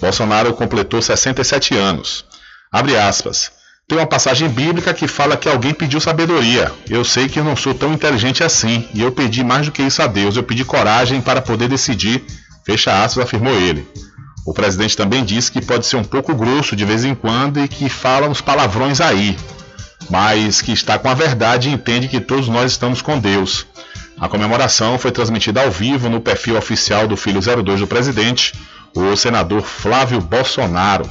Bolsonaro 0.00 0.52
completou 0.52 1.00
67 1.00 1.76
anos. 1.76 2.24
Abre 2.72 2.96
aspas. 2.96 3.52
Tem 3.86 3.96
uma 3.96 4.06
passagem 4.06 4.48
bíblica 4.48 4.92
que 4.92 5.06
fala 5.06 5.36
que 5.36 5.48
alguém 5.48 5.72
pediu 5.72 6.00
sabedoria. 6.00 6.72
Eu 6.90 7.04
sei 7.04 7.28
que 7.28 7.38
eu 7.38 7.44
não 7.44 7.54
sou 7.54 7.72
tão 7.72 7.92
inteligente 7.92 8.42
assim, 8.42 8.88
e 8.92 9.00
eu 9.00 9.12
pedi 9.12 9.44
mais 9.44 9.66
do 9.66 9.72
que 9.72 9.82
isso 9.82 10.02
a 10.02 10.08
Deus. 10.08 10.36
Eu 10.36 10.42
pedi 10.42 10.64
coragem 10.64 11.20
para 11.20 11.40
poder 11.40 11.68
decidir. 11.68 12.24
Fecha 12.66 13.04
aspas, 13.04 13.24
afirmou 13.24 13.54
ele. 13.54 13.88
O 14.44 14.52
presidente 14.52 14.96
também 14.96 15.24
disse 15.24 15.52
que 15.52 15.64
pode 15.64 15.86
ser 15.86 15.96
um 15.96 16.04
pouco 16.04 16.34
grosso 16.34 16.74
de 16.74 16.84
vez 16.84 17.04
em 17.04 17.14
quando 17.14 17.60
e 17.60 17.68
que 17.68 17.88
fala 17.88 18.28
uns 18.28 18.40
palavrões 18.40 19.00
aí, 19.00 19.36
mas 20.10 20.60
que 20.60 20.72
está 20.72 20.98
com 20.98 21.08
a 21.08 21.14
verdade 21.14 21.68
e 21.68 21.72
entende 21.72 22.08
que 22.08 22.18
todos 22.18 22.48
nós 22.48 22.72
estamos 22.72 23.00
com 23.00 23.18
Deus. 23.18 23.66
A 24.20 24.28
comemoração 24.28 24.98
foi 24.98 25.12
transmitida 25.12 25.62
ao 25.62 25.70
vivo 25.70 26.08
no 26.08 26.20
perfil 26.20 26.56
oficial 26.56 27.06
do 27.06 27.16
Filho 27.16 27.40
02 27.40 27.80
do 27.80 27.86
presidente, 27.86 28.52
o 28.94 29.14
senador 29.16 29.62
Flávio 29.62 30.20
Bolsonaro. 30.20 31.08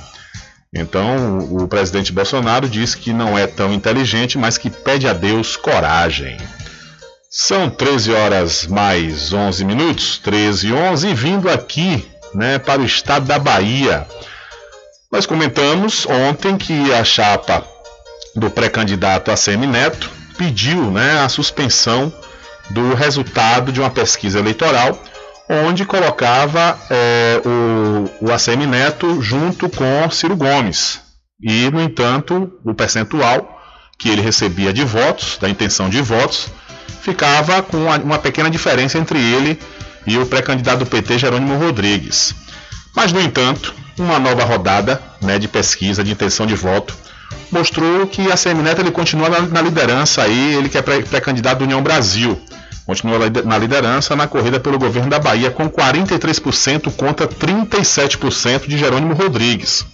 Então, 0.73 1.39
o 1.51 1.67
presidente 1.67 2.11
Bolsonaro 2.11 2.67
disse 2.67 2.97
que 2.97 3.13
não 3.13 3.37
é 3.37 3.47
tão 3.47 3.73
inteligente, 3.73 4.37
mas 4.37 4.57
que 4.57 4.69
pede 4.69 5.07
a 5.07 5.13
Deus 5.13 5.55
coragem. 5.55 6.37
São 7.31 7.69
13 7.69 8.11
horas 8.11 8.67
mais 8.67 9.31
11 9.31 9.63
minutos, 9.63 10.17
13 10.17 10.67
e 10.67 10.73
11, 10.73 11.07
e 11.07 11.13
vindo 11.13 11.49
aqui 11.49 12.05
né, 12.33 12.59
para 12.59 12.81
o 12.81 12.85
estado 12.85 13.25
da 13.25 13.39
Bahia. 13.39 14.05
Nós 15.09 15.25
comentamos 15.25 16.05
ontem 16.05 16.57
que 16.57 16.93
a 16.93 17.03
chapa 17.05 17.65
do 18.35 18.49
pré-candidato 18.49 19.31
ACM 19.31 19.65
Neto 19.65 20.11
pediu 20.37 20.91
né, 20.91 21.21
a 21.21 21.29
suspensão 21.29 22.13
do 22.69 22.93
resultado 22.93 23.71
de 23.71 23.79
uma 23.79 23.89
pesquisa 23.89 24.39
eleitoral 24.39 25.01
onde 25.49 25.85
colocava 25.85 26.77
é, 26.89 27.41
o, 27.45 28.25
o 28.25 28.31
ACM 28.31 28.65
Neto 28.67 29.21
junto 29.21 29.69
com 29.69 30.09
Ciro 30.11 30.35
Gomes. 30.35 30.99
E, 31.41 31.69
no 31.71 31.81
entanto, 31.81 32.51
o 32.63 32.73
percentual 32.73 33.61
que 33.97 34.09
ele 34.09 34.21
recebia 34.21 34.73
de 34.73 34.83
votos, 34.83 35.37
da 35.39 35.49
intenção 35.49 35.89
de 35.89 36.01
votos, 36.01 36.47
ficava 37.01 37.61
com 37.61 37.77
uma 37.77 38.19
pequena 38.19 38.49
diferença 38.49 38.97
entre 38.97 39.19
ele 39.19 39.59
e 40.05 40.17
o 40.17 40.25
pré-candidato 40.25 40.79
do 40.79 40.85
PT, 40.85 41.17
Jerônimo 41.19 41.57
Rodrigues. 41.57 42.35
Mas, 42.95 43.11
no 43.11 43.21
entanto, 43.21 43.73
uma 43.97 44.19
nova 44.19 44.43
rodada 44.43 45.01
né, 45.21 45.39
de 45.39 45.47
pesquisa 45.47 46.03
de 46.03 46.11
intenção 46.11 46.45
de 46.45 46.55
voto 46.55 46.95
mostrou 47.51 48.07
que 48.07 48.29
a 48.29 48.33
ACM 48.33 48.61
Neto 48.61 48.81
ele 48.81 48.91
continua 48.91 49.29
na, 49.29 49.41
na 49.41 49.61
liderança 49.61 50.23
aí, 50.23 50.55
ele 50.55 50.69
que 50.69 50.77
é 50.77 50.81
pré-candidato 50.81 51.59
do 51.59 51.63
União 51.65 51.81
Brasil 51.81 52.39
continua 52.87 53.19
na 53.43 53.57
liderança 53.57 54.15
na 54.15 54.27
corrida 54.27 54.61
pelo 54.61 54.79
governo 54.79 55.09
da 55.09 55.19
Bahia 55.19 55.51
com 55.51 55.69
43% 55.69 56.89
contra 56.95 57.27
37% 57.27 58.65
de 58.65 58.77
Jerônimo 58.77 59.13
Rodrigues. 59.13 59.85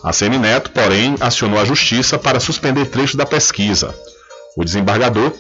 A 0.04 0.14
Semineto, 0.14 0.72
porém, 0.72 1.16
acionou 1.20 1.60
a 1.60 1.66
justiça 1.66 2.18
para 2.18 2.40
suspender 2.40 2.86
trechos 2.86 3.16
da 3.16 3.26
pesquisa. 3.26 3.94
O 4.56 4.64
desembargador 4.64 5.34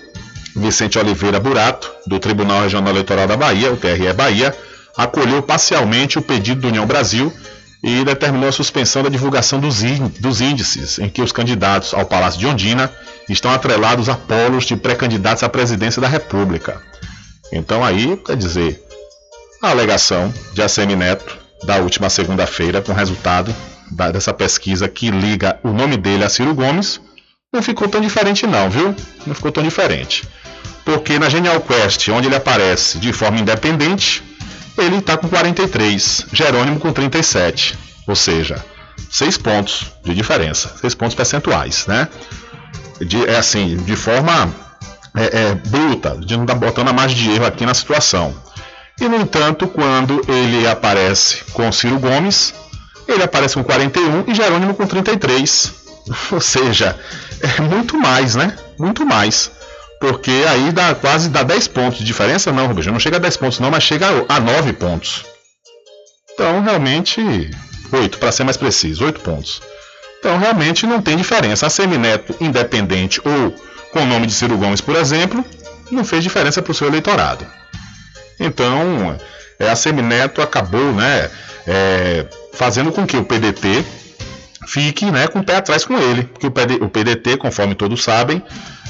Vicente 0.55 0.99
Oliveira 0.99 1.39
Burato, 1.39 1.91
do 2.05 2.19
Tribunal 2.19 2.63
Regional 2.63 2.91
Eleitoral 2.91 3.27
da 3.27 3.37
Bahia, 3.37 3.71
o 3.71 3.77
TRE 3.77 4.11
Bahia, 4.13 4.55
acolheu 4.95 5.41
parcialmente 5.41 6.17
o 6.17 6.21
pedido 6.21 6.61
do 6.61 6.67
União 6.67 6.85
Brasil 6.85 7.33
e 7.83 8.03
determinou 8.03 8.49
a 8.49 8.51
suspensão 8.51 9.01
da 9.01 9.09
divulgação 9.09 9.59
dos, 9.59 9.81
índices 10.41 10.99
em 10.99 11.09
que 11.09 11.21
os 11.21 11.31
candidatos 11.31 11.93
ao 11.93 12.05
Palácio 12.05 12.39
de 12.39 12.45
Ondina 12.45 12.91
estão 13.27 13.51
atrelados 13.51 14.07
a 14.07 14.15
polos 14.15 14.65
de 14.65 14.75
pré-candidatos 14.75 15.43
à 15.43 15.49
presidência 15.49 16.01
da 16.01 16.07
República. 16.07 16.81
Então 17.51 17.83
aí, 17.83 18.17
quer 18.17 18.35
dizer, 18.35 18.83
a 19.61 19.69
alegação 19.69 20.31
de 20.53 20.61
ACM 20.61 20.95
Neto 20.95 21.37
da 21.63 21.77
última 21.77 22.09
segunda-feira 22.09 22.81
com 22.81 22.91
o 22.91 22.95
resultado 22.95 23.53
dessa 24.13 24.33
pesquisa 24.33 24.87
que 24.87 25.11
liga 25.11 25.59
o 25.63 25.69
nome 25.69 25.97
dele 25.97 26.23
a 26.23 26.29
Ciro 26.29 26.53
Gomes 26.55 27.01
não 27.51 27.61
ficou 27.61 27.87
tão 27.87 27.99
diferente 27.99 28.47
não, 28.47 28.69
viu? 28.69 28.95
Não 29.27 29.35
ficou 29.35 29.51
tão 29.51 29.61
diferente. 29.61 30.23
Porque 30.85 31.19
na 31.19 31.29
Genial 31.29 31.59
Quest, 31.59 32.07
onde 32.09 32.27
ele 32.27 32.35
aparece 32.35 32.97
de 32.97 33.11
forma 33.11 33.39
independente, 33.39 34.23
ele 34.77 34.97
está 34.97 35.17
com 35.17 35.27
43, 35.27 36.27
Jerônimo 36.31 36.79
com 36.79 36.91
37, 36.91 37.77
ou 38.07 38.15
seja, 38.15 38.63
6 39.09 39.37
pontos 39.37 39.91
de 40.03 40.13
diferença, 40.13 40.73
6 40.79 40.95
pontos 40.95 41.15
percentuais, 41.15 41.85
né? 41.87 42.07
De, 42.99 43.25
é 43.25 43.37
assim, 43.37 43.77
de 43.77 43.95
forma 43.95 44.53
é, 45.15 45.41
é, 45.41 45.55
bruta, 45.55 46.17
de 46.17 46.35
não 46.35 46.43
estar 46.43 46.53
tá 46.53 46.59
botando 46.59 46.89
a 46.89 46.93
margem 46.93 47.17
de 47.17 47.31
erro 47.31 47.45
aqui 47.45 47.65
na 47.65 47.73
situação. 47.73 48.33
E 48.99 49.07
no 49.07 49.17
entanto, 49.17 49.67
quando 49.67 50.21
ele 50.27 50.67
aparece 50.67 51.43
com 51.53 51.71
Ciro 51.71 51.99
Gomes, 51.99 52.53
ele 53.07 53.23
aparece 53.23 53.55
com 53.55 53.63
41 53.63 54.25
e 54.27 54.35
Jerônimo 54.35 54.73
com 54.73 54.85
33. 54.85 55.73
Ou 56.31 56.41
seja, 56.41 56.97
é 57.41 57.61
muito 57.61 57.97
mais, 57.97 58.35
né? 58.35 58.55
Muito 58.79 59.05
mais. 59.05 59.51
Porque 60.01 60.31
aí 60.49 60.71
dá 60.71 60.95
quase 60.95 61.29
dá 61.29 61.43
10 61.43 61.67
pontos 61.67 61.99
de 61.99 62.05
diferença, 62.05 62.51
não, 62.51 62.65
Rubens. 62.65 62.87
Não 62.87 62.99
chega 62.99 63.17
a 63.17 63.19
10 63.19 63.37
pontos, 63.37 63.59
não, 63.59 63.69
mas 63.69 63.83
chega 63.83 64.07
a 64.27 64.39
9 64.39 64.73
pontos. 64.73 65.23
Então, 66.33 66.59
realmente, 66.63 67.21
8, 67.91 68.17
para 68.17 68.31
ser 68.31 68.43
mais 68.43 68.57
preciso, 68.57 69.05
8 69.05 69.21
pontos. 69.21 69.61
Então, 70.17 70.39
realmente 70.39 70.87
não 70.87 70.99
tem 71.03 71.15
diferença. 71.15 71.67
A 71.67 71.69
Semineto 71.69 72.35
independente 72.41 73.21
ou 73.23 73.53
com 73.91 73.99
o 73.99 74.05
nome 74.07 74.25
de 74.25 74.33
Ciro 74.33 74.57
Gomes, 74.57 74.81
por 74.81 74.95
exemplo, 74.95 75.45
não 75.91 76.03
fez 76.03 76.23
diferença 76.23 76.63
para 76.63 76.71
o 76.71 76.75
seu 76.75 76.87
eleitorado. 76.87 77.45
Então, 78.39 79.15
é, 79.59 79.69
a 79.69 79.75
Semineto 79.75 80.41
acabou 80.41 80.93
né, 80.93 81.29
é, 81.67 82.25
fazendo 82.53 82.91
com 82.91 83.05
que 83.05 83.17
o 83.17 83.23
PDT 83.23 83.85
fique 84.71 85.11
né, 85.11 85.27
com 85.27 85.39
o 85.39 85.43
pé 85.43 85.57
atrás 85.57 85.83
com 85.83 85.97
ele. 85.99 86.23
Porque 86.23 86.47
o, 86.47 86.51
PD, 86.51 86.75
o 86.75 86.87
PDT, 86.87 87.37
conforme 87.37 87.75
todos 87.75 88.01
sabem, 88.01 88.41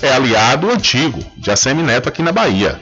é 0.02 0.14
aliado 0.14 0.70
antigo 0.70 1.20
de 1.36 1.50
ACM 1.50 1.82
Neto 1.82 2.08
aqui 2.08 2.22
na 2.22 2.32
Bahia. 2.32 2.80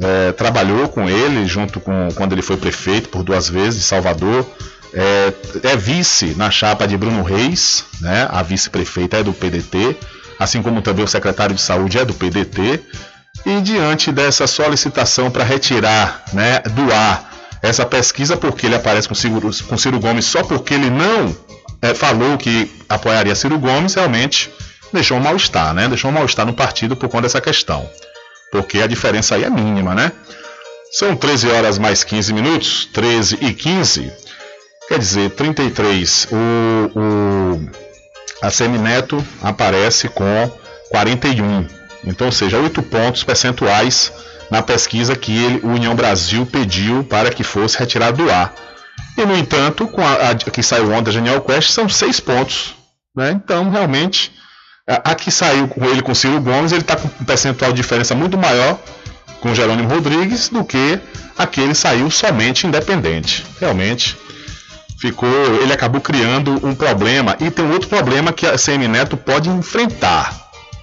É, 0.00 0.32
trabalhou 0.32 0.88
com 0.88 1.08
ele 1.08 1.46
junto 1.46 1.80
com 1.80 2.08
quando 2.14 2.32
ele 2.32 2.42
foi 2.42 2.56
prefeito 2.56 3.08
por 3.08 3.22
duas 3.22 3.48
vezes 3.48 3.80
de 3.80 3.86
Salvador. 3.86 4.46
É, 4.92 5.32
é 5.62 5.76
vice 5.76 6.34
na 6.36 6.50
chapa 6.50 6.86
de 6.86 6.98
Bruno 6.98 7.22
Reis, 7.22 7.84
né? 8.00 8.28
A 8.30 8.42
vice-prefeita 8.42 9.18
é 9.18 9.22
do 9.22 9.32
PDT, 9.32 9.96
assim 10.38 10.60
como 10.60 10.82
também 10.82 11.04
o 11.04 11.08
secretário 11.08 11.54
de 11.54 11.62
saúde 11.62 11.98
é 11.98 12.04
do 12.04 12.12
PDT. 12.12 12.82
E 13.46 13.60
diante 13.62 14.12
dessa 14.12 14.46
solicitação 14.46 15.30
para 15.30 15.44
retirar, 15.44 16.22
né, 16.34 16.60
do 16.60 16.92
ar 16.92 17.32
essa 17.62 17.86
pesquisa, 17.86 18.36
porque 18.36 18.66
ele 18.66 18.74
aparece 18.74 19.08
com 19.08 19.14
Ciro, 19.14 19.50
com 19.66 19.78
Ciro 19.78 19.98
Gomes 19.98 20.26
só 20.26 20.42
porque 20.42 20.74
ele 20.74 20.90
não 20.90 21.34
é, 21.82 21.92
falou 21.92 22.38
que 22.38 22.70
apoiaria 22.88 23.34
Ciro 23.34 23.58
Gomes, 23.58 23.94
realmente 23.94 24.50
deixou 24.92 25.16
um 25.16 25.20
mal-estar, 25.20 25.74
né? 25.74 25.88
Deixou 25.88 26.10
um 26.10 26.14
mal-estar 26.14 26.46
no 26.46 26.54
partido 26.54 26.96
por 26.96 27.08
conta 27.08 27.22
dessa 27.22 27.40
questão. 27.40 27.90
Porque 28.52 28.80
a 28.80 28.86
diferença 28.86 29.34
aí 29.34 29.44
é 29.44 29.50
mínima, 29.50 29.94
né? 29.94 30.12
São 30.92 31.16
13 31.16 31.48
horas 31.48 31.78
mais 31.78 32.04
15 32.04 32.32
minutos, 32.32 32.88
13 32.92 33.38
e 33.40 33.52
15. 33.52 34.12
Quer 34.88 34.98
dizer, 34.98 35.30
33. 35.30 36.28
O, 36.30 36.98
o, 36.98 37.70
a 38.42 38.50
Semineto 38.50 39.24
aparece 39.42 40.08
com 40.08 40.50
41. 40.90 41.66
Então, 42.04 42.26
ou 42.26 42.32
seja, 42.32 42.58
8 42.58 42.82
pontos 42.82 43.24
percentuais 43.24 44.12
na 44.50 44.60
pesquisa 44.60 45.16
que 45.16 45.34
ele, 45.34 45.60
o 45.62 45.68
União 45.68 45.94
Brasil 45.94 46.44
pediu 46.44 47.02
para 47.04 47.30
que 47.30 47.42
fosse 47.42 47.78
retirado 47.78 48.22
do 48.22 48.30
ar. 48.30 48.54
E, 49.16 49.24
no 49.24 49.36
entanto, 49.36 49.86
com 49.86 50.00
a, 50.00 50.30
a 50.30 50.34
que 50.34 50.62
saiu 50.62 50.92
ontem, 50.92 51.10
a 51.10 51.12
Genial 51.12 51.40
Quest, 51.42 51.70
são 51.70 51.88
seis 51.88 52.18
pontos. 52.18 52.74
Né? 53.14 53.32
Então, 53.32 53.70
realmente, 53.70 54.32
a, 54.88 55.10
a, 55.10 55.14
que 55.14 55.30
saiu 55.30 55.68
com 55.68 55.84
ele 55.84 56.02
com 56.02 56.14
Ciro 56.14 56.40
Gomes, 56.40 56.72
ele 56.72 56.80
está 56.80 56.96
com 56.96 57.08
um 57.08 57.24
percentual 57.24 57.72
de 57.72 57.76
diferença 57.76 58.14
muito 58.14 58.38
maior 58.38 58.78
com 59.40 59.54
Jerônimo 59.54 59.88
Rodrigues 59.88 60.48
do 60.48 60.64
que 60.64 60.98
aquele 61.36 61.74
saiu 61.74 62.10
somente 62.10 62.66
independente. 62.66 63.44
Realmente, 63.60 64.16
ficou, 64.98 65.28
ele 65.60 65.72
acabou 65.72 66.00
criando 66.00 66.64
um 66.64 66.74
problema. 66.74 67.36
E 67.40 67.50
tem 67.50 67.68
outro 67.70 67.88
problema 67.88 68.32
que 68.32 68.46
a 68.46 68.56
CM 68.56 68.86
Neto 68.86 69.16
pode 69.16 69.48
enfrentar. 69.50 70.40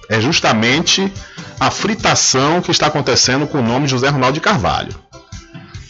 É 0.08 0.20
justamente 0.20 1.10
a 1.58 1.70
fritação 1.70 2.60
que 2.60 2.70
está 2.70 2.86
acontecendo 2.86 3.46
com 3.46 3.58
o 3.58 3.62
nome 3.62 3.88
José 3.88 4.08
Ronaldo 4.08 4.34
de 4.34 4.40
Carvalho. 4.40 4.94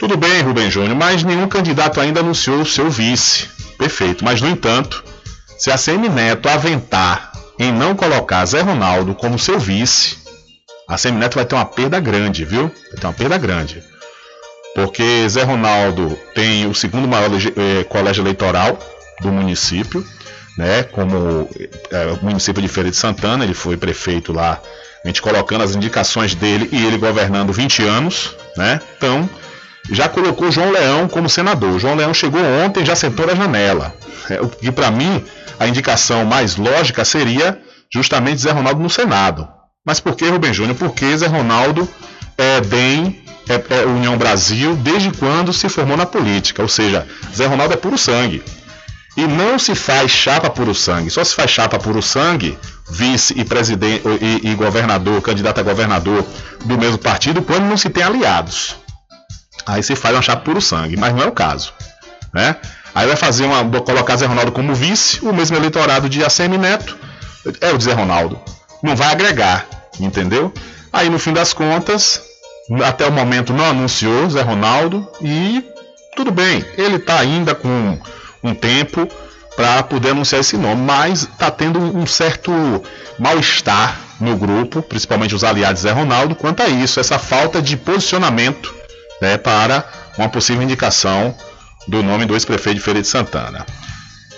Tudo 0.01 0.17
bem, 0.17 0.41
Rubem 0.41 0.71
Júnior, 0.71 0.97
mas 0.97 1.23
nenhum 1.23 1.47
candidato 1.47 2.01
ainda 2.01 2.21
anunciou 2.21 2.63
o 2.63 2.67
seu 2.67 2.91
vice. 2.91 3.51
Perfeito. 3.77 4.25
Mas, 4.25 4.41
no 4.41 4.49
entanto, 4.49 5.05
se 5.59 5.71
a 5.71 5.77
CM 5.77 6.09
Neto 6.09 6.49
aventar 6.49 7.31
em 7.59 7.71
não 7.71 7.95
colocar 7.95 8.47
Zé 8.47 8.63
Ronaldo 8.63 9.15
como 9.15 9.39
seu 9.39 9.59
vice, 9.59 10.17
a 10.89 10.97
CM 10.97 11.19
Neto 11.19 11.35
vai 11.35 11.45
ter 11.45 11.55
uma 11.55 11.67
perda 11.67 12.01
grande, 12.01 12.47
viu? 12.47 12.63
Vai 12.63 12.99
ter 12.99 13.07
uma 13.07 13.13
perda 13.13 13.37
grande. 13.37 13.85
Porque 14.75 15.29
Zé 15.29 15.43
Ronaldo 15.43 16.19
tem 16.35 16.67
o 16.67 16.75
segundo 16.75 17.07
maior 17.07 17.29
eh, 17.35 17.85
colégio 17.85 18.23
eleitoral 18.23 18.79
do 19.21 19.31
município, 19.31 20.03
né? 20.57 20.83
Como 20.83 21.47
eh, 21.91 22.17
o 22.19 22.25
município 22.25 22.63
de 22.63 22.69
Feira 22.69 22.91
de 22.91 22.97
Santana, 22.97 23.45
ele 23.45 23.53
foi 23.53 23.77
prefeito 23.77 24.33
lá, 24.33 24.63
a 25.05 25.07
gente 25.07 25.21
colocando 25.21 25.63
as 25.63 25.75
indicações 25.75 26.35
dele 26.35 26.71
e 26.73 26.87
ele 26.87 26.97
governando 26.97 27.53
20 27.53 27.83
anos, 27.83 28.35
né? 28.57 28.81
Então, 28.97 29.29
já 29.89 30.09
colocou 30.09 30.51
João 30.51 30.71
Leão 30.71 31.09
como 31.09 31.29
senador. 31.29 31.79
João 31.79 31.95
Leão 31.95 32.13
chegou 32.13 32.41
ontem, 32.65 32.85
já 32.85 32.95
sentou 32.95 33.27
na 33.27 33.35
janela. 33.35 33.95
É, 34.29 34.41
o 34.41 34.49
que 34.49 34.71
para 34.71 34.91
mim 34.91 35.25
a 35.59 35.67
indicação 35.67 36.25
mais 36.25 36.57
lógica 36.57 37.05
seria 37.05 37.61
justamente 37.93 38.41
Zé 38.41 38.51
Ronaldo 38.51 38.81
no 38.81 38.91
Senado. 38.91 39.49
Mas 39.85 39.99
por 40.01 40.15
que 40.15 40.29
Rubem 40.29 40.53
Júnior? 40.53 40.77
Porque 40.77 41.17
Zé 41.17 41.27
Ronaldo 41.27 41.89
é 42.37 42.61
bem 42.61 43.23
é, 43.49 43.81
é 43.81 43.87
União 43.87 44.17
Brasil 44.17 44.77
desde 44.77 45.11
quando 45.11 45.53
se 45.53 45.69
formou 45.69 45.97
na 45.97 46.07
política. 46.07 46.63
Ou 46.63 46.69
seja, 46.69 47.07
Zé 47.35 47.47
Ronaldo 47.47 47.75
é 47.75 47.77
puro 47.77 47.99
sangue. 47.99 48.43
E 49.17 49.27
não 49.27 49.59
se 49.59 49.75
faz 49.75 50.11
chapa 50.11 50.49
puro 50.49 50.75
sangue. 50.75 51.11
Só 51.11 51.25
se 51.25 51.35
faz 51.35 51.51
chapa 51.51 51.79
puro 51.79 52.01
sangue, 52.01 52.57
vice 52.89 53.35
e 53.37 53.45
presidente 53.45 54.03
e, 54.21 54.51
e 54.51 54.55
governador, 54.55 55.21
candidato 55.21 55.59
a 55.59 55.63
governador 55.63 56.25
do 56.65 56.79
mesmo 56.79 56.99
partido, 56.99 57.43
quando 57.43 57.65
não 57.65 57.77
se 57.77 57.91
tem 57.91 58.05
aliados. 58.05 58.77
Aí 59.67 59.83
se 59.83 59.95
faz 59.97 60.15
uma 60.15 60.23
chapa 60.23 60.43
puro 60.43 60.61
sangue, 60.61 60.97
mas 60.97 61.15
não 61.15 61.23
é 61.23 61.27
o 61.27 61.33
caso. 61.33 61.73
Né? 62.33 62.57
Aí 62.95 63.07
vai 63.07 63.17
fazer 63.17 63.45
uma. 63.45 63.65
colocar 63.81 64.17
Zé 64.17 64.27
Ronaldo 64.27 64.53
como 64.53 64.75
vice, 64.75 65.25
o 65.25 65.33
mesmo 65.33 65.57
eleitorado 65.57 66.09
de 66.09 66.25
ACM 66.25 66.59
Neto 66.59 66.97
é 67.61 67.73
o 67.73 67.81
Zé 67.81 67.93
Ronaldo. 67.93 68.41
Não 68.83 68.97
vai 68.97 69.09
agregar, 69.09 69.67
entendeu? 69.99 70.53
Aí 70.93 71.09
no 71.09 71.19
fim 71.19 71.33
das 71.33 71.53
contas, 71.53 72.23
até 72.85 73.07
o 73.07 73.13
momento 73.13 73.53
não 73.53 73.65
anunciou 73.65 74.29
Zé 74.31 74.43
Ronaldo 74.43 75.07
e 75.21 75.65
tudo 76.17 76.31
bem, 76.31 76.65
ele 76.77 76.97
está 76.97 77.19
ainda 77.19 77.55
com 77.55 77.99
um 78.43 78.55
tempo 78.55 79.09
para 79.57 79.83
poder 79.83 80.11
anunciar 80.11 80.41
esse 80.41 80.57
nome, 80.57 80.83
mas 80.83 81.23
está 81.23 81.51
tendo 81.51 81.79
um 81.79 82.07
certo 82.07 82.53
mal-estar 83.19 84.01
no 84.19 84.37
grupo, 84.37 84.83
principalmente 84.83 85.35
os 85.35 85.45
aliados 85.45 85.83
de 85.83 85.89
Zé 85.89 85.93
Ronaldo, 85.93 86.35
quanto 86.35 86.63
a 86.63 86.69
isso, 86.69 86.99
essa 86.99 87.19
falta 87.19 87.61
de 87.61 87.77
posicionamento 87.77 88.75
né, 89.21 89.37
para 89.37 89.85
uma 90.17 90.29
possível 90.29 90.63
indicação 90.63 91.35
do 91.87 92.03
nome 92.03 92.27
do 92.27 92.35
ex-prefeito 92.35 92.79
de 92.79 92.85
Feira 92.85 93.01
de 93.01 93.09
Santana. 93.09 93.67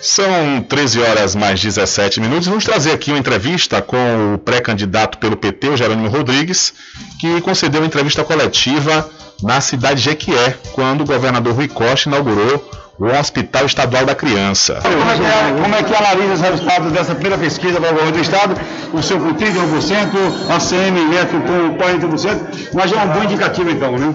São 0.01 0.61
13 0.67 0.99
horas 0.99 1.33
mais 1.33 1.61
17 1.61 2.19
minutos. 2.19 2.47
Vamos 2.47 2.65
trazer 2.65 2.91
aqui 2.91 3.11
uma 3.11 3.19
entrevista 3.19 3.81
com 3.81 4.33
o 4.33 4.37
pré-candidato 4.37 5.17
pelo 5.17 5.37
PT, 5.37 5.69
o 5.69 5.77
Jerônimo 5.77 6.09
Rodrigues, 6.09 6.73
que 7.21 7.39
concedeu 7.39 7.79
uma 7.79 7.87
entrevista 7.87 8.21
coletiva 8.21 9.09
na 9.41 9.61
cidade 9.61 10.01
de 10.01 10.09
Jequié, 10.09 10.57
quando 10.73 11.01
o 11.01 11.05
governador 11.05 11.55
Rui 11.55 11.69
Costa 11.69 12.09
inaugurou 12.09 12.69
o 12.99 13.05
Hospital 13.05 13.65
Estadual 13.65 14.05
da 14.05 14.13
Criança. 14.13 14.79
Como 14.81 15.09
é 15.09 15.15
que, 15.15 15.61
como 15.61 15.75
é 15.75 15.83
que 15.83 15.95
analisa 15.95 16.33
os 16.33 16.41
resultados 16.41 16.91
dessa 16.91 17.13
primeira 17.15 17.37
pesquisa 17.37 17.79
para 17.79 17.89
o 17.89 17.93
governo 17.93 18.11
do 18.11 18.19
Estado? 18.19 18.55
O 18.93 19.01
seu 19.01 19.19
com 19.19 19.33
31%, 19.33 20.09
a 20.49 20.59
CM 20.59 20.99
Neto 21.05 21.37
com 21.41 21.77
40%, 21.77 22.69
mas 22.73 22.91
é 22.91 22.97
um 22.97 23.07
bom 23.07 23.23
indicativo 23.23 23.69
então, 23.71 23.97
né? 23.97 24.13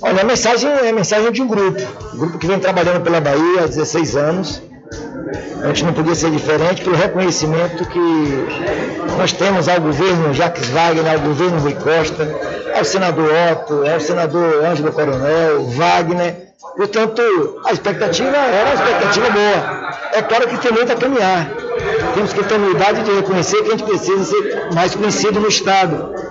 Olha, 0.00 0.22
a 0.22 0.24
mensagem 0.24 0.68
é 0.70 0.90
a 0.90 0.92
mensagem 0.92 1.30
de 1.30 1.40
um 1.40 1.46
grupo, 1.46 1.80
um 2.14 2.18
grupo 2.18 2.38
que 2.38 2.46
vem 2.46 2.58
trabalhando 2.58 3.02
pela 3.02 3.20
Bahia 3.20 3.62
há 3.62 3.66
16 3.66 4.16
anos. 4.16 4.62
A 5.62 5.68
gente 5.68 5.84
não 5.84 5.92
podia 5.92 6.14
ser 6.14 6.30
diferente 6.30 6.82
pelo 6.82 6.96
reconhecimento 6.96 7.86
que 7.86 7.98
nós 9.16 9.32
temos 9.32 9.68
ao 9.68 9.80
governo 9.80 10.34
Jacques 10.34 10.68
Wagner, 10.68 11.10
ao 11.10 11.20
governo 11.20 11.58
Rui 11.58 11.74
Costa, 11.74 12.28
ao 12.76 12.84
senador 12.84 13.30
Otto, 13.52 13.88
ao 13.88 14.00
senador 14.00 14.64
Ângelo 14.64 14.92
Coronel, 14.92 15.64
Wagner. 15.68 16.36
Portanto, 16.76 17.22
a 17.64 17.72
expectativa 17.72 18.36
era 18.36 18.70
uma 18.70 18.74
expectativa 18.74 19.30
boa. 19.30 19.90
É 20.12 20.22
claro 20.22 20.48
que 20.48 20.58
tem 20.58 20.72
muito 20.72 20.92
a 20.92 20.96
caminhar. 20.96 21.50
Temos 22.14 22.32
que 22.32 22.44
ter 22.44 22.54
humildade 22.56 23.02
de 23.02 23.12
reconhecer 23.12 23.62
que 23.62 23.68
a 23.68 23.70
gente 23.70 23.84
precisa 23.84 24.24
ser 24.24 24.68
mais 24.74 24.94
conhecido 24.94 25.40
no 25.40 25.48
Estado 25.48 26.23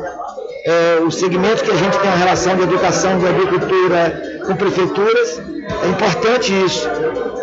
é, 0.66 1.00
o 1.06 1.12
segmento 1.12 1.64
que 1.64 1.72
a 1.72 1.76
gente 1.76 1.98
tem 1.98 2.10
a 2.10 2.16
relação 2.16 2.56
de 2.56 2.64
educação, 2.64 3.20
de 3.20 3.28
agricultura 3.28 4.42
com 4.46 4.56
prefeituras, 4.56 5.42
é 5.84 5.88
importante 5.90 6.54
isso. 6.66 6.90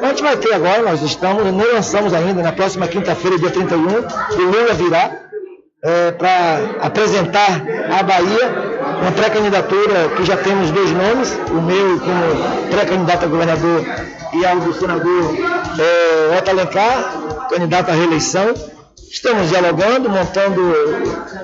A 0.02 0.08
gente 0.08 0.22
vai 0.22 0.36
ter 0.36 0.54
agora, 0.54 0.82
nós 0.82 1.02
estamos, 1.02 1.44
não 1.44 1.72
lançamos 1.74 2.14
ainda, 2.14 2.42
na 2.42 2.52
próxima 2.52 2.88
quinta-feira, 2.88 3.38
dia 3.38 3.50
31, 3.50 3.78
o 3.78 4.42
Lula 4.42 4.74
virá 4.74 5.10
é, 5.82 6.12
para 6.12 6.60
apresentar 6.80 7.62
à 7.98 8.02
Bahia 8.02 8.70
uma 9.00 9.12
pré-candidatura 9.12 10.10
que 10.16 10.24
já 10.24 10.36
temos 10.36 10.70
dois 10.70 10.90
nomes, 10.90 11.38
o 11.50 11.60
meu 11.60 12.00
como 12.00 12.70
pré-candidato 12.70 13.24
a 13.24 13.28
governador 13.28 13.84
e 14.32 14.46
ao 14.46 14.60
do 14.60 14.72
senador 14.74 15.34
é, 15.78 16.38
Otto 16.38 16.50
Alencar, 16.50 17.48
candidato 17.50 17.90
à 17.90 17.92
reeleição. 17.94 18.54
Estamos 19.10 19.48
dialogando, 19.48 20.08
montando 20.08 20.72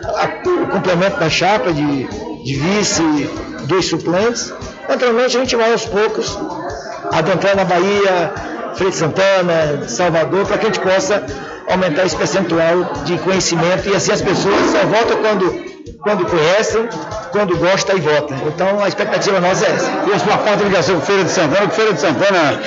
a, 0.05 0.49
o 0.49 0.69
complemento 0.69 1.19
da 1.19 1.29
chapa 1.29 1.73
de, 1.73 2.05
de 2.45 2.55
vice, 2.55 3.03
dois 3.65 3.87
suplentes. 3.87 4.55
Naturalmente, 4.89 5.37
a 5.37 5.41
gente 5.41 5.57
vai 5.57 5.73
aos 5.73 5.85
poucos 5.85 6.39
adentrando 7.13 7.57
na 7.57 7.65
Bahia, 7.65 8.33
Freire 8.77 8.95
Santana, 8.95 9.89
Salvador, 9.89 10.47
para 10.47 10.59
que 10.59 10.67
a 10.67 10.69
gente 10.69 10.79
possa 10.79 11.27
aumentar 11.69 12.07
esse 12.07 12.15
percentual 12.15 12.85
de 13.05 13.19
conhecimento 13.19 13.89
e 13.89 13.97
assim 13.97 14.13
as 14.13 14.23
pessoas 14.23 14.55
só 14.71 14.87
votam 14.87 15.17
quando, 15.21 15.99
quando 16.03 16.25
conhecem, 16.25 16.89
quando 17.33 17.57
gostam 17.59 17.97
e 17.97 18.01
votam. 18.01 18.39
Então 18.47 18.81
a 18.81 18.87
expectativa 18.87 19.41
nossa 19.41 19.67
é 19.67 19.71
essa. 19.73 19.91
E 20.09 20.13
a 20.15 20.19
sua 20.21 20.39
parte 20.39 20.59
de 20.59 20.65
ligação 20.67 21.01
com 21.01 21.05
Feira 21.05 21.25
de 21.25 21.31
Santana, 21.31 21.67
que 21.67 21.75
Feira 21.75 21.93
de 21.93 22.01
Santana 22.01 22.63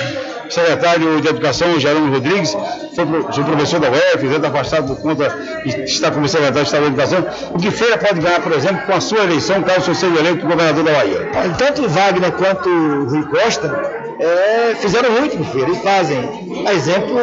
secretário 0.50 1.20
de 1.20 1.28
Educação, 1.28 1.78
Jerônimo 1.78 2.14
Rodrigues, 2.14 2.56
foi 2.94 3.44
professor 3.44 3.80
da 3.80 3.88
UF, 3.88 4.26
está 4.26 4.48
afastado 4.48 4.86
por 4.88 5.00
conta 5.00 5.28
de 5.64 5.84
estar 5.84 6.10
como 6.10 6.28
secretário 6.28 6.62
de 6.62 6.66
Estado 6.66 6.82
da 6.82 6.88
Educação. 6.88 7.26
O 7.54 7.58
que 7.58 7.70
Feira 7.70 7.98
pode 7.98 8.20
ganhar, 8.20 8.40
por 8.40 8.52
exemplo, 8.52 8.84
com 8.86 8.92
a 8.92 9.00
sua 9.00 9.20
eleição, 9.24 9.62
caso 9.62 9.86
você 9.86 9.94
seja 9.94 10.18
eleito 10.18 10.46
governador 10.46 10.84
da 10.84 10.92
Bahia? 10.92 11.30
Tanto 11.56 11.88
Wagner 11.88 12.32
quanto 12.32 12.68
Rui 12.68 13.24
Costa 13.24 14.00
é, 14.20 14.74
fizeram 14.74 15.12
muito 15.12 15.38
no 15.38 15.44
Feira 15.44 15.70
e 15.70 15.76
fazem. 15.76 16.18
A 16.66 16.74
exemplo 16.74 17.16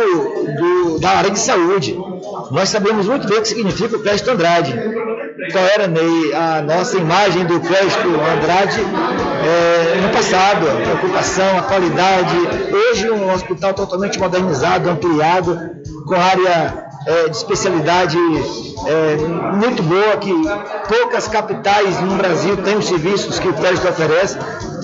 do, 0.57 0.99
da 0.99 1.09
área 1.09 1.30
de 1.30 1.39
saúde. 1.39 1.97
Nós 2.51 2.69
sabemos 2.69 3.07
muito 3.07 3.28
bem 3.28 3.38
o 3.38 3.41
que 3.41 3.47
significa 3.47 3.95
o 3.95 4.01
Crédito 4.01 4.32
Andrade. 4.32 4.73
Qual 5.51 5.63
era, 5.63 5.88
Ney, 5.88 6.34
a 6.34 6.61
nossa 6.61 6.97
imagem 6.97 7.45
do 7.45 7.59
Crédito 7.59 8.07
Andrade 8.07 8.82
é, 9.45 10.01
no 10.01 10.09
passado, 10.09 10.67
a 10.69 10.82
preocupação, 10.82 11.57
a 11.59 11.61
qualidade. 11.61 12.36
Hoje 12.71 13.09
hospital 13.34 13.74
totalmente 13.74 14.20
modernizado, 14.20 14.89
ampliado, 14.89 15.59
com 16.05 16.15
área 16.15 16.88
é, 17.05 17.30
de 17.30 17.38
especialidade 17.38 18.18
é, 18.86 19.15
muito 19.55 19.82
boa, 19.84 20.18
que 20.18 20.34
poucas 20.88 21.28
capitais 21.28 21.99
no 22.01 22.15
Brasil 22.15 22.57
têm 22.57 22.78
os 22.78 22.88
serviços 22.88 23.39
que 23.39 23.47
o 23.47 23.53
crédito 23.53 23.88
oferece. 23.88 24.38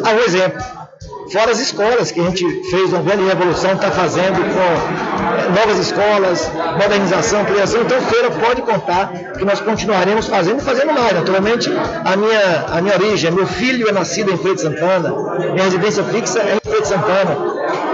Há 0.04 0.12
um 0.12 0.20
exemplo. 0.20 0.83
Fora 1.32 1.52
as 1.52 1.60
escolas, 1.60 2.12
que 2.12 2.20
a 2.20 2.24
gente 2.24 2.46
fez 2.70 2.92
uma 2.92 3.02
grande 3.02 3.24
revolução, 3.24 3.74
está 3.74 3.90
fazendo 3.92 4.36
com 4.54 4.60
é, 4.60 5.60
novas 5.60 5.80
escolas, 5.80 6.52
modernização, 6.80 7.46
criação. 7.46 7.82
Então, 7.82 8.02
Feira 8.02 8.30
pode 8.32 8.62
contar 8.62 9.14
que 9.38 9.46
nós 9.46 9.60
continuaremos 9.62 10.28
fazendo 10.28 10.60
e 10.60 10.64
fazendo 10.64 10.94
mais. 10.94 11.14
Naturalmente, 11.14 11.70
a 12.06 12.16
minha, 12.16 12.66
a 12.68 12.82
minha 12.82 12.96
origem, 12.96 13.32
meu 13.32 13.48
filho 13.48 13.88
é 13.88 13.92
nascido 13.92 14.32
em 14.32 14.38
Feira 14.38 14.56
de 14.56 14.62
Santana, 14.62 15.10
minha 15.54 15.64
residência 15.64 16.04
fixa 16.04 16.40
é 16.40 16.56
em 16.56 16.70
Feira 16.70 16.82
de 16.82 16.88
Santana. 16.88 17.38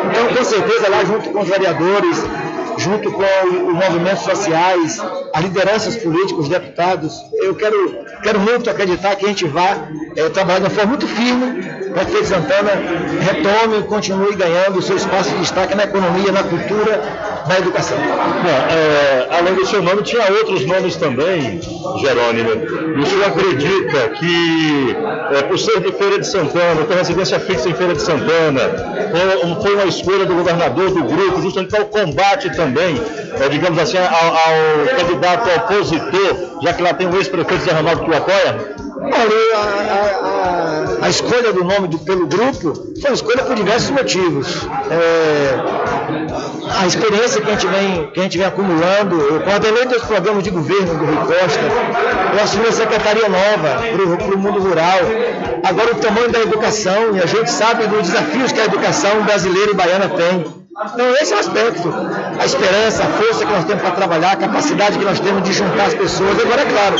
Então, 0.10 0.36
com 0.36 0.44
certeza, 0.44 0.90
lá 0.90 1.04
junto 1.04 1.30
com 1.30 1.42
os 1.42 1.48
vereadores, 1.48 2.24
junto 2.80 3.12
com 3.12 3.24
os 3.24 3.74
movimentos 3.74 4.24
sociais, 4.24 5.00
as 5.34 5.44
lideranças 5.44 5.96
políticas, 5.98 6.44
os 6.44 6.50
deputados, 6.50 7.22
eu 7.34 7.54
quero, 7.56 8.06
quero 8.24 8.40
muito 8.40 8.70
acreditar 8.70 9.16
que 9.16 9.26
a 9.26 9.28
gente 9.28 9.46
vá 9.46 9.78
é, 10.16 10.30
trabalhar 10.30 10.60
de 10.60 10.66
uma 10.66 10.70
forma 10.70 10.90
muito 10.90 11.08
firme 11.08 11.80
para 11.94 12.06
que 12.06 12.24
Santana 12.24 12.72
retome 13.22 13.80
e 13.80 13.84
continue 13.84 14.36
ganhando 14.36 14.80
o 14.80 14.82
seu 14.82 14.96
espaço 14.96 15.32
de 15.32 15.40
destaque 15.40 15.76
na 15.76 15.84
economia, 15.84 16.32
na 16.32 16.44
cultura, 16.44 17.02
na 17.48 17.58
educação. 17.58 17.98
Bom, 17.98 18.74
é, 18.74 19.28
além 19.38 19.56
do 19.56 19.66
seu 19.66 19.82
nome, 19.82 20.04
tinha 20.04 20.32
outros 20.32 20.66
nomes 20.66 20.96
também, 20.96 21.60
Jerônimo. 22.00 23.02
O 23.02 23.06
senhor 23.06 23.26
acredita 23.26 24.10
que, 24.10 24.96
é, 25.34 25.42
por 25.44 25.58
ser 25.58 25.82
de 25.82 25.92
Feira 25.92 26.20
de 26.20 26.28
Santana, 26.28 26.86
ter 26.86 26.96
residência 26.96 27.40
fixa 27.40 27.70
em 27.70 27.74
Feira 27.74 27.94
de 27.94 28.02
Santana, 28.02 28.62
foi 29.62 29.76
uma 29.76 29.86
escolha 29.86 30.26
do 30.26 30.36
governador 30.36 30.92
do 30.92 31.04
grupo, 31.04 31.42
justamente 31.42 31.72
para 31.72 31.84
o 31.84 31.88
combate 31.88 32.56
também, 32.56 32.69
é, 32.78 33.50
digamos 33.50 33.80
assim, 33.80 33.98
ao, 33.98 34.06
ao 34.06 34.98
candidato 34.98 35.50
opositor, 35.50 36.62
já 36.62 36.74
que 36.74 36.82
lá 36.82 36.94
tem 36.94 37.08
o 37.08 37.16
ex-prefeito 37.16 37.64
Zé 37.64 37.72
Ronaldo 37.72 38.04
que 38.04 38.12
o 38.12 38.18
apoia? 38.18 38.76
Olha, 39.02 39.58
a, 39.58 41.02
a, 41.02 41.06
a, 41.06 41.10
escolha 41.10 41.54
do 41.54 41.64
nome 41.64 41.88
do, 41.88 41.98
pelo 42.00 42.28
grupo 42.28 42.74
foi 43.00 43.10
uma 43.10 43.14
escolha 43.14 43.44
por 43.44 43.56
diversos 43.56 43.90
motivos. 43.92 44.68
É, 44.92 45.56
a 46.80 46.86
experiência 46.86 47.42
que 47.42 47.50
a 47.50 47.54
gente 47.54 47.68
vem, 47.68 48.12
que 48.12 48.20
a 48.20 48.24
gente 48.24 48.38
vem 48.38 48.46
acumulando, 48.46 49.20
eu 49.20 49.40
coordenei 49.42 49.86
dois 49.86 50.04
programas 50.04 50.44
de 50.44 50.50
governo 50.50 50.96
do 50.96 51.06
Rui 51.06 51.16
Costa, 51.16 51.62
eu 52.34 52.44
assumi 52.44 52.68
a 52.68 52.72
secretaria 52.72 53.30
nova 53.30 53.82
para 54.18 54.36
o 54.36 54.38
mundo 54.38 54.60
rural. 54.60 55.00
Agora 55.64 55.94
o 55.94 55.96
tamanho 55.96 56.32
da 56.32 56.40
educação, 56.40 57.16
e 57.16 57.22
a 57.22 57.26
gente 57.26 57.50
sabe 57.50 57.88
dos 57.88 58.02
desafios 58.02 58.52
que 58.52 58.60
a 58.60 58.66
educação 58.66 59.24
brasileira 59.24 59.72
e 59.72 59.76
baiana 59.76 60.10
tem. 60.10 60.59
Então, 60.72 61.12
esse 61.16 61.34
é 61.34 61.36
o 61.36 61.40
aspecto. 61.40 61.90
A 62.40 62.46
esperança, 62.46 63.04
a 63.04 63.08
força 63.08 63.46
que 63.46 63.52
nós 63.52 63.66
temos 63.66 63.82
para 63.82 63.92
trabalhar, 63.92 64.32
a 64.32 64.36
capacidade 64.36 65.00
que 65.00 65.04
nós 65.04 65.20
temos 65.20 65.44
de 65.44 65.52
juntar 65.52 65.88
as 65.88 65.94
pessoas. 65.96 66.40
Agora, 66.40 66.62
é 66.62 66.66
claro, 66.66 66.96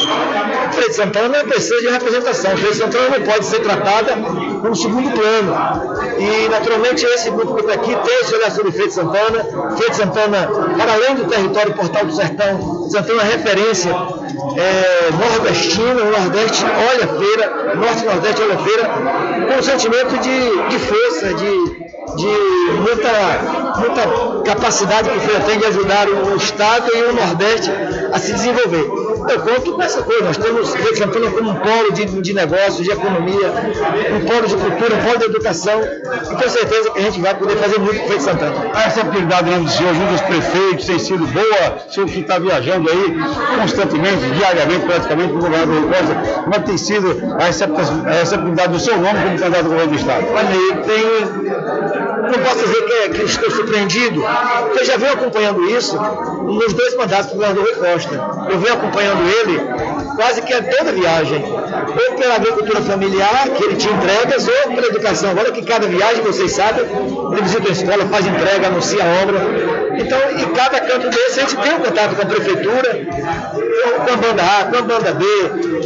Feira 0.74 0.90
de 0.90 0.96
Santana 0.96 1.44
precisa 1.44 1.80
de 1.80 1.88
representação. 1.88 2.58
Feira 2.58 2.72
de 2.72 2.78
Santana 2.78 3.18
não 3.18 3.26
pode 3.26 3.46
ser 3.46 3.60
tratada 3.60 4.14
como 4.62 4.76
segundo 4.76 5.12
plano. 5.12 6.18
E, 6.18 6.50
naturalmente, 6.50 7.06
esse 7.06 7.30
grupo 7.30 7.56
que 7.56 7.62
está 7.62 7.74
aqui 7.74 7.96
tem 7.96 8.38
olhar 8.38 8.52
sobre 8.52 8.72
Feira 8.72 8.88
de 8.88 8.94
Santana. 8.94 9.44
Feira 9.78 9.92
de 9.92 9.96
Santana, 9.96 10.50
para 10.76 10.94
além 10.94 11.16
do 11.16 11.26
território 11.26 11.74
Portal 11.74 12.06
do 12.06 12.14
Sertão, 12.14 12.90
Santana 12.90 13.22
é 13.22 13.26
referência 13.26 13.92
é, 13.92 15.10
nordestina. 15.12 16.02
O 16.02 16.12
Nordeste 16.12 16.66
olha 16.66 17.06
a 17.06 17.20
feira, 17.20 17.74
o 17.74 17.78
Norte 17.78 18.04
o 18.04 18.12
Nordeste 18.12 18.42
olha 18.42 18.56
a 18.56 18.58
feira 18.58 18.90
com 19.48 19.60
um 19.60 19.64
sentimento 19.64 20.18
de, 20.18 20.68
de 20.70 20.80
força, 20.80 21.34
de 21.36 21.90
de 22.16 22.72
muita, 22.80 23.10
muita 23.78 24.44
capacidade 24.46 25.10
que 25.10 25.18
o 25.18 25.40
tem 25.46 25.60
de 25.60 25.66
ajudar 25.66 26.08
o 26.08 26.36
Estado 26.36 26.92
e 26.94 27.04
o 27.04 27.14
Nordeste 27.14 27.70
a 28.12 28.20
se 28.20 28.34
desenvolver. 28.34 29.09
Eu 29.28 29.40
conto 29.42 29.74
com 29.74 29.82
essa 29.82 30.02
coisa, 30.02 30.24
nós 30.24 30.38
temos 30.38 30.74
Rio 30.74 30.96
Santana 30.96 31.32
como 31.32 31.52
um 31.52 31.56
polo 31.56 31.92
de, 31.94 32.06
de 32.06 32.34
negócios, 32.34 32.84
de 32.84 32.92
economia, 32.92 33.52
um 34.14 34.26
polo 34.26 34.48
de 34.48 34.56
cultura, 34.56 34.96
um 34.96 35.04
polo 35.04 35.18
de 35.18 35.26
educação, 35.26 35.82
e 35.82 36.36
tenho 36.36 36.50
certeza 36.50 36.92
que 36.92 37.00
a 37.00 37.02
gente 37.02 37.20
vai 37.20 37.36
poder 37.36 37.58
fazer 37.58 37.80
muito 37.80 38.00
com 38.02 38.14
o 38.14 38.22
Santana. 38.22 38.72
Ah, 38.74 38.84
essa 38.84 39.02
atividade 39.02 39.50
do 39.50 39.70
senhor 39.70 39.94
junto 39.94 40.12
aos 40.12 40.22
prefeitos 40.22 40.86
tem 40.86 41.00
sido 41.00 41.26
boa, 41.28 41.78
o 41.88 41.92
senhor 41.92 42.08
que 42.08 42.20
está 42.20 42.40
viajando 42.40 42.90
aí 42.90 43.18
constantemente, 43.60 44.32
diariamente, 44.36 44.86
praticamente, 44.86 45.34
no 45.34 45.40
governador 45.40 45.84
Costa, 45.90 46.42
como 46.44 46.56
é 46.56 46.60
que 46.60 46.66
tem 46.66 46.78
sido 46.78 47.18
a 47.40 47.46
receptividade 47.46 48.74
do 48.74 48.80
seu 48.80 48.98
nome 48.98 49.20
como 49.20 49.40
candidato 49.40 49.66
ao 49.66 49.72
governo 49.72 49.92
do 49.92 49.96
Estado? 49.96 50.26
Olha, 50.30 50.84
tem 50.84 52.10
não 52.30 52.40
posso 52.44 52.60
dizer 52.60 52.86
que, 52.86 52.94
é, 52.94 53.10
que 53.10 53.24
estou 53.24 53.52
surpreendido, 53.52 54.22
porque 54.62 54.80
eu 54.80 54.86
já 54.86 54.98
venho 54.98 55.14
acompanhando 55.14 55.70
isso 55.70 55.98
nos 55.98 56.74
dois 56.74 56.96
mandatos 56.96 57.32
do 57.32 57.36
governador 57.36 57.64
Rui 57.64 57.74
Costa. 57.74 58.16
Eu 58.50 58.60
venho 58.60 58.74
acompanhando 58.74 59.09
ele 59.28 59.60
quase 60.16 60.42
que 60.42 60.54
a 60.54 60.62
toda 60.62 60.92
viagem, 60.92 61.42
ou 61.42 62.16
pela 62.16 62.36
agricultura 62.36 62.82
familiar, 62.82 63.48
que 63.56 63.64
ele 63.64 63.76
tinha 63.78 63.94
entregas, 63.94 64.48
ou 64.48 64.76
pela 64.76 64.88
educação. 64.88 65.32
Agora 65.32 65.52
que 65.52 65.62
cada 65.64 65.88
viagem, 65.88 66.22
vocês 66.24 66.52
sabem, 66.52 66.84
ele 67.32 67.42
visita 67.42 67.70
a 67.70 67.72
escola, 67.72 68.06
faz 68.08 68.28
entrega, 68.28 68.68
anuncia 68.68 69.02
a 69.02 69.24
obra. 69.24 69.40
Então, 69.98 70.20
em 70.32 70.54
cada 70.54 70.82
canto 70.82 71.10
desse, 71.10 71.40
a 71.40 71.44
gente 71.44 71.58
tem 71.58 71.74
um 71.74 71.80
contato 71.80 72.16
com 72.16 72.22
a 72.22 72.26
prefeitura, 72.26 73.08
com 74.06 74.14
a 74.14 74.18
banda 74.18 74.44
A, 74.44 74.66
com 74.66 74.78
a 74.78 74.82
banda 74.82 75.14
B, 75.14 75.26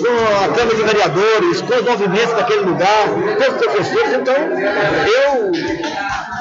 com 0.01 0.43
a 0.43 0.55
Câmara 0.55 0.75
de 0.75 0.83
Vereadores, 0.83 1.61
com 1.61 1.75
os 1.75 1.83
movimentos 1.83 2.33
daquele 2.33 2.61
lugar, 2.61 3.07
com 3.07 3.51
os 3.51 3.57
professores. 3.57 4.13
Então, 4.13 4.35
eu 4.35 5.51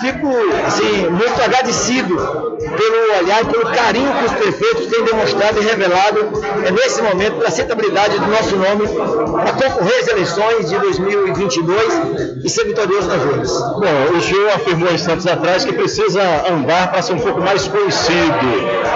fico 0.03 0.29
assim, 0.67 1.09
muito 1.09 1.41
agradecido 1.41 2.17
pelo 2.59 3.25
olhar 3.25 3.43
e 3.43 3.45
pelo 3.47 3.67
carinho 3.71 4.13
que 4.15 4.25
os 4.25 4.33
prefeitos 4.33 4.87
têm 4.87 5.05
demonstrado 5.05 5.61
e 5.61 5.65
revelado 5.65 6.33
é, 6.65 6.71
nesse 6.73 7.01
momento 7.01 7.37
para 7.37 7.47
a 7.47 7.49
aceitabilidade 7.49 8.19
do 8.19 8.27
nosso 8.27 8.57
nome 8.57 8.89
para 8.89 9.53
concorrer 9.53 10.01
às 10.01 10.09
eleições 10.09 10.69
de 10.69 10.79
2022 10.79 12.45
e 12.45 12.51
ser 12.51 12.65
vitorioso 12.65 13.09
nas 13.09 13.23
urnas. 13.23 13.51
Bom, 13.51 14.17
o 14.17 14.21
senhor 14.21 14.51
afirmou 14.51 14.93
instantes 14.93 15.27
atrás 15.27 15.65
que 15.65 15.73
precisa 15.73 16.21
andar 16.51 16.91
para 16.91 17.01
ser 17.01 17.15
um 17.15 17.21
pouco 17.21 17.41
mais 17.41 17.67
conhecido. 17.69 18.13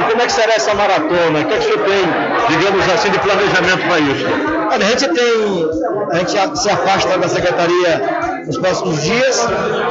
E 0.00 0.10
como 0.10 0.22
é 0.22 0.26
que 0.26 0.32
será 0.32 0.54
essa 0.54 0.74
maratona? 0.74 1.40
O 1.40 1.44
que, 1.46 1.54
é 1.54 1.58
que 1.58 1.66
o 1.66 1.72
senhor 1.72 1.84
tem, 1.84 2.02
digamos 2.48 2.92
assim, 2.92 3.10
de 3.10 3.18
planejamento 3.20 3.86
para 3.86 3.98
isso? 4.00 4.26
Olha, 4.72 4.84
a 4.84 4.88
gente 4.90 5.08
tem, 5.08 5.70
a 6.10 6.18
gente 6.18 6.58
se 6.58 6.68
afasta 6.68 7.18
da 7.18 7.28
secretaria 7.28 8.35
nos 8.46 8.56
próximos 8.58 9.02
dias. 9.02 9.46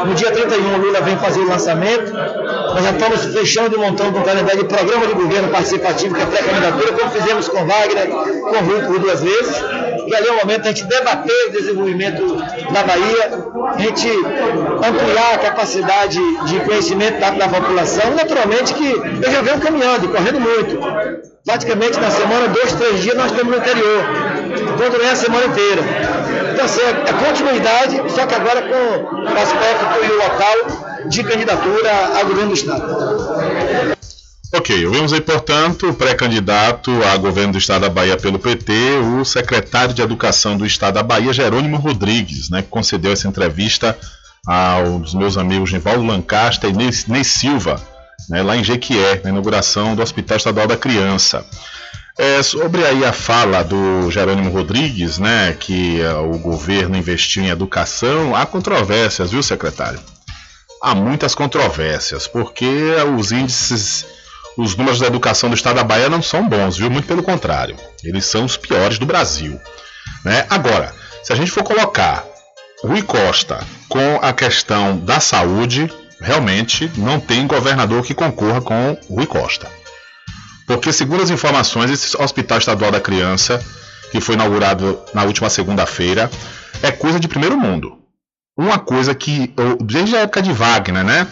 No 0.05 0.13
dia 0.15 0.31
31, 0.31 0.77
Lula 0.77 1.01
vem 1.01 1.17
fazer 1.17 1.41
o 1.41 1.47
lançamento. 1.47 2.11
Nós 2.13 2.83
já 2.83 2.91
estamos 2.91 3.25
fechando 3.25 3.75
e 3.75 3.79
montando 3.79 4.17
um 4.17 4.23
calendário 4.23 4.63
de 4.63 4.67
programa 4.67 5.07
de 5.07 5.13
governo 5.13 5.49
participativo, 5.49 6.15
que 6.15 6.21
é 6.21 6.25
pré-candidatura, 6.25 6.93
como 6.93 7.11
fizemos 7.11 7.47
com 7.47 7.65
Wagner, 7.65 8.07
com 8.07 8.57
Rui 8.65 8.81
por 8.85 8.99
duas 8.99 9.21
vezes. 9.21 9.63
E 10.07 10.15
ali 10.15 10.27
é 10.27 10.31
o 10.31 10.35
momento 10.37 10.65
a 10.65 10.67
gente 10.67 10.83
debater 10.85 11.47
o 11.47 11.51
desenvolvimento 11.51 12.35
da 12.71 12.83
Bahia, 12.83 13.45
a 13.73 13.79
gente 13.79 14.07
ampliar 14.07 15.33
a 15.33 15.37
capacidade 15.39 16.19
de 16.45 16.59
conhecimento 16.61 17.19
da, 17.19 17.31
da 17.31 17.49
população. 17.49 18.15
Naturalmente 18.15 18.73
que 18.73 18.91
eu 18.91 19.31
já 19.31 19.41
venho 19.41 19.59
caminhando, 19.59 20.07
correndo 20.09 20.39
muito. 20.39 20.79
Praticamente 21.43 21.99
na 21.99 22.09
semana, 22.09 22.47
dois, 22.47 22.73
três 22.73 23.01
dias, 23.01 23.15
nós 23.15 23.31
estamos 23.31 23.55
no 23.55 23.57
interior. 23.57 24.03
Não 24.77 25.07
é 25.07 25.11
a 25.11 25.15
semana 25.15 25.45
inteira. 25.45 25.81
Então, 26.55 26.65
assim, 26.67 26.79
é 26.79 27.13
continuidade, 27.25 27.97
só 28.11 28.25
que 28.25 28.33
agora 28.33 28.61
com 28.61 29.19
o 29.19 29.37
aspecto 29.37 30.05
e 30.05 30.09
o 30.09 30.15
local 30.15 31.09
de 31.09 31.21
candidatura 31.21 32.17
a 32.17 32.23
governo 32.23 32.47
do 32.47 32.53
Estado. 32.53 33.97
Ok, 34.53 34.85
ouvimos 34.85 35.11
aí, 35.11 35.19
portanto, 35.19 35.89
o 35.89 35.93
pré-candidato 35.93 36.91
a 37.03 37.17
governo 37.17 37.51
do 37.51 37.57
Estado 37.57 37.81
da 37.81 37.89
Bahia 37.89 38.15
pelo 38.15 38.39
PT, 38.39 38.71
o 39.19 39.25
secretário 39.25 39.93
de 39.93 40.01
Educação 40.01 40.55
do 40.55 40.65
Estado 40.65 40.93
da 40.93 41.03
Bahia, 41.03 41.33
Jerônimo 41.33 41.75
Rodrigues, 41.75 42.49
né, 42.49 42.61
que 42.61 42.69
concedeu 42.69 43.11
essa 43.11 43.27
entrevista 43.27 43.97
aos 44.47 45.13
meus 45.13 45.37
amigos 45.37 45.73
Nivaldo 45.73 46.05
Lancaster 46.05 46.69
e 46.69 46.73
Ney 46.73 47.23
Silva, 47.25 47.81
né, 48.29 48.41
lá 48.41 48.55
em 48.55 48.63
Jequié, 48.63 49.19
na 49.25 49.29
inauguração 49.29 49.93
do 49.93 50.01
Hospital 50.01 50.37
Estadual 50.37 50.67
da 50.67 50.77
Criança. 50.77 51.45
É, 52.17 52.41
sobre 52.41 52.85
aí 52.85 53.03
a 53.03 53.11
fala 53.11 53.61
do 53.61 54.09
Jerônimo 54.09 54.49
Rodrigues, 54.49 55.19
né, 55.19 55.55
que 55.59 55.99
uh, 55.99 56.33
o 56.33 56.39
governo 56.39 56.95
investiu 56.95 57.43
em 57.43 57.49
educação, 57.49 58.33
há 58.33 58.45
controvérsias, 58.45 59.31
viu, 59.31 59.43
secretário? 59.43 59.99
Há 60.81 60.95
muitas 60.95 61.35
controvérsias, 61.35 62.25
porque 62.25 62.65
os 63.17 63.33
índices, 63.33 64.05
os 64.57 64.77
números 64.77 64.99
da 64.99 65.07
educação 65.07 65.49
do 65.49 65.55
estado 65.55 65.75
da 65.75 65.83
Bahia 65.83 66.07
não 66.07 66.21
são 66.21 66.47
bons, 66.47 66.77
viu? 66.77 66.89
Muito 66.89 67.07
pelo 67.07 67.21
contrário, 67.21 67.75
eles 68.01 68.25
são 68.25 68.45
os 68.45 68.55
piores 68.55 68.97
do 68.97 69.05
Brasil. 69.05 69.59
Né? 70.23 70.45
Agora, 70.49 70.93
se 71.21 71.33
a 71.33 71.35
gente 71.35 71.51
for 71.51 71.63
colocar 71.63 72.23
Rui 72.81 73.01
Costa 73.01 73.59
com 73.89 74.19
a 74.21 74.31
questão 74.31 74.97
da 74.97 75.19
saúde, 75.19 75.91
realmente 76.21 76.89
não 76.95 77.19
tem 77.19 77.45
governador 77.45 78.03
que 78.03 78.13
concorra 78.13 78.61
com 78.61 78.97
Rui 79.09 79.25
Costa. 79.25 79.69
Porque, 80.65 80.91
segundo 80.91 81.21
as 81.21 81.29
informações, 81.29 81.91
esse 81.91 82.19
Hospital 82.19 82.57
Estadual 82.57 82.91
da 82.91 82.99
Criança, 82.99 83.63
que 84.11 84.19
foi 84.19 84.35
inaugurado 84.35 84.99
na 85.13 85.23
última 85.23 85.49
segunda-feira, 85.49 86.29
é 86.81 86.91
coisa 86.91 87.19
de 87.19 87.27
primeiro 87.27 87.57
mundo. 87.57 87.99
Uma 88.57 88.79
coisa 88.79 89.13
que, 89.13 89.53
desde 89.81 90.15
a 90.15 90.21
época 90.21 90.41
de 90.41 90.51
Wagner, 90.51 91.03
né? 91.03 91.27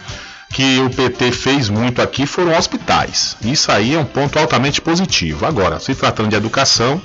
Que 0.52 0.78
o 0.80 0.90
PT 0.90 1.32
fez 1.32 1.68
muito 1.68 2.00
aqui 2.00 2.26
foram 2.26 2.56
hospitais. 2.56 3.36
Isso 3.42 3.72
aí 3.72 3.94
é 3.94 3.98
um 3.98 4.04
ponto 4.04 4.38
altamente 4.38 4.80
positivo. 4.80 5.46
Agora, 5.46 5.80
se 5.80 5.94
tratando 5.94 6.28
de 6.28 6.36
educação, 6.36 7.02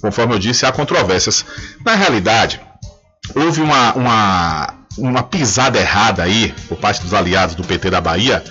conforme 0.00 0.34
eu 0.34 0.38
disse, 0.38 0.66
há 0.66 0.72
controvérsias. 0.72 1.44
Na 1.84 1.94
realidade, 1.94 2.60
houve 3.34 3.60
uma, 3.60 3.92
uma, 3.94 4.74
uma 4.98 5.22
pisada 5.22 5.80
errada 5.80 6.22
aí 6.22 6.54
por 6.68 6.78
parte 6.78 7.02
dos 7.02 7.12
aliados 7.12 7.54
do 7.54 7.64
PT 7.64 7.90
da 7.90 8.00
Bahia 8.00 8.44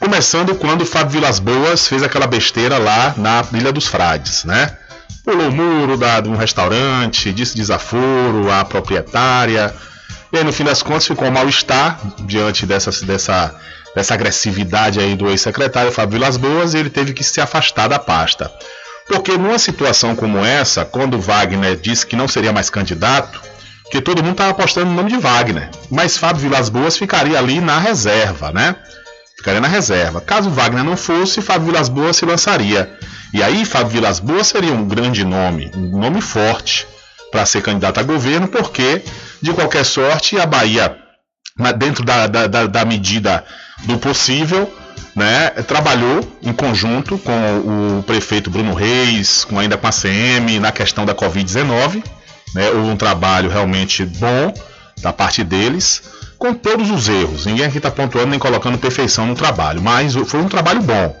Começando 0.00 0.54
quando 0.54 0.82
o 0.82 0.86
Fábio 0.86 1.14
Vilas 1.14 1.38
Boas 1.40 1.88
fez 1.88 2.02
aquela 2.02 2.26
besteira 2.26 2.78
lá 2.78 3.14
na 3.16 3.44
Ilha 3.52 3.72
dos 3.72 3.86
Frades, 3.86 4.44
né? 4.44 4.76
Pulou 5.24 5.48
o 5.48 5.52
muro 5.52 5.96
da, 5.96 6.20
de 6.20 6.28
um 6.28 6.36
restaurante, 6.36 7.32
disse 7.32 7.56
desaforo 7.56 8.50
à 8.50 8.64
proprietária. 8.64 9.74
E 10.32 10.38
aí, 10.38 10.44
no 10.44 10.52
fim 10.52 10.64
das 10.64 10.82
contas, 10.82 11.06
ficou 11.06 11.26
um 11.26 11.32
mal-estar 11.32 11.98
diante 12.20 12.64
dessa, 12.64 12.90
dessa, 13.04 13.54
dessa 13.94 14.14
agressividade 14.14 15.00
aí 15.00 15.16
do 15.16 15.28
ex-secretário 15.28 15.90
Fábio 15.90 16.18
Vilas 16.18 16.36
Boas 16.36 16.74
e 16.74 16.78
ele 16.78 16.90
teve 16.90 17.12
que 17.12 17.24
se 17.24 17.40
afastar 17.40 17.88
da 17.88 17.98
pasta. 17.98 18.50
Porque 19.08 19.36
numa 19.36 19.58
situação 19.58 20.14
como 20.14 20.44
essa, 20.44 20.84
quando 20.84 21.18
Wagner 21.18 21.76
disse 21.76 22.06
que 22.06 22.14
não 22.14 22.28
seria 22.28 22.52
mais 22.52 22.70
candidato, 22.70 23.40
Porque 23.88 24.02
todo 24.02 24.22
mundo 24.22 24.32
estava 24.32 24.50
apostando 24.50 24.90
no 24.90 24.96
nome 24.96 25.10
de 25.10 25.16
Wagner. 25.16 25.70
Mas 25.90 26.18
Fábio 26.18 26.42
Vilas 26.42 26.68
Boas 26.68 26.96
ficaria 26.98 27.38
ali 27.38 27.58
na 27.58 27.78
reserva, 27.78 28.52
né? 28.52 28.76
Ficaria 29.38 29.60
na 29.60 29.68
reserva. 29.68 30.20
Caso 30.20 30.50
Wagner 30.50 30.82
não 30.82 30.96
fosse, 30.96 31.40
Fábio 31.40 31.66
Vilas 31.66 31.88
Boas 31.88 32.16
se 32.16 32.26
lançaria. 32.26 32.92
E 33.32 33.40
aí, 33.40 33.64
Fábio 33.64 33.92
Vilas 33.92 34.18
Boas 34.18 34.48
seria 34.48 34.72
um 34.72 34.86
grande 34.86 35.24
nome, 35.24 35.70
um 35.76 35.98
nome 35.98 36.20
forte 36.20 36.88
para 37.30 37.46
ser 37.46 37.62
candidato 37.62 38.00
a 38.00 38.02
governo, 38.02 38.48
porque, 38.48 39.00
de 39.40 39.52
qualquer 39.52 39.84
sorte, 39.84 40.36
a 40.38 40.44
Bahia, 40.44 40.96
dentro 41.78 42.04
da, 42.04 42.26
da, 42.26 42.46
da, 42.48 42.66
da 42.66 42.84
medida 42.84 43.44
do 43.84 43.96
possível, 43.96 44.68
né, 45.14 45.50
trabalhou 45.50 46.20
em 46.42 46.52
conjunto 46.52 47.16
com 47.18 47.98
o 47.98 48.02
prefeito 48.02 48.50
Bruno 48.50 48.74
Reis, 48.74 49.44
com, 49.44 49.58
ainda 49.58 49.76
com 49.76 49.86
a 49.86 49.92
CM, 49.92 50.58
na 50.58 50.72
questão 50.72 51.06
da 51.06 51.14
Covid-19. 51.14 52.02
Né, 52.54 52.70
houve 52.70 52.90
um 52.90 52.96
trabalho 52.96 53.50
realmente 53.50 54.04
bom 54.04 54.52
da 55.00 55.12
parte 55.12 55.44
deles, 55.44 56.02
com 56.38 56.54
todos 56.54 56.90
os 56.90 57.08
erros. 57.08 57.44
Ninguém 57.44 57.66
aqui 57.66 57.78
está 57.78 57.90
pontuando 57.90 58.28
nem 58.28 58.38
colocando 58.38 58.78
perfeição 58.78 59.26
no 59.26 59.34
trabalho, 59.34 59.82
mas 59.82 60.14
foi 60.14 60.40
um 60.40 60.48
trabalho 60.48 60.80
bom. 60.80 61.14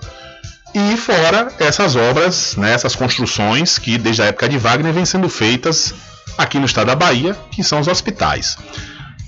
E 0.74 0.96
fora 0.96 1.48
essas 1.58 1.96
obras, 1.96 2.54
né, 2.56 2.72
essas 2.72 2.94
construções 2.94 3.78
que 3.78 3.98
desde 3.98 4.22
a 4.22 4.26
época 4.26 4.48
de 4.48 4.58
Wagner 4.58 4.92
vêm 4.92 5.04
sendo 5.04 5.28
feitas 5.28 5.94
aqui 6.36 6.58
no 6.58 6.66
estado 6.66 6.86
da 6.86 6.94
Bahia, 6.94 7.36
que 7.50 7.64
são 7.64 7.80
os 7.80 7.88
hospitais. 7.88 8.56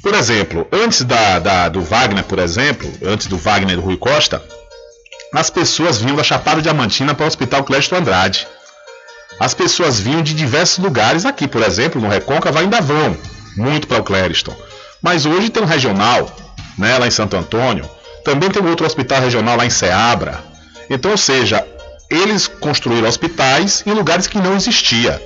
Por 0.02 0.14
exemplo, 0.14 0.66
antes 0.72 1.02
da, 1.02 1.38
da, 1.38 1.68
do 1.68 1.82
Wagner, 1.82 2.24
por 2.24 2.38
exemplo, 2.38 2.90
antes 3.04 3.26
do 3.26 3.36
Wagner 3.36 3.76
do 3.76 3.82
Rui 3.82 3.96
Costa, 3.96 4.42
as 5.34 5.50
pessoas 5.50 5.98
vinham 5.98 6.16
da 6.16 6.22
Chapada 6.22 6.62
Diamantina 6.62 7.14
para 7.14 7.24
o 7.24 7.28
Hospital 7.28 7.64
Clésto 7.64 7.94
Andrade. 7.94 8.46
As 9.38 9.54
pessoas 9.54 9.98
vinham 9.98 10.22
de 10.22 10.34
diversos 10.34 10.78
lugares 10.78 11.24
aqui, 11.24 11.48
por 11.48 11.62
exemplo, 11.62 12.00
no 12.00 12.08
Recôncavo 12.08 12.58
ainda 12.58 12.80
vão 12.80 13.16
muito 13.56 13.86
para 13.86 14.00
o 14.00 14.04
Clériston. 14.04 14.54
Mas 15.02 15.26
hoje 15.26 15.48
tem 15.48 15.62
um 15.62 15.66
regional, 15.66 16.34
né, 16.76 16.98
lá 16.98 17.06
em 17.06 17.10
Santo 17.10 17.36
Antônio. 17.36 17.88
Também 18.24 18.50
tem 18.50 18.64
outro 18.64 18.86
hospital 18.86 19.20
regional 19.20 19.56
lá 19.56 19.64
em 19.64 19.70
Ceabra. 19.70 20.40
Então, 20.88 21.12
ou 21.12 21.16
seja, 21.16 21.66
eles 22.10 22.46
construíram 22.46 23.08
hospitais 23.08 23.82
em 23.86 23.92
lugares 23.92 24.26
que 24.26 24.38
não 24.38 24.56
existia. 24.56 25.22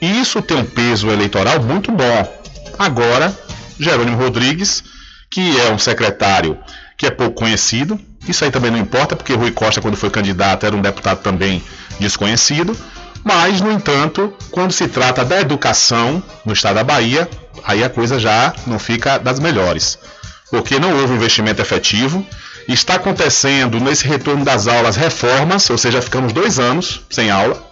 E 0.00 0.20
isso 0.20 0.40
tem 0.40 0.56
um 0.56 0.64
peso 0.64 1.10
eleitoral 1.10 1.60
muito 1.60 1.92
bom. 1.92 2.40
Agora, 2.78 3.36
Jerônimo 3.78 4.16
Rodrigues, 4.16 4.82
que 5.30 5.60
é 5.60 5.70
um 5.70 5.78
secretário 5.78 6.58
que 6.96 7.06
é 7.06 7.10
pouco 7.10 7.34
conhecido. 7.34 8.00
Isso 8.28 8.44
aí 8.44 8.50
também 8.50 8.70
não 8.70 8.78
importa, 8.78 9.16
porque 9.16 9.34
Rui 9.34 9.50
Costa, 9.50 9.80
quando 9.80 9.96
foi 9.96 10.10
candidato, 10.10 10.64
era 10.66 10.76
um 10.76 10.80
deputado 10.80 11.20
também 11.22 11.62
desconhecido. 11.98 12.76
Mas, 13.24 13.60
no 13.60 13.70
entanto, 13.70 14.32
quando 14.50 14.72
se 14.72 14.88
trata 14.88 15.24
da 15.24 15.40
educação 15.40 16.22
no 16.44 16.52
estado 16.52 16.76
da 16.76 16.84
Bahia, 16.84 17.28
aí 17.64 17.82
a 17.84 17.90
coisa 17.90 18.18
já 18.18 18.52
não 18.66 18.78
fica 18.78 19.18
das 19.18 19.38
melhores. 19.38 19.98
Porque 20.50 20.78
não 20.78 20.98
houve 20.98 21.14
investimento 21.14 21.62
efetivo. 21.62 22.26
Está 22.68 22.94
acontecendo 22.94 23.80
nesse 23.80 24.06
retorno 24.06 24.44
das 24.44 24.66
aulas 24.66 24.96
reformas, 24.96 25.68
ou 25.70 25.78
seja, 25.78 26.02
ficamos 26.02 26.32
dois 26.32 26.58
anos 26.58 27.02
sem 27.10 27.30
aula 27.30 27.70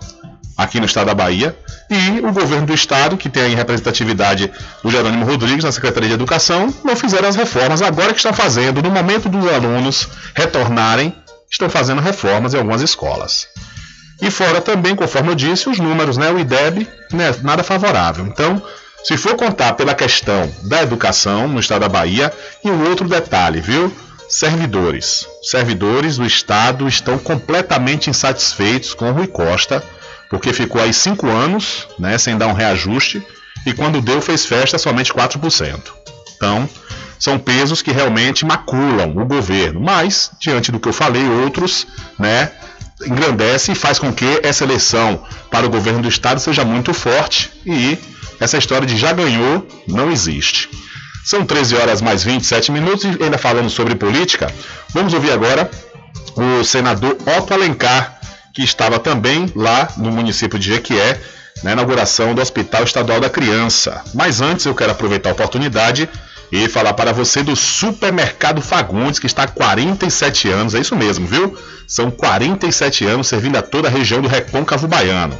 aqui 0.56 0.81
no 0.81 0.86
estado 0.86 1.06
da 1.06 1.15
Bahia, 1.15 1.56
e 1.89 2.19
o 2.19 2.32
governo 2.32 2.66
do 2.66 2.74
estado, 2.74 3.16
que 3.16 3.28
tem 3.28 3.55
a 3.55 3.56
representatividade 3.56 4.51
do 4.82 4.90
Jerônimo 4.90 5.24
Rodrigues 5.24 5.62
na 5.62 5.70
Secretaria 5.70 6.09
de 6.09 6.15
Educação, 6.15 6.74
não 6.85 6.97
fizeram 6.97 7.28
as 7.28 7.36
reformas. 7.36 7.81
Agora 7.81 8.12
que 8.12 8.19
estão 8.19 8.32
fazendo, 8.32 8.82
no 8.82 8.90
momento 8.90 9.28
dos 9.28 9.47
alunos 9.48 10.09
retornarem, 10.35 11.15
estão 11.48 11.70
fazendo 11.70 12.01
reformas 12.02 12.55
em 12.55 12.59
algumas 12.59 12.82
escolas. 12.82 13.47
E 14.20 14.31
fora 14.32 14.60
também, 14.60 14.97
conforme 14.97 15.31
eu 15.31 15.35
disse, 15.36 15.69
os 15.69 15.78
números, 15.78 16.16
né, 16.16 16.28
o 16.28 16.39
IDEB, 16.40 16.89
né, 17.12 17.35
nada 17.43 17.62
favorável. 17.62 18.27
Então, 18.27 18.60
se 19.05 19.16
for 19.16 19.37
contar 19.37 19.75
pela 19.75 19.95
questão 19.95 20.51
da 20.65 20.83
educação 20.83 21.49
no 21.49 21.61
estado 21.61 21.83
da 21.83 21.89
Bahia, 21.89 22.33
e 22.65 22.70
um 22.70 22.89
outro 22.89 23.09
detalhe, 23.09 23.61
viu? 23.61 23.93
Servidores. 24.29 25.27
Servidores 25.43 26.16
do 26.19 26.27
estado 26.27 26.87
estão 26.87 27.19
completamente 27.19 28.11
insatisfeitos 28.11 28.93
com 28.93 29.11
Rui 29.12 29.27
Costa 29.27 29.83
porque 30.29 30.53
ficou 30.53 30.81
aí 30.81 30.93
cinco 30.93 31.27
anos, 31.27 31.89
né, 31.99 32.19
sem 32.19 32.37
dar 32.37 32.49
um 32.49 32.53
reajuste, 32.53 33.23
e 33.66 33.73
quando 33.73 34.01
deu 34.01 34.20
fez 34.20 34.45
festa 34.45 34.79
somente 34.79 35.12
4%. 35.12 35.81
Então, 36.37 36.69
são 37.19 37.39
pesos 37.39 37.83
que 37.83 37.91
realmente 37.91 38.45
maculam 38.45 39.11
o 39.16 39.25
governo, 39.25 39.81
mas 39.81 40.31
diante 40.39 40.70
do 40.70 40.79
que 40.79 40.89
eu 40.89 40.93
falei, 40.93 41.27
outros, 41.27 41.87
né, 42.19 42.53
engrandece 43.05 43.73
e 43.73 43.75
faz 43.75 43.99
com 43.99 44.12
que 44.12 44.41
essa 44.43 44.65
eleição 44.65 45.25
para 45.51 45.66
o 45.66 45.70
governo 45.70 46.03
do 46.03 46.09
estado 46.09 46.41
seja 46.41 46.65
muito 46.65 46.93
forte 46.93 47.51
e 47.65 47.99
essa 48.40 48.59
história 48.59 48.86
de 48.86 48.97
já 48.97 49.12
ganhou 49.12 49.66
não 49.86 50.10
existe. 50.10 50.69
São 51.24 51.44
13 51.44 51.77
horas 51.77 52.01
mais 52.01 52.23
27 52.24 52.73
minutos 52.73 53.05
e 53.05 53.23
ainda 53.23 53.36
falando 53.36 53.69
sobre 53.69 53.94
política, 53.94 54.52
vamos 54.90 55.12
ouvir 55.12 55.31
agora 55.31 55.70
o 56.35 56.65
senador 56.65 57.19
Otto 57.36 57.52
Alencar, 57.52 58.19
que 58.55 58.62
estava 58.62 58.98
também 58.98 59.52
lá 59.55 59.89
no 59.97 60.10
município 60.10 60.59
de 60.59 60.69
Jequié, 60.69 61.20
na 61.62 61.73
inauguração 61.73 62.35
do 62.35 62.40
Hospital 62.40 62.85
Estadual 62.85 63.20
da 63.20 63.28
Criança. 63.28 64.02
Mas 64.15 64.40
antes 64.40 64.65
eu 64.65 64.74
quero 64.74 64.93
aproveitar 64.93 65.31
a 65.31 65.32
oportunidade 65.32 66.09
e 66.51 66.69
falar 66.69 66.94
para 66.94 67.12
você 67.12 67.43
do 67.43 67.55
Supermercado 67.55 68.62
Fagundes, 68.62 69.19
que 69.19 69.27
está 69.27 69.43
há 69.43 69.48
47 69.48 70.48
anos, 70.48 70.74
é 70.74 70.81
isso 70.81 70.97
mesmo, 70.97 71.27
viu? 71.27 71.56
São 71.86 72.10
47 72.10 73.05
anos 73.05 73.27
servindo 73.27 73.56
a 73.56 73.62
toda 73.62 73.89
a 73.89 73.90
região 73.90 74.23
do 74.23 74.28
Recôncavo 74.28 74.89
Baiano. 74.89 75.39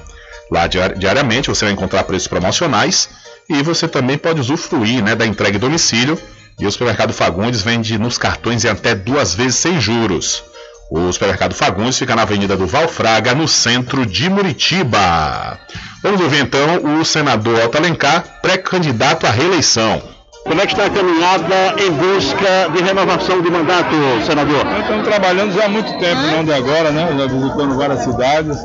Lá 0.51 0.67
diariamente 0.67 1.49
você 1.49 1.65
vai 1.65 1.75
encontrar 1.75 2.05
preços 2.05 2.29
promocionais 2.29 3.09
e 3.49 3.63
você 3.63 3.87
também 3.87 4.17
pode 4.17 4.41
usufruir 4.41 5.03
né, 5.03 5.15
da 5.15 5.27
entrega 5.27 5.57
em 5.57 5.61
domicílio. 5.61 6.19
E 6.59 6.67
o 6.67 6.73
Supermercado 6.73 7.13
Fagundes 7.13 7.63
vende 7.63 7.97
nos 7.99 8.19
cartões 8.19 8.65
em 8.65 8.69
até 8.69 8.95
duas 8.95 9.35
vezes 9.35 9.57
sem 9.57 9.81
juros. 9.81 10.43
O 10.91 11.13
supermercado 11.13 11.55
Fagundes 11.55 11.99
fica 11.99 12.17
na 12.17 12.23
Avenida 12.23 12.57
do 12.57 12.67
Valfraga, 12.67 13.35
no 13.35 13.47
centro 13.47 14.07
de 14.07 14.31
Muritiba. 14.31 15.61
Vamos 16.03 16.21
ouvir 16.21 16.41
então 16.41 16.99
o 16.99 17.05
senador 17.05 17.63
Otto 17.63 17.77
Alencar, 17.77 18.41
pré-candidato 18.41 19.27
à 19.27 19.31
reeleição. 19.31 20.18
Como 20.49 20.61
é 20.61 20.67
que 20.67 20.73
está 20.73 20.87
a 20.87 20.91
caminhada 20.91 21.75
em 21.79 21.91
busca 21.91 22.69
de 22.75 22.83
renovação 22.83 23.43
de 23.43 23.51
mandato, 23.51 23.95
senador? 24.27 24.65
Nós 24.65 24.81
estamos 24.81 25.07
trabalhando 25.07 25.53
já 25.53 25.67
há 25.67 25.69
muito 25.69 25.91
tempo, 25.99 26.23
não 26.33 26.45
de 26.45 26.53
agora, 26.53 26.91
né? 26.91 27.15
Já 27.19 27.27
visitando 27.27 27.77
várias 27.77 28.01
cidades, 28.01 28.57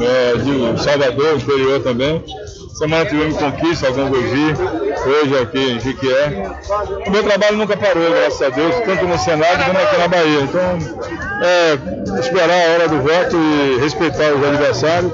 é, 0.00 0.36
de 0.36 0.82
Salvador, 0.82 1.36
interior 1.36 1.80
também. 1.80 2.22
Semana 2.78 3.04
tivemos 3.06 3.36
conquista, 3.36 3.90
Congogi, 3.90 4.54
hoje 5.04 5.38
aqui 5.42 5.72
em 5.72 5.80
Jiquié. 5.80 6.52
O 7.06 7.10
meu 7.10 7.24
trabalho 7.24 7.56
nunca 7.56 7.76
parou, 7.76 8.10
graças 8.10 8.40
a 8.40 8.50
Deus, 8.50 8.72
tanto 8.84 9.04
no 9.04 9.18
Senado 9.18 9.64
como 9.64 9.78
aqui 9.78 9.98
na 9.98 10.08
Bahia. 10.08 10.40
Então, 10.42 10.78
é 11.42 12.20
esperar 12.20 12.50
a 12.50 12.72
hora 12.74 12.88
do 12.88 12.98
voto 12.98 13.36
e 13.36 13.80
respeitar 13.80 14.32
os 14.32 14.46
adversários, 14.46 15.12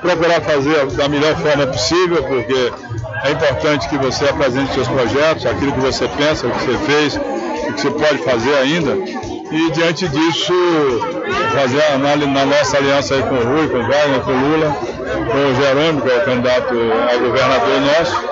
procurar 0.00 0.40
fazer 0.40 0.86
da 0.92 1.08
melhor 1.08 1.36
forma 1.36 1.66
possível, 1.66 2.22
porque 2.22 2.72
é 3.24 3.30
importante 3.30 3.88
que 3.88 3.96
você 3.96 4.26
apresente 4.26 4.74
seus 4.74 4.86
projetos, 4.86 5.46
aquilo 5.46 5.72
que 5.72 5.80
você 5.80 6.06
pensa, 6.08 6.46
o 6.46 6.50
que 6.50 6.64
você 6.64 6.78
fez, 6.84 7.16
o 7.16 7.72
que 7.72 7.80
você 7.80 7.90
pode 7.90 8.18
fazer 8.18 8.54
ainda. 8.56 8.92
E 9.50 9.70
diante 9.70 10.06
disso, 10.08 10.52
fazer 11.54 11.82
a 11.84 11.94
análise 11.94 12.30
na 12.30 12.44
nossa 12.44 12.76
aliança 12.76 13.14
aí 13.14 13.22
com 13.22 13.34
o 13.34 13.44
Rui, 13.44 13.68
com 13.68 13.78
o 13.78 13.82
Wagner, 13.82 14.20
com 14.20 14.30
o 14.30 14.34
Lula, 14.34 14.76
com 15.30 15.38
o 15.38 15.54
Jerônimo, 15.54 16.02
que 16.02 16.10
é 16.10 16.16
o 16.16 16.24
candidato 16.24 16.74
a 16.74 17.16
governador 17.16 17.80
nosso, 17.80 18.24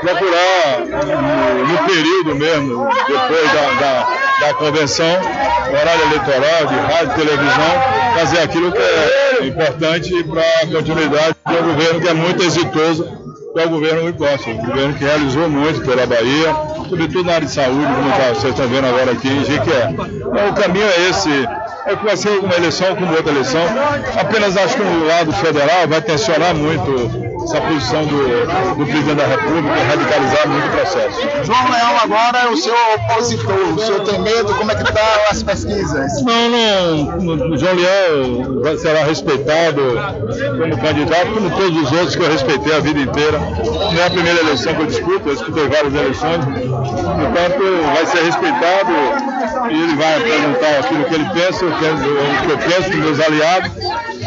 procurar 0.00 0.80
no, 0.80 1.66
no 1.66 1.78
período 1.86 2.34
mesmo, 2.34 2.86
depois 3.08 3.52
da, 3.52 3.80
da, 3.80 4.46
da, 4.46 4.54
convenção, 4.54 5.06
horário 5.70 6.02
eleitoral, 6.02 6.66
de 6.66 6.74
rádio, 6.74 7.14
televisão, 7.14 8.18
fazer 8.18 8.38
aquilo 8.40 8.72
que 8.72 8.78
é 8.78 9.46
importante 9.46 10.22
para 10.24 10.42
a 10.42 10.66
continuidade 10.66 11.36
de 11.46 11.54
um 11.54 11.72
governo 11.72 12.00
que 12.00 12.08
é 12.08 12.14
muito 12.14 12.42
exitoso 12.42 13.23
que 13.54 13.60
é 13.60 13.66
o 13.66 13.70
governo 13.70 14.02
Rui 14.02 14.12
Costa, 14.14 14.50
um 14.50 14.56
governo 14.56 14.94
que 14.94 15.04
realizou 15.04 15.48
muito 15.48 15.80
pela 15.82 16.04
Bahia, 16.06 16.52
sobretudo 16.88 17.24
na 17.24 17.34
área 17.34 17.46
de 17.46 17.52
saúde, 17.52 17.86
como 17.86 18.10
tá, 18.10 18.34
vocês 18.34 18.52
estão 18.52 18.68
vendo 18.68 18.86
agora 18.88 19.12
aqui 19.12 19.28
em 19.28 19.44
Jequié. 19.44 19.90
Então, 19.92 20.48
o 20.50 20.54
caminho 20.54 20.84
é 20.84 21.08
esse, 21.08 21.30
é 21.86 21.94
que 21.96 22.04
vai 22.04 22.16
ser 22.16 22.40
uma 22.40 22.54
eleição 22.56 22.96
como 22.96 23.14
outra 23.14 23.30
eleição. 23.30 23.62
Apenas 24.18 24.56
acho 24.56 24.74
que 24.74 24.82
o 24.82 25.06
lado 25.06 25.32
federal 25.34 25.86
vai 25.86 26.02
tensionar 26.02 26.52
muito 26.52 27.33
essa 27.44 27.60
posição 27.60 28.04
do, 28.06 28.76
do 28.76 28.86
presidente 28.86 29.16
da 29.16 29.26
República 29.26 29.76
e 29.76 29.82
radicalizar 29.82 30.48
muito 30.48 30.66
o 30.66 30.70
processo. 30.70 31.20
João 31.44 31.70
Leão 31.70 31.98
agora 32.02 32.38
é 32.38 32.48
o 32.48 32.56
seu 32.56 32.74
opositor. 32.94 33.74
O 33.74 33.78
senhor 33.78 34.00
tem 34.00 34.18
medo? 34.20 34.54
Como 34.54 34.70
é 34.70 34.74
que 34.74 34.82
estão 34.82 34.94
tá 34.94 35.26
as 35.30 35.42
pesquisas? 35.42 36.22
Não, 36.22 37.18
não. 37.20 37.56
João 37.56 37.74
Leão 37.74 38.78
será 38.78 39.04
respeitado 39.04 39.82
como 40.58 40.78
candidato, 40.78 41.32
como 41.32 41.50
todos 41.50 41.82
os 41.82 41.92
outros 41.92 42.16
que 42.16 42.22
eu 42.22 42.30
respeitei 42.30 42.76
a 42.76 42.80
vida 42.80 43.00
inteira. 43.00 43.38
Não 43.38 44.02
é 44.02 44.06
a 44.06 44.10
primeira 44.10 44.40
eleição 44.40 44.74
que 44.74 44.82
eu 44.82 44.86
disputo, 44.86 45.28
eu 45.28 45.34
disputei 45.34 45.68
várias 45.68 45.94
eleições. 45.94 46.44
Portanto, 46.44 47.62
vai 47.94 48.06
ser 48.06 48.24
respeitado 48.24 48.92
e 49.70 49.82
ele 49.82 49.96
vai 49.96 50.16
apresentar 50.16 50.78
aquilo 50.80 51.04
que 51.04 51.14
ele 51.14 51.28
pensa, 51.30 51.64
o 51.64 51.72
que 51.78 52.50
eu 52.50 52.58
penso 52.58 52.90
dos 52.90 53.00
meus 53.00 53.20
aliados. 53.20 53.72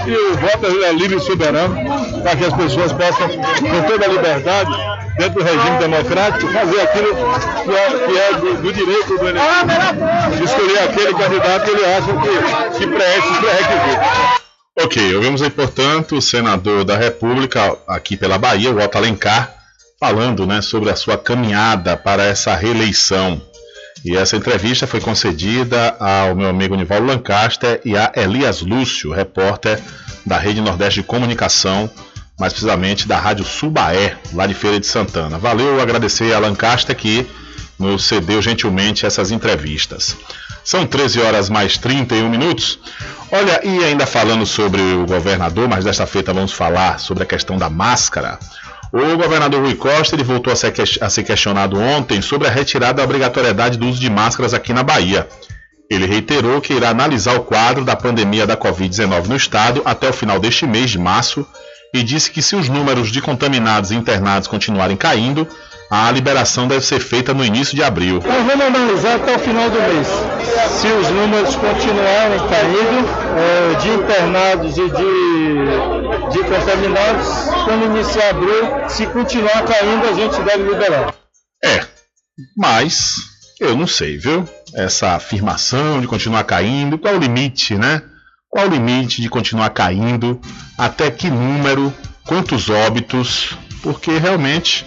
E 0.07 0.15
o 0.15 0.37
voto 0.37 0.65
é 0.85 0.93
livre 0.93 1.17
e 1.17 1.19
soberano 1.19 1.75
para 2.23 2.35
que 2.35 2.45
as 2.45 2.53
pessoas 2.53 2.93
possam, 2.93 3.27
com 3.27 3.81
toda 3.87 4.05
a 4.05 4.07
liberdade, 4.07 4.71
dentro 5.17 5.39
do 5.39 5.43
regime 5.43 5.77
democrático, 5.79 6.51
fazer 6.53 6.81
aquilo 6.81 7.13
que 7.13 7.71
é, 7.71 8.07
que 8.07 8.17
é 8.17 8.33
do, 8.33 8.61
do, 8.61 8.73
direito 8.73 9.17
do 9.17 9.27
eleitor, 9.27 10.43
escolher 10.43 10.79
aquele 10.79 11.13
candidato 11.13 11.65
que 11.65 11.71
ele 11.71 11.85
acha 11.85 12.13
que, 12.13 12.79
que 12.79 12.87
preenche 12.87 13.27
os 13.27 13.37
pré-requisitos. 13.37 14.47
Ok, 14.79 15.15
ouvimos 15.15 15.41
aí, 15.41 15.49
portanto, 15.49 16.15
o 16.15 16.21
senador 16.21 16.85
da 16.85 16.95
República, 16.95 17.77
aqui 17.87 18.15
pela 18.15 18.37
Bahia, 18.37 18.71
o 18.71 18.79
Otto 18.79 18.97
Alencar, 18.97 19.55
falando 19.99 20.45
né, 20.45 20.61
sobre 20.61 20.89
a 20.89 20.95
sua 20.95 21.17
caminhada 21.17 21.97
para 21.97 22.23
essa 22.23 22.55
reeleição. 22.55 23.41
E 24.03 24.15
essa 24.15 24.35
entrevista 24.35 24.87
foi 24.87 24.99
concedida 24.99 25.95
ao 25.99 26.35
meu 26.35 26.49
amigo 26.49 26.75
Nivaldo 26.75 27.05
Lancaster 27.05 27.81
e 27.83 27.97
a 27.97 28.11
Elias 28.15 28.61
Lúcio, 28.61 29.11
repórter 29.11 29.79
da 30.25 30.37
Rede 30.37 30.61
Nordeste 30.61 31.01
de 31.01 31.07
Comunicação, 31.07 31.89
mais 32.39 32.53
precisamente 32.53 33.07
da 33.07 33.17
Rádio 33.17 33.45
Subaé, 33.45 34.17
lá 34.33 34.45
de 34.45 34.53
Feira 34.53 34.79
de 34.79 34.85
Santana. 34.85 35.37
Valeu, 35.37 35.81
agradecer 35.81 36.33
a 36.33 36.39
Lancaster 36.39 36.95
que 36.95 37.27
nos 37.79 38.05
cedeu 38.05 38.41
gentilmente 38.41 39.05
essas 39.05 39.31
entrevistas. 39.31 40.15
São 40.63 40.85
13 40.85 41.21
horas 41.21 41.49
mais 41.49 41.77
31 41.77 42.29
minutos. 42.29 42.79
Olha, 43.31 43.61
e 43.63 43.83
ainda 43.83 44.05
falando 44.05 44.45
sobre 44.45 44.81
o 44.81 45.05
governador, 45.05 45.67
mas 45.67 45.85
desta 45.85 46.05
feita 46.05 46.33
vamos 46.33 46.53
falar 46.53 46.99
sobre 46.99 47.23
a 47.23 47.25
questão 47.25 47.57
da 47.57 47.69
máscara. 47.69 48.39
O 48.91 49.17
governador 49.17 49.61
Rui 49.61 49.75
Costa 49.75 50.15
ele 50.15 50.23
voltou 50.23 50.51
a 50.51 50.55
ser, 50.55 50.73
a 51.01 51.09
ser 51.09 51.23
questionado 51.23 51.77
ontem 51.77 52.21
sobre 52.21 52.47
a 52.47 52.51
retirada 52.51 52.95
da 52.95 53.03
obrigatoriedade 53.03 53.77
do 53.77 53.87
uso 53.87 53.99
de 53.99 54.09
máscaras 54.09 54.53
aqui 54.53 54.71
na 54.71 54.83
Bahia. 54.83 55.27
Ele 55.89 56.05
reiterou 56.05 56.61
que 56.61 56.73
irá 56.73 56.89
analisar 56.89 57.35
o 57.35 57.43
quadro 57.43 57.83
da 57.83 57.95
pandemia 57.95 58.45
da 58.45 58.57
Covid-19 58.57 59.27
no 59.27 59.35
estado 59.35 59.81
até 59.85 60.09
o 60.09 60.13
final 60.13 60.39
deste 60.39 60.65
mês 60.65 60.89
de 60.89 60.97
março 60.97 61.45
e 61.93 62.03
disse 62.03 62.31
que 62.31 62.41
se 62.41 62.55
os 62.55 62.69
números 62.69 63.11
de 63.11 63.21
contaminados 63.21 63.91
e 63.91 63.95
internados 63.95 64.47
continuarem 64.47 64.97
caindo, 64.97 65.47
a 65.89 66.11
liberação 66.11 66.67
deve 66.67 66.85
ser 66.85 66.99
feita 66.99 67.33
no 67.33 67.45
início 67.45 67.75
de 67.75 67.83
abril. 67.83 68.21
Nós 68.25 68.45
vamos 68.45 68.65
analisar 68.65 69.15
até 69.15 69.35
o 69.35 69.39
final 69.39 69.69
do 69.69 69.79
mês. 69.81 70.07
Se 70.69 70.87
os 70.87 71.09
números 71.09 71.55
continuarem 71.55 72.39
caindo, 72.49 73.07
é, 73.37 73.79
de 73.79 73.89
internados 73.89 74.77
e 74.77 74.89
de, 74.89 76.33
de 76.33 76.43
contaminados, 76.43 77.27
quando 77.63 77.85
iniciar 77.85 78.29
abril, 78.29 78.89
se 78.89 79.05
continuar 79.07 79.63
caindo, 79.63 80.07
a 80.07 80.13
gente 80.13 80.41
deve 80.41 80.63
liberar. 80.69 81.15
É, 81.63 81.85
mas 82.55 83.15
eu 83.59 83.75
não 83.75 83.87
sei, 83.87 84.17
viu? 84.17 84.47
Essa 84.75 85.15
afirmação 85.15 86.01
de 86.01 86.07
continuar 86.07 86.43
caindo, 86.43 86.97
qual 86.97 87.15
o 87.15 87.19
limite, 87.19 87.75
né? 87.75 88.01
Qual 88.49 88.65
o 88.65 88.69
limite 88.69 89.21
de 89.21 89.29
continuar 89.29 89.69
caindo? 89.71 90.39
Até 90.77 91.11
que 91.11 91.29
número? 91.29 91.93
Quantos 92.25 92.69
óbitos? 92.69 93.57
Porque 93.81 94.17
realmente 94.17 94.85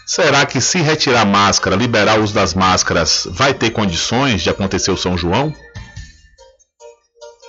Será 0.06 0.46
que 0.46 0.60
se 0.60 0.78
retirar 0.80 1.26
máscara, 1.26 1.76
liberar 1.76 2.18
o 2.18 2.22
uso 2.22 2.32
das 2.32 2.54
máscaras, 2.54 3.28
vai 3.30 3.52
ter 3.52 3.70
condições 3.70 4.42
de 4.42 4.48
acontecer 4.48 4.90
o 4.90 4.96
São 4.96 5.18
João? 5.18 5.54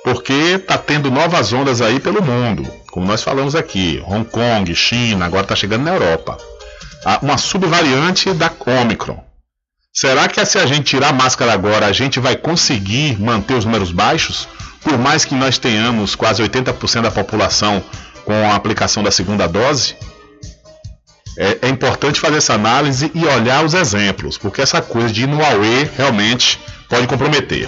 Porque 0.03 0.34
está 0.34 0.78
tendo 0.78 1.10
novas 1.10 1.53
ondas 1.53 1.82
aí 1.82 1.99
pelo 1.99 2.22
mundo, 2.22 2.64
como 2.91 3.06
nós 3.06 3.24
falamos 3.24 3.56
aqui, 3.56 4.03
Hong 4.06 4.26
Kong, 4.26 4.74
China, 4.76 5.26
agora 5.26 5.44
está 5.44 5.56
chegando 5.56 5.84
na 5.84 5.94
Europa. 5.94 6.38
Uma 7.22 7.38
subvariante 7.38 8.34
da 8.34 8.52
Omicron. 8.82 9.24
Será 9.94 10.28
que 10.28 10.44
se 10.45 10.57
a 10.57 10.66
gente 10.66 10.84
tirar 10.84 11.14
máscara 11.14 11.53
agora, 11.53 11.86
a 11.86 11.91
gente 11.91 12.20
vai 12.20 12.36
conseguir 12.36 13.20
manter 13.20 13.56
os 13.56 13.66
números 13.66 13.91
baixos? 13.91 14.48
Por 14.81 14.97
mais 14.97 15.26
que 15.26 15.35
nós 15.35 15.57
tenhamos 15.57 16.15
quase 16.15 16.41
80% 16.41 17.01
da 17.01 17.11
população 17.11 17.84
com 18.26 18.34
a 18.51 18.56
aplicação 18.56 19.03
da 19.03 19.11
segunda 19.11 19.47
dose? 19.47 19.95
É, 21.38 21.60
é, 21.61 21.69
importante 21.69 22.19
fazer 22.19 22.38
essa 22.38 22.53
análise 22.53 23.11
e 23.14 23.26
olhar 23.26 23.64
os 23.64 23.73
exemplos, 23.73 24.38
porque 24.38 24.61
essa 24.61 24.81
coisa 24.81 25.10
de 25.10 25.23
ir 25.23 25.27
no 25.27 25.43
AUE 25.43 25.89
realmente 25.95 26.60
pode 26.89 27.07
comprometer. 27.07 27.68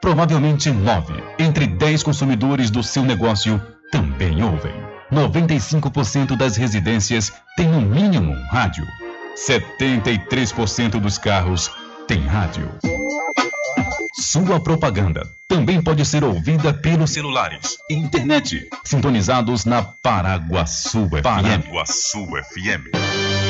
Provavelmente 0.00 0.70
nove 0.70 1.12
entre 1.38 1.66
dez 1.66 2.02
consumidores 2.02 2.70
do 2.70 2.82
seu 2.82 3.04
negócio 3.04 3.60
também 3.92 4.42
ouvem. 4.42 4.72
95% 5.12 6.36
das 6.36 6.56
residências 6.56 7.32
têm 7.56 7.68
no 7.68 7.80
mínimo 7.80 8.32
um 8.32 8.46
rádio. 8.48 8.86
73% 9.36 11.00
dos 11.00 11.18
carros 11.18 11.70
têm 12.06 12.20
rádio. 12.20 12.70
Sua 14.14 14.60
propaganda 14.60 15.22
também 15.48 15.82
pode 15.82 16.04
ser 16.04 16.24
ouvida 16.24 16.72
pelos 16.72 17.10
celulares 17.10 17.76
e 17.90 17.94
internet, 17.94 18.68
sintonizados 18.84 19.64
na 19.64 19.82
Paraguaçu 19.82 21.08
FM. 21.08 21.22
Paraguaçu 21.22 22.26
FM. 22.26 23.49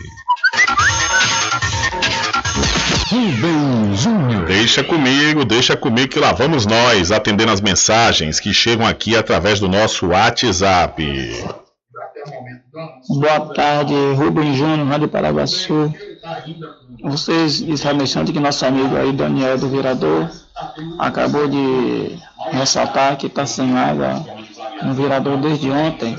Rubem 3.09 3.97
Júnior. 3.97 4.45
Deixa 4.45 4.81
comigo, 4.81 5.43
deixa 5.43 5.75
comigo 5.75 6.07
que 6.07 6.19
lá 6.19 6.31
vamos 6.31 6.65
nós 6.65 7.11
atendendo 7.11 7.51
as 7.51 7.59
mensagens 7.59 8.39
que 8.39 8.53
chegam 8.53 8.87
aqui 8.87 9.13
através 9.13 9.59
do 9.59 9.67
nosso 9.67 10.07
WhatsApp. 10.07 11.03
Boa 13.09 13.53
tarde, 13.53 13.93
Rubem 14.15 14.53
Júnior, 14.53 14.87
Rádio 14.87 15.07
Paraguaçu. 15.07 15.93
Vocês 17.03 17.57
disseram 17.57 17.99
bastante 17.99 18.33
que 18.33 18.39
nosso 18.39 18.65
amigo 18.65 18.95
aí, 18.95 19.13
Daniel 19.13 19.57
do 19.57 19.69
Virador, 19.69 20.29
acabou 20.99 21.47
de 21.47 22.17
ressaltar 22.51 23.17
que 23.17 23.27
está 23.27 23.45
sem 23.45 23.77
água 23.77 24.25
no 24.83 24.93
Virador 24.93 25.37
desde 25.37 25.71
ontem. 25.71 26.15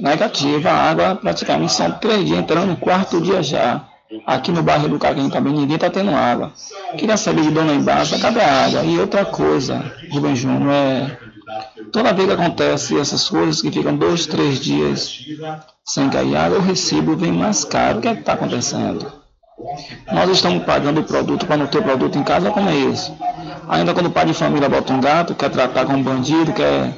Negativa, 0.00 0.70
a 0.70 0.90
água 0.90 1.16
praticamente 1.16 1.72
são 1.72 1.90
três 1.92 2.24
dias, 2.24 2.38
entrando 2.38 2.68
no 2.68 2.76
quarto 2.76 3.20
dia 3.20 3.42
já. 3.42 3.84
Aqui 4.26 4.50
no 4.50 4.62
bairro 4.62 4.88
do 4.88 4.98
Caquinho 4.98 5.30
também 5.30 5.52
ninguém 5.52 5.74
está 5.74 5.90
tendo 5.90 6.10
água. 6.10 6.52
Queria 6.96 7.16
saber 7.18 7.42
de 7.42 7.50
Dona 7.50 7.74
Embaixo, 7.74 8.18
cadê 8.18 8.40
a 8.40 8.64
água? 8.64 8.82
E 8.82 8.98
outra 8.98 9.26
coisa, 9.26 9.92
Rubem 10.10 10.34
Júnior, 10.34 10.72
é 10.72 11.18
Toda 11.92 12.12
vez 12.12 12.28
que 12.28 12.34
acontece 12.34 12.98
essas 12.98 13.28
coisas 13.28 13.62
que 13.62 13.70
ficam 13.70 13.96
dois, 13.96 14.26
três 14.26 14.58
dias 14.60 15.18
sem 15.84 16.06
água, 16.36 16.58
o 16.58 16.62
recibo 16.62 17.16
vem 17.16 17.32
mais 17.32 17.64
caro. 17.64 17.98
O 17.98 18.02
que 18.02 18.08
é 18.08 18.12
está 18.12 18.34
acontecendo? 18.34 19.10
Nós 20.12 20.30
estamos 20.30 20.64
pagando 20.64 21.00
o 21.00 21.04
produto 21.04 21.46
para 21.46 21.56
não 21.56 21.66
ter 21.66 21.82
produto 21.82 22.16
em 22.16 22.22
casa 22.22 22.50
como 22.50 22.68
é 22.68 22.76
isso. 22.76 23.16
Ainda 23.68 23.92
quando 23.92 24.06
o 24.06 24.10
pai 24.10 24.26
de 24.26 24.34
família 24.34 24.68
bota 24.68 24.92
um 24.92 25.00
gato, 25.00 25.34
quer 25.34 25.50
tratar 25.50 25.84
como 25.84 26.02
bandido, 26.02 26.52
quer 26.52 26.94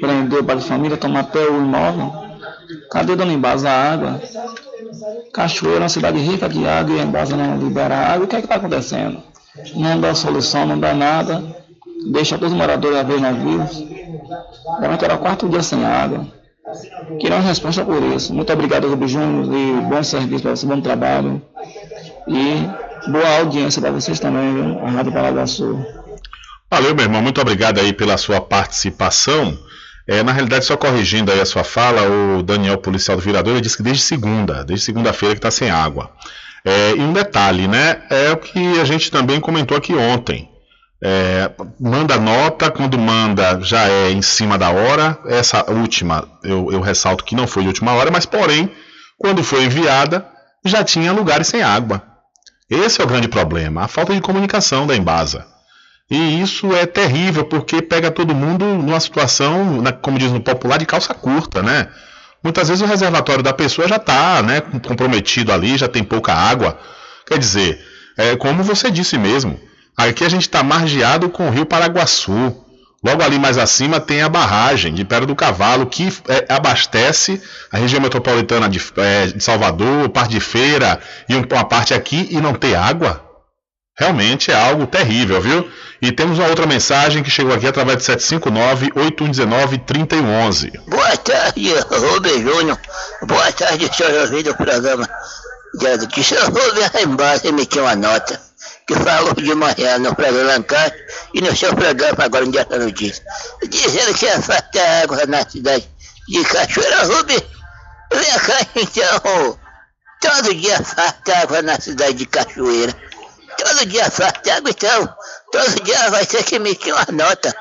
prender 0.00 0.40
o 0.40 0.44
pai 0.44 0.56
de 0.56 0.64
família, 0.64 0.96
tomar 0.96 1.20
até 1.20 1.40
o 1.40 1.56
imóvel. 1.56 2.12
Cadê 2.90 3.16
Dona 3.16 3.32
Embasa 3.32 3.68
a 3.68 3.92
água? 3.92 4.20
Cachoeira 5.32 5.78
é 5.78 5.82
uma 5.82 5.88
cidade 5.88 6.18
rica 6.18 6.48
de 6.48 6.66
água 6.66 6.96
e 6.96 7.00
a 7.00 7.02
Embasa 7.02 7.36
não 7.36 7.58
libera 7.58 7.96
água. 7.96 8.24
O 8.24 8.28
que 8.28 8.36
é 8.36 8.38
que 8.38 8.46
está 8.46 8.56
acontecendo? 8.56 9.22
Não 9.74 10.00
dá 10.00 10.14
solução, 10.14 10.66
não 10.66 10.78
dá 10.78 10.94
nada. 10.94 11.65
Deixa 12.04 12.36
todos 12.36 12.52
os 12.52 12.58
moradores 12.58 12.98
a 12.98 13.02
ver 13.02 13.20
navios. 13.20 13.84
Realmente 14.78 15.04
era 15.04 15.14
o 15.14 15.18
quarto 15.18 15.48
dia 15.48 15.62
sem 15.62 15.84
água. 15.84 16.26
Uma 17.08 17.40
resposta 17.40 17.84
por 17.84 18.02
isso. 18.02 18.34
Muito 18.34 18.52
obrigado, 18.52 18.88
Rubio 18.88 19.08
Júnior, 19.08 19.54
e 19.54 19.80
bom 19.82 20.02
serviço 20.02 20.42
para 20.42 20.56
você, 20.56 20.66
bom 20.66 20.80
trabalho. 20.80 21.40
E 22.26 23.10
boa 23.10 23.38
audiência 23.38 23.80
para 23.80 23.92
vocês 23.92 24.18
também, 24.18 24.54
viu? 24.54 24.78
A 24.84 24.90
Rádio 24.90 25.12
Paraguaçu. 25.12 25.78
Valeu, 26.70 26.94
meu 26.94 27.04
irmão. 27.04 27.22
Muito 27.22 27.40
obrigado 27.40 27.78
aí 27.78 27.92
pela 27.92 28.16
sua 28.16 28.40
participação. 28.40 29.56
É, 30.08 30.22
na 30.22 30.32
realidade, 30.32 30.64
só 30.64 30.76
corrigindo 30.76 31.32
aí 31.32 31.40
a 31.40 31.46
sua 31.46 31.64
fala, 31.64 32.02
o 32.02 32.42
Daniel, 32.42 32.78
policial 32.78 33.16
do 33.16 33.22
Virador, 33.22 33.54
ele 33.54 33.60
disse 33.60 33.76
que 33.76 33.82
desde 33.82 34.02
segunda, 34.02 34.64
desde 34.64 34.84
segunda-feira 34.84 35.34
que 35.34 35.38
está 35.38 35.50
sem 35.50 35.70
água. 35.70 36.10
É, 36.64 36.92
e 36.92 37.00
um 37.00 37.12
detalhe, 37.12 37.68
né? 37.68 38.02
É 38.10 38.30
o 38.32 38.36
que 38.36 38.80
a 38.80 38.84
gente 38.84 39.10
também 39.10 39.40
comentou 39.40 39.76
aqui 39.76 39.94
ontem. 39.94 40.48
É, 41.02 41.50
manda 41.78 42.18
nota, 42.18 42.70
quando 42.70 42.98
manda 42.98 43.60
já 43.60 43.88
é 43.88 44.10
em 44.10 44.22
cima 44.22 44.56
da 44.56 44.70
hora. 44.70 45.18
Essa 45.26 45.70
última, 45.70 46.28
eu, 46.42 46.72
eu 46.72 46.80
ressalto 46.80 47.24
que 47.24 47.34
não 47.34 47.46
foi 47.46 47.62
de 47.62 47.68
última 47.68 47.92
hora, 47.92 48.10
mas 48.10 48.26
porém, 48.26 48.70
quando 49.18 49.44
foi 49.44 49.64
enviada, 49.64 50.26
já 50.64 50.82
tinha 50.82 51.12
lugares 51.12 51.46
sem 51.46 51.62
água. 51.62 52.02
Esse 52.68 53.00
é 53.00 53.04
o 53.04 53.06
grande 53.06 53.28
problema, 53.28 53.84
a 53.84 53.88
falta 53.88 54.12
de 54.12 54.20
comunicação 54.20 54.86
da 54.86 54.96
Embasa. 54.96 55.46
E 56.10 56.40
isso 56.40 56.74
é 56.74 56.86
terrível, 56.86 57.44
porque 57.44 57.82
pega 57.82 58.10
todo 58.10 58.34
mundo 58.34 58.64
numa 58.64 59.00
situação, 59.00 59.82
como 60.02 60.18
diz 60.18 60.30
no 60.30 60.40
popular, 60.40 60.78
de 60.78 60.86
calça 60.86 61.12
curta, 61.14 61.62
né? 61.62 61.88
Muitas 62.42 62.68
vezes 62.68 62.82
o 62.82 62.86
reservatório 62.86 63.42
da 63.42 63.52
pessoa 63.52 63.88
já 63.88 63.96
está 63.96 64.40
né, 64.40 64.60
comprometido 64.60 65.52
ali, 65.52 65.76
já 65.76 65.88
tem 65.88 66.04
pouca 66.04 66.32
água. 66.32 66.78
Quer 67.26 67.38
dizer, 67.38 67.84
é 68.16 68.36
como 68.36 68.62
você 68.62 68.88
disse 68.88 69.18
mesmo, 69.18 69.60
aqui 69.96 70.24
a 70.24 70.28
gente 70.28 70.42
está 70.42 70.62
margeado 70.62 71.30
com 71.30 71.48
o 71.48 71.50
rio 71.50 71.64
Paraguaçu. 71.64 72.62
Logo 73.04 73.22
ali 73.22 73.38
mais 73.38 73.56
acima 73.56 74.00
tem 74.00 74.22
a 74.22 74.28
barragem 74.28 74.92
de 74.92 75.04
Pedra 75.04 75.26
do 75.26 75.36
Cavalo, 75.36 75.86
que 75.86 76.12
é, 76.28 76.52
abastece 76.52 77.40
a 77.70 77.78
região 77.78 78.00
metropolitana 78.00 78.68
de, 78.68 78.82
é, 78.96 79.28
de, 79.28 79.40
Salvador, 79.42 80.08
parte 80.08 80.32
de 80.32 80.40
Feira 80.40 80.98
e 81.28 81.36
uma 81.36 81.64
parte 81.64 81.94
aqui 81.94 82.26
e 82.30 82.40
não 82.40 82.52
tem 82.52 82.74
água. 82.74 83.22
Realmente 83.98 84.50
é 84.50 84.54
algo 84.54 84.86
terrível, 84.86 85.40
viu? 85.40 85.66
E 86.02 86.12
temos 86.12 86.38
uma 86.38 86.48
outra 86.48 86.66
mensagem 86.66 87.22
que 87.22 87.30
chegou 87.30 87.54
aqui 87.54 87.66
através 87.66 87.96
de 87.98 88.04
759-8119-3111. 88.04 90.78
Boa 90.86 91.16
tarde, 91.16 91.72
Rubem 91.90 92.42
Júnior. 92.42 92.78
Boa 93.22 93.50
tarde, 93.52 93.88
senhor 93.94 94.20
ouvido 94.22 94.50
do 94.50 94.56
programa. 94.56 95.08
Que 96.12 96.22
senhor 96.22 96.44
Rubem 96.44 96.90
lá 96.92 97.00
embaixo 97.02 97.46
emitiu 97.46 97.84
uma 97.84 97.96
nota 97.96 98.45
que 98.86 98.94
falou 98.94 99.34
de 99.34 99.54
manhã 99.54 99.98
no 99.98 100.14
programa 100.14 100.52
Lancaster 100.52 101.06
e 101.34 101.40
no 101.40 101.54
seu 101.56 101.74
programa 101.74 102.24
agora 102.24 102.44
no 102.44 102.52
dia 102.52 102.64
da 102.64 102.78
notícia. 102.78 103.24
Dizendo 103.68 104.14
que 104.14 104.26
ia 104.26 104.40
faltar 104.40 105.02
água 105.02 105.26
na 105.26 105.48
cidade 105.48 105.88
de 106.28 106.44
Cachoeira 106.44 107.02
Rubem. 107.02 107.42
Vem 108.12 108.38
cá 108.38 108.66
então. 108.76 109.58
Todo 110.20 110.54
dia 110.54 110.82
falta 110.82 111.36
água 111.36 111.62
na 111.62 111.80
cidade 111.80 112.14
de 112.14 112.26
Cachoeira. 112.26 112.94
Todo 113.58 113.86
dia 113.86 114.08
falta 114.08 114.54
água, 114.54 114.70
então. 114.70 115.16
Todo 115.50 115.82
dia 115.82 116.10
vai 116.10 116.24
ter 116.24 116.44
que 116.44 116.56
emitir 116.56 116.94
uma 116.94 117.06
nota 117.12 117.54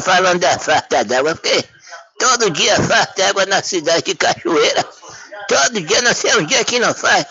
falando 0.00 0.40
da 0.40 0.58
falta 0.58 1.04
d'água, 1.04 1.34
porque 1.34 1.64
todo 2.18 2.50
dia 2.50 2.76
falta 2.82 3.28
água 3.28 3.44
na 3.46 3.62
cidade 3.62 4.02
de 4.02 4.14
Cachoeira. 4.14 4.84
Todo 5.46 5.80
dia, 5.80 6.00
não 6.02 6.14
sei 6.14 6.36
um 6.36 6.46
dia 6.46 6.64
que 6.64 6.78
não 6.78 6.94
faz 6.94 7.26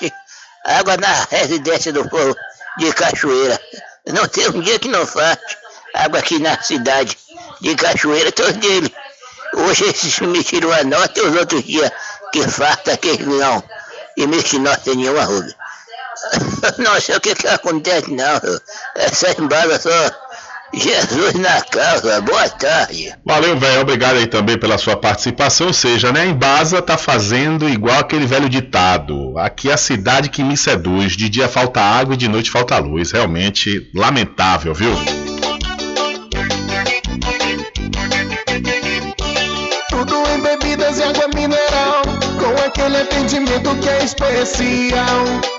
água 0.65 0.97
na 0.97 1.27
residência 1.31 1.91
do 1.91 2.07
povo 2.09 2.35
de 2.79 2.91
Cachoeira. 2.93 3.59
Não 4.07 4.27
tem 4.27 4.49
um 4.49 4.61
dia 4.61 4.79
que 4.79 4.87
não 4.87 5.05
faz 5.05 5.37
água 5.93 6.19
aqui 6.19 6.39
na 6.39 6.59
cidade 6.61 7.17
de 7.61 7.75
Cachoeira, 7.75 8.31
todo 8.31 8.53
dia. 8.53 8.91
Hoje 9.53 9.83
eles 9.83 10.21
emitiram 10.21 10.69
uma 10.69 10.83
nota 10.83 11.19
e 11.19 11.23
os 11.23 11.35
outros 11.35 11.63
dias 11.63 11.91
que 12.31 12.47
falta 12.47 12.97
que 12.97 13.09
eles 13.09 13.27
não 13.27 13.63
emitem 14.17 14.59
nota 14.59 14.95
nenhuma, 14.95 15.23
Rubem. 15.23 15.55
Não 16.77 16.99
sei 16.99 17.15
o 17.17 17.21
que, 17.21 17.35
que 17.35 17.47
acontece, 17.47 18.11
não. 18.11 18.39
Essa 18.95 19.31
embala 19.39 19.79
só 19.79 19.89
Jesus 20.73 21.33
na 21.35 21.61
causa. 21.61 22.21
Boa 22.21 22.49
tarde. 22.49 23.13
Valeu, 23.25 23.57
velho. 23.57 23.81
Obrigado 23.81 24.17
aí 24.17 24.27
também 24.27 24.57
pela 24.57 24.77
sua 24.77 24.95
participação. 24.95 25.67
Ou 25.67 25.73
seja, 25.73 26.11
né? 26.11 26.21
A 26.21 26.25
Embasa 26.25 26.81
tá 26.81 26.97
fazendo 26.97 27.67
igual 27.67 27.99
aquele 27.99 28.25
velho 28.25 28.49
ditado. 28.49 29.37
Aqui 29.37 29.69
é 29.69 29.73
a 29.73 29.77
cidade 29.77 30.29
que 30.29 30.43
me 30.43 30.55
seduz. 30.55 31.13
De 31.13 31.29
dia 31.29 31.47
falta 31.47 31.81
água 31.81 32.13
e 32.13 32.17
de 32.17 32.27
noite 32.27 32.51
falta 32.51 32.77
luz. 32.77 33.11
Realmente 33.11 33.89
lamentável, 33.95 34.73
viu? 34.73 34.93
Tudo 39.89 40.15
em 40.29 40.41
bebidas 40.41 40.99
e 40.99 41.03
água 41.03 41.27
mineral, 41.33 42.03
com 42.37 42.65
aquele 42.65 42.97
atendimento 42.97 43.75
que 43.77 43.89
é 43.89 44.03
especial. 44.03 45.58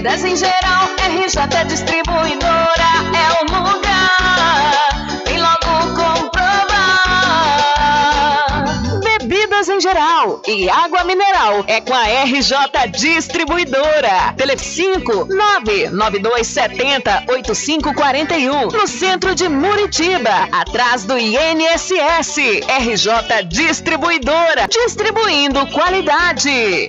Bebidas 0.00 0.24
em 0.24 0.34
geral. 0.34 0.88
RJ 0.96 1.64
Distribuidora 1.66 2.90
é 3.14 3.26
o 3.38 3.44
lugar. 3.44 4.88
Vem 5.26 5.38
logo 5.38 5.66
comprovar. 5.94 6.70
Bebidas 9.18 9.68
em 9.68 9.78
geral 9.78 10.40
e 10.48 10.70
água 10.70 11.04
mineral 11.04 11.64
é 11.66 11.82
com 11.82 11.92
a 11.92 12.04
RJ 12.24 12.56
Distribuidora. 12.98 14.32
Tele 14.38 14.56
5 14.56 15.26
99270 15.26 17.24
8541 17.28 18.70
no 18.70 18.86
centro 18.86 19.34
de 19.34 19.50
Muritiba, 19.50 20.48
atrás 20.50 21.04
do 21.04 21.18
INSS. 21.18 22.38
RJ 22.80 23.44
Distribuidora, 23.48 24.66
distribuindo 24.66 25.66
qualidade. 25.66 26.88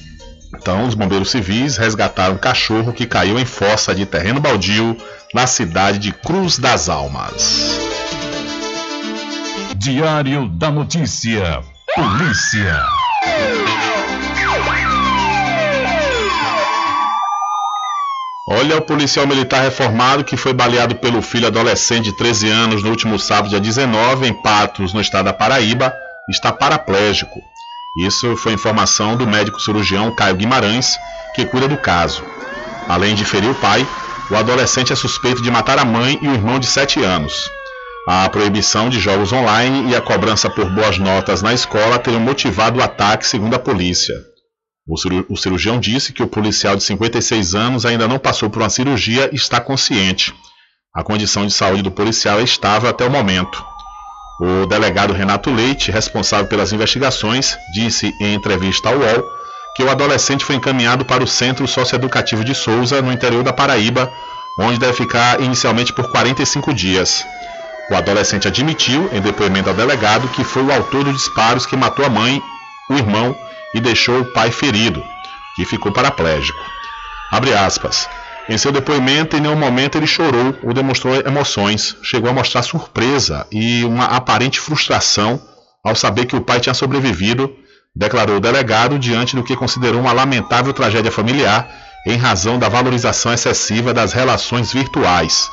Então, 0.64 0.88
os 0.88 0.96
bombeiros 0.96 1.30
civis 1.30 1.76
resgataram 1.76 2.36
um 2.36 2.38
cachorro 2.38 2.94
que 2.94 3.06
caiu 3.06 3.38
em 3.38 3.44
fossa 3.44 3.94
de 3.94 4.06
terreno 4.06 4.40
baldio 4.40 4.96
na 5.34 5.46
cidade 5.46 6.00
de 6.00 6.14
Cruz 6.14 6.58
das 6.58 6.88
Almas. 6.88 7.78
Diário 9.76 10.48
da 10.48 10.72
Notícia. 10.72 11.62
Polícia. 11.94 12.82
Olha 18.48 18.78
o 18.78 18.82
policial 18.82 19.28
militar 19.28 19.64
reformado 19.64 20.24
que 20.24 20.38
foi 20.38 20.54
baleado 20.54 20.96
pelo 20.96 21.22
filho 21.22 21.48
adolescente 21.48 22.06
de 22.06 22.16
13 22.16 22.50
anos 22.50 22.82
no 22.82 22.90
último 22.90 23.20
sábado, 23.20 23.50
dia 23.50 23.60
19, 23.60 24.28
em 24.28 24.34
Patos, 24.34 24.94
no 24.94 25.02
estado 25.02 25.26
da 25.26 25.34
Paraíba, 25.34 25.94
está 26.30 26.54
paraplégico. 26.54 27.53
Isso 27.96 28.36
foi 28.36 28.54
informação 28.54 29.16
do 29.16 29.28
médico 29.28 29.60
cirurgião 29.60 30.14
Caio 30.16 30.36
Guimarães, 30.36 30.98
que 31.36 31.46
cuida 31.46 31.68
do 31.68 31.78
caso. 31.78 32.24
Além 32.88 33.14
de 33.14 33.24
ferir 33.24 33.52
o 33.52 33.56
pai, 33.56 33.88
o 34.32 34.36
adolescente 34.36 34.92
é 34.92 34.96
suspeito 34.96 35.44
de 35.44 35.52
matar 35.52 35.78
a 35.78 35.86
mãe 35.86 36.18
e 36.22 36.28
o 36.28 36.34
irmão 36.34 36.58
de 36.58 36.66
7 36.66 37.04
anos. 37.04 37.52
A 38.08 38.28
proibição 38.30 38.90
de 38.90 39.00
jogos 39.00 39.32
online 39.32 39.92
e 39.92 39.96
a 39.96 40.02
cobrança 40.02 40.50
por 40.50 40.70
boas 40.72 40.98
notas 40.98 41.44
na 41.44 41.54
escola 41.54 42.00
teriam 42.00 42.20
motivado 42.20 42.80
o 42.80 42.84
ataque, 42.84 43.28
segundo 43.28 43.54
a 43.54 43.60
polícia. 43.60 44.16
O 45.30 45.38
cirurgião 45.38 45.80
disse 45.80 46.12
que 46.12 46.24
o 46.24 46.28
policial 46.28 46.76
de 46.76 46.84
56 46.84 47.54
anos 47.56 47.86
ainda 47.86 48.08
não 48.08 48.18
passou 48.20 48.50
por 48.50 48.62
uma 48.62 48.70
cirurgia 48.70 49.30
e 49.32 49.36
está 49.36 49.62
consciente. 49.62 50.34
A 50.94 51.04
condição 51.04 51.46
de 51.46 51.54
saúde 51.54 51.84
do 51.84 51.92
policial 51.92 52.40
é 52.40 52.44
estável 52.44 52.90
até 52.90 53.06
o 53.06 53.12
momento. 53.12 53.64
O 54.40 54.66
delegado 54.66 55.14
Renato 55.14 55.52
Leite, 55.52 55.92
responsável 55.92 56.48
pelas 56.48 56.74
investigações, 56.74 57.58
disse 57.72 58.16
em 58.20 58.34
entrevista 58.34 58.90
ao 58.90 58.98
UOL 58.98 59.24
que 59.76 59.84
o 59.84 59.90
adolescente 59.90 60.46
foi 60.46 60.56
encaminhado 60.56 61.06
para 61.06 61.24
o 61.24 61.28
Centro 61.28 61.68
Socioeducativo 61.68 62.44
de 62.44 62.54
Souza, 62.54 63.02
no 63.02 63.12
interior 63.12 63.44
da 63.44 63.54
Paraíba, 63.54 64.12
onde 64.60 64.80
deve 64.80 64.94
ficar 64.94 65.42
inicialmente 65.42 65.94
por 65.94 66.10
45 66.10 66.74
dias. 66.74 67.26
O 67.90 67.96
adolescente 67.96 68.48
admitiu, 68.48 69.10
em 69.12 69.22
depoimento 69.22 69.70
ao 69.70 69.76
delegado, 69.76 70.28
que 70.30 70.44
foi 70.44 70.64
o 70.64 70.72
autor 70.72 71.04
dos 71.04 71.18
disparos 71.18 71.66
que 71.66 71.76
matou 71.76 72.06
a 72.06 72.10
mãe, 72.10 72.42
o 72.90 72.94
irmão 72.94 73.36
e 73.74 73.80
deixou 73.80 74.20
o 74.20 74.26
pai 74.26 74.52
ferido, 74.52 75.04
que 75.56 75.66
ficou 75.66 75.92
paraplégico. 75.92 76.60
Abre 77.32 77.54
aspas. 77.54 78.08
Em 78.50 78.58
seu 78.58 78.72
depoimento, 78.72 79.38
em 79.38 79.40
nenhum 79.40 79.56
momento 79.56 79.98
ele 79.98 80.08
chorou 80.08 80.56
ou 80.64 80.74
demonstrou 80.74 81.16
emoções. 81.16 81.96
Chegou 82.04 82.30
a 82.30 82.34
mostrar 82.34 82.62
surpresa 82.62 83.48
e 83.52 83.86
uma 83.86 84.06
aparente 84.06 84.60
frustração 84.60 85.42
ao 85.84 85.96
saber 85.96 86.26
que 86.26 86.36
o 86.36 86.42
pai 86.42 86.60
tinha 86.60 86.74
sobrevivido, 86.74 87.50
declarou 87.96 88.38
o 88.38 88.42
delegado 88.42 89.00
diante 89.00 89.36
do 89.36 89.44
que 89.44 89.56
considerou 89.56 90.02
uma 90.02 90.12
lamentável 90.12 90.74
tragédia 90.74 91.12
familiar 91.12 91.70
em 92.06 92.18
razão 92.18 92.60
da 92.60 92.68
valorização 92.68 93.34
excessiva 93.34 93.94
das 93.94 94.12
relações 94.12 94.74
virtuais. 94.74 95.50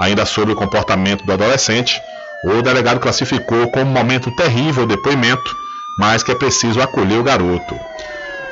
Ainda 0.00 0.26
sobre 0.26 0.52
o 0.52 0.56
comportamento 0.56 1.24
do 1.24 1.32
adolescente, 1.32 2.00
o 2.44 2.60
delegado 2.62 3.00
classificou 3.00 3.70
como 3.70 3.90
um 3.90 3.94
momento 3.94 4.30
terrível 4.34 4.84
o 4.84 4.86
depoimento, 4.86 5.56
mas 5.98 6.22
que 6.22 6.32
é 6.32 6.34
preciso 6.34 6.80
acolher 6.80 7.18
o 7.18 7.22
garoto. 7.22 7.74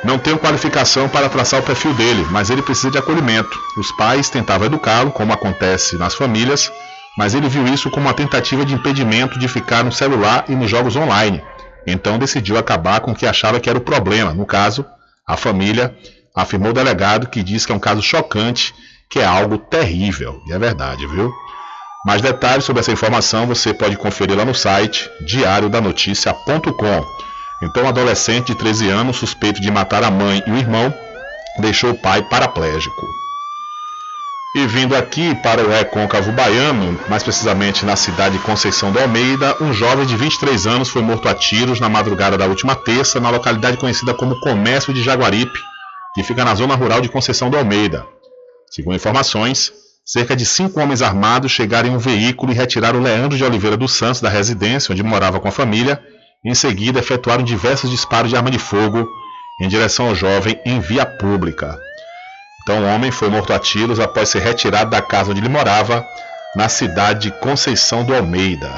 Não 0.03 0.17
tenho 0.17 0.39
qualificação 0.39 1.09
para 1.09 1.27
traçar 1.27 1.59
o 1.59 1.63
perfil 1.63 1.93
dele, 1.93 2.25
mas 2.31 2.49
ele 2.49 2.61
precisa 2.61 2.89
de 2.89 2.97
acolhimento. 2.97 3.59
Os 3.77 3.91
pais 3.91 4.29
tentavam 4.29 4.65
educá-lo, 4.65 5.11
como 5.11 5.33
acontece 5.33 5.97
nas 5.97 6.15
famílias, 6.15 6.71
mas 7.17 7.33
ele 7.33 7.49
viu 7.49 7.67
isso 7.67 7.89
como 7.89 8.07
uma 8.07 8.13
tentativa 8.13 8.63
de 8.63 8.73
impedimento 8.73 9.37
de 9.37 9.47
ficar 9.47 9.83
no 9.83 9.91
celular 9.91 10.45
e 10.47 10.55
nos 10.55 10.69
jogos 10.69 10.95
online. 10.95 11.43
Então 11.85 12.17
decidiu 12.17 12.57
acabar 12.57 13.01
com 13.01 13.11
o 13.11 13.15
que 13.15 13.25
achava 13.25 13.59
que 13.59 13.69
era 13.69 13.77
o 13.77 13.81
problema, 13.81 14.33
no 14.33 14.45
caso, 14.45 14.85
a 15.27 15.35
família, 15.35 15.93
afirmou 16.33 16.69
o 16.69 16.73
delegado, 16.73 17.27
que 17.27 17.43
diz 17.43 17.65
que 17.65 17.71
é 17.71 17.75
um 17.75 17.79
caso 17.79 18.01
chocante 18.01 18.73
que 19.09 19.19
é 19.19 19.25
algo 19.25 19.57
terrível. 19.57 20.41
E 20.47 20.53
é 20.53 20.59
verdade, 20.59 21.05
viu? 21.07 21.33
Mais 22.05 22.21
detalhes 22.21 22.63
sobre 22.63 22.79
essa 22.79 22.91
informação 22.91 23.47
você 23.47 23.73
pode 23.73 23.97
conferir 23.97 24.37
lá 24.37 24.45
no 24.45 24.55
site 24.55 25.09
diariodanoticia.com. 25.25 27.28
Então, 27.61 27.83
um 27.83 27.87
adolescente 27.89 28.47
de 28.47 28.55
13 28.55 28.89
anos, 28.89 29.17
suspeito 29.17 29.61
de 29.61 29.69
matar 29.69 30.03
a 30.03 30.11
mãe 30.11 30.41
e 30.47 30.51
o 30.51 30.57
irmão, 30.57 30.93
deixou 31.59 31.91
o 31.91 31.97
pai 31.97 32.21
paraplégico. 32.21 33.19
E 34.55 34.65
vindo 34.65 34.95
aqui 34.95 35.35
para 35.35 35.63
o 35.63 35.69
Recôncavo 35.69 36.31
Baiano, 36.31 36.99
mais 37.07 37.21
precisamente 37.21 37.85
na 37.85 37.95
cidade 37.95 38.37
de 38.37 38.43
Conceição 38.43 38.91
do 38.91 38.99
Almeida, 38.99 39.55
um 39.61 39.71
jovem 39.71 40.07
de 40.07 40.15
23 40.15 40.65
anos 40.65 40.89
foi 40.89 41.03
morto 41.03 41.29
a 41.29 41.35
tiros 41.35 41.79
na 41.79 41.87
madrugada 41.87 42.35
da 42.35 42.47
última 42.47 42.75
terça 42.75 43.19
na 43.19 43.29
localidade 43.29 43.77
conhecida 43.77 44.11
como 44.13 44.39
Comércio 44.39 44.91
de 44.91 45.03
Jaguaripe, 45.03 45.59
que 46.15 46.23
fica 46.23 46.43
na 46.43 46.55
zona 46.55 46.73
rural 46.73 46.99
de 46.99 47.09
Conceição 47.09 47.51
do 47.51 47.57
Almeida. 47.57 48.07
Segundo 48.71 48.95
informações, 48.95 49.71
cerca 50.03 50.35
de 50.35 50.45
cinco 50.47 50.79
homens 50.79 51.03
armados 51.03 51.51
chegaram 51.51 51.89
em 51.89 51.95
um 51.95 51.99
veículo 51.99 52.51
e 52.51 52.55
retiraram 52.55 52.99
Leandro 53.01 53.37
de 53.37 53.43
Oliveira 53.43 53.77
dos 53.77 53.93
Santos 53.93 54.19
da 54.19 54.29
residência 54.29 54.91
onde 54.91 55.03
morava 55.03 55.39
com 55.39 55.47
a 55.47 55.51
família. 55.51 56.01
Em 56.43 56.55
seguida, 56.55 56.99
efetuaram 56.99 57.43
diversos 57.43 57.89
disparos 57.89 58.29
de 58.29 58.37
arma 58.37 58.49
de 58.49 58.59
fogo 58.59 59.05
em 59.61 59.67
direção 59.67 60.07
ao 60.07 60.15
jovem 60.15 60.57
em 60.65 60.79
via 60.79 61.05
pública. 61.05 61.77
Então, 62.61 62.81
o 62.81 62.87
homem 62.87 63.11
foi 63.11 63.29
morto 63.29 63.51
a 63.51 63.59
tiros 63.59 63.99
após 63.99 64.29
ser 64.29 64.39
retirado 64.39 64.89
da 64.89 65.01
casa 65.01 65.31
onde 65.31 65.41
ele 65.41 65.49
morava, 65.49 66.05
na 66.55 66.69
cidade 66.69 67.29
de 67.29 67.39
Conceição 67.39 68.05
do 68.05 68.15
Almeida. 68.15 68.71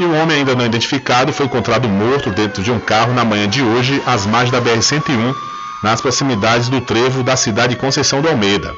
E 0.00 0.04
um 0.04 0.18
homem 0.20 0.38
ainda 0.38 0.54
não 0.54 0.64
identificado 0.64 1.32
foi 1.32 1.44
encontrado 1.44 1.88
morto 1.88 2.30
dentro 2.30 2.62
de 2.62 2.70
um 2.70 2.80
carro 2.80 3.12
na 3.12 3.24
manhã 3.24 3.46
de 3.46 3.62
hoje, 3.62 4.02
às 4.06 4.24
margens 4.24 4.50
da 4.50 4.60
BR-101, 4.60 5.34
nas 5.82 6.00
proximidades 6.00 6.70
do 6.70 6.80
trevo 6.80 7.22
da 7.22 7.36
cidade 7.36 7.74
de 7.74 7.80
Conceição 7.80 8.22
do 8.22 8.28
Almeida. 8.28 8.72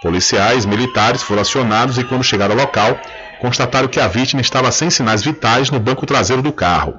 Policiais 0.00 0.64
militares 0.64 1.22
foram 1.22 1.42
acionados 1.42 1.98
e, 1.98 2.04
quando 2.04 2.22
chegaram 2.22 2.54
ao 2.54 2.60
local, 2.60 2.96
constataram 3.40 3.88
que 3.88 4.00
a 4.00 4.08
vítima 4.08 4.40
estava 4.40 4.70
sem 4.72 4.90
sinais 4.90 5.22
vitais 5.22 5.70
no 5.70 5.78
banco 5.78 6.06
traseiro 6.06 6.42
do 6.42 6.52
carro. 6.52 6.94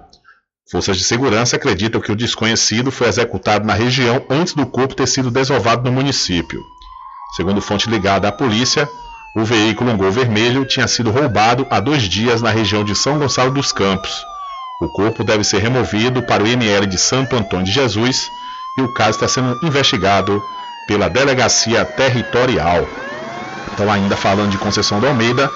Forças 0.70 0.98
de 0.98 1.04
segurança 1.04 1.56
acreditam 1.56 2.02
que 2.02 2.12
o 2.12 2.16
desconhecido 2.16 2.92
foi 2.92 3.08
executado 3.08 3.66
na 3.66 3.74
região 3.74 4.26
antes 4.30 4.54
do 4.54 4.66
corpo 4.66 4.96
ter 4.96 5.08
sido 5.08 5.32
desovado 5.32 5.84
no 5.84 5.92
município. 5.92 6.62
Segundo 7.36 7.62
fonte 7.62 7.90
ligada 7.90 8.28
à 8.28 8.32
polícia, 8.32 8.88
o 9.36 9.46
veículo 9.46 9.92
um 9.92 9.98
Gol 9.98 10.12
Vermelho 10.12 10.66
tinha 10.66 10.88
sido 10.88 11.12
roubado 11.12 11.66
há 11.70 11.80
dois 11.80 12.04
dias 12.04 12.42
na 12.42 12.50
região 12.50 12.84
de 12.84 12.96
São 12.96 13.18
Gonçalo 13.18 13.52
dos 13.52 13.72
Campos. 13.72 14.12
O 14.82 14.90
corpo 14.90 15.24
deve 15.24 15.44
ser 15.44 15.60
removido 15.60 16.22
para 16.22 16.44
o 16.44 16.48
IML 16.48 16.86
de 16.86 16.98
Santo 16.98 17.36
Antônio 17.36 17.66
de 17.66 17.72
Jesus 17.72 18.30
e 18.78 18.82
o 18.82 18.94
caso 18.94 19.12
está 19.12 19.28
sendo 19.28 19.58
investigado 19.66 20.42
pela 20.88 21.10
Delegacia 21.10 21.86
Territorial. 21.86 22.88
Então, 23.74 23.92
ainda 23.92 24.16
falando 24.16 24.52
de 24.52 24.58
Conceição 24.58 25.00
da 25.00 25.08
Almeida, 25.08 25.50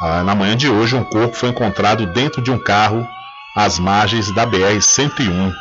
ah, 0.00 0.22
na 0.22 0.34
manhã 0.34 0.56
de 0.56 0.68
hoje 0.68 0.96
um 0.96 1.04
corpo 1.04 1.36
foi 1.36 1.50
encontrado 1.50 2.06
dentro 2.06 2.40
de 2.40 2.50
um 2.50 2.58
carro 2.58 3.06
às 3.54 3.78
margens 3.78 4.32
da 4.34 4.46
BR-101. 4.46 5.52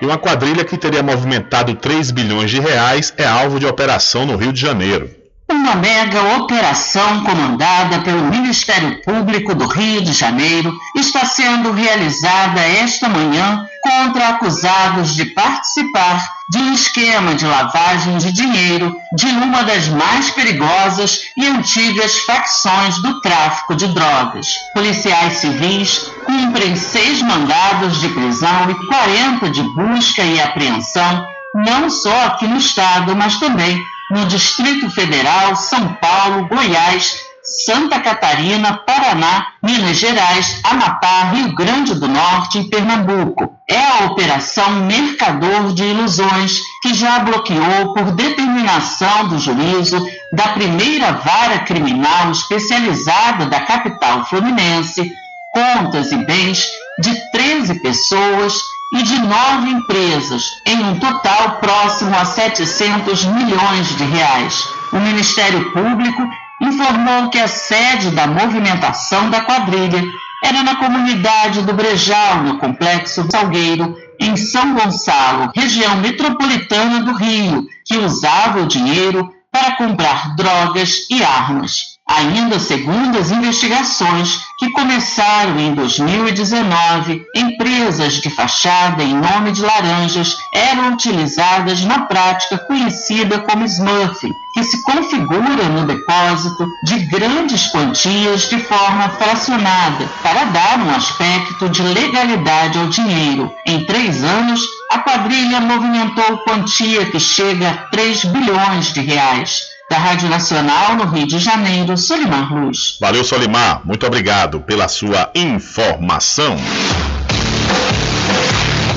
E 0.00 0.06
uma 0.06 0.18
quadrilha 0.18 0.64
que 0.64 0.76
teria 0.76 1.02
movimentado 1.02 1.74
3 1.74 2.10
bilhões 2.10 2.50
de 2.50 2.60
reais 2.60 3.12
é 3.16 3.26
alvo 3.26 3.58
de 3.58 3.66
operação 3.66 4.24
no 4.24 4.36
Rio 4.36 4.52
de 4.52 4.60
Janeiro. 4.60 5.17
Uma 5.50 5.76
mega 5.76 6.36
operação 6.36 7.24
comandada 7.24 8.00
pelo 8.00 8.24
Ministério 8.24 9.00
Público 9.02 9.54
do 9.54 9.66
Rio 9.66 10.02
de 10.02 10.12
Janeiro 10.12 10.78
está 10.94 11.24
sendo 11.24 11.72
realizada 11.72 12.60
esta 12.60 13.08
manhã 13.08 13.66
contra 13.82 14.28
acusados 14.28 15.14
de 15.14 15.24
participar 15.24 16.22
de 16.50 16.58
um 16.58 16.72
esquema 16.74 17.34
de 17.34 17.46
lavagem 17.46 18.18
de 18.18 18.30
dinheiro 18.30 18.94
de 19.16 19.26
uma 19.26 19.62
das 19.62 19.88
mais 19.88 20.30
perigosas 20.30 21.30
e 21.34 21.46
antigas 21.46 22.18
facções 22.18 23.00
do 23.00 23.18
tráfico 23.22 23.74
de 23.74 23.86
drogas. 23.88 24.54
Policiais 24.74 25.38
civis 25.38 26.10
cumprem 26.26 26.76
seis 26.76 27.22
mandados 27.22 27.98
de 28.00 28.08
prisão 28.10 28.70
e 28.70 28.86
40 28.86 29.50
de 29.50 29.62
busca 29.62 30.22
e 30.22 30.40
apreensão, 30.42 31.26
não 31.54 31.88
só 31.88 32.26
aqui 32.26 32.46
no 32.46 32.58
estado, 32.58 33.16
mas 33.16 33.36
também 33.38 33.82
no 34.10 34.26
Distrito 34.26 34.90
Federal, 34.90 35.54
São 35.56 35.94
Paulo, 35.94 36.48
Goiás, 36.48 37.20
Santa 37.42 37.98
Catarina, 38.00 38.76
Paraná, 38.86 39.48
Minas 39.62 39.96
Gerais, 39.96 40.60
Amapá, 40.64 41.30
Rio 41.32 41.54
Grande 41.54 41.94
do 41.94 42.06
Norte 42.06 42.58
e 42.58 42.68
Pernambuco. 42.68 43.56
É 43.66 43.82
a 43.82 44.06
Operação 44.06 44.70
Mercador 44.84 45.72
de 45.72 45.82
Ilusões, 45.82 46.60
que 46.82 46.92
já 46.92 47.20
bloqueou, 47.20 47.94
por 47.94 48.12
determinação 48.12 49.28
do 49.28 49.38
juízo 49.38 49.98
da 50.32 50.48
primeira 50.48 51.12
vara 51.12 51.60
criminal 51.60 52.30
especializada 52.30 53.46
da 53.46 53.60
capital 53.60 54.26
fluminense, 54.26 55.10
contas 55.52 56.12
e 56.12 56.16
bens 56.16 56.66
de 57.00 57.14
13 57.30 57.80
pessoas 57.80 58.60
e 58.92 59.02
de 59.02 59.18
nove 59.20 59.70
empresas, 59.70 60.44
em 60.66 60.82
um 60.82 60.98
total 60.98 61.58
próximo 61.60 62.16
a 62.16 62.24
700 62.24 63.24
milhões 63.26 63.96
de 63.96 64.04
reais. 64.04 64.64
O 64.92 64.98
Ministério 64.98 65.70
Público 65.72 66.26
informou 66.60 67.28
que 67.30 67.38
a 67.38 67.46
sede 67.46 68.10
da 68.10 68.26
movimentação 68.26 69.28
da 69.30 69.42
quadrilha 69.42 70.02
era 70.42 70.62
na 70.62 70.76
comunidade 70.76 71.62
do 71.62 71.72
Brejal, 71.74 72.42
no 72.42 72.58
Complexo 72.58 73.26
Salgueiro, 73.30 73.96
em 74.18 74.36
São 74.36 74.74
Gonçalo, 74.74 75.52
região 75.54 75.96
metropolitana 75.96 77.00
do 77.00 77.12
Rio, 77.12 77.66
que 77.84 77.98
usava 77.98 78.62
o 78.62 78.66
dinheiro 78.66 79.32
para 79.52 79.76
comprar 79.76 80.34
drogas 80.36 81.06
e 81.10 81.22
armas. 81.22 81.97
Ainda 82.08 82.58
segundo 82.58 83.18
as 83.18 83.30
investigações 83.30 84.40
que 84.58 84.70
começaram 84.70 85.58
em 85.60 85.74
2019, 85.74 87.22
empresas 87.36 88.14
de 88.14 88.30
fachada 88.30 89.02
em 89.02 89.14
nome 89.14 89.52
de 89.52 89.60
laranjas 89.60 90.36
eram 90.52 90.94
utilizadas 90.94 91.84
na 91.84 92.06
prática 92.06 92.56
conhecida 92.56 93.40
como 93.40 93.66
Smurf, 93.66 94.26
que 94.54 94.64
se 94.64 94.82
configura 94.82 95.68
no 95.68 95.86
depósito 95.86 96.66
de 96.82 96.98
grandes 97.00 97.66
quantias 97.66 98.48
de 98.48 98.58
forma 98.58 99.10
fracionada 99.10 100.08
para 100.22 100.44
dar 100.44 100.78
um 100.80 100.90
aspecto 100.90 101.68
de 101.68 101.82
legalidade 101.82 102.78
ao 102.78 102.88
dinheiro. 102.88 103.52
Em 103.66 103.84
três 103.84 104.24
anos, 104.24 104.62
a 104.90 104.98
quadrilha 105.00 105.60
movimentou 105.60 106.38
quantia 106.38 107.04
que 107.04 107.20
chega 107.20 107.68
a 107.68 107.76
3 107.90 108.24
bilhões 108.24 108.92
de 108.92 109.00
reais. 109.02 109.77
Da 109.90 109.96
Rádio 109.96 110.28
Nacional, 110.28 110.96
no 110.96 111.06
Rio 111.06 111.26
de 111.26 111.38
Janeiro, 111.38 111.96
Solimar 111.96 112.52
Luz. 112.52 112.98
Valeu, 113.00 113.24
Solimar. 113.24 113.80
Muito 113.86 114.06
obrigado 114.06 114.60
pela 114.60 114.86
sua 114.86 115.30
informação. 115.34 116.56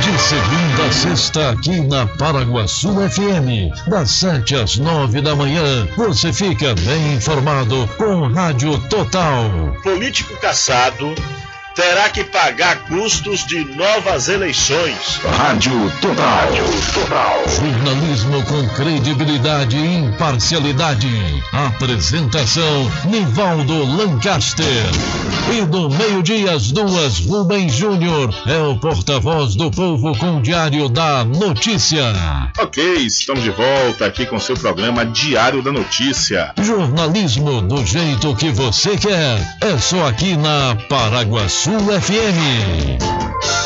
De 0.00 0.18
segunda 0.18 0.84
a 0.86 0.92
sexta, 0.92 1.50
aqui 1.50 1.80
na 1.80 2.06
Paraguaçu 2.06 2.94
FM, 3.08 3.88
das 3.88 4.10
7 4.10 4.54
às 4.54 4.76
9 4.76 5.20
da 5.20 5.34
manhã, 5.34 5.88
você 5.96 6.32
fica 6.32 6.74
bem 6.74 7.14
informado 7.14 7.88
com 7.96 8.28
Rádio 8.28 8.78
Total. 8.88 9.50
Político 9.82 10.36
caçado 10.40 11.14
terá 11.74 12.08
que 12.08 12.24
pagar 12.24 12.84
custos 12.86 13.46
de 13.46 13.64
novas 13.76 14.28
eleições. 14.28 15.20
Rádio 15.38 15.92
Total. 16.00 16.48
Jornalismo 18.16 18.42
com 18.44 18.66
credibilidade 18.74 19.76
e 19.76 19.96
imparcialidade. 19.96 21.08
Apresentação: 21.52 22.90
Nivaldo 23.04 23.84
Lancaster. 23.84 24.64
E 25.52 25.64
do 25.66 25.90
meio-dia 25.90 26.52
às 26.52 26.72
duas, 26.72 27.18
Rubem 27.20 27.68
Júnior 27.68 28.34
é 28.46 28.58
o 28.58 28.78
porta-voz 28.78 29.54
do 29.54 29.70
povo 29.70 30.16
com 30.16 30.38
o 30.38 30.42
Diário 30.42 30.88
da 30.88 31.24
Notícia. 31.24 32.04
Ok, 32.58 32.94
estamos 32.94 33.42
de 33.42 33.50
volta 33.50 34.06
aqui 34.06 34.24
com 34.24 34.38
seu 34.38 34.56
programa 34.56 35.04
Diário 35.04 35.62
da 35.62 35.72
Notícia. 35.72 36.52
Jornalismo 36.62 37.60
do 37.60 37.84
jeito 37.84 38.34
que 38.34 38.50
você 38.50 38.96
quer. 38.96 39.56
É 39.60 39.76
só 39.78 40.06
aqui 40.06 40.36
na 40.36 40.74
Paraguaçu 40.88 41.72
FM. 42.00 43.65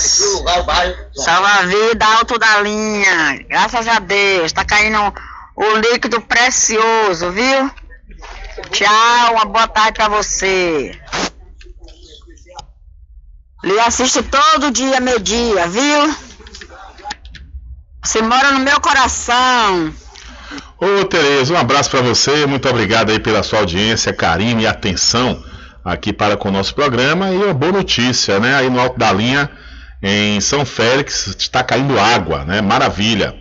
Salva 1.16 1.48
a 1.48 1.66
vida, 1.66 2.06
alto 2.06 2.38
da 2.38 2.62
linha, 2.62 3.46
graças 3.48 3.88
a 3.88 4.00
Deus. 4.00 4.52
Tá 4.52 4.66
caindo 4.66 5.14
o 5.56 5.76
líquido 5.78 6.22
precioso, 6.22 7.32
viu? 7.32 7.72
Tchau, 8.72 9.34
uma 9.34 9.46
boa 9.46 9.68
tarde 9.68 9.94
pra 9.94 10.10
você. 10.10 10.92
Lhe 13.64 13.80
assiste 13.80 14.22
todo 14.24 14.72
dia, 14.72 15.00
meio-dia, 15.00 15.68
viu? 15.68 16.16
Você 18.04 18.22
mora 18.22 18.52
no 18.52 18.60
meu 18.60 18.80
coração. 18.80 19.94
Ô 20.78 21.06
Tereza, 21.06 21.54
um 21.54 21.58
abraço 21.58 21.90
para 21.90 22.02
você, 22.02 22.46
muito 22.46 22.68
obrigado 22.70 23.12
aí 23.12 23.20
pela 23.20 23.44
sua 23.44 23.60
audiência, 23.60 24.14
carinho 24.14 24.62
e 24.62 24.68
atenção 24.68 25.49
aqui 25.92 26.14
para 26.14 26.38
com 26.38 26.50
o 26.50 26.52
nosso 26.52 26.76
programa 26.76 27.32
e 27.32 27.38
uma 27.38 27.54
boa 27.54 27.72
notícia, 27.72 28.40
né? 28.40 28.56
Aí 28.56 28.70
no 28.70 28.80
alto 28.80 28.98
da 28.98 29.12
linha 29.12 29.50
em 30.02 30.40
São 30.40 30.66
Félix 30.66 31.36
está 31.38 31.62
caindo 31.64 32.00
água, 32.00 32.46
né? 32.46 32.62
Maravilha. 32.62 33.36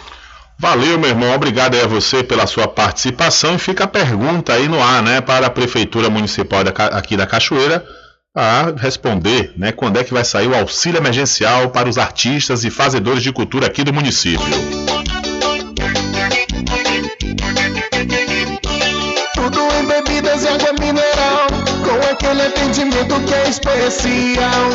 Valeu, 0.59 0.97
meu 0.97 1.09
irmão. 1.09 1.33
Obrigado 1.35 1.75
aí 1.75 1.81
a 1.81 1.87
você 1.87 2.23
pela 2.23 2.47
sua 2.47 2.67
participação. 2.67 3.55
E 3.55 3.59
fica 3.59 3.83
a 3.83 3.87
pergunta 3.87 4.53
aí 4.53 4.67
no 4.67 4.81
ar, 4.81 5.03
né, 5.03 5.21
para 5.21 5.47
a 5.47 5.49
Prefeitura 5.49 6.09
Municipal 6.09 6.63
da 6.63 6.71
aqui 6.71 7.15
da 7.15 7.27
Cachoeira 7.27 7.85
a 8.35 8.71
responder, 8.77 9.51
né, 9.57 9.71
quando 9.71 9.97
é 9.97 10.03
que 10.03 10.13
vai 10.13 10.23
sair 10.23 10.47
o 10.47 10.55
auxílio 10.55 10.99
emergencial 10.99 11.69
para 11.69 11.89
os 11.89 11.97
artistas 11.97 12.63
e 12.63 12.69
fazedores 12.69 13.23
de 13.23 13.31
cultura 13.31 13.65
aqui 13.65 13.83
do 13.83 13.91
município. 13.91 14.45
Tudo 19.33 19.59
em 19.79 19.87
bebidas 19.87 20.43
e 20.43 20.47
água 20.47 20.73
mineral, 20.73 21.47
com 21.83 22.11
aquele 22.11 22.43
atendimento 22.43 23.19
que 23.21 23.33
é 23.33 23.49
especial. 23.49 24.69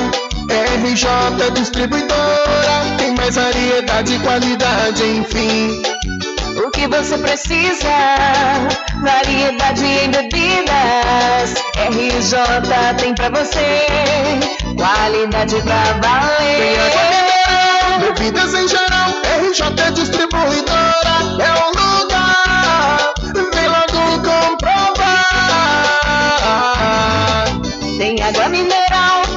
RJ 0.83 1.51
Distribuidora, 1.55 2.97
tem 2.99 3.12
mais 3.23 3.37
variedade 3.37 4.15
e 4.15 4.19
qualidade, 4.19 5.05
enfim. 5.05 5.81
O 6.57 6.71
que 6.73 6.89
você 6.89 7.17
precisa? 7.19 7.89
Variedade 9.01 9.85
em 9.85 10.11
bebidas. 10.11 11.55
RJ 11.77 12.37
tem 12.99 13.15
pra 13.15 13.31
você. 13.31 13.87
Qualidade 14.77 15.55
pra 15.63 15.85
valer. 16.03 16.91
Bebidas 18.01 18.55
em 18.55 18.67
geral, 18.67 19.11
RJ 19.41 19.93
Distribuidora 19.93 21.15
é 21.39 21.53
o 21.63 21.67
lugar. 21.79 23.15
Vem 23.55 23.69
logo 23.69 24.03
comprovar. 24.29 25.13
Tem 27.99 28.21
água 28.21 28.49
mineral, 28.49 28.92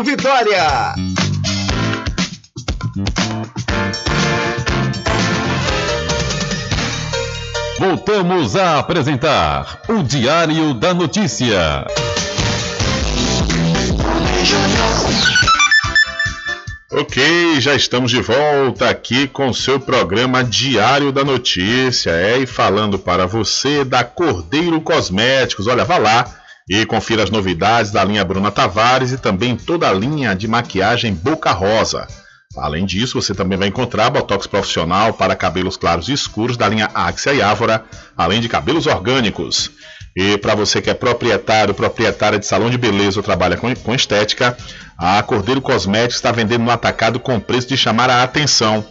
Vitória. 0.00 0.94
Voltamos 7.78 8.56
a 8.56 8.78
apresentar 8.78 9.82
o 9.88 10.02
Diário 10.02 10.72
da 10.72 10.94
Notícia. 10.94 11.84
Ok, 16.90 17.60
já 17.60 17.74
estamos 17.74 18.10
de 18.10 18.20
volta 18.22 18.88
aqui 18.88 19.28
com 19.28 19.48
o 19.48 19.54
seu 19.54 19.78
programa 19.78 20.42
Diário 20.42 21.12
da 21.12 21.22
Notícia. 21.22 22.10
É, 22.12 22.38
e 22.38 22.46
falando 22.46 22.98
para 22.98 23.26
você 23.26 23.84
da 23.84 24.02
Cordeiro 24.02 24.80
Cosméticos. 24.80 25.66
Olha, 25.66 25.84
vá 25.84 25.98
lá 25.98 26.41
e 26.68 26.86
confira 26.86 27.22
as 27.22 27.30
novidades 27.30 27.90
da 27.90 28.04
linha 28.04 28.24
Bruna 28.24 28.50
Tavares 28.50 29.12
e 29.12 29.18
também 29.18 29.56
toda 29.56 29.88
a 29.88 29.92
linha 29.92 30.34
de 30.34 30.46
maquiagem 30.46 31.14
Boca 31.14 31.50
Rosa. 31.52 32.06
Além 32.56 32.84
disso, 32.84 33.20
você 33.20 33.34
também 33.34 33.58
vai 33.58 33.68
encontrar 33.68 34.10
botox 34.10 34.46
profissional 34.46 35.14
para 35.14 35.34
cabelos 35.34 35.76
claros 35.76 36.08
e 36.08 36.12
escuros 36.12 36.56
da 36.56 36.68
linha 36.68 36.90
Axia 36.94 37.32
e 37.32 37.40
Ávora, 37.40 37.84
além 38.16 38.40
de 38.40 38.48
cabelos 38.48 38.86
orgânicos. 38.86 39.70
E 40.14 40.36
para 40.36 40.54
você 40.54 40.82
que 40.82 40.90
é 40.90 40.94
proprietário, 40.94 41.72
proprietária 41.72 42.38
de 42.38 42.44
salão 42.44 42.68
de 42.68 42.76
beleza 42.76 43.18
ou 43.18 43.22
trabalha 43.22 43.56
com, 43.56 43.74
com 43.74 43.94
estética, 43.94 44.56
a 44.98 45.22
Cordeiro 45.22 45.62
Cosméticos 45.62 46.16
está 46.16 46.30
vendendo 46.30 46.64
no 46.64 46.70
atacado 46.70 47.18
com 47.18 47.40
preço 47.40 47.68
de 47.68 47.76
chamar 47.76 48.10
a 48.10 48.22
atenção. 48.22 48.86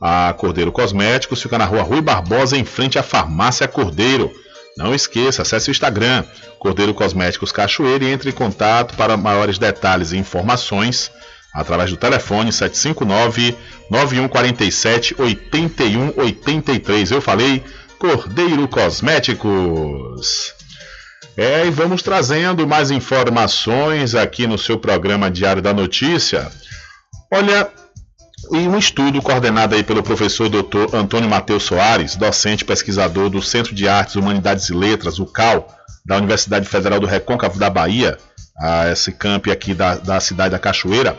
A 0.00 0.32
Cordeiro 0.32 0.70
Cosméticos 0.70 1.42
fica 1.42 1.58
na 1.58 1.64
rua 1.64 1.82
Rui 1.82 2.00
Barbosa, 2.00 2.56
em 2.56 2.64
frente 2.64 2.98
à 2.98 3.02
Farmácia 3.02 3.66
Cordeiro. 3.66 4.30
Não 4.76 4.94
esqueça, 4.94 5.42
acesse 5.42 5.70
o 5.70 5.72
Instagram, 5.72 6.24
Cordeiro 6.58 6.94
Cosméticos 6.94 7.52
Cachoeira 7.52 8.04
e 8.04 8.10
entre 8.10 8.30
em 8.30 8.32
contato 8.32 8.94
para 8.96 9.16
maiores 9.16 9.58
detalhes 9.58 10.12
e 10.12 10.16
informações 10.16 11.10
através 11.52 11.90
do 11.90 11.96
telefone 11.96 12.52
759 12.52 13.56
9147 13.90 15.16
8183. 15.18 17.10
Eu 17.10 17.20
falei 17.20 17.62
Cordeiro 17.98 18.66
Cosméticos. 18.68 20.54
É, 21.36 21.66
e 21.66 21.70
vamos 21.70 22.02
trazendo 22.02 22.66
mais 22.66 22.90
informações 22.90 24.14
aqui 24.14 24.46
no 24.46 24.58
seu 24.58 24.78
programa 24.78 25.30
Diário 25.30 25.62
da 25.62 25.72
Notícia. 25.72 26.50
Olha, 27.32 27.68
e 28.52 28.56
um 28.68 28.78
estudo 28.78 29.20
coordenado 29.20 29.74
aí 29.74 29.82
pelo 29.82 30.02
professor 30.02 30.48
Dr. 30.48 30.94
Antônio 30.94 31.28
Matheus 31.28 31.62
Soares, 31.64 32.16
docente 32.16 32.64
pesquisador 32.64 33.28
do 33.28 33.42
Centro 33.42 33.74
de 33.74 33.88
Artes, 33.88 34.16
Humanidades 34.16 34.68
e 34.68 34.74
Letras, 34.74 35.18
o 35.18 35.26
CAL, 35.26 35.68
da 36.04 36.16
Universidade 36.16 36.66
Federal 36.66 36.98
do 36.98 37.06
Recôncavo 37.06 37.58
da 37.58 37.68
Bahia, 37.68 38.18
a 38.58 38.90
esse 38.90 39.12
camp 39.12 39.48
aqui 39.48 39.74
da, 39.74 39.96
da 39.96 40.20
cidade 40.20 40.50
da 40.50 40.58
Cachoeira, 40.58 41.18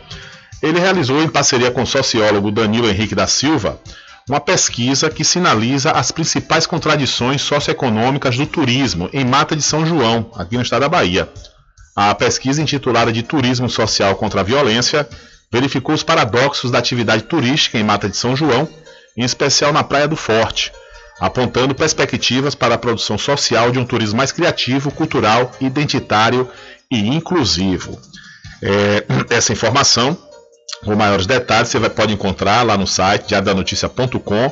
ele 0.61 0.79
realizou 0.79 1.21
em 1.21 1.29
parceria 1.29 1.71
com 1.71 1.81
o 1.81 1.87
sociólogo 1.87 2.51
Danilo 2.51 2.89
Henrique 2.89 3.15
da 3.15 3.27
Silva 3.27 3.79
uma 4.29 4.39
pesquisa 4.39 5.09
que 5.09 5.23
sinaliza 5.23 5.91
as 5.91 6.11
principais 6.11 6.67
contradições 6.67 7.41
socioeconômicas 7.41 8.37
do 8.37 8.45
turismo 8.45 9.09
em 9.11 9.25
Mata 9.25 9.55
de 9.55 9.63
São 9.63 9.85
João, 9.85 10.31
aqui 10.35 10.55
no 10.55 10.61
estado 10.61 10.81
da 10.81 10.89
Bahia. 10.89 11.27
A 11.95 12.13
pesquisa 12.15 12.61
intitulada 12.61 13.11
de 13.11 13.23
Turismo 13.23 13.69
Social 13.69 14.15
contra 14.15 14.41
a 14.41 14.43
Violência 14.43 15.07
verificou 15.51 15.93
os 15.93 16.03
paradoxos 16.03 16.71
da 16.71 16.79
atividade 16.79 17.23
turística 17.23 17.77
em 17.77 17.83
Mata 17.83 18.07
de 18.07 18.15
São 18.15 18.35
João, 18.35 18.67
em 19.17 19.23
especial 19.23 19.73
na 19.73 19.83
Praia 19.83 20.07
do 20.07 20.15
Forte, 20.15 20.71
apontando 21.19 21.75
perspectivas 21.75 22.55
para 22.55 22.75
a 22.75 22.77
produção 22.77 23.17
social 23.17 23.69
de 23.71 23.77
um 23.77 23.85
turismo 23.85 24.17
mais 24.17 24.31
criativo, 24.31 24.89
cultural, 24.91 25.51
identitário 25.59 26.49
e 26.89 26.99
inclusivo. 27.07 27.99
É, 28.61 29.05
essa 29.35 29.51
informação, 29.51 30.17
com 30.85 30.95
maiores 30.95 31.25
detalhes, 31.25 31.67
você 31.67 31.77
vai, 31.77 31.89
pode 31.89 32.13
encontrar 32.13 32.63
lá 32.63 32.77
no 32.77 32.87
site 32.87 33.27
diariodanoticia.com. 33.27 34.51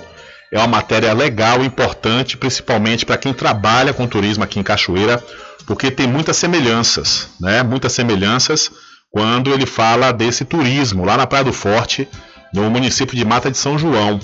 É 0.51 0.57
uma 0.57 0.67
matéria 0.67 1.13
legal, 1.13 1.63
importante, 1.63 2.35
principalmente 2.35 3.05
para 3.05 3.17
quem 3.17 3.34
trabalha 3.34 3.93
com 3.93 4.07
turismo 4.07 4.43
aqui 4.43 4.59
em 4.59 4.63
Cachoeira, 4.63 5.23
porque 5.65 5.91
tem 5.91 6.07
muitas 6.07 6.38
semelhanças, 6.38 7.30
né? 7.39 7.61
Muitas 7.61 7.93
semelhanças 7.93 8.71
quando 9.11 9.52
ele 9.52 9.65
fala 9.65 10.11
desse 10.11 10.45
turismo 10.45 11.03
lá 11.03 11.18
na 11.18 11.27
Praia 11.27 11.44
do 11.44 11.53
Forte, 11.53 12.07
no 12.53 12.69
município 12.69 13.15
de 13.15 13.26
Mata 13.26 13.49
de 13.49 13.57
São 13.57 13.77
João. 13.77 14.19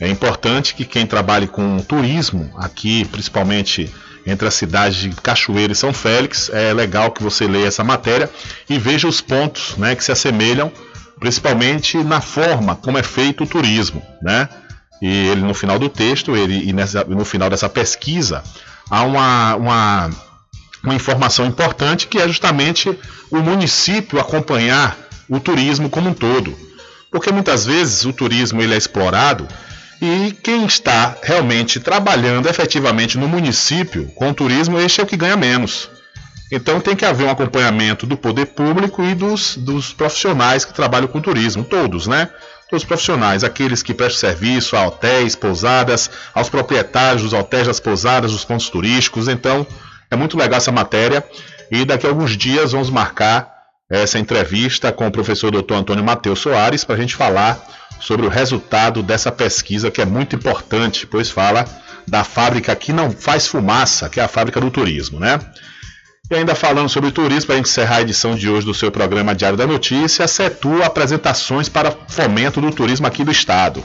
É 0.00 0.08
importante 0.08 0.74
que 0.74 0.84
quem 0.84 1.06
trabalhe 1.06 1.46
com 1.46 1.78
turismo 1.78 2.50
aqui, 2.56 3.04
principalmente 3.06 3.92
entre 4.26 4.48
as 4.48 4.54
cidades 4.54 4.98
de 4.98 5.10
Cachoeira 5.10 5.72
e 5.72 5.76
São 5.76 5.92
Félix, 5.92 6.50
é 6.52 6.72
legal 6.72 7.10
que 7.12 7.22
você 7.22 7.46
leia 7.46 7.68
essa 7.68 7.84
matéria 7.84 8.28
e 8.68 8.78
veja 8.78 9.06
os 9.06 9.20
pontos 9.20 9.76
né, 9.76 9.94
que 9.94 10.04
se 10.04 10.12
assemelham, 10.12 10.70
principalmente 11.18 11.96
na 12.02 12.20
forma 12.20 12.74
como 12.76 12.98
é 12.98 13.02
feito 13.02 13.44
o 13.44 13.46
turismo. 13.46 14.02
Né? 14.20 14.48
E 15.00 15.28
ele 15.28 15.42
no 15.42 15.54
final 15.54 15.78
do 15.78 15.88
texto, 15.88 16.36
ele, 16.36 16.68
e 16.68 16.72
nessa, 16.72 17.04
no 17.04 17.24
final 17.24 17.48
dessa 17.48 17.68
pesquisa, 17.68 18.42
há 18.90 19.02
uma, 19.02 19.54
uma 19.56 20.10
uma 20.86 20.94
informação 20.94 21.46
importante 21.46 22.06
que 22.06 22.18
é 22.18 22.26
justamente 22.26 22.96
o 23.30 23.38
município 23.38 24.20
acompanhar 24.20 24.96
o 25.28 25.40
turismo 25.40 25.90
como 25.90 26.10
um 26.10 26.14
todo. 26.14 26.56
Porque 27.10 27.32
muitas 27.32 27.66
vezes 27.66 28.04
o 28.04 28.12
turismo 28.12 28.62
ele 28.62 28.74
é 28.74 28.76
explorado 28.76 29.46
e 30.00 30.32
quem 30.42 30.66
está 30.66 31.16
realmente 31.22 31.80
trabalhando 31.80 32.48
efetivamente 32.48 33.16
no 33.18 33.26
município 33.26 34.06
com 34.14 34.30
o 34.30 34.34
turismo, 34.34 34.78
este 34.78 35.00
é 35.00 35.04
o 35.04 35.06
que 35.06 35.16
ganha 35.16 35.36
menos. 35.36 35.88
Então 36.52 36.80
tem 36.80 36.94
que 36.94 37.04
haver 37.04 37.26
um 37.26 37.30
acompanhamento 37.30 38.06
do 38.06 38.16
poder 38.16 38.46
público 38.46 39.02
e 39.02 39.14
dos, 39.14 39.56
dos 39.56 39.92
profissionais 39.92 40.64
que 40.64 40.72
trabalham 40.72 41.08
com 41.08 41.20
turismo, 41.20 41.64
todos, 41.64 42.06
né? 42.06 42.28
Todos 42.68 42.82
os 42.82 42.86
profissionais, 42.86 43.42
aqueles 43.42 43.82
que 43.82 43.94
prestam 43.94 44.28
serviço 44.28 44.76
a 44.76 44.86
hotéis, 44.86 45.34
pousadas, 45.34 46.10
aos 46.34 46.48
proprietários 46.48 47.22
dos 47.22 47.32
hotéis, 47.32 47.66
das 47.66 47.80
pousadas, 47.80 48.32
dos 48.32 48.44
pontos 48.44 48.68
turísticos. 48.68 49.28
Então, 49.28 49.66
é 50.10 50.16
muito 50.16 50.36
legal 50.36 50.58
essa 50.58 50.72
matéria 50.72 51.24
e 51.70 51.84
daqui 51.84 52.06
a 52.06 52.10
alguns 52.10 52.36
dias 52.36 52.72
vamos 52.72 52.90
marcar 52.90 53.54
essa 53.90 54.18
entrevista 54.18 54.90
com 54.92 55.06
o 55.06 55.10
professor 55.10 55.50
Dr. 55.50 55.74
Antônio 55.74 56.04
Matheus 56.04 56.40
Soares 56.40 56.84
para 56.84 56.96
a 56.96 56.98
gente 56.98 57.14
falar 57.14 57.64
sobre 58.00 58.26
o 58.26 58.28
resultado 58.28 59.02
dessa 59.02 59.30
pesquisa 59.32 59.90
que 59.90 60.00
é 60.00 60.04
muito 60.04 60.36
importante, 60.36 61.06
pois 61.06 61.30
fala 61.30 61.64
da 62.06 62.22
fábrica 62.24 62.74
que 62.76 62.92
não 62.92 63.10
faz 63.10 63.46
fumaça, 63.46 64.08
que 64.08 64.20
é 64.20 64.22
a 64.22 64.28
fábrica 64.28 64.60
do 64.60 64.70
turismo, 64.70 65.18
né? 65.18 65.40
E 66.30 66.34
ainda 66.34 66.54
falando 66.56 66.88
sobre 66.88 67.12
turismo, 67.12 67.46
para 67.46 67.58
encerrar 67.58 67.96
a 67.96 68.02
edição 68.02 68.34
de 68.34 68.48
hoje 68.48 68.66
do 68.66 68.74
seu 68.74 68.90
programa 68.90 69.34
Diário 69.34 69.56
da 69.56 69.66
Notícia, 69.66 70.24
a 70.24 70.28
CETU 70.28 70.82
apresentações 70.82 71.68
para 71.68 71.92
fomento 72.08 72.60
do 72.60 72.72
turismo 72.72 73.06
aqui 73.06 73.22
do 73.22 73.30
estado. 73.30 73.82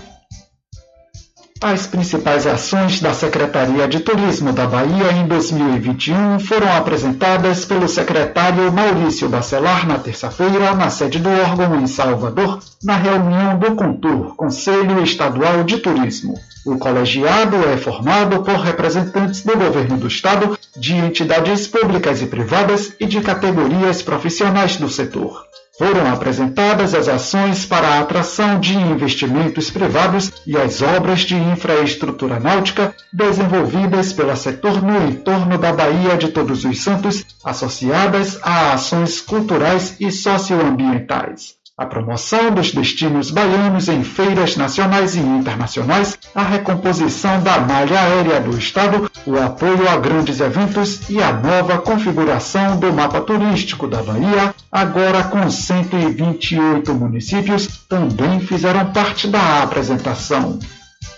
As 1.63 1.85
principais 1.85 2.47
ações 2.47 2.99
da 2.99 3.13
Secretaria 3.13 3.87
de 3.87 3.99
Turismo 3.99 4.51
da 4.51 4.65
Bahia 4.65 5.11
em 5.11 5.27
2021 5.27 6.39
foram 6.39 6.75
apresentadas 6.75 7.65
pelo 7.65 7.87
secretário 7.87 8.73
Maurício 8.73 9.29
Bacelar 9.29 9.87
na 9.87 9.99
terça-feira, 9.99 10.73
na 10.73 10.89
sede 10.89 11.19
do 11.19 11.29
órgão 11.29 11.79
em 11.79 11.85
Salvador, 11.85 12.59
na 12.83 12.97
reunião 12.97 13.59
do 13.59 13.75
CONTUR, 13.75 14.35
Conselho 14.35 15.03
Estadual 15.03 15.63
de 15.63 15.77
Turismo. 15.77 16.33
O 16.65 16.79
colegiado 16.79 17.57
é 17.71 17.77
formado 17.77 18.41
por 18.41 18.55
representantes 18.55 19.43
do 19.43 19.55
governo 19.55 19.97
do 19.97 20.07
estado, 20.07 20.57
de 20.75 20.95
entidades 20.95 21.67
públicas 21.67 22.23
e 22.23 22.25
privadas 22.25 22.95
e 22.99 23.05
de 23.05 23.21
categorias 23.21 24.01
profissionais 24.01 24.77
do 24.77 24.89
setor. 24.89 25.45
Foram 25.81 26.13
apresentadas 26.13 26.93
as 26.93 27.07
ações 27.07 27.65
para 27.65 27.87
a 27.87 27.99
atração 28.01 28.59
de 28.59 28.77
investimentos 28.77 29.71
privados 29.71 30.31
e 30.45 30.55
as 30.55 30.79
obras 30.79 31.21
de 31.21 31.35
infraestrutura 31.35 32.39
náutica 32.39 32.93
desenvolvidas 33.11 34.13
pelo 34.13 34.35
setor 34.35 34.79
no 34.79 35.07
entorno 35.07 35.57
da 35.57 35.73
Baía 35.73 36.15
de 36.19 36.27
Todos 36.27 36.65
os 36.65 36.83
Santos, 36.83 37.25
associadas 37.43 38.39
a 38.43 38.73
ações 38.73 39.21
culturais 39.21 39.95
e 39.99 40.11
socioambientais 40.11 41.60
a 41.81 41.85
promoção 41.87 42.51
dos 42.51 42.71
destinos 42.71 43.31
baianos 43.31 43.89
em 43.89 44.03
feiras 44.03 44.55
nacionais 44.55 45.15
e 45.15 45.19
internacionais, 45.19 46.15
a 46.35 46.43
recomposição 46.43 47.41
da 47.41 47.59
malha 47.59 47.99
aérea 47.99 48.39
do 48.39 48.55
Estado, 48.55 49.09
o 49.25 49.35
apoio 49.35 49.89
a 49.89 49.97
grandes 49.97 50.39
eventos 50.39 51.09
e 51.09 51.19
a 51.19 51.33
nova 51.33 51.79
configuração 51.79 52.79
do 52.79 52.93
mapa 52.93 53.21
turístico 53.21 53.87
da 53.87 54.03
Bahia, 54.03 54.53
agora 54.71 55.23
com 55.23 55.49
128 55.49 56.93
municípios, 56.93 57.67
também 57.89 58.39
fizeram 58.41 58.91
parte 58.91 59.27
da 59.27 59.63
apresentação. 59.63 60.59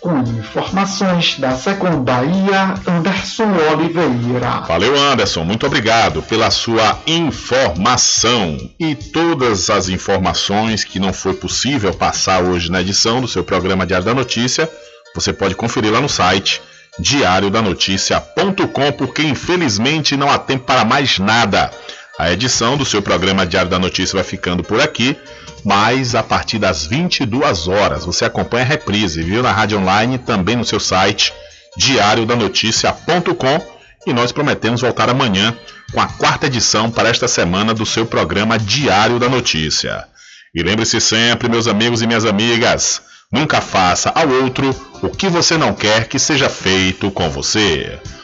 Com 0.03 0.19
informações 0.19 1.39
da 1.39 1.55
Secom 1.55 2.03
Bahia, 2.03 2.73
Anderson 2.85 3.47
Oliveira. 3.71 4.59
Valeu, 4.67 4.99
Anderson. 5.01 5.45
Muito 5.45 5.65
obrigado 5.65 6.21
pela 6.21 6.51
sua 6.51 6.99
informação. 7.07 8.57
E 8.77 8.95
todas 8.95 9.69
as 9.69 9.87
informações 9.87 10.83
que 10.83 10.99
não 10.99 11.13
foi 11.13 11.33
possível 11.33 11.93
passar 11.93 12.43
hoje 12.43 12.69
na 12.69 12.81
edição 12.81 13.21
do 13.21 13.29
seu 13.29 13.45
programa 13.45 13.85
Diário 13.85 14.05
da 14.05 14.13
Notícia, 14.13 14.69
você 15.15 15.31
pode 15.31 15.55
conferir 15.55 15.93
lá 15.93 16.01
no 16.01 16.09
site 16.09 16.61
diariodanoticia.com, 16.99 18.91
porque 18.97 19.23
infelizmente 19.23 20.17
não 20.17 20.29
há 20.29 20.37
tempo 20.37 20.65
para 20.65 20.83
mais 20.83 21.17
nada. 21.17 21.71
A 22.19 22.31
edição 22.31 22.77
do 22.77 22.85
seu 22.85 23.01
programa 23.01 23.45
Diário 23.45 23.69
da 23.69 23.79
Notícia 23.79 24.15
vai 24.15 24.23
ficando 24.23 24.63
por 24.63 24.79
aqui 24.79 25.17
mas 25.63 26.13
a 26.13 26.21
partir 26.21 26.59
das 26.59 26.85
22 26.85 27.67
horas 27.67 28.05
você 28.05 28.25
acompanha 28.25 28.63
a 28.63 28.67
reprise, 28.67 29.23
viu? 29.23 29.41
Na 29.41 29.51
rádio 29.51 29.79
online, 29.79 30.17
também 30.17 30.55
no 30.55 30.65
seu 30.65 30.79
site 30.79 31.33
diariodanoticia.com 31.77 33.73
e 34.05 34.13
nós 34.13 34.31
prometemos 34.31 34.81
voltar 34.81 35.09
amanhã 35.09 35.55
com 35.91 36.01
a 36.01 36.07
quarta 36.07 36.47
edição 36.47 36.91
para 36.91 37.09
esta 37.09 37.27
semana 37.27 37.73
do 37.73 37.85
seu 37.85 38.05
programa 38.05 38.59
Diário 38.59 39.17
da 39.17 39.29
Notícia. 39.29 40.05
E 40.53 40.61
lembre-se 40.61 40.99
sempre, 40.99 41.47
meus 41.47 41.67
amigos 41.67 42.01
e 42.01 42.07
minhas 42.07 42.25
amigas, 42.25 43.01
nunca 43.31 43.61
faça 43.61 44.09
ao 44.09 44.27
outro 44.27 44.75
o 45.01 45.09
que 45.09 45.29
você 45.29 45.57
não 45.57 45.73
quer 45.73 46.07
que 46.07 46.19
seja 46.19 46.49
feito 46.49 47.09
com 47.09 47.29
você. 47.29 47.97